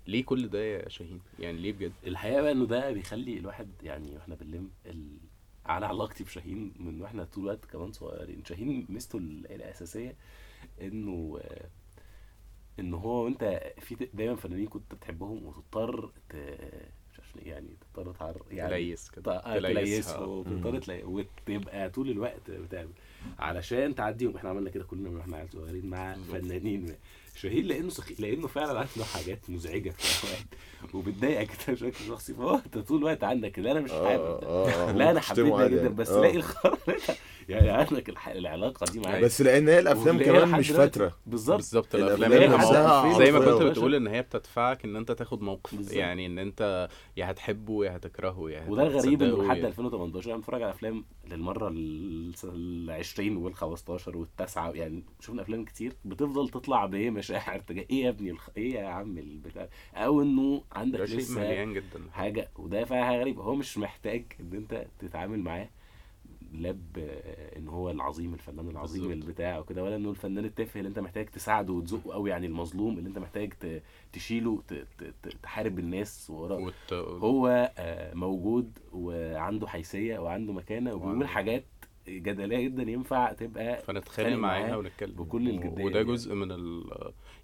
ليه 0.08 0.26
كل 0.26 0.48
ده 0.48 0.60
يا 0.64 0.90
شاهين؟ 0.90 1.22
يعني 1.40 1.58
ليه 1.58 1.74
بجد؟ 1.74 1.92
الحقيقة 2.08 2.42
بقى 2.42 2.52
إنه 2.52 2.66
ده 2.66 2.92
بيخلي 2.92 3.38
الواحد 3.38 3.70
يعني 3.84 4.16
وإحنا 4.16 4.36
بنلم 4.36 4.70
ال... 4.86 5.18
على 5.66 5.86
علاقتي 5.86 6.24
بشاهين 6.24 6.74
من 6.80 7.02
وإحنا 7.02 7.24
طول 7.24 7.44
الوقت 7.44 7.66
كمان 7.66 7.92
صغيرين. 7.92 8.46
شاهين 8.46 8.86
ميزته 8.90 9.18
ال- 9.18 9.52
الأساسية 9.52 10.16
إنه 10.82 11.40
إن 12.80 12.94
هو 12.94 13.24
وأنت 13.26 13.74
في 13.80 13.96
دايما 14.14 14.36
فنانين 14.36 14.68
كنت 14.68 14.96
بتحبهم 14.96 15.46
وتضطر 15.46 16.12
ت... 16.30 16.36
مش 17.12 17.20
عارف 17.20 17.36
يعني 17.46 17.68
تضطر 17.82 18.14
تعر 18.14 18.42
يعني 18.52 18.70
تليس 18.70 19.10
كده. 19.10 19.32
آه، 19.38 19.58
تليسها. 19.60 19.74
تليسهم 19.84 20.30
وتضطر 20.30 20.80
تلي... 20.80 21.04
وتبقى 21.04 21.90
طول 21.90 22.10
الوقت 22.10 22.52
بتعمل. 22.52 22.92
علشان 23.40 23.96
تعديهم 23.96 24.36
إحنا 24.36 24.50
عملنا 24.50 24.70
كده 24.70 24.84
كلنا 24.84 25.10
وإحنا 25.10 25.38
عيال 25.38 25.50
صغيرين 25.50 25.86
مع 25.86 26.14
فنانين. 26.14 26.96
شهير 27.42 27.64
لأنه 27.66 27.90
سخي... 27.90 28.16
لأنه 28.20 28.48
فعلا 28.48 28.80
عنده 28.80 29.06
حاجات 29.14 29.40
مزعجة 29.50 29.90
في 29.98 30.28
اوقات 30.28 30.46
وبتضايقك 30.94 31.52
أنت 31.60 31.70
بشكل 31.70 32.06
شخصي 32.08 32.34
فهو 32.34 32.56
أنت 32.66 32.78
طول 32.78 32.98
الوقت 32.98 33.24
عندك 33.24 33.58
اللي 33.58 33.72
أنا 33.72 33.80
مش 33.80 33.92
آه 33.92 34.08
حابب 34.10 34.40
ده. 34.42 34.48
آه 34.48 34.92
لا 34.92 35.12
أنا 35.12 35.22
عادي 35.30 35.44
جدا 35.44 35.76
يعني. 35.78 35.90
بس 35.90 36.10
آه. 36.10 36.22
لاقي 36.22 36.38
القرار 36.38 36.78
يعني 37.50 37.82
الح... 38.10 38.28
العلاقة 38.28 38.86
دي 38.92 39.00
معاك 39.00 39.24
بس 39.24 39.42
لأن 39.42 39.70
هي 39.70 39.80
الأفلام 39.80 40.24
كمان 40.24 40.52
مش. 40.60 40.72
فاترة. 40.72 41.14
بالظبط. 41.26 41.56
بالظبط 41.58 41.96
الأفلام 41.96 42.34
الأفلام 42.34 43.06
موقف. 43.06 43.18
زي 43.18 43.32
ما 43.32 43.40
كنت. 43.40 43.62
بتقول 43.64 43.96
إن 43.96 44.08
هي 44.08 44.22
بتدفعك 44.22 44.86
إن 44.86 44.96
أنت 44.96 45.12
تاخد 45.12 45.42
موقف. 45.42 45.76
بالظبط. 45.76 45.94
يعني 45.96 46.26
إن 46.26 46.40
أنت 46.40 46.90
يا 47.18 47.32
هتحبه 47.32 47.86
يا 47.86 47.96
هتكرهه 47.96 48.50
يا 48.50 48.66
وده 48.70 48.84
الغريب 48.84 49.24
إنه 49.24 49.44
لحد 49.44 49.58
يا- 49.58 49.68
2018 49.68 50.30
أنا 50.32 50.38
بتفرج 50.40 50.62
على 50.62 50.72
أفلام 50.72 51.06
للمرة 51.32 51.68
ال 51.68 52.92
20 52.92 53.38
وال 53.38 53.54
15 53.56 54.18
والتاسعه 54.18 54.72
يعني 54.72 55.04
شفنا 55.20 55.42
أفلام 55.42 55.66
كتير 55.66 55.94
بتفضل 56.06 56.50
تطلع 56.50 56.86
بإيه؟ 56.86 57.10
مشاعر 57.10 57.60
تجاه 57.60 57.86
إيه 57.92 58.04
يا 58.04 58.10
ابني 58.10 58.32
الخ... 58.32 58.50
إيه 58.58 58.74
يا 58.74 58.88
عم 58.88 59.18
البتاع؟ 59.18 59.70
أو 59.96 60.22
إنه 60.22 60.64
عندك 60.72 61.00
لسه 61.00 61.40
مليان 61.40 61.74
جدا. 61.74 62.00
حاجة 62.14 62.50
وده 62.56 62.86
فيها 62.86 63.04
حاجة 63.04 63.20
غريبة. 63.20 63.44
هو 63.44 63.56
مش 63.56 63.78
محتاج 63.78 64.24
إن 64.40 64.54
أنت 64.54 64.86
تتعامل 65.00 65.40
معاه 65.40 65.70
لا 66.58 66.72
ب- 66.72 66.98
إن 67.58 67.68
هو 67.68 67.90
العظيم 67.92 68.34
الفنان 68.34 68.70
العظيم. 68.70 69.12
البتاع 69.12 69.60
وكده 69.60 69.84
ولا 69.84 69.96
إنه 69.96 70.10
الفنان 70.10 70.46
التافه 70.46 70.78
اللي 70.80 70.90
أنت 70.90 71.00
محتاج 71.00 71.26
تساعده 71.26 71.74
وتزقه 71.74 72.14
قوي 72.14 72.30
يعني 72.30 72.46
المظلوم 72.48 72.98
اللي 72.98 73.10
أنت 73.10 73.20
محتاج 73.20 73.54
تشيله 74.14 74.62
تحارب 75.44 75.80
الناس 75.80 76.30
وراه 76.30 76.58
وت... 76.58 76.94
هو 76.94 77.72
آه، 77.78 78.14
موجود 78.14 78.80
وعنده 78.94 79.68
حيثية 79.68 80.20
وعنده 80.20 80.54
مكانة 80.54 80.94
وبيقول 80.94 81.28
حاجات 81.28 81.64
جدلية 82.08 82.68
جدا 82.68 82.84
ينفع 82.84 83.34
تبقى 83.34 83.76
فنتخانق 83.78 84.00
نتخانق 84.02 84.36
معاها 84.38 84.68
معاه 84.68 84.78
ونتكلم 84.78 85.12
بكل 85.16 85.50
الجدية 85.50 85.86
وده 85.86 86.02
دي. 86.02 86.08
جزء 86.12 86.36
من 86.36 86.52
ال 86.52 86.84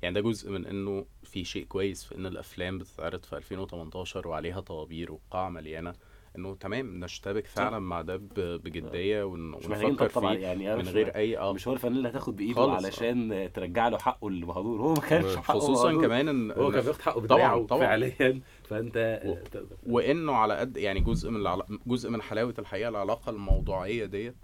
يعني 0.01 0.15
ده 0.15 0.21
جزء 0.21 0.51
من 0.51 0.65
إنه 0.65 1.05
في 1.23 1.43
شيء 1.43 1.65
كويس 1.65 2.03
في 2.03 2.15
إن 2.15 2.25
الأفلام 2.25 2.77
بتتعرض 2.77 3.23
في 3.23 3.37
2018 3.37 4.27
وعليها 4.27 4.59
طوابير 4.59 5.11
وقاعة 5.11 5.49
مليانة 5.49 5.93
انه 6.37 6.55
تمام 6.55 6.99
نشتبك 7.03 7.47
فعلا 7.47 7.79
مع 7.79 8.01
ده 8.01 8.17
ب- 8.17 8.33
بجدية 8.63 9.23
ون- 9.23 9.51
مش 9.51 9.65
محتاجين 9.65 9.89
ونفكر 9.89 10.09
فيه 10.09 10.27
يعني 10.27 10.75
من 10.75 10.87
غير 10.89 11.15
أي 11.15 11.37
آه. 11.37 11.53
مش 11.53 11.67
هو 11.67 11.73
الفنان 11.73 11.95
اللي 11.97 12.09
هتاخد 12.09 12.35
بإيده 12.35 12.61
آه. 12.61 12.75
علشان 12.75 13.49
ترجع 13.53 13.87
له 13.87 13.97
حقه 13.97 14.27
اللي 14.27 14.45
مهدور 14.45 14.81
هو 14.81 14.93
ما 14.93 14.99
كانش 14.99 15.35
حقه 15.35 15.59
خصوصا 15.59 15.87
مهدور. 15.91 16.05
كمان 16.05 16.27
إن 16.27 16.51
هو 16.51 16.71
كان 16.71 16.81
بياخد 16.81 17.01
حقه 17.01 17.27
طبعا 17.27 17.65
طبعا. 17.67 17.79
فعليا. 17.81 18.41
فأنت 18.63 19.21
و- 19.25 19.47
تقدر- 19.51 19.75
وإنه 19.87 20.33
على 20.35 20.57
قد 20.57 20.77
يعني 20.77 20.99
جزء 20.99 21.29
من 21.29 21.41
العلا... 21.41 21.65
جزء 21.87 22.09
من 22.09 22.21
حلاوة 22.21 22.53
الحقيقة 22.59 22.89
العلاقة 22.89 23.29
الموضوعية 23.29 24.05
ديت 24.05 24.35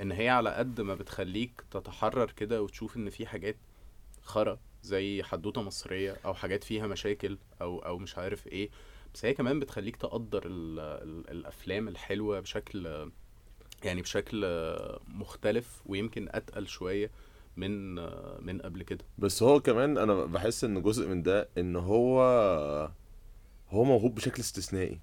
إن 0.00 0.12
هي 0.12 0.28
على 0.28 0.50
قد 0.50 0.80
ما 0.80 0.94
بتخليك 0.94 1.62
تتحرر 1.70 2.30
كده 2.30 2.62
وتشوف 2.62 2.96
إن 2.96 3.10
في 3.10 3.26
حاجات 3.26 3.56
خرا 4.22 4.58
زي 4.82 5.22
حدوتة 5.22 5.62
مصرية 5.62 6.16
أو 6.24 6.34
حاجات 6.34 6.64
فيها 6.64 6.86
مشاكل 6.86 7.38
أو 7.62 7.78
أو 7.78 7.98
مش 7.98 8.18
عارف 8.18 8.46
إيه. 8.46 8.70
بس 9.14 9.24
هي 9.24 9.34
كمان 9.34 9.60
بتخليك 9.60 9.96
تقدر 9.96 10.42
ال... 10.46 10.80
ال... 10.80 11.30
الأفلام 11.30 11.88
الحلوة 11.88 12.40
بشكل 12.40 13.08
يعني 13.84 14.02
بشكل 14.02 14.46
مختلف 15.08 15.82
ويمكن 15.86 16.28
أتقل 16.30 16.66
شوية 16.66 17.10
من 17.56 17.94
من 18.46 18.60
قبل 18.60 18.82
كده. 18.82 19.04
بس 19.18 19.42
هو 19.42 19.60
كمان 19.60 19.98
أنا 19.98 20.14
بحس 20.24 20.64
إن 20.64 20.82
جزء 20.82 21.08
من 21.08 21.22
ده 21.22 21.48
إن 21.58 21.76
هو 21.76 22.20
هو 23.70 23.84
موهوب 23.84 24.14
بشكل 24.14 24.40
استثنائي 24.42 25.00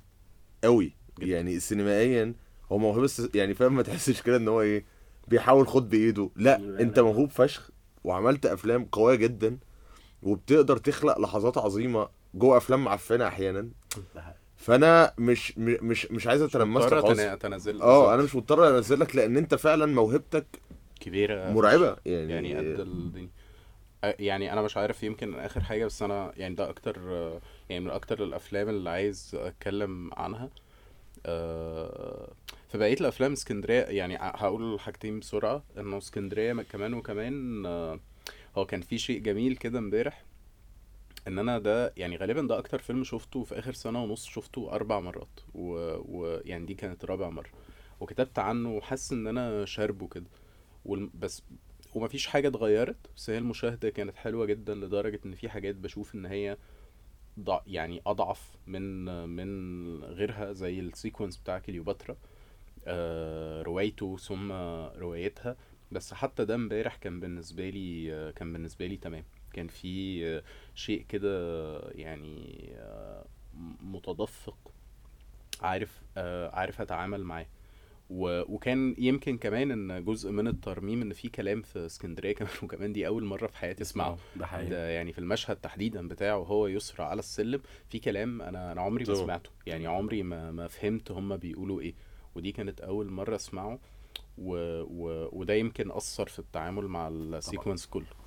قوي. 0.64 0.96
جدا. 1.20 1.28
يعني 1.28 1.60
سينمائيا 1.60 2.34
هو 2.72 2.78
موهوب 2.78 3.04
است... 3.04 3.36
يعني 3.36 3.54
فاهم؟ 3.54 3.76
ما 3.76 3.84
تحسش 3.84 4.22
كده 4.22 4.38
إن 4.38 4.48
هو 4.48 4.62
إيه 4.62 4.86
بيحاول 5.28 5.68
خد 5.68 5.90
بإيده. 5.90 6.30
لا 6.36 6.58
لا، 6.58 6.82
أنت. 6.82 7.00
موهوب 7.00 7.30
فشخ 7.32 7.70
وعملت 8.04 8.46
أفلام 8.46 8.86
قوية 8.86 9.16
جدا 9.16 9.58
وبتقدر 10.24 10.78
تخلق 10.78 11.20
لحظات 11.20 11.58
عظيمة 11.58 12.10
جوه 12.34 12.58
أفلام 12.58 12.84
معفنة 12.84 13.28
أحيانا. 13.28 13.70
فأنا 14.57 15.14
مش 15.18 15.57
مش 15.57 16.11
مش 16.11 16.28
عايز 16.28 16.44
لك 16.44 16.56
مضطر 16.56 17.02
خالص. 17.02 17.19
اتنازل 17.19 17.82
آه 17.82 18.14
أنا 18.14 18.24
مش 18.24 18.36
مضطر 18.36 18.78
انزلك 18.78 19.15
لأن 19.15 19.38
أنت 19.38 19.56
فعلا 19.56 19.86
موهبتك 19.86 20.45
كبيرة 20.99 21.52
مرعبة 21.52 21.98
يعني 22.06 22.34
يعني 22.34 22.57
قد 22.57 22.80
الدنيا. 22.80 23.30
يعني 24.03 24.53
أنا 24.53 24.61
مش 24.61 24.78
عارف 24.78 25.03
يمكن 25.03 25.40
آخر 25.40 25.61
حاجة 25.61 25.86
بس 25.86 26.02
أنا 26.02 26.32
يعني 26.38 26.56
ده 26.56 26.69
أكتر 26.69 26.99
يعني 27.69 27.86
من 27.86 27.91
أكتر 27.91 28.24
الأفلام 28.24 28.69
اللي 28.69 28.90
عايز 28.90 29.32
أتكلم 29.40 30.14
عنها. 30.14 30.49
في 32.69 32.78
بقيه 32.78 32.94
الأفلام 32.94 33.32
اسكندرية 33.32 33.82
يعني 33.84 34.18
هقول 34.19 34.80
حاجتين 34.80 35.19
بسرعة. 35.19 35.64
إنه 35.78 35.98
اسكندرية 35.98 36.53
كمان 36.53 36.94
وكمان 36.94 37.65
هو 38.57 38.65
كان 38.65 38.82
في 38.82 38.98
شيء 38.98 39.19
جميل 39.22 39.56
كده 39.56 39.80
امبارح. 39.80 40.24
ان 41.28 41.40
أنا 41.40 41.60
ده 41.60 41.94
يعني 41.98 42.18
غالبا 42.18 42.41
ده 42.41 42.58
أكتر 42.60 42.80
فيلم 42.80 43.04
شفته 43.04 43.44
في 43.44 43.60
اخر 43.60 43.74
سنة 43.74 44.04
ونص 44.04 44.26
شفته 44.26 44.72
أربع 44.72 44.99
مرات 44.99 45.40
ويعني 45.54 46.02
و 46.08 46.41
يعني 46.45 46.66
دي 46.66 46.74
كانت 46.74 47.06
رابع 47.06 47.30
مرة 47.30 47.49
وكتبت 47.99 48.40
عنه 48.40 48.72
وحاسس 48.78 49.12
ان 49.12 49.28
أنا 49.28 49.66
شاربه 49.66 50.08
كده. 50.08 50.26
والم- 50.86 51.12
بس 51.14 51.44
ومفيش 51.95 52.28
حاجة 52.28 52.48
اتغيرت 52.48 52.98
بس 53.16 53.30
هي 53.30 53.38
المشاهدة 53.38 53.90
كانت 53.90 54.16
حلوة 54.16 54.45
جدا 54.45 54.76
لدرجة 54.76 55.20
ان 55.26 55.36
في 55.36 55.49
حاجات 55.49 55.76
بشوف 55.76 56.16
ان 56.16 56.26
هي 56.26 56.58
ضع 57.40 57.62
يعني 57.68 58.02
اضعف 58.06 58.58
من 58.68 59.06
من 59.30 60.04
غيرها 60.04 60.54
زي 60.54 60.80
السيكونس 60.80 61.38
بتاع 61.38 61.60
كليوباترا 61.60 62.18
آه 62.88 63.62
روايته 63.62 64.18
ثم 64.18 64.52
روايتها 64.98 65.56
بس 65.91 66.14
حتى 66.14 66.45
ده 66.45 66.56
امبارح 66.56 66.95
كان 66.95 67.20
بالنسبة 67.20 67.70
لي 67.70 68.14
آه، 68.14 68.32
كان 68.32 68.54
بالنسبة 68.54 68.86
لي 68.88 68.98
تمام. 68.98 69.24
كان 69.58 69.68
في 69.68 70.26
آه، 70.26 70.44
شيء 70.76 71.06
كده 71.10 71.80
يعني 71.80 72.70
آه، 72.76 73.26
متدفق 73.82 74.72
عارف 75.62 76.02
آه، 76.18 76.56
عارف 76.56 76.82
أتعامل 76.82 77.24
معاه. 77.24 77.46
وكان 78.10 78.96
يمكن 78.98 79.38
كمان 79.38 79.72
إن 79.72 80.06
جزء 80.06 80.32
من 80.32 80.48
الترميم 80.48 81.02
إن 81.02 81.14
في 81.14 81.30
كلام 81.30 81.62
في 81.62 81.86
اسكندرية 81.86 82.34
كمان 82.34 82.52
وكمان 82.64 82.94
دي 82.94 83.08
أول 83.08 83.24
مرة 83.24 83.48
في 83.48 83.58
حياتي 83.58 83.84
أسمعه. 83.84 84.18
ده 84.36 84.46
حقيقي. 84.46 84.70
ده 84.70 84.90
يعني 84.90 85.14
في 85.14 85.20
المشهد 85.20 85.56
تحديدا 85.56 86.08
بتاعه 86.08 86.38
وهو 86.38 86.68
يسرى 86.68 87.06
على 87.06 87.20
السلم 87.20 87.62
في 87.90 88.00
كلام 88.00 88.42
أنا 88.42 88.72
أنا 88.72 88.82
عمري 88.82 89.06
ما. 89.08 89.16
سمعته. 89.16 89.50
يعني 89.66 89.88
عمري 89.88 90.24
ما 90.24 90.52
ما 90.52 90.68
فهمت 90.68 91.12
هما 91.12 91.36
بيقولوا 91.36 91.82
إيه. 91.82 91.94
ودي 92.36 92.52
كانت 92.52 92.82
أول 92.82 93.10
مرة 93.10 93.36
أسمعه 93.36 93.80
و... 94.38 94.82
و... 94.82 95.30
وده 95.32 95.54
يمكن 95.54 95.92
أثر 95.92 96.28
في 96.28 96.40
التعامل 96.40 96.88
مع 96.88 97.08
السيكونس 97.08 97.86
كله. 97.86 98.27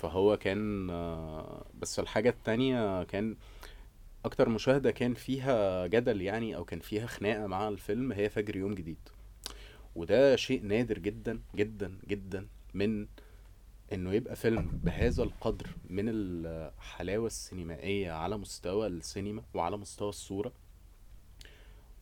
فهو 0.00 0.36
كان 0.36 0.86
بس 1.80 1.98
الحاجة 1.98 2.28
التانية 2.28 3.04
كان 3.04 3.36
أكتر 4.24 4.48
مشاهدة 4.48 4.90
كان 4.90 5.14
فيها 5.14 5.86
جدل 5.86 6.22
يعني 6.22 6.56
أو 6.56 6.64
كان 6.64 6.80
فيها 6.80 7.06
خناقة 7.06 7.46
مع 7.46 7.68
الفيلم 7.68 8.12
هي 8.12 8.28
فجر 8.28 8.56
يوم 8.56 8.74
جديد. 8.74 8.98
وده 9.96 10.36
شيء 10.36 10.62
نادر 10.64 10.98
جدا 10.98 11.40
جدا 11.56 11.98
جدا 12.08 12.46
من 12.74 13.06
إنه 13.92 14.12
يبقى 14.12 14.36
فيلم 14.36 14.80
بهذا 14.84 15.22
القدر 15.22 15.66
من 15.90 16.04
الحلاوة 16.08 17.26
السينمائية 17.26 18.12
على 18.12 18.38
مستوى 18.38 18.86
السينما 18.86 19.42
وعلى 19.54 19.76
مستوى 19.76 20.08
الصورة 20.08 20.52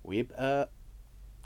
ويبقى 0.05 0.71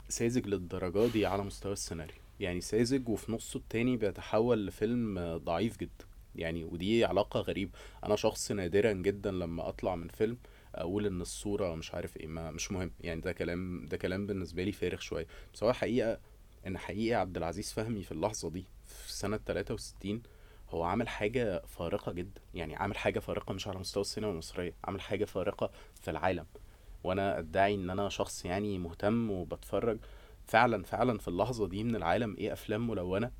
ساذج 0.09 0.47
للدرجة 0.47 1.07
دي 1.07 1.25
على 1.25 1.43
مستوى 1.43 1.73
السيناريو. 1.73 2.15
يعني 2.39 2.61
ساذج 2.61 3.09
وفي 3.09 3.31
نصه 3.31 3.57
التاني 3.57 3.97
بيتحول 3.97 4.67
لفيلم 4.67 5.37
ضعيف 5.37 5.77
جدا. 5.79 6.05
يعني 6.35 6.63
ودي 6.63 7.05
علاقة 7.05 7.39
غريبه 7.39 7.71
أنا 8.05 8.15
شخص 8.15 8.51
نادرا 8.51 8.91
جدا 8.93 9.31
لما 9.31 9.69
أطلع 9.69 9.95
من 9.95 10.07
فيلم 10.07 10.37
أقول 10.75 11.05
إن 11.05 11.21
الصورة 11.21 11.75
مش 11.75 11.93
عارف 11.93 12.17
إيه 12.17 12.27
ما 12.27 12.51
مش 12.51 12.71
مهم. 12.71 12.91
يعني 13.01 13.21
ده 13.21 13.31
كلام 13.31 13.85
ده 13.85 13.97
كلام 13.97 14.27
بالنسبة 14.27 14.63
لي 14.63 14.71
فارغ 14.71 14.99
شوية. 14.99 15.27
بس 15.53 15.63
هو 15.63 15.73
حقيقة 15.73 16.19
إن 16.67 16.77
حقيقة 16.77 17.19
عبد 17.19 17.37
العزيز 17.37 17.73
فهمي 17.73 18.03
في 18.03 18.11
اللحظة 18.11 18.49
دي 18.49 18.65
في 18.85 19.13
سنة 19.13 19.37
63 19.37 20.21
هو 20.69 20.83
عامل 20.83 21.07
حاجة 21.07 21.61
فارقة 21.67 22.11
جدا. 22.11 22.41
يعني 22.53 22.75
عامل 22.75 22.97
حاجة 22.97 23.19
فارقة 23.19 23.53
مش 23.53 23.67
على 23.67 23.79
مستوى 23.79 24.01
السينما 24.01 24.31
المصرية 24.31 24.73
عامل 24.83 25.01
حاجة 25.01 25.25
فارقة 25.25 25.71
في 26.01 26.11
العالم. 26.11 26.45
وأنا 27.03 27.39
أدعي 27.39 27.75
إن 27.75 27.89
أنا 27.89 28.09
شخص 28.09 28.45
يعني 28.45 28.77
مهتم 28.77 29.31
وبتفرج 29.31 29.97
فعلا 30.45 30.83
فعلا 30.83 31.17
في 31.17 31.27
اللحظة 31.27 31.67
دي 31.67 31.83
من 31.83 31.95
العالم 31.95 32.35
إيه 32.37 32.53
أفلام 32.53 32.87
ملونة. 32.87 33.31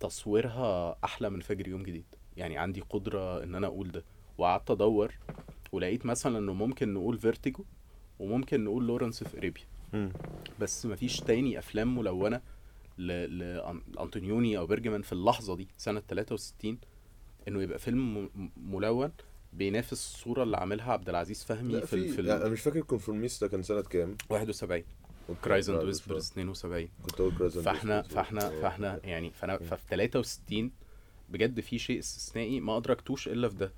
تصويرها 0.00 0.96
أحلى 1.04 1.30
من 1.30 1.40
فجر 1.40 1.68
يوم 1.68 1.82
جديد. 1.82 2.04
يعني 2.36 2.58
عندي 2.58 2.80
قدرة 2.80 3.42
إن 3.42 3.54
أنا 3.54 3.66
أقول 3.66 3.90
ده. 3.90 4.04
وقعدت 4.38 4.70
أدور 4.70 5.14
ولقيت 5.72 6.06
مثلا 6.06 6.38
إنه 6.38 6.52
ممكن 6.52 6.94
نقول 6.94 7.18
فيرتيجو 7.18 7.64
وممكن 8.18 8.64
نقول 8.64 8.86
Lawrence 8.86 9.24
of 9.24 9.38
Arabia. 9.38 9.62
بس 10.60 10.86
مفيش 10.86 11.20
تاني 11.20 11.58
أفلام 11.58 11.98
ملونة 11.98 12.40
لانطونيوني 12.98 14.58
أو 14.58 14.66
بيرجمان 14.66 15.02
في 15.02 15.12
اللحظة 15.12 15.56
دي 15.56 15.68
سنة 15.76 16.02
63 16.08 16.78
إنه 17.48 17.62
يبقى 17.62 17.78
فيلم 17.78 18.30
ملون 18.56 19.10
بينافس 19.52 19.92
الصورة 19.92 20.42
اللي 20.42 20.56
عاملها 20.56 20.92
عبد 20.92 21.08
العزيز 21.08 21.44
فهمي 21.44 21.80
في 21.80 22.08
في 22.08 22.20
ال 22.20 22.30
أنا 22.30 22.48
مش 22.48 22.60
فاكر 22.60 22.80
Conformist 22.80 23.44
ده 23.44 23.48
كان 23.50 23.62
سنة 23.62 23.82
كام. 23.82 24.16
71 24.30 24.82
مش 25.82 25.86
Whispers 25.86 26.28
فاكر. 26.28 26.32
72 26.40 26.88
كنت 27.02 27.20
أقول 27.20 27.34
Cries 27.38 27.56
and 27.56 27.64
فاحنا. 27.64 28.02
فاحنا. 28.02 28.40
فاحنا 28.50 29.00
يعني 29.04 29.30
فانا 29.30 29.58
ففي 29.58 29.82
63 29.88 30.70
بجد 31.28 31.60
في 31.60 31.78
شيء 31.78 31.98
استثنائي 31.98 32.60
ما 32.60 32.76
أدركتوش 32.76 33.28
إلا 33.28 33.48
في 33.48 33.54
ده 33.54 33.72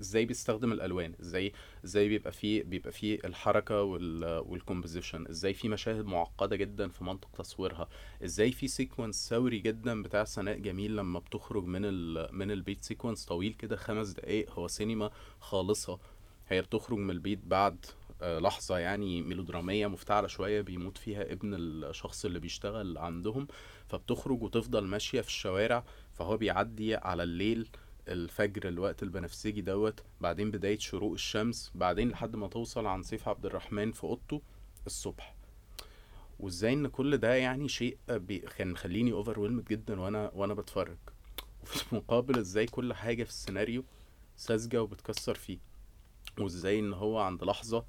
إزاي 0.00 0.24
بيستخدم 0.26 0.72
الألوان 0.72 1.14
إزاي 1.20 1.52
إزاي 1.84 2.08
بيبقى 2.08 2.32
فيه 2.32 2.62
بيبقى 2.62 2.92
فيه 2.92 3.18
الحركة 3.24 3.82
وال 3.82 4.24
وال 4.46 4.58
composition 4.58 5.26
إزاي 5.26 5.54
في 5.54 5.68
مشاهد 5.68 6.04
معقدة 6.06 6.56
جدا 6.56 6.88
في 6.88 7.04
منطق 7.04 7.28
تصويرها 7.38 7.88
إزاي 8.24 8.52
في 8.52 8.68
sequence 8.68 9.28
ثوري 9.28 9.58
جدا 9.58 10.02
بتاع 10.02 10.24
سناء 10.24 10.58
جميل 10.58 10.96
لما 10.96 11.18
بتخرج 11.18 11.64
من 11.64 11.80
ال 11.84 12.28
من 12.32 12.50
البيت 12.50 12.82
sequence 12.84 13.24
طويل 13.24 13.52
كده 13.52 13.76
خمس 13.76 14.08
دقايق 14.08 14.50
هو 14.50 14.68
سينما 14.68 15.10
خالصة 15.40 15.98
هي 16.48 16.62
بتخرج 16.62 16.98
من 16.98 17.10
البيت 17.10 17.40
بعد 17.44 17.86
لحظة 18.22 18.78
يعني 18.78 19.22
ميلودرامية 19.22 19.86
مفتعلة 19.86 20.26
شوية 20.26 20.60
بيموت 20.60 20.98
فيها 20.98 21.32
ابن 21.32 21.54
الشخص 21.54 22.24
اللي 22.24 22.38
بيشتغل 22.38 22.98
عندهم 22.98 23.46
فبتخرج 23.88 24.42
وتفضل 24.42 24.84
ماشية 24.84 25.20
في 25.20 25.28
الشوارع 25.28 25.84
فهو 26.14 26.36
بيعدي 26.36 26.94
على 26.96 27.22
الليل 27.22 27.68
الفجر 28.08 28.68
الوقت 28.68 29.02
البنفسجي 29.02 29.60
دوت 29.60 30.02
بعدين 30.20 30.50
بداية 30.50 30.78
شروق 30.78 31.12
الشمس 31.12 31.72
بعدين 31.74 32.08
لحد 32.10 32.36
ما 32.36 32.48
توصل 32.48 32.86
عند 32.86 33.02
سيف 33.02 33.28
عبد 33.28 33.46
الرحمن 33.46 33.92
في 33.92 34.04
أوضته 34.04 34.42
الصبح. 34.86 35.34
وإزاي 36.40 36.72
إن 36.72 36.86
كل 36.86 37.16
ده 37.16 37.34
يعني 37.34 37.68
شيء 37.68 37.98
بي- 38.10 38.38
كان 38.38 38.70
مخليني 38.72 39.12
over 39.12 39.48
جدا 39.48 40.00
وأنا 40.00 40.30
وأنا 40.34 40.54
بتفرج. 40.54 40.96
وفي 41.62 41.92
المقابل 41.92 42.38
إزاي 42.38 42.66
كل 42.66 42.92
حاجة 42.94 43.24
في 43.24 43.30
السيناريو 43.30 43.84
ساذجة 44.36 44.82
وبتكسر 44.82 45.34
فيه. 45.34 45.58
وإزاي 46.38 46.78
إن 46.78 46.92
هو 46.92 47.18
عند 47.18 47.44
لحظة 47.44 47.84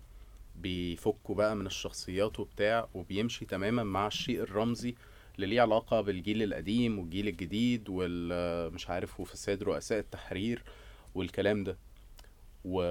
بيفكوا 0.61 1.35
بقى 1.35 1.55
من 1.55 1.65
الشخصيات 1.65 2.39
وبتاع 2.39 2.87
وبيمشي 2.93 3.45
تماما 3.45 3.83
مع 3.83 4.07
الشيء 4.07 4.41
الرمزي 4.41 4.95
اللي 5.35 5.47
ليه 5.47 5.61
علاقة 5.61 6.01
بالجيل 6.01 6.43
القديم 6.43 6.99
والجيل 6.99 7.27
الجديد 7.27 7.89
والمش 7.89 8.89
عارف 8.89 9.19
وفساد 9.19 9.63
رؤساء 9.63 9.99
التحرير 9.99 10.63
والكلام 11.15 11.63
ده. 11.63 11.77
و... 12.65 12.81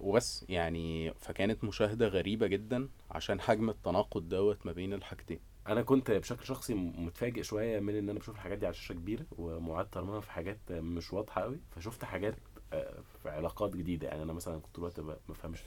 وبس 0.00 0.44
يعني 0.48 1.14
فكانت 1.14 1.64
مشاهدة 1.64 2.08
غريبة 2.08 2.46
جدا 2.46 2.88
عشان 3.10 3.40
حجم 3.40 3.70
التناقض 3.70 4.28
دوت 4.28 4.66
ما 4.66 4.72
بين 4.72 4.92
الحاجتين. 4.94 5.40
أنا 5.68 5.82
كنت 5.82 6.10
بشكل 6.10 6.44
شخصي 6.46 6.74
متفاجئ 6.74 7.42
شوية 7.42 7.80
من 7.80 7.94
إن 7.94 8.08
أنا 8.10 8.18
بشوف 8.18 8.34
الحاجات 8.34 8.58
دي 8.58 8.66
على 8.66 8.74
شاشة 8.74 8.92
كبيرة 8.92 9.26
ومعاد 9.38 9.90
ترميمها 9.90 10.20
في 10.20 10.30
حاجات 10.30 10.58
مش 10.72 11.12
واضحة 11.12 11.40
قوي 11.42 11.60
فشفت 11.76 12.04
حاجات 12.04 12.36
آه، 12.72 13.00
في 13.22 13.28
علاقات 13.30 13.76
جديدة. 13.76 14.08
يعني 14.08 14.22
أنا 14.22 14.32
مثلا 14.32 14.60
كنت 14.60 14.76
دلوقتي 14.76 15.02
ب- 15.02 15.16
ما 15.28 15.34
فهمش 15.34 15.60
في 15.60 15.66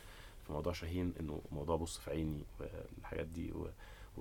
موضوع 0.50 0.74
شاهين 0.74 1.14
إنه 1.20 1.42
موضوع 1.52 1.76
بص 1.76 1.98
في 1.98 2.12
عيني 2.12 2.44
والحاجات 2.60 3.26
دي 3.28 3.52
و... 3.52 3.68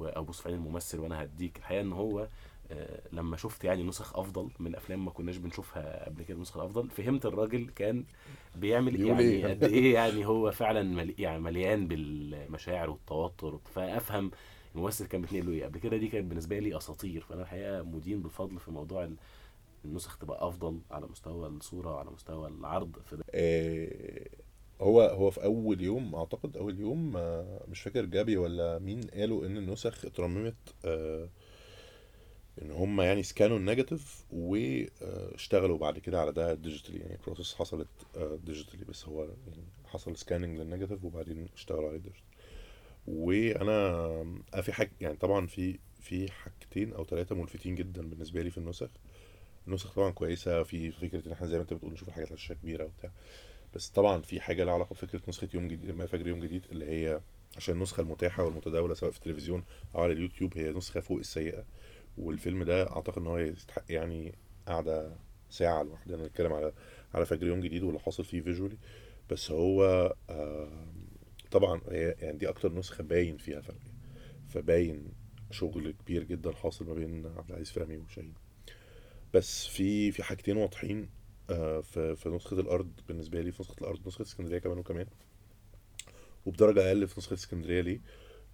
أو 0.07 0.25
بص 0.25 0.41
في 0.41 0.49
عين 0.49 0.59
الممثل 0.59 0.99
وأنا 1.01 1.23
هديك. 1.25 1.57
الحقيقة 1.59 1.81
إن 1.81 1.93
هو 1.93 2.29
آه، 2.71 3.01
لما 3.13 3.37
شفت 3.37 3.65
يعني 3.65 3.83
نسخ 3.83 4.19
أفضل 4.19 4.51
من 4.59 4.75
أفلام 4.75 5.05
ما 5.05 5.11
كناش 5.11 5.37
بنشوفها 5.37 6.05
قبل 6.05 6.23
كده 6.23 6.37
النسخه 6.37 6.59
الافضل 6.61 6.91
فهمت 6.91 7.27
الراجل 7.27 7.71
كان 7.77 8.05
بيعمل 8.57 9.01
يعني 9.01 9.21
إيه؟ 9.23 9.47
قد 9.49 9.65
إيه 9.65 9.95
يعني 9.99 10.27
هو 10.27 10.51
فعلا 10.53 10.83
ملي 10.83 11.15
يعني 11.19 11.39
مليان 11.41 11.89
بالمشاعر 11.89 12.91
والتوتر 12.91 13.59
فأفهم 13.75 14.31
الممثل 14.75 15.07
كان 15.07 15.21
بيتنقل 15.21 15.47
له 15.47 15.53
إيه. 15.53 15.65
قبل 15.65 15.79
كده 15.79 15.97
دي 15.97 16.09
كانت 16.09 16.25
بالنسبة 16.27 16.59
لي 16.59 16.77
أساطير. 16.77 17.21
فأنا 17.23 17.43
الحقيقة 17.43 17.83
مدين 17.83 18.23
بالفضل 18.23 18.59
في 18.61 18.71
موضوع 18.71 19.05
ال- 19.05 19.17
النسخ 19.85 20.19
تبقى 20.19 20.49
أفضل 20.49 20.81
على 20.91 21.07
مستوى 21.07 21.47
الصورة 21.49 21.95
وعلى 21.95 22.11
مستوى 22.11 22.49
العرض 22.49 22.97
في 23.07 23.17
ده. 23.17 23.25
آه، 23.35 24.29
هو 24.81 25.01
هو 25.03 25.31
في 25.31 25.45
أول 25.45 25.81
يوم 25.83 26.15
أعتقد 26.15 26.57
أول 26.57 26.81
يوم 26.81 27.17
آه، 27.17 27.65
مش 27.69 27.81
فاكر 27.81 28.05
جابي 28.05 28.37
ولا 28.37 28.79
مين 28.79 29.01
قالوا 29.01 29.47
إن 29.47 29.57
النسخ 29.57 30.05
اترممت 30.05 30.57
آه، 30.85 31.29
إن 32.63 32.71
هم 32.71 33.01
يعني 33.01 33.23
scan 33.23 33.57
وا 33.59 33.65
ال 33.65 33.72
negative 33.72 34.24
واشتغلوا 34.33 35.79
بعد 35.79 35.99
كده 35.99 36.21
على 36.21 36.33
ده 36.33 36.55
digitally 36.55 36.99
يعني 36.99 37.19
process 37.27 37.55
حصلت 37.55 37.89
digitally 38.45 38.85
بس 38.85 39.05
هو 39.09 39.23
يعني 39.25 39.65
حصل 39.87 40.17
scanning 40.16 40.59
لل 40.59 40.68
negative 40.68 41.05
وبعدين 41.05 41.49
اشتغلوا 41.55 41.89
عليه 41.89 41.99
digital 41.99 42.23
وأنا 43.07 43.73
آه، 44.55 44.61
في 44.61 44.73
حاجة 44.73 44.91
يعني 45.01 45.17
طبعا 45.17 45.47
في 45.47 45.79
في 46.01 46.33
حاجتين 46.33 46.93
أو 46.93 47.05
ثلاثة 47.05 47.35
ملفتين 47.35 47.75
جدا 47.75 48.03
بالنسبة 48.11 48.43
لي 48.43 48.51
في 48.51 48.59
النسخ. 48.59 48.91
النسخ 49.69 49.95
طبعا 49.95 50.11
كويسة 50.11 50.63
في 50.63 50.91
فكرة 50.93 51.27
إن 51.29 51.33
إحنا 51.33 51.47
زي 51.47 51.57
ما 51.57 51.63
أنت 51.63 51.73
بتقول 51.75 51.93
نشوف 51.93 52.09
الحاجات 52.09 52.29
على 52.29 52.39
شاشة 52.39 52.55
كبيرة 52.55 52.85
وبتاع. 52.85 53.11
بس 53.74 53.89
طبعا 53.89 54.23
في 54.23 54.40
حاجة 54.40 54.65
لها 54.65 54.74
علاقة 54.74 54.93
بفكرة 54.95 55.20
نسخة 55.28 55.49
يوم 55.55 55.69
جديد 55.69 55.90
فجر 55.95 56.27
يوم 56.28 56.40
جديد 56.40 56.66
اللي 56.73 56.85
هي 56.86 57.20
عشان 57.57 57.74
النسخة 57.74 58.01
المتاحة 58.01 58.45
والمتداولة 58.45 58.95
سواء 58.95 59.11
في 59.11 59.16
التلفزيون 59.19 59.65
أو 59.95 60.01
على 60.03 60.12
اليوتيوب 60.12 60.59
هي 60.59 60.70
نسخة 60.73 61.01
فوق 61.01 61.19
السيئة. 61.19 61.65
والفيلم 62.19 62.62
ده 62.62 62.90
أعتقد 62.90 63.19
إن 63.19 63.27
هو 63.27 63.39
يستحق 63.39 63.85
يعني 63.89 64.35
قاعدة 64.66 65.16
ساعة 65.51 65.82
لوحدنا 65.82 66.27
نتكلم 66.27 66.53
على 66.53 66.73
على 67.15 67.27
فجر 67.27 67.47
يوم 67.47 67.61
جديد 67.61 67.82
واللي 67.82 68.01
حاصل 68.01 68.24
فيه 68.24 68.40
فيجولي 68.40 68.77
بس 69.31 69.51
هو 69.51 70.15
طبعا 71.51 71.81
هي 71.90 72.15
يعني 72.20 72.39
دي 72.39 72.49
أكتر 72.49 72.73
نسخة 72.74 73.05
باين 73.05 73.36
فيها 73.36 73.61
فرق. 73.61 73.77
فباين 74.49 75.09
شغل 75.51 75.90
كبير 75.90 76.23
جدا 76.24 76.53
حاصل 76.53 76.86
ما 76.86 76.95
بين 76.95 77.27
عبد 77.27 77.51
العزيز 77.51 77.70
فهمي 77.70 77.97
وشاهين. 77.97 78.35
بس 79.35 79.66
في 79.66 80.12
في 80.12 80.23
حاجتين 80.23 80.57
واضحين. 80.57 81.09
في 81.83 82.16
في 82.16 82.29
نسخة 82.29 82.61
الأرض 82.61 82.91
بالنسبة 83.09 83.41
لي 83.41 83.53
في 83.53 83.62
نسخة 83.62 83.77
الأرض 83.81 84.07
نسخة 84.07 84.23
اسكندرية 84.23 84.59
كمان 84.59 84.79
وكمان. 84.79 85.07
وبدرجة 86.47 86.89
أقل 86.89 87.09
في 87.09 87.15
نسخة 87.19 87.35
اسكندرية 87.35 87.81
ليه؟ 87.81 88.01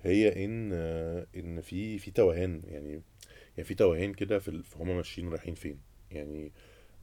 هي 0.02 0.44
إن 0.44 0.70
آه، 0.74 1.26
إن 1.36 1.60
في 1.60 1.98
في 1.98 2.10
توهان 2.10 2.62
يعني 2.64 3.02
يعني 3.56 3.64
في 3.68 3.74
توهان 3.74 4.14
كده 4.14 4.38
في 4.38 4.62
هما 4.76 4.94
ماشيين 4.94 5.28
رايحين 5.28 5.54
فين. 5.54 5.78
يعني 6.10 6.52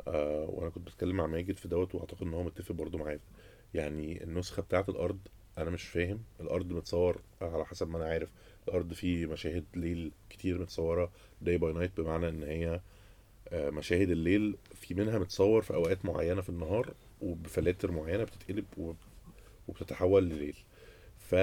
آه 0.07 0.45
وأنا 0.49 0.69
كنت 0.69 0.88
بتكلم 0.88 1.15
مع 1.18 1.27
ماجد 1.27 1.57
في 1.57 1.68
دوت 1.68 1.95
وأعتقد 1.95 2.22
إن 2.23 2.34
هو 2.34 2.43
متفق 2.43 2.72
برضه 2.76 2.97
معايا. 2.97 3.19
يعني 3.73 4.23
النسخة 4.23 4.61
بتاعة 4.61 4.85
الأرض 4.89 5.19
أنا 5.57 5.69
مش 5.69 5.84
فاهم. 5.84 6.23
الأرض 6.41 6.73
متصور 6.73 7.22
على 7.41 7.65
حسب 7.65 7.89
ما 7.89 7.97
أنا 7.97 8.05
عارف. 8.05 8.31
الأرض 8.68 8.93
فيه 8.93 9.26
مشاهد 9.26 9.65
ليل 9.76 10.11
كتير 10.30 10.59
متصورة 10.61 11.11
day 11.41 11.57
by 11.57 11.73
night 11.73 12.01
بمعنى 12.01 12.30
إن 12.30 12.43
هي 12.43 12.68
آه، 12.68 12.81
مشاهد 13.53 14.09
الليل 14.09 14.57
في 14.76 14.93
منها 14.93 15.19
متصور 15.19 15.61
في 15.61 15.73
أوقات 15.73 16.05
معينة 16.05 16.41
في 16.41 16.49
النهار 16.49 16.93
وبفلاتر 17.22 17.91
معينة 17.91 18.23
بتتقلب 18.23 18.65
وب- 18.77 18.95
وبتتحول 19.68 20.23
لليل. 20.30 20.57
ف 21.18 21.35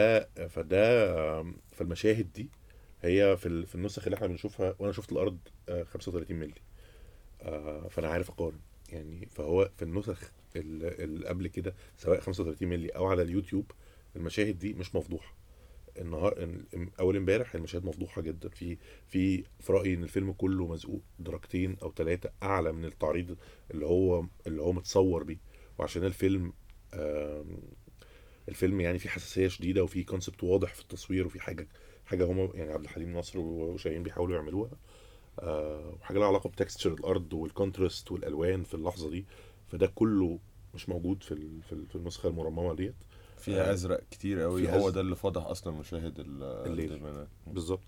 فده 0.49 1.11
آم، 1.41 1.57
فالمشاهد 1.73 2.33
دي 2.33 2.51
هي 3.03 3.37
في 3.37 3.66
في 3.66 3.75
النسخ 3.75 4.05
اللي 4.05 4.15
إحنا 4.16 4.27
بنشوفها 4.27 4.75
وأنا 4.79 4.93
شفت 4.93 5.12
الأرض 5.12 5.39
آه، 5.69 5.83
35 5.83 6.37
مللي. 6.37 6.61
آه، 7.43 7.89
فأنا 7.89 8.09
عارف 8.09 8.31
أقارن. 8.31 8.59
يعني 8.89 9.27
فهو 9.27 9.70
في 9.77 9.83
النسخ 9.83 10.33
ال- 10.57 11.03
اللي 11.05 11.29
قبل 11.29 11.49
كده 11.49 11.75
سواء 11.97 12.20
35 12.20 12.69
مللي 12.69 12.89
أو 12.89 13.07
على 13.07 13.23
اليوتيوب 13.23 13.70
المشاهد 14.16 14.59
دي 14.59 14.73
مش 14.75 14.95
مفضوحة. 14.95 15.35
النهار 16.01 16.49
أول 17.01 17.16
امبارح 17.16 17.55
المشاهد 17.55 17.85
مفضوحة 17.85 18.23
جدا. 18.23 18.49
في 18.49 18.79
في 19.07 19.45
في 19.61 19.73
رأيي 19.73 19.95
إن 19.95 20.03
الفيلم 20.03 20.33
كله 20.33 20.66
مزقوق 20.66 21.03
درجتين 21.19 21.77
أو 21.83 21.93
ثلاثة 21.93 22.31
أعلى 22.43 22.73
من 22.73 22.85
التعريض 22.85 23.37
اللي 23.70 23.87
هو 23.87 24.25
اللي 24.47 24.62
هو 24.62 24.73
متصور 24.73 25.25
بيه. 25.25 25.39
وعشان 25.79 26.05
الفيلم 26.05 26.53
الفيلم 28.49 28.81
يعني 28.81 28.99
فيه 28.99 29.09
حساسية 29.09 29.49
شديدة 29.49 29.83
وفي 29.85 30.05
concept 30.05 30.45
واضح 30.45 30.75
في 30.75 30.81
التصوير 30.83 31.27
وفي 31.27 31.41
حاجة 31.41 31.69
حاجة 32.07 32.25
هما 32.25 32.49
يعني 32.55 32.73
عبد 32.73 32.85
الحليم 32.85 33.12
نصر 33.19 33.39
وشاهين 33.39 34.03
بيحاولوا 34.03 34.37
يعملوها. 34.37 34.70
آه، 35.39 35.97
وحاجة 36.01 36.19
لها 36.19 36.27
علاقة 36.29 36.49
ب 36.51 36.56
texture 36.56 36.93
الأرض 36.95 37.33
وال 37.32 37.49
contrast 37.49 38.12
والألوان 38.12 38.62
في 38.65 38.75
اللحظة 38.75 39.11
دي. 39.11 39.27
فده 39.66 39.87
كله 39.87 40.39
مش 40.75 40.89
موجود 40.89 41.23
في 41.23 41.61
في 41.69 41.87
في 41.87 41.97
النسخه 41.97 42.29
المرممة 42.29 42.75
ديت. 42.75 42.95
فيها 43.39 43.73
أزرق 43.73 44.01
كتير 44.10 44.40
قوي 44.40 44.69
هو. 44.69 44.90
ده 44.90 45.01
اللي 45.01 45.16
فضح 45.16 45.47
أصلا 45.47 45.73
مشاهد 45.73 46.20
ال- 46.20 46.43
الليل. 46.66 47.27
بالظبط. 47.47 47.86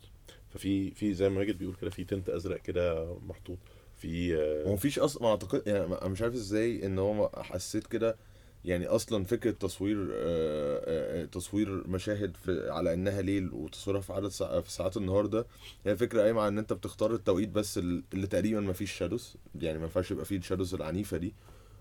ففي 0.50 0.90
في 0.90 1.14
زي 1.14 1.28
ما 1.28 1.34
ماجد 1.38 1.58
بيقول 1.58 1.74
كده 1.74 1.90
في 1.90 2.04
tint 2.04 2.28
أزرق 2.28 2.56
كده 2.62 3.14
محطوط. 3.28 3.58
في 3.96 4.36
آه، 4.36 4.68
هو 4.68 4.72
مفيش 4.72 4.98
أصلا 4.98 5.22
ما 5.22 5.28
اعتقد 5.28 5.62
يعني 5.66 5.84
أنا 5.84 6.08
مش 6.08 6.22
عارف 6.22 6.34
إزاي 6.34 6.86
إن 6.86 6.98
هو 6.98 7.30
حسيت 7.36 7.86
كده. 7.86 8.16
يعني 8.64 8.86
أصلا 8.86 9.24
فكرة 9.24 9.50
تصوير 9.50 9.96
آه، 9.98 10.06
آه، 10.14 11.22
آه، 11.22 11.24
تصوير 11.24 11.88
مشاهد 11.88 12.36
في 12.36 12.70
على 12.70 12.94
إنها 12.94 13.22
ليل 13.22 13.50
وتصويرها 13.52 14.00
في 14.00 14.12
عدد 14.12 14.28
ساعة 14.28 14.60
في 14.60 14.72
ساعات 14.72 14.96
النهار 14.96 15.26
ده 15.26 15.46
هي 15.86 15.96
فكرة 15.96 16.22
قايمة 16.22 16.40
على 16.40 16.48
إن 16.48 16.58
أنت 16.58 16.72
بتختار 16.72 17.14
التوقيت 17.14 17.48
بس 17.48 17.78
ال- 17.78 18.02
اللي 18.14 18.26
تقريبا 18.26 18.60
ما 18.60 18.72
فيش 18.72 18.92
shadows 18.92 19.36
يعني 19.60 19.78
ما 19.78 19.84
ينفعش 19.84 20.10
يبقى 20.10 20.24
فيه 20.24 20.36
ال 20.36 20.41
shadows 20.41 20.74
العنيفة 20.74 21.16
دي. 21.16 21.34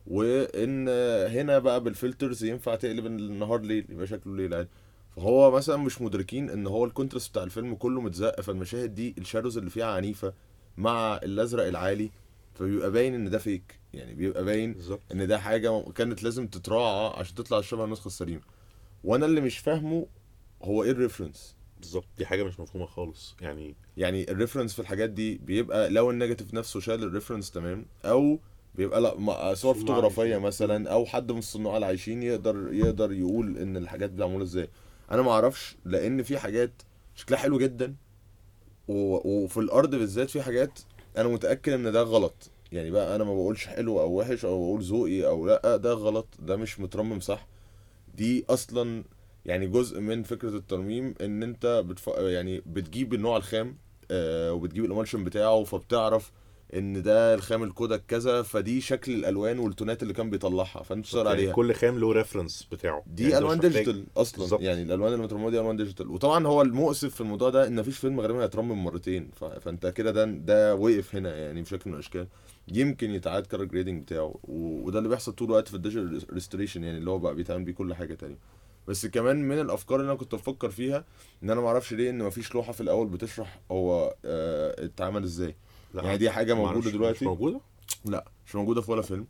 وإن 0.09 0.87
هنا 1.29 1.59
بقى 1.59 1.83
بال 1.83 1.97
filters 1.97 2.43
ينفع 2.43 2.75
تقلب 2.75 3.05
النهار 3.05 3.61
ليل 3.61 3.85
يبقى 3.89 4.07
شكله 4.07 4.35
ليل 4.35 4.53
عادي. 4.53 4.69
فهو 5.15 5.51
مثلا 5.51 5.77
مش 5.77 6.01
مدركين 6.01 6.49
إن 6.49 6.67
هو 6.67 6.85
ال 6.85 6.91
contrast 6.91 7.31
بتاع 7.31 7.43
الفيلم 7.43 7.75
كله 7.75 8.01
متزق 8.01 8.41
فالمشاهد 8.41 8.93
دي 8.95 9.15
ال 9.17 9.22
shadows 9.22 9.57
اللي 9.57 9.69
فيها 9.69 9.85
عنيفة 9.85 10.33
مع 10.77 11.17
الأزرق 11.23 11.67
العالي 11.67 12.09
فبيبقى 12.53 12.91
باين 12.91 13.13
إن 13.13 13.29
ده 13.29 13.37
fake 13.37 13.79
يعني 13.93 14.13
بيبقى 14.13 14.43
باين 14.43 14.73
بالظبط. 14.73 15.01
إن 15.11 15.27
ده 15.27 15.39
حاجة 15.39 15.81
كانت 15.95 16.23
لازم 16.23 16.47
تتراعى 16.47 17.13
عشان 17.19 17.35
تطلع 17.35 17.61
شبه 17.61 17.85
النسخة 17.85 18.07
السليمة. 18.07 18.41
وأنا 19.03 19.25
اللي 19.25 19.41
مش 19.41 19.57
فاهمه 19.57 20.07
هو 20.63 20.83
إيه 20.83 20.91
ال 20.91 20.98
reference 20.98 21.55
بالظبط. 21.79 22.05
دي 22.17 22.25
حاجة 22.25 22.43
مش 22.43 22.59
مفهومة 22.59 22.85
خالص. 22.85 23.35
يعني 23.41 23.75
يعني 23.97 24.31
ال 24.31 24.36
reference 24.36 24.73
في 24.73 24.79
الحاجات 24.79 25.09
دي 25.09 25.37
بيبقى 25.37 25.89
لو 25.89 26.11
ال 26.11 26.16
negative 26.16 26.53
نفسه 26.53 26.79
شال 26.79 27.03
ال 27.03 27.08
reference 27.08 27.51
تمام 27.51 27.85
أو 28.05 28.39
بيبقى 28.79 29.01
لا 29.01 29.53
صور. 29.53 29.73
فوتوغرافية 29.75 30.37
مثلا 30.37 30.89
أو 30.91 31.05
حد 31.05 31.31
من 31.31 31.37
الصناع 31.37 31.77
العايشين 31.77 32.23
يقدر 32.23 32.73
يقدر 32.73 33.11
يقول 33.13 33.57
إن 33.57 33.77
الحاجات 33.77 34.09
دي 34.09 34.21
معمولة 34.21 34.43
إزاي 34.43 34.67
أنا 35.11 35.21
ما 35.21 35.31
أعرفش 35.31 35.75
لأن 35.85 36.23
في 36.23 36.37
حاجات 36.37 36.71
شكلها 37.15 37.39
حلو 37.39 37.57
جدا. 37.59 37.95
وفي 38.87 39.57
الأرض 39.59 39.95
بالذات 39.95 40.29
في 40.29 40.41
حاجات 40.41 40.79
أنا 41.17 41.27
متأكد 41.29 41.73
إن 41.73 41.91
ده 41.91 42.01
غلط 42.01 42.51
يعني 42.71 42.91
بقى 42.91 43.15
أنا 43.15 43.23
ما 43.23 43.33
بقولش 43.33 43.67
حلو 43.67 43.99
أو 44.01 44.19
وحش 44.19 44.45
أو 44.45 44.59
بقول 44.59 44.81
ذوقي 44.83 45.27
أو 45.27 45.45
لأ 45.47 45.77
ده 45.77 45.93
غلط 45.93 46.27
ده 46.39 46.55
مش 46.55 46.79
مترمم 46.79 47.19
صح 47.19 47.47
دي 48.15 48.45
أصلا 48.49 49.03
يعني 49.45 49.67
جزء 49.67 49.99
من 49.99 50.23
فكرة 50.23 50.49
الترميم 50.49 51.13
إن 51.21 51.43
أنت 51.43 51.83
بتف... 51.87 52.07
يعني 52.17 52.61
بتجيب 52.65 53.13
النوع 53.13 53.37
الخام 53.37 53.77
آه 54.11 54.53
وبتجيب 54.53 54.85
ال 54.85 54.90
emulsion 54.90 55.23
بتاعه 55.23 55.63
فبتعرف 55.63 56.31
إن 56.73 57.01
ده 57.01 57.33
الخام 57.33 57.63
ال 57.63 57.70
Kodak 57.70 58.03
كذا 58.07 58.41
فدي 58.41 58.81
شكل 58.81 59.11
الألوان 59.13 59.59
وال 59.59 59.72
tone 59.72 59.97
ات 59.97 60.03
اللي 60.03 60.13
كان 60.13 60.29
بيطلعها 60.29 60.83
فأنت 60.83 61.05
تشتغل 61.05 61.27
عليها 61.27 61.53
كل 61.53 61.73
خام 61.73 61.99
له 61.99 62.11
reference 62.11 62.67
بتاعه 62.71 63.03
دي 63.07 63.23
يعني 63.23 63.37
ألوان 63.37 63.59
digital 63.59 64.05
أصلا 64.17 64.39
بالظبط. 64.39 64.61
يعني 64.61 64.81
الألوان 64.81 65.13
المترممه 65.13 65.49
دي 65.49 65.59
ألوان 65.59 65.77
digital 65.77 66.07
وطبعا 66.11 66.47
هو 66.47 66.61
المؤسف 66.61 67.15
في 67.15 67.21
الموضوع 67.21 67.49
ده 67.49 67.67
إن 67.67 67.75
مفيش 67.75 67.97
فيلم 67.97 68.19
غالبا 68.19 68.43
هيترمم 68.43 68.83
مرتين. 68.83 69.29
فأنت 69.61 69.87
كده 69.87 70.11
ده 70.11 70.25
ده 70.25 70.75
وقف 70.75 71.15
هنا 71.15 71.35
يعني 71.37 71.61
بشكل 71.61 71.89
من 71.89 71.93
الأشكال 71.93 72.27
يمكن 72.67 73.09
يتعاد 73.11 73.45
color 73.45 73.63
grading 73.63 74.01
بتاعه. 74.03 74.35
وده 74.43 74.97
اللي 74.99 75.09
بيحصل 75.09 75.31
طول 75.33 75.47
الوقت 75.47 75.67
في 75.67 75.73
ال 75.73 75.80
digital 75.80 76.23
restoration 76.33 76.83
يعني 76.83 76.97
اللي 76.97 77.09
هو 77.09 77.19
بقى 77.19 77.35
بيتعمل 77.35 77.63
بيه 77.63 77.73
كل 77.73 77.93
حاجة 77.93 78.13
تانية 78.13 78.37
بس 78.87 79.05
كمان 79.05 79.41
من 79.47 79.59
الأفكار 79.59 79.99
اللي 79.99 80.11
أنا 80.11 80.19
كنت 80.19 80.35
بفكر 80.35 80.69
فيها 80.69 81.05
إن 81.43 81.49
أنا 81.49 81.61
معرفش 81.61 81.93
ليه 81.93 82.09
إن 82.09 82.17
مفيش 82.23 82.55
لوحة 82.55 82.71
في 82.71 82.81
الأول 82.81 83.07
بتشرح 83.07 83.59
هو 83.71 84.15
آه 84.25 84.85
اتعمل 84.85 85.23
إزاي 85.23 85.55
لا، 85.93 86.03
يعني 86.03 86.17
دي 86.17 86.29
حاجة 86.29 86.53
موجودة 86.53 86.77
مش 86.87 86.93
دلوقتي؟ 86.93 87.25
موجودة؟ 87.25 87.59
لا 88.05 88.25
مش 88.47 88.55
موجودة 88.55 88.81
في 88.81 88.91
ولا 88.91 89.01
فيلم. 89.01 89.27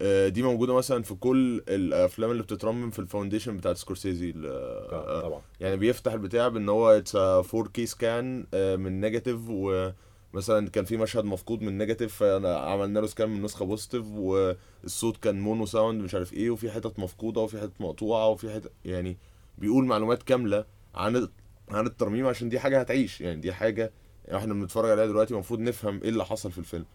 آه، 0.00 0.28
دي 0.28 0.42
موجودة 0.42 0.74
مثلا 0.74 1.02
في 1.02 1.14
كل 1.14 1.62
الأفلام 1.68 2.30
اللي 2.30 2.42
بتترمم 2.42 2.90
في 2.90 2.98
ال 2.98 3.03
foundation 3.03 3.56
بتاعت 3.56 3.76
سكورسيزي 3.76 4.30
ال- 4.30 4.46
آه، 4.92 5.20
طبعا. 5.20 5.40
يعني 5.60 5.76
بيفتح 5.76 6.12
البتاع 6.12 6.48
بإن 6.48 6.68
هو 6.68 6.90
it's 6.90 7.16
4K 7.16 7.86
scan 7.86 8.46
من 8.54 9.00
negative 9.00 9.38
ومثلا 9.48 10.68
كان 10.72 10.84
في 10.84 10.96
مشهد 10.96 11.24
مفقود 11.24 11.62
من 11.62 11.78
negative 11.78 12.14
فأنا 12.14 12.56
عملنا 12.58 12.98
له 13.00 13.06
scan 13.06 13.28
من 13.28 13.42
نسخة 13.42 13.64
positive 13.64 14.06
والصوت 14.12 15.16
كان 15.16 15.40
mono 15.40 15.66
sound 15.66 16.02
مش 16.02 16.14
عارف 16.14 16.32
إيه 16.32 16.50
وفي 16.50 16.70
حتت 16.70 16.98
مفقودة 16.98 17.40
وفي 17.40 17.60
حتت 17.60 17.80
مقطوعة 17.80 18.28
وفي 18.28 18.50
حتت 18.54 18.72
يعني 18.84 19.16
بيقول 19.58 19.84
معلومات 19.84 20.22
كاملة 20.22 20.64
عن 20.94 21.28
عن 21.70 21.86
الترميم 21.86 22.26
عشان 22.26 22.48
دي 22.48 22.58
حاجة 22.60 22.80
هتعيش 22.80 23.20
يعني 23.20 23.40
دي 23.40 23.52
حاجة 23.52 23.92
إحنا 24.34 24.54
بنتفرج 24.54 24.90
عليها 24.90 25.06
دلوقتي 25.06 25.34
المفروض 25.34 25.60
نفهم 25.60 26.00
إيه 26.02 26.08
اللي 26.08 26.24
حصل 26.24 26.52
في 26.52 26.58
الفيلم. 26.58 26.86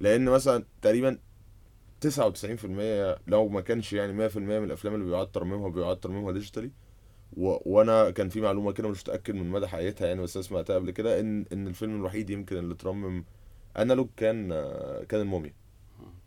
لأن 0.00 0.24
مثلا 0.24 0.64
تقريبا 0.82 1.18
99% 2.00 2.06
لو 3.26 3.48
ما 3.48 3.60
كانش 3.60 3.92
يعني 3.92 4.28
100% 4.28 4.36
من 4.36 4.64
الأفلام 4.64 4.94
اللي 4.94 5.06
بيعاد 5.06 5.26
ترميمها 5.32 5.68
بيعاد 5.68 5.96
ترميمها 6.00 6.32
digitally 6.32 6.70
و... 7.36 7.56
وأنا 7.64 8.10
كان 8.10 8.28
في 8.28 8.40
معلومة 8.40 8.72
كده 8.72 8.88
مش 8.88 9.00
متأكد 9.00 9.34
من 9.34 9.50
مدى 9.50 9.66
حقيقتها 9.66 10.06
يعني 10.06 10.22
بس 10.22 10.38
سمعتها 10.38 10.74
قبل 10.76 10.90
كده 10.90 11.20
إن 11.20 11.44
إن 11.52 11.66
الفيلم 11.66 11.96
الوحيد 11.96 12.30
يمكن 12.30 12.56
اللي 12.56 12.74
اترمم 12.74 13.24
analog 13.78 14.08
كان 14.16 14.48
كان 15.08 15.20
الموميا. 15.20 15.54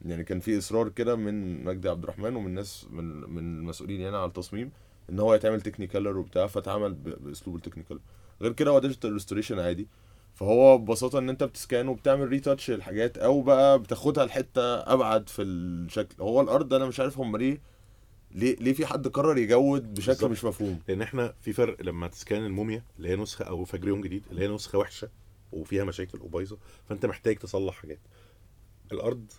يعني 0.06 0.24
كان 0.24 0.40
في 0.40 0.58
إصرار 0.58 0.90
كده 0.90 1.16
من 1.16 1.64
مجدي 1.64 1.90
عبد 1.90 2.04
الرحمن 2.04 2.36
ومن 2.36 2.54
ناس 2.54 2.88
من 2.92 3.06
من 3.06 3.58
المسؤولين 3.60 4.02
يعني 4.02 4.18
على 4.18 4.26
التصميم 4.26 4.72
إن 5.10 5.20
هو 5.20 5.34
يتعمل 5.34 5.62
Technicolor 5.62 6.18
وبتاع 6.18 6.48
فاتعمل. 6.48 6.94
بأسلوب 6.94 7.56
ال 7.56 7.59
Technicolor 7.59 8.00
غير 8.42 8.54
كده 8.54 8.72
هو 8.72 8.80
digital 8.80 9.14
restoration 9.14 9.60
عادي. 9.60 9.88
فهو 10.38 10.78
ببساطة 10.78 11.20
إن 11.20 11.30
أنت 11.30 11.44
بت 11.44 11.58
scan 11.58 11.88
وبتعمل 11.88 12.28
retouch 12.28 12.70
الحاجات 12.72 13.18
أو 13.18 13.42
بقى 13.42 13.80
بتاخدها 13.80 14.26
لحتة 14.26 14.62
أبعد 14.94 15.30
في 15.30 15.42
الشكل. 15.42 16.16
هو 16.24 16.42
الأرض 16.42 16.74
أنا 16.74 16.86
مش 16.86 17.00
عارف 17.00 17.20
هم 17.20 17.38
ليه 17.38 17.62
ليه 18.32 18.56
ليه 18.56 18.74
في 18.74 18.86
حد 18.86 19.08
قرر 19.08 19.38
يجود 19.38 19.94
بشكل 19.94 20.12
بالظبط. 20.14 20.32
مش 20.32 20.44
مفهوم. 20.46 20.80
لأن 20.88 21.02
إحنا 21.02 21.34
في 21.42 21.54
فرق 21.54 21.82
لما 21.82 22.08
ت 22.08 22.15
scan 22.15 22.46
الموميا 22.46 22.84
اللي 22.98 23.10
هي 23.10 23.16
نسخة 23.16 23.46
أو 23.46 23.64
فجر 23.66 23.88
يوم 23.88 24.02
جديد 24.02 24.24
اللي 24.32 24.44
هي 24.44 24.48
نسخة 24.48 24.78
وحشة 24.80 25.10
وفيها 25.52 25.84
مشاكل 25.84 26.20
وبايظة 26.22 26.58
فأنت 26.90 27.06
محتاج 27.06 27.36
تصلح 27.38 27.74
حاجات. 27.76 28.00
الأرض 28.92 29.32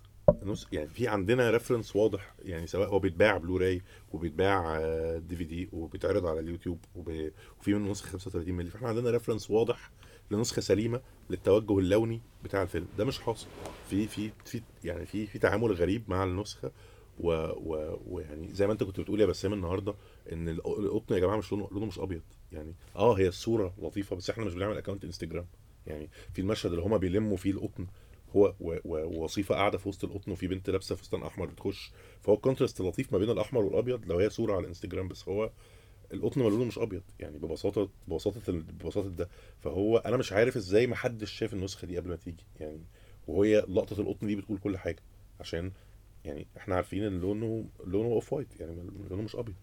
نص 0.42 0.66
يعني 0.72 0.88
في 0.88 1.08
عندنا 1.08 1.50
reference 1.50 1.96
واضح 1.96 2.34
يعني 2.42 2.66
سواء 2.66 2.88
هو 2.88 2.98
بيتباع 2.98 3.36
بلوراي 3.36 3.82
وبيتباع 4.12 4.80
DVD 5.18 5.68
وبيتعرض 5.72 6.26
على 6.26 6.40
اليوتيوب 6.40 6.84
وب- 6.94 7.30
وفي 7.60 7.74
منه 7.74 7.90
نسخة 7.90 8.08
35 8.10 8.54
مللي 8.54 8.70
فإحنا 8.70 8.88
عندنا 8.88 9.10
reference 9.10 9.50
واضح 9.50 9.90
لنسخة 10.30 10.60
سليمة 10.60 11.00
للتوجه 11.30 11.78
اللوني 11.78 12.20
بتاع 12.44 12.62
الفيلم. 12.62 12.86
ده 12.98 13.04
مش 13.04 13.18
حاصل. 13.20 13.46
في 13.90 14.06
في 14.06 14.30
في 14.44 14.62
يعني 14.84 15.06
في 15.06 15.26
في 15.26 15.38
تعامل 15.38 15.72
غريب 15.72 16.02
مع 16.08 16.24
النسخة 16.24 16.72
ويعني 17.20 18.54
زي 18.54 18.66
ما 18.66 18.72
انت 18.72 18.82
كنت 18.84 19.00
بتقول 19.00 19.20
يا 19.20 19.26
بسام 19.26 19.52
النهارده 19.52 19.94
إن 20.32 20.48
الق- 20.48 20.78
القطن 20.78 21.14
يا 21.14 21.20
جماعة 21.20 21.36
مش 21.36 21.52
لونه 21.52 21.68
لونه 21.72 21.86
مش 21.86 21.98
أبيض. 21.98 22.22
يعني 22.52 22.74
آه 22.96 23.12
هي 23.18 23.28
الصورة 23.28 23.74
لطيفة 23.82 24.16
بس 24.16 24.30
إحنا 24.30 24.44
مش 24.44 24.54
بنعمل 24.54 24.76
account 24.76 25.04
انستجرام 25.04 25.46
يعني 25.86 26.10
في 26.34 26.40
المشهد 26.40 26.70
اللي 26.70 26.82
هما 26.84 26.96
بيلموا 26.96 27.36
فيه 27.36 27.50
القطن 27.50 27.86
هو 28.36 28.54
ووصيفة 28.84 29.54
قاعدة 29.54 29.78
في 29.78 29.88
وسط 29.88 30.04
القطن 30.04 30.30
وفي 30.32 30.46
بنت 30.46 30.70
لابسة 30.70 30.94
فستان 30.94 31.22
أحمر 31.22 31.46
بتخش. 31.46 31.92
فهو 32.20 32.34
ال 32.34 32.39
contrast 32.39 32.80
لطيف 32.80 33.12
ما 33.12 33.18
بين 33.18 33.30
الأحمر 33.30 33.64
والأبيض 33.64 34.06
لو 34.06 34.18
هي 34.18 34.30
صورة 34.30 34.52
على 34.52 34.60
الانستجرام 34.62 35.08
بس 35.08 35.28
هو 35.28 35.50
القطن 36.12 36.40
لونه 36.40 36.64
مش 36.64 36.78
أبيض 36.78 37.02
يعني 37.20 37.38
ببساطة 37.38 37.88
ببساطة 38.08 38.40
ببساطة 38.52 39.08
ده. 39.08 39.28
فهو 39.60 39.96
أنا 39.98 40.16
مش 40.16 40.32
عارف 40.32 40.56
إزاي 40.56 40.86
ما 40.86 40.96
حدش 40.96 41.30
شاف 41.32 41.54
النسخة 41.54 41.86
دي 41.86 41.96
قبل 41.96 42.08
ما 42.08 42.16
تيجي 42.16 42.44
يعني 42.60 42.80
وهي 43.28 43.64
لقطة 43.68 44.00
القطن 44.00 44.26
دي 44.26 44.36
بتقول 44.36 44.58
كل 44.58 44.78
حاجة 44.78 45.02
عشان 45.40 45.72
يعني 46.24 46.46
إحنا 46.56 46.76
عارفين 46.76 47.04
إن 47.04 47.20
لونه 47.20 47.64
لونه 47.86 48.08
off-white 48.08 48.60
يعني 48.60 48.90
لونه 49.10 49.22
مش 49.22 49.36
أبيض. 49.36 49.54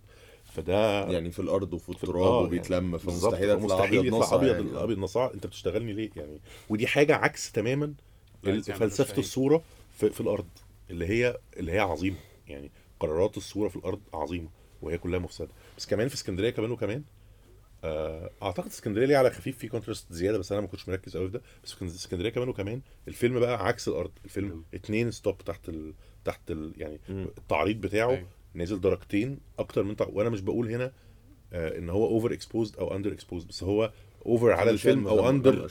فده 0.44 1.12
يعني 1.12 1.32
في 1.32 1.40
الأرض 1.40 1.74
وفي 1.74 1.90
التراب 1.90 2.18
آه، 2.24 2.40
وبيتلم 2.40 2.92
بالظبط، 2.92 3.12
فمستحيل 3.12 3.50
يطلع 3.50 3.84
أبيض 3.86 4.06
يطلع 4.06 4.20
ناصع 4.20 4.36
أبيض 4.36 4.56
يعني. 4.56 4.62
الابيض 4.70 4.98
ناصع 4.98 5.32
أنت 5.34 5.48
بتشتغلني 5.48 5.94
ليه؟ 5.94 6.10
يعني 6.16 6.40
ودي 6.70 6.88
حاجة 6.88 7.16
عكس 7.16 7.52
تماما 7.52 7.94
فلسفة. 8.44 9.18
الصورة 9.20 9.64
في, 9.92 10.10
في 10.10 10.22
الأرض 10.22 10.48
اللي 10.90 11.08
هي 11.08 11.38
اللي 11.58 11.72
هي 11.72 11.80
عظيمة. 11.80 12.18
يعني 12.48 12.72
قرارات 13.00 13.38
الصورة 13.38 13.70
في 13.70 13.76
الأرض 13.76 14.02
عظيمة 14.14 14.50
وهي 14.82 14.98
كلها 14.98 15.20
مفسدة. 15.20 15.50
بس 15.78 15.86
كمان 15.86 16.08
في 16.08 16.16
اسكندرية 16.16 16.50
كمان 16.50 16.72
وكمان 16.72 17.04
آه، 17.84 18.30
أعتقد 18.44 18.68
اسكندرية 18.68 19.06
ليه 19.06 19.18
على 19.18 19.30
خفيف 19.30 19.58
في 19.58 19.68
contrast 19.68 20.14
زيادة 20.14 20.38
بس 20.38 20.52
أنا 20.52 20.62
ما 20.62 20.68
كنتش 20.68 20.90
مركز 20.90 21.18
قوي 21.18 21.28
في 21.28 21.34
ده 21.34 21.42
بس 21.64 21.74
في 21.74 21.86
اسكندرية 21.86 22.30
كمان 22.30 22.50
وكمان 22.50 22.82
الفيلم 23.08 23.40
بقى 23.40 23.68
عكس 23.68 23.88
الأرض 23.88 24.12
الفيلم 24.26 24.64
اتنين 24.74 25.12
stop 25.12 25.38
تحت 25.38 25.70
ال... 25.70 25.94
تحت 26.26 26.52
ال... 26.52 26.74
يعني. 26.78 27.00
التعريض 27.10 27.82
بتاعه 27.82 28.10
أيوة. 28.10 28.28
نازل 28.54 28.82
درجتين 28.82 29.40
أكتر 29.60 29.84
من 29.84 29.96
تع... 29.96 30.08
وأنا 30.08 30.30
مش 30.30 30.42
بقول 30.42 30.72
هنا 30.72 30.92
آه، 31.54 31.78
إن 31.78 31.90
هو 31.90 32.06
over 32.06 32.34
exposed 32.34 32.78
أو 32.78 32.96
under 32.96 33.12
exposed 33.12 33.48
بس 33.48 33.64
هو 33.64 33.92
over 34.26 34.52
على 34.52 34.72
الفيلم 34.72 35.08
أو 35.08 35.30
under. 35.30 35.68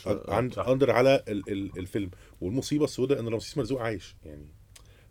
under 0.72 0.90
على 0.90 1.24
ال... 1.28 1.52
ال... 1.52 1.78
الفيلم 1.78 2.10
والمصيبة 2.40 2.85
السوداء 2.85 3.20
إن 3.20 3.28
رمسيس 3.28 3.59
مرزوق 3.59 3.81
عايش 3.81 4.16
يعني 4.24 4.47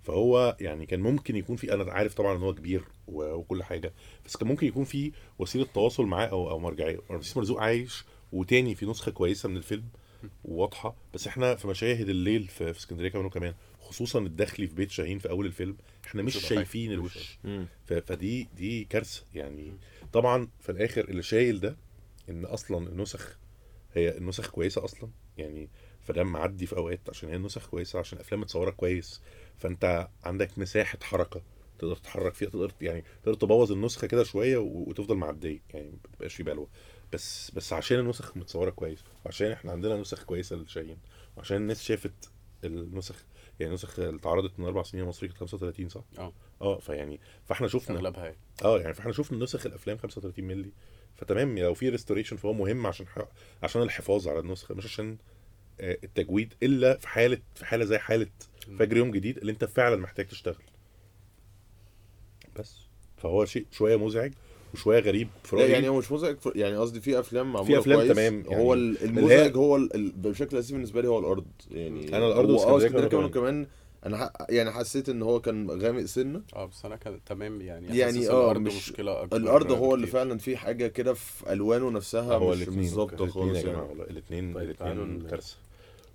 فهو 0.01 0.57
يعني 0.59 0.85
كان 0.85 0.99
ممكن 0.99 1.35
يكون 1.35 1.55
في 1.55 1.73
أنا 1.73 1.91
عارف 1.91 2.13
طبعا 2.13 2.37
إن 2.37 2.41
هو 2.41 2.53
كبير 2.53 2.83
وكل 3.07 3.63
حاجة. 3.63 3.93
بس 4.25 4.37
كان 4.37 4.47
ممكن 4.47 4.67
يكون 4.67 4.83
في 4.83 5.11
وسيلة 5.39 5.65
تواصل 5.73 6.05
معاه 6.05 6.27
أو 6.27 6.49
أو 6.49 6.59
مرجعية. 6.59 6.99
رمسيس 7.11 7.37
مرزوق 7.37 7.61
عايش 7.61 8.03
وتاني 8.31 8.75
في 8.75 8.85
نسخة 8.85 9.11
كويسة 9.11 9.49
من 9.49 9.57
الفيلم 9.57 9.85
وواضحه 10.45 10.95
بس 11.13 11.27
إحنا 11.27 11.55
في 11.55 11.67
مشاهد 11.67 12.09
الليل 12.09 12.47
في, 12.47 12.73
في 12.73 12.79
اسكندرية 12.79 13.09
كمان 13.09 13.25
وكمان 13.25 13.53
خصوصا 13.81 14.19
الداخلي 14.19 14.67
في 14.67 14.75
بيت 14.75 14.91
شاهين 14.91 15.19
في 15.19 15.29
أول 15.29 15.45
الفيلم 15.45 15.77
إحنا 16.05 16.21
مش 16.23 16.37
شايفين. 16.37 16.91
الوش. 16.91 17.39
فدي 18.05 18.47
دي 18.57 18.83
كارثة. 18.83 19.23
يعني 19.35 19.73
طبعا 20.13 20.47
في 20.59 20.71
الآخر 20.71 21.09
اللي 21.09 21.23
شايل 21.23 21.59
ده 21.59 21.75
إن 22.29 22.45
أصلا 22.45 22.87
النسخ 22.89 23.37
هي 23.93 24.17
النسخ 24.17 24.49
كويسة 24.49 24.83
أصلا. 24.85 25.09
يعني 25.37 25.69
فده 26.01 26.23
معدي 26.23 26.65
في 26.65 26.77
أوقات 26.77 26.99
عشان 27.09 27.29
هي 27.29 27.35
النسخ 27.35 27.67
كويسة 27.67 27.99
عشان 27.99 28.17
الافلام 28.17 28.41
متصورة 28.41 28.71
كويس. 28.71 29.21
فأنت 29.57 30.07
عندك 30.23 30.59
مساحة 30.59 30.97
حركة. 31.01 31.41
تقدر 31.79 31.95
تتحرك 31.95 32.33
فيها 32.33 32.49
تقدر 32.49 32.71
يعني 32.81 33.03
تقدر 33.23 33.33
تبوظ 33.33 33.71
النسخة 33.71 34.07
كده 34.07 34.23
شوية 34.23 34.57
وتفضل 34.57 35.15
معدية 35.15 35.59
يعني 35.73 35.89
ما 35.91 35.97
تبقاش 36.13 36.35
في 36.35 36.43
بلوه 36.43 36.67
بس 37.13 37.51
بس 37.51 37.73
عشان 37.73 37.99
النسخ 37.99 38.37
متصورة 38.37 38.69
كويس 38.69 39.03
وعشان 39.25 39.51
إحنا 39.51 39.71
عندنا 39.71 39.97
نسخ 39.97 40.23
كويسة 40.23 40.55
للشاهين 40.55 40.97
وعشان 41.37 41.57
الناس 41.57 41.83
شافت 41.83 42.31
النسخ 42.63 43.25
يعني 43.59 43.73
نسخ 43.73 43.99
اللي 43.99 44.19
اتعرضت 44.19 44.59
من 44.59 44.65
أربع 44.65 44.83
سنين 44.83 45.05
مصري 45.05 45.27
كانت 45.27 45.39
35 45.39 45.89
صح؟ 45.89 46.03
آه 46.17 46.33
آه 46.61 46.79
فيعني 46.79 47.19
فاحنا 47.45 47.67
شفنا 47.67 47.95
أغلبها 47.97 48.25
يعني. 48.25 48.37
آه 48.63 48.79
يعني 48.79 48.93
فاحنا 48.93 49.11
شفنا 49.11 49.43
نسخ 49.43 49.65
الأفلام 49.65 49.97
35 49.97 50.45
مللي 50.45 50.71
فتمام 51.15 51.57
لو 51.57 51.73
في 51.73 51.89
ريستوريشن 51.89 52.35
فهو 52.35 52.53
مهم 52.53 52.87
عشان. 52.87 53.05
عشان 53.63 53.81
الحفاظ 53.81 54.27
على 54.27 54.39
النسخة 54.39 54.75
مش 54.75 54.85
عشان 54.85 55.17
آه، 55.79 55.97
التجويد 56.03 56.53
إلا 56.63 56.97
في 56.97 57.07
حالة 57.07 57.37
في 57.55 57.65
حالة 57.65 57.85
زي 57.85 57.97
حالة 57.97 58.27
فجر 58.79 58.97
يوم 58.97 59.11
جديد 59.11 59.37
اللي 59.37 59.51
انت 59.51 59.65
فعلا 59.65 59.95
محتاج 59.95 60.27
تشتغل 60.27 60.63
بس. 62.59 62.75
فهو 63.17 63.45
شيء 63.45 63.65
شوية 63.71 63.95
مزعج 63.95 64.31
وشوية 64.73 64.99
غريب 64.99 65.27
في 65.43 65.55
لا 65.55 65.61
رأيي. 65.61 65.71
يعني 65.73 65.89
هو 65.89 65.97
مش 65.97 66.11
مزعج 66.11 66.37
ف- 66.37 66.55
يعني 66.55 66.77
قصدي 66.77 67.01
في 67.01 67.19
أفلام 67.19 67.53
معمولة 67.53 67.79
أفلام 67.79 67.99
كويس. 67.99 68.11
تمام، 68.11 68.43
يعني 68.49 68.63
هو 68.63 68.73
المزعج 68.73 69.57
هو 69.57 69.75
ال- 69.75 70.11
بشكل 70.15 70.57
أساسي 70.57 70.73
بالنسبة 70.73 71.01
لي 71.01 71.07
هو 71.07 71.19
الأرض. 71.19 71.45
يعني 71.71 72.17
أنا 72.17 72.27
الأرض 72.27 72.49
هو 72.49 72.77
اسكندريه 72.77 73.07
كمان 73.07 73.29
كمان 73.29 73.67
أنا 74.05 74.17
ح... 74.17 74.29
يعني 74.49 74.71
حسيت 74.71 75.09
إن 75.09 75.21
هو 75.21 75.39
كان 75.41 75.71
غامق 75.71 76.03
سنة. 76.05 76.41
آه 76.55 76.65
بس 76.65 76.85
أنا 76.85 76.95
كان 76.95 77.19
تمام 77.25 77.61
يعني 77.61 77.97
يعني 77.97 78.29
آه 78.29 78.41
الأرض 78.51 78.61
مش 78.61 78.75
مشكلة 78.75 79.23
أكبر 79.23 79.37
الأرض 79.37 79.71
هو 79.71 79.95
اللي. 79.95 80.07
فعلا 80.07 80.37
فيه 80.37 80.55
حاجة 80.55 80.87
كده 80.87 81.13
في 81.13 81.53
ألوانه 81.53 81.89
نفسها 81.91 82.33
هو 82.35 82.49
مش 82.55 82.87
ظابطة 82.89 83.27
خالص 83.27 83.57
يعني. 83.63 83.77
والله 83.81 84.03
الاثنين 84.03 84.53
طيب، 84.53 84.63
الاثنين 84.69 85.21
كارثة. 85.29 85.55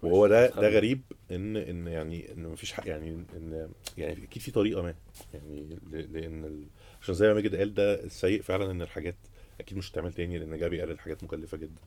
وهو 0.03 0.27
ده 0.27 0.47
ده 0.51 0.69
غريب 0.69 1.01
ان 1.31 1.57
إن 1.57 1.87
يعني 1.87 2.33
إن 2.33 2.43
مفيش 2.43 2.73
حق 2.73 2.89
يعني 2.89 3.11
إن 3.11 3.71
يعني 3.99 4.25
أكيد 4.25 4.43
في 4.43 4.51
طريقة 4.51 4.83
ما 4.83 4.95
يعني 5.35 5.79
لأن 5.93 6.45
ال... 6.45 6.65
عشان 7.03 7.15
زي 7.15 7.27
ما 7.29 7.35
ماجد 7.35 7.57
قال 7.57 7.75
ده 7.75 8.05
السيء 8.05 8.43
فعلا 8.43 8.71
إن 8.71 8.83
الحاجات 8.83 9.17
أكيد 9.61 9.79
مش 9.79 9.93
هتعمل 9.93 10.13
تاني 10.13 10.39
لأن 10.39 10.59
جابي 10.59 10.81
قال 10.81 10.91
الحاجات 10.91 11.25
مكلفة 11.25 11.57
جدا. 11.57 11.83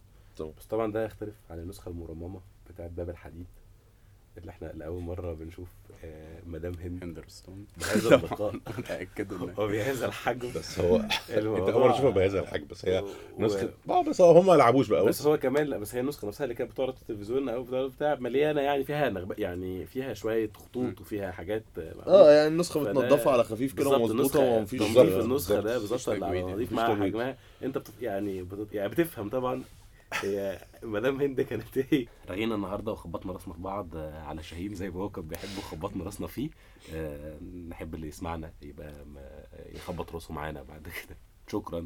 بس 0.58 0.66
طبعا 0.66 0.92
ده 0.92 1.06
يختلف 1.06 1.36
عن 1.50 1.60
النسخة 1.60 1.90
المرممة 1.90 2.42
بتاعت 2.70 2.92
باب 2.92 3.10
الحديد. 3.10 3.46
اللي 4.38 4.50
إحنا 4.52 4.72
لأول 4.76 5.02
مرة 5.02 5.34
بنشوف 5.34 5.68
آه، 6.04 6.40
مدام 6.48 6.74
هند 6.84 7.04
هندرستون 7.04 7.66
بهذا 7.78 8.16
اللقاء 8.16 8.54
متأكد 8.78 9.34
ان 9.34 9.42
وبهذا 9.58 10.06
الحجم 10.06 10.50
بس 10.56 10.80
هو 10.80 10.96
أنت 10.96 11.10
أول 11.30 11.82
مرة 11.82 11.92
اشوفها 11.94 12.10
بهذا 12.10 12.40
الحجم 12.40 12.66
بس 12.70 12.86
هي 12.86 13.00
و- 13.00 13.08
نسخه 13.40 13.70
آه 13.90 14.04
بس 14.04 14.22
هو 14.22 14.32
هم 14.40 14.46
ما 14.46 14.54
لعبوش 14.54 14.88
بقى 14.88 15.06
بس 15.06 15.28
هو 15.28 15.38
كمان 15.38 15.68
لا 15.68 15.78
بس 15.78 15.96
هي 15.96 16.02
النسخة 16.02 16.28
نفسها 16.28 16.44
اللي 16.44 16.56
كانت 16.56 16.72
بتعرض 16.72 16.94
في 16.96 17.02
التلفزيون 17.02 17.50
أو 17.50 17.64
بتاع- 17.64 17.88
بتاع 17.88 18.16
مليانة 18.16 18.62
يعني 18.62 18.84
فيها 18.84 19.10
نغب... 19.10 19.40
يعني 19.40 19.86
فيها 19.86 20.14
شوية 20.14 20.50
خطوط 20.54 21.02
وفيها 21.02 21.32
حاجات 21.32 21.64
آه 22.08 22.32
يعني 22.32 22.48
النسخة 22.48 22.80
متنضفة 22.80 23.32
على 23.32 23.44
خفيف 23.44 23.74
كده 23.74 23.90
ومظبوطة 23.90 24.40
ومفيش 24.40 24.80
تنظيف. 24.80 25.18
النسخة 25.20 25.60
ده 25.60 25.78
بالظبط. 25.78 26.10
على 26.10 26.20
تجويد. 26.20 26.46
نظيف 26.46 26.72
مع. 26.72 26.96
حجمها 27.02 27.38
أنت. 27.64 27.82
يعني 28.02 28.44
بت... 28.44 28.68
يعني 28.74 28.90
بتفهم 28.90 29.30
طبعا 29.30 29.64
هي 30.14 30.66
مدام 30.84 31.22
هند 31.22 31.42
كانت 31.42 31.78
إيه؟ 31.78 32.08
رغينا 32.30 32.56
النهارده 32.56 32.92
وخبطنا 32.92 33.34
راسنا 33.34 33.54
في 33.54 33.62
بعض 33.62 33.96
آه، 33.96 34.22
على 34.24 34.44
شاهين 34.44 34.76
زي 34.76 34.90
ما 34.90 34.96
هو 34.96 35.10
كان 35.10 35.28
بيحب 35.28 35.58
وخبطنا 35.58 36.04
راسنا 36.04 36.28
فيه. 36.28 36.50
آه، 36.94 37.40
نحب 37.70 37.96
اللي 37.96 38.08
يسمعنا 38.08 38.54
يبقى 38.62 39.06
يخبط 39.76 40.14
راسه 40.14 40.34
معانا 40.34 40.64
بعد 40.64 40.82
كده. 40.84 41.18
شكرا. 41.48 41.80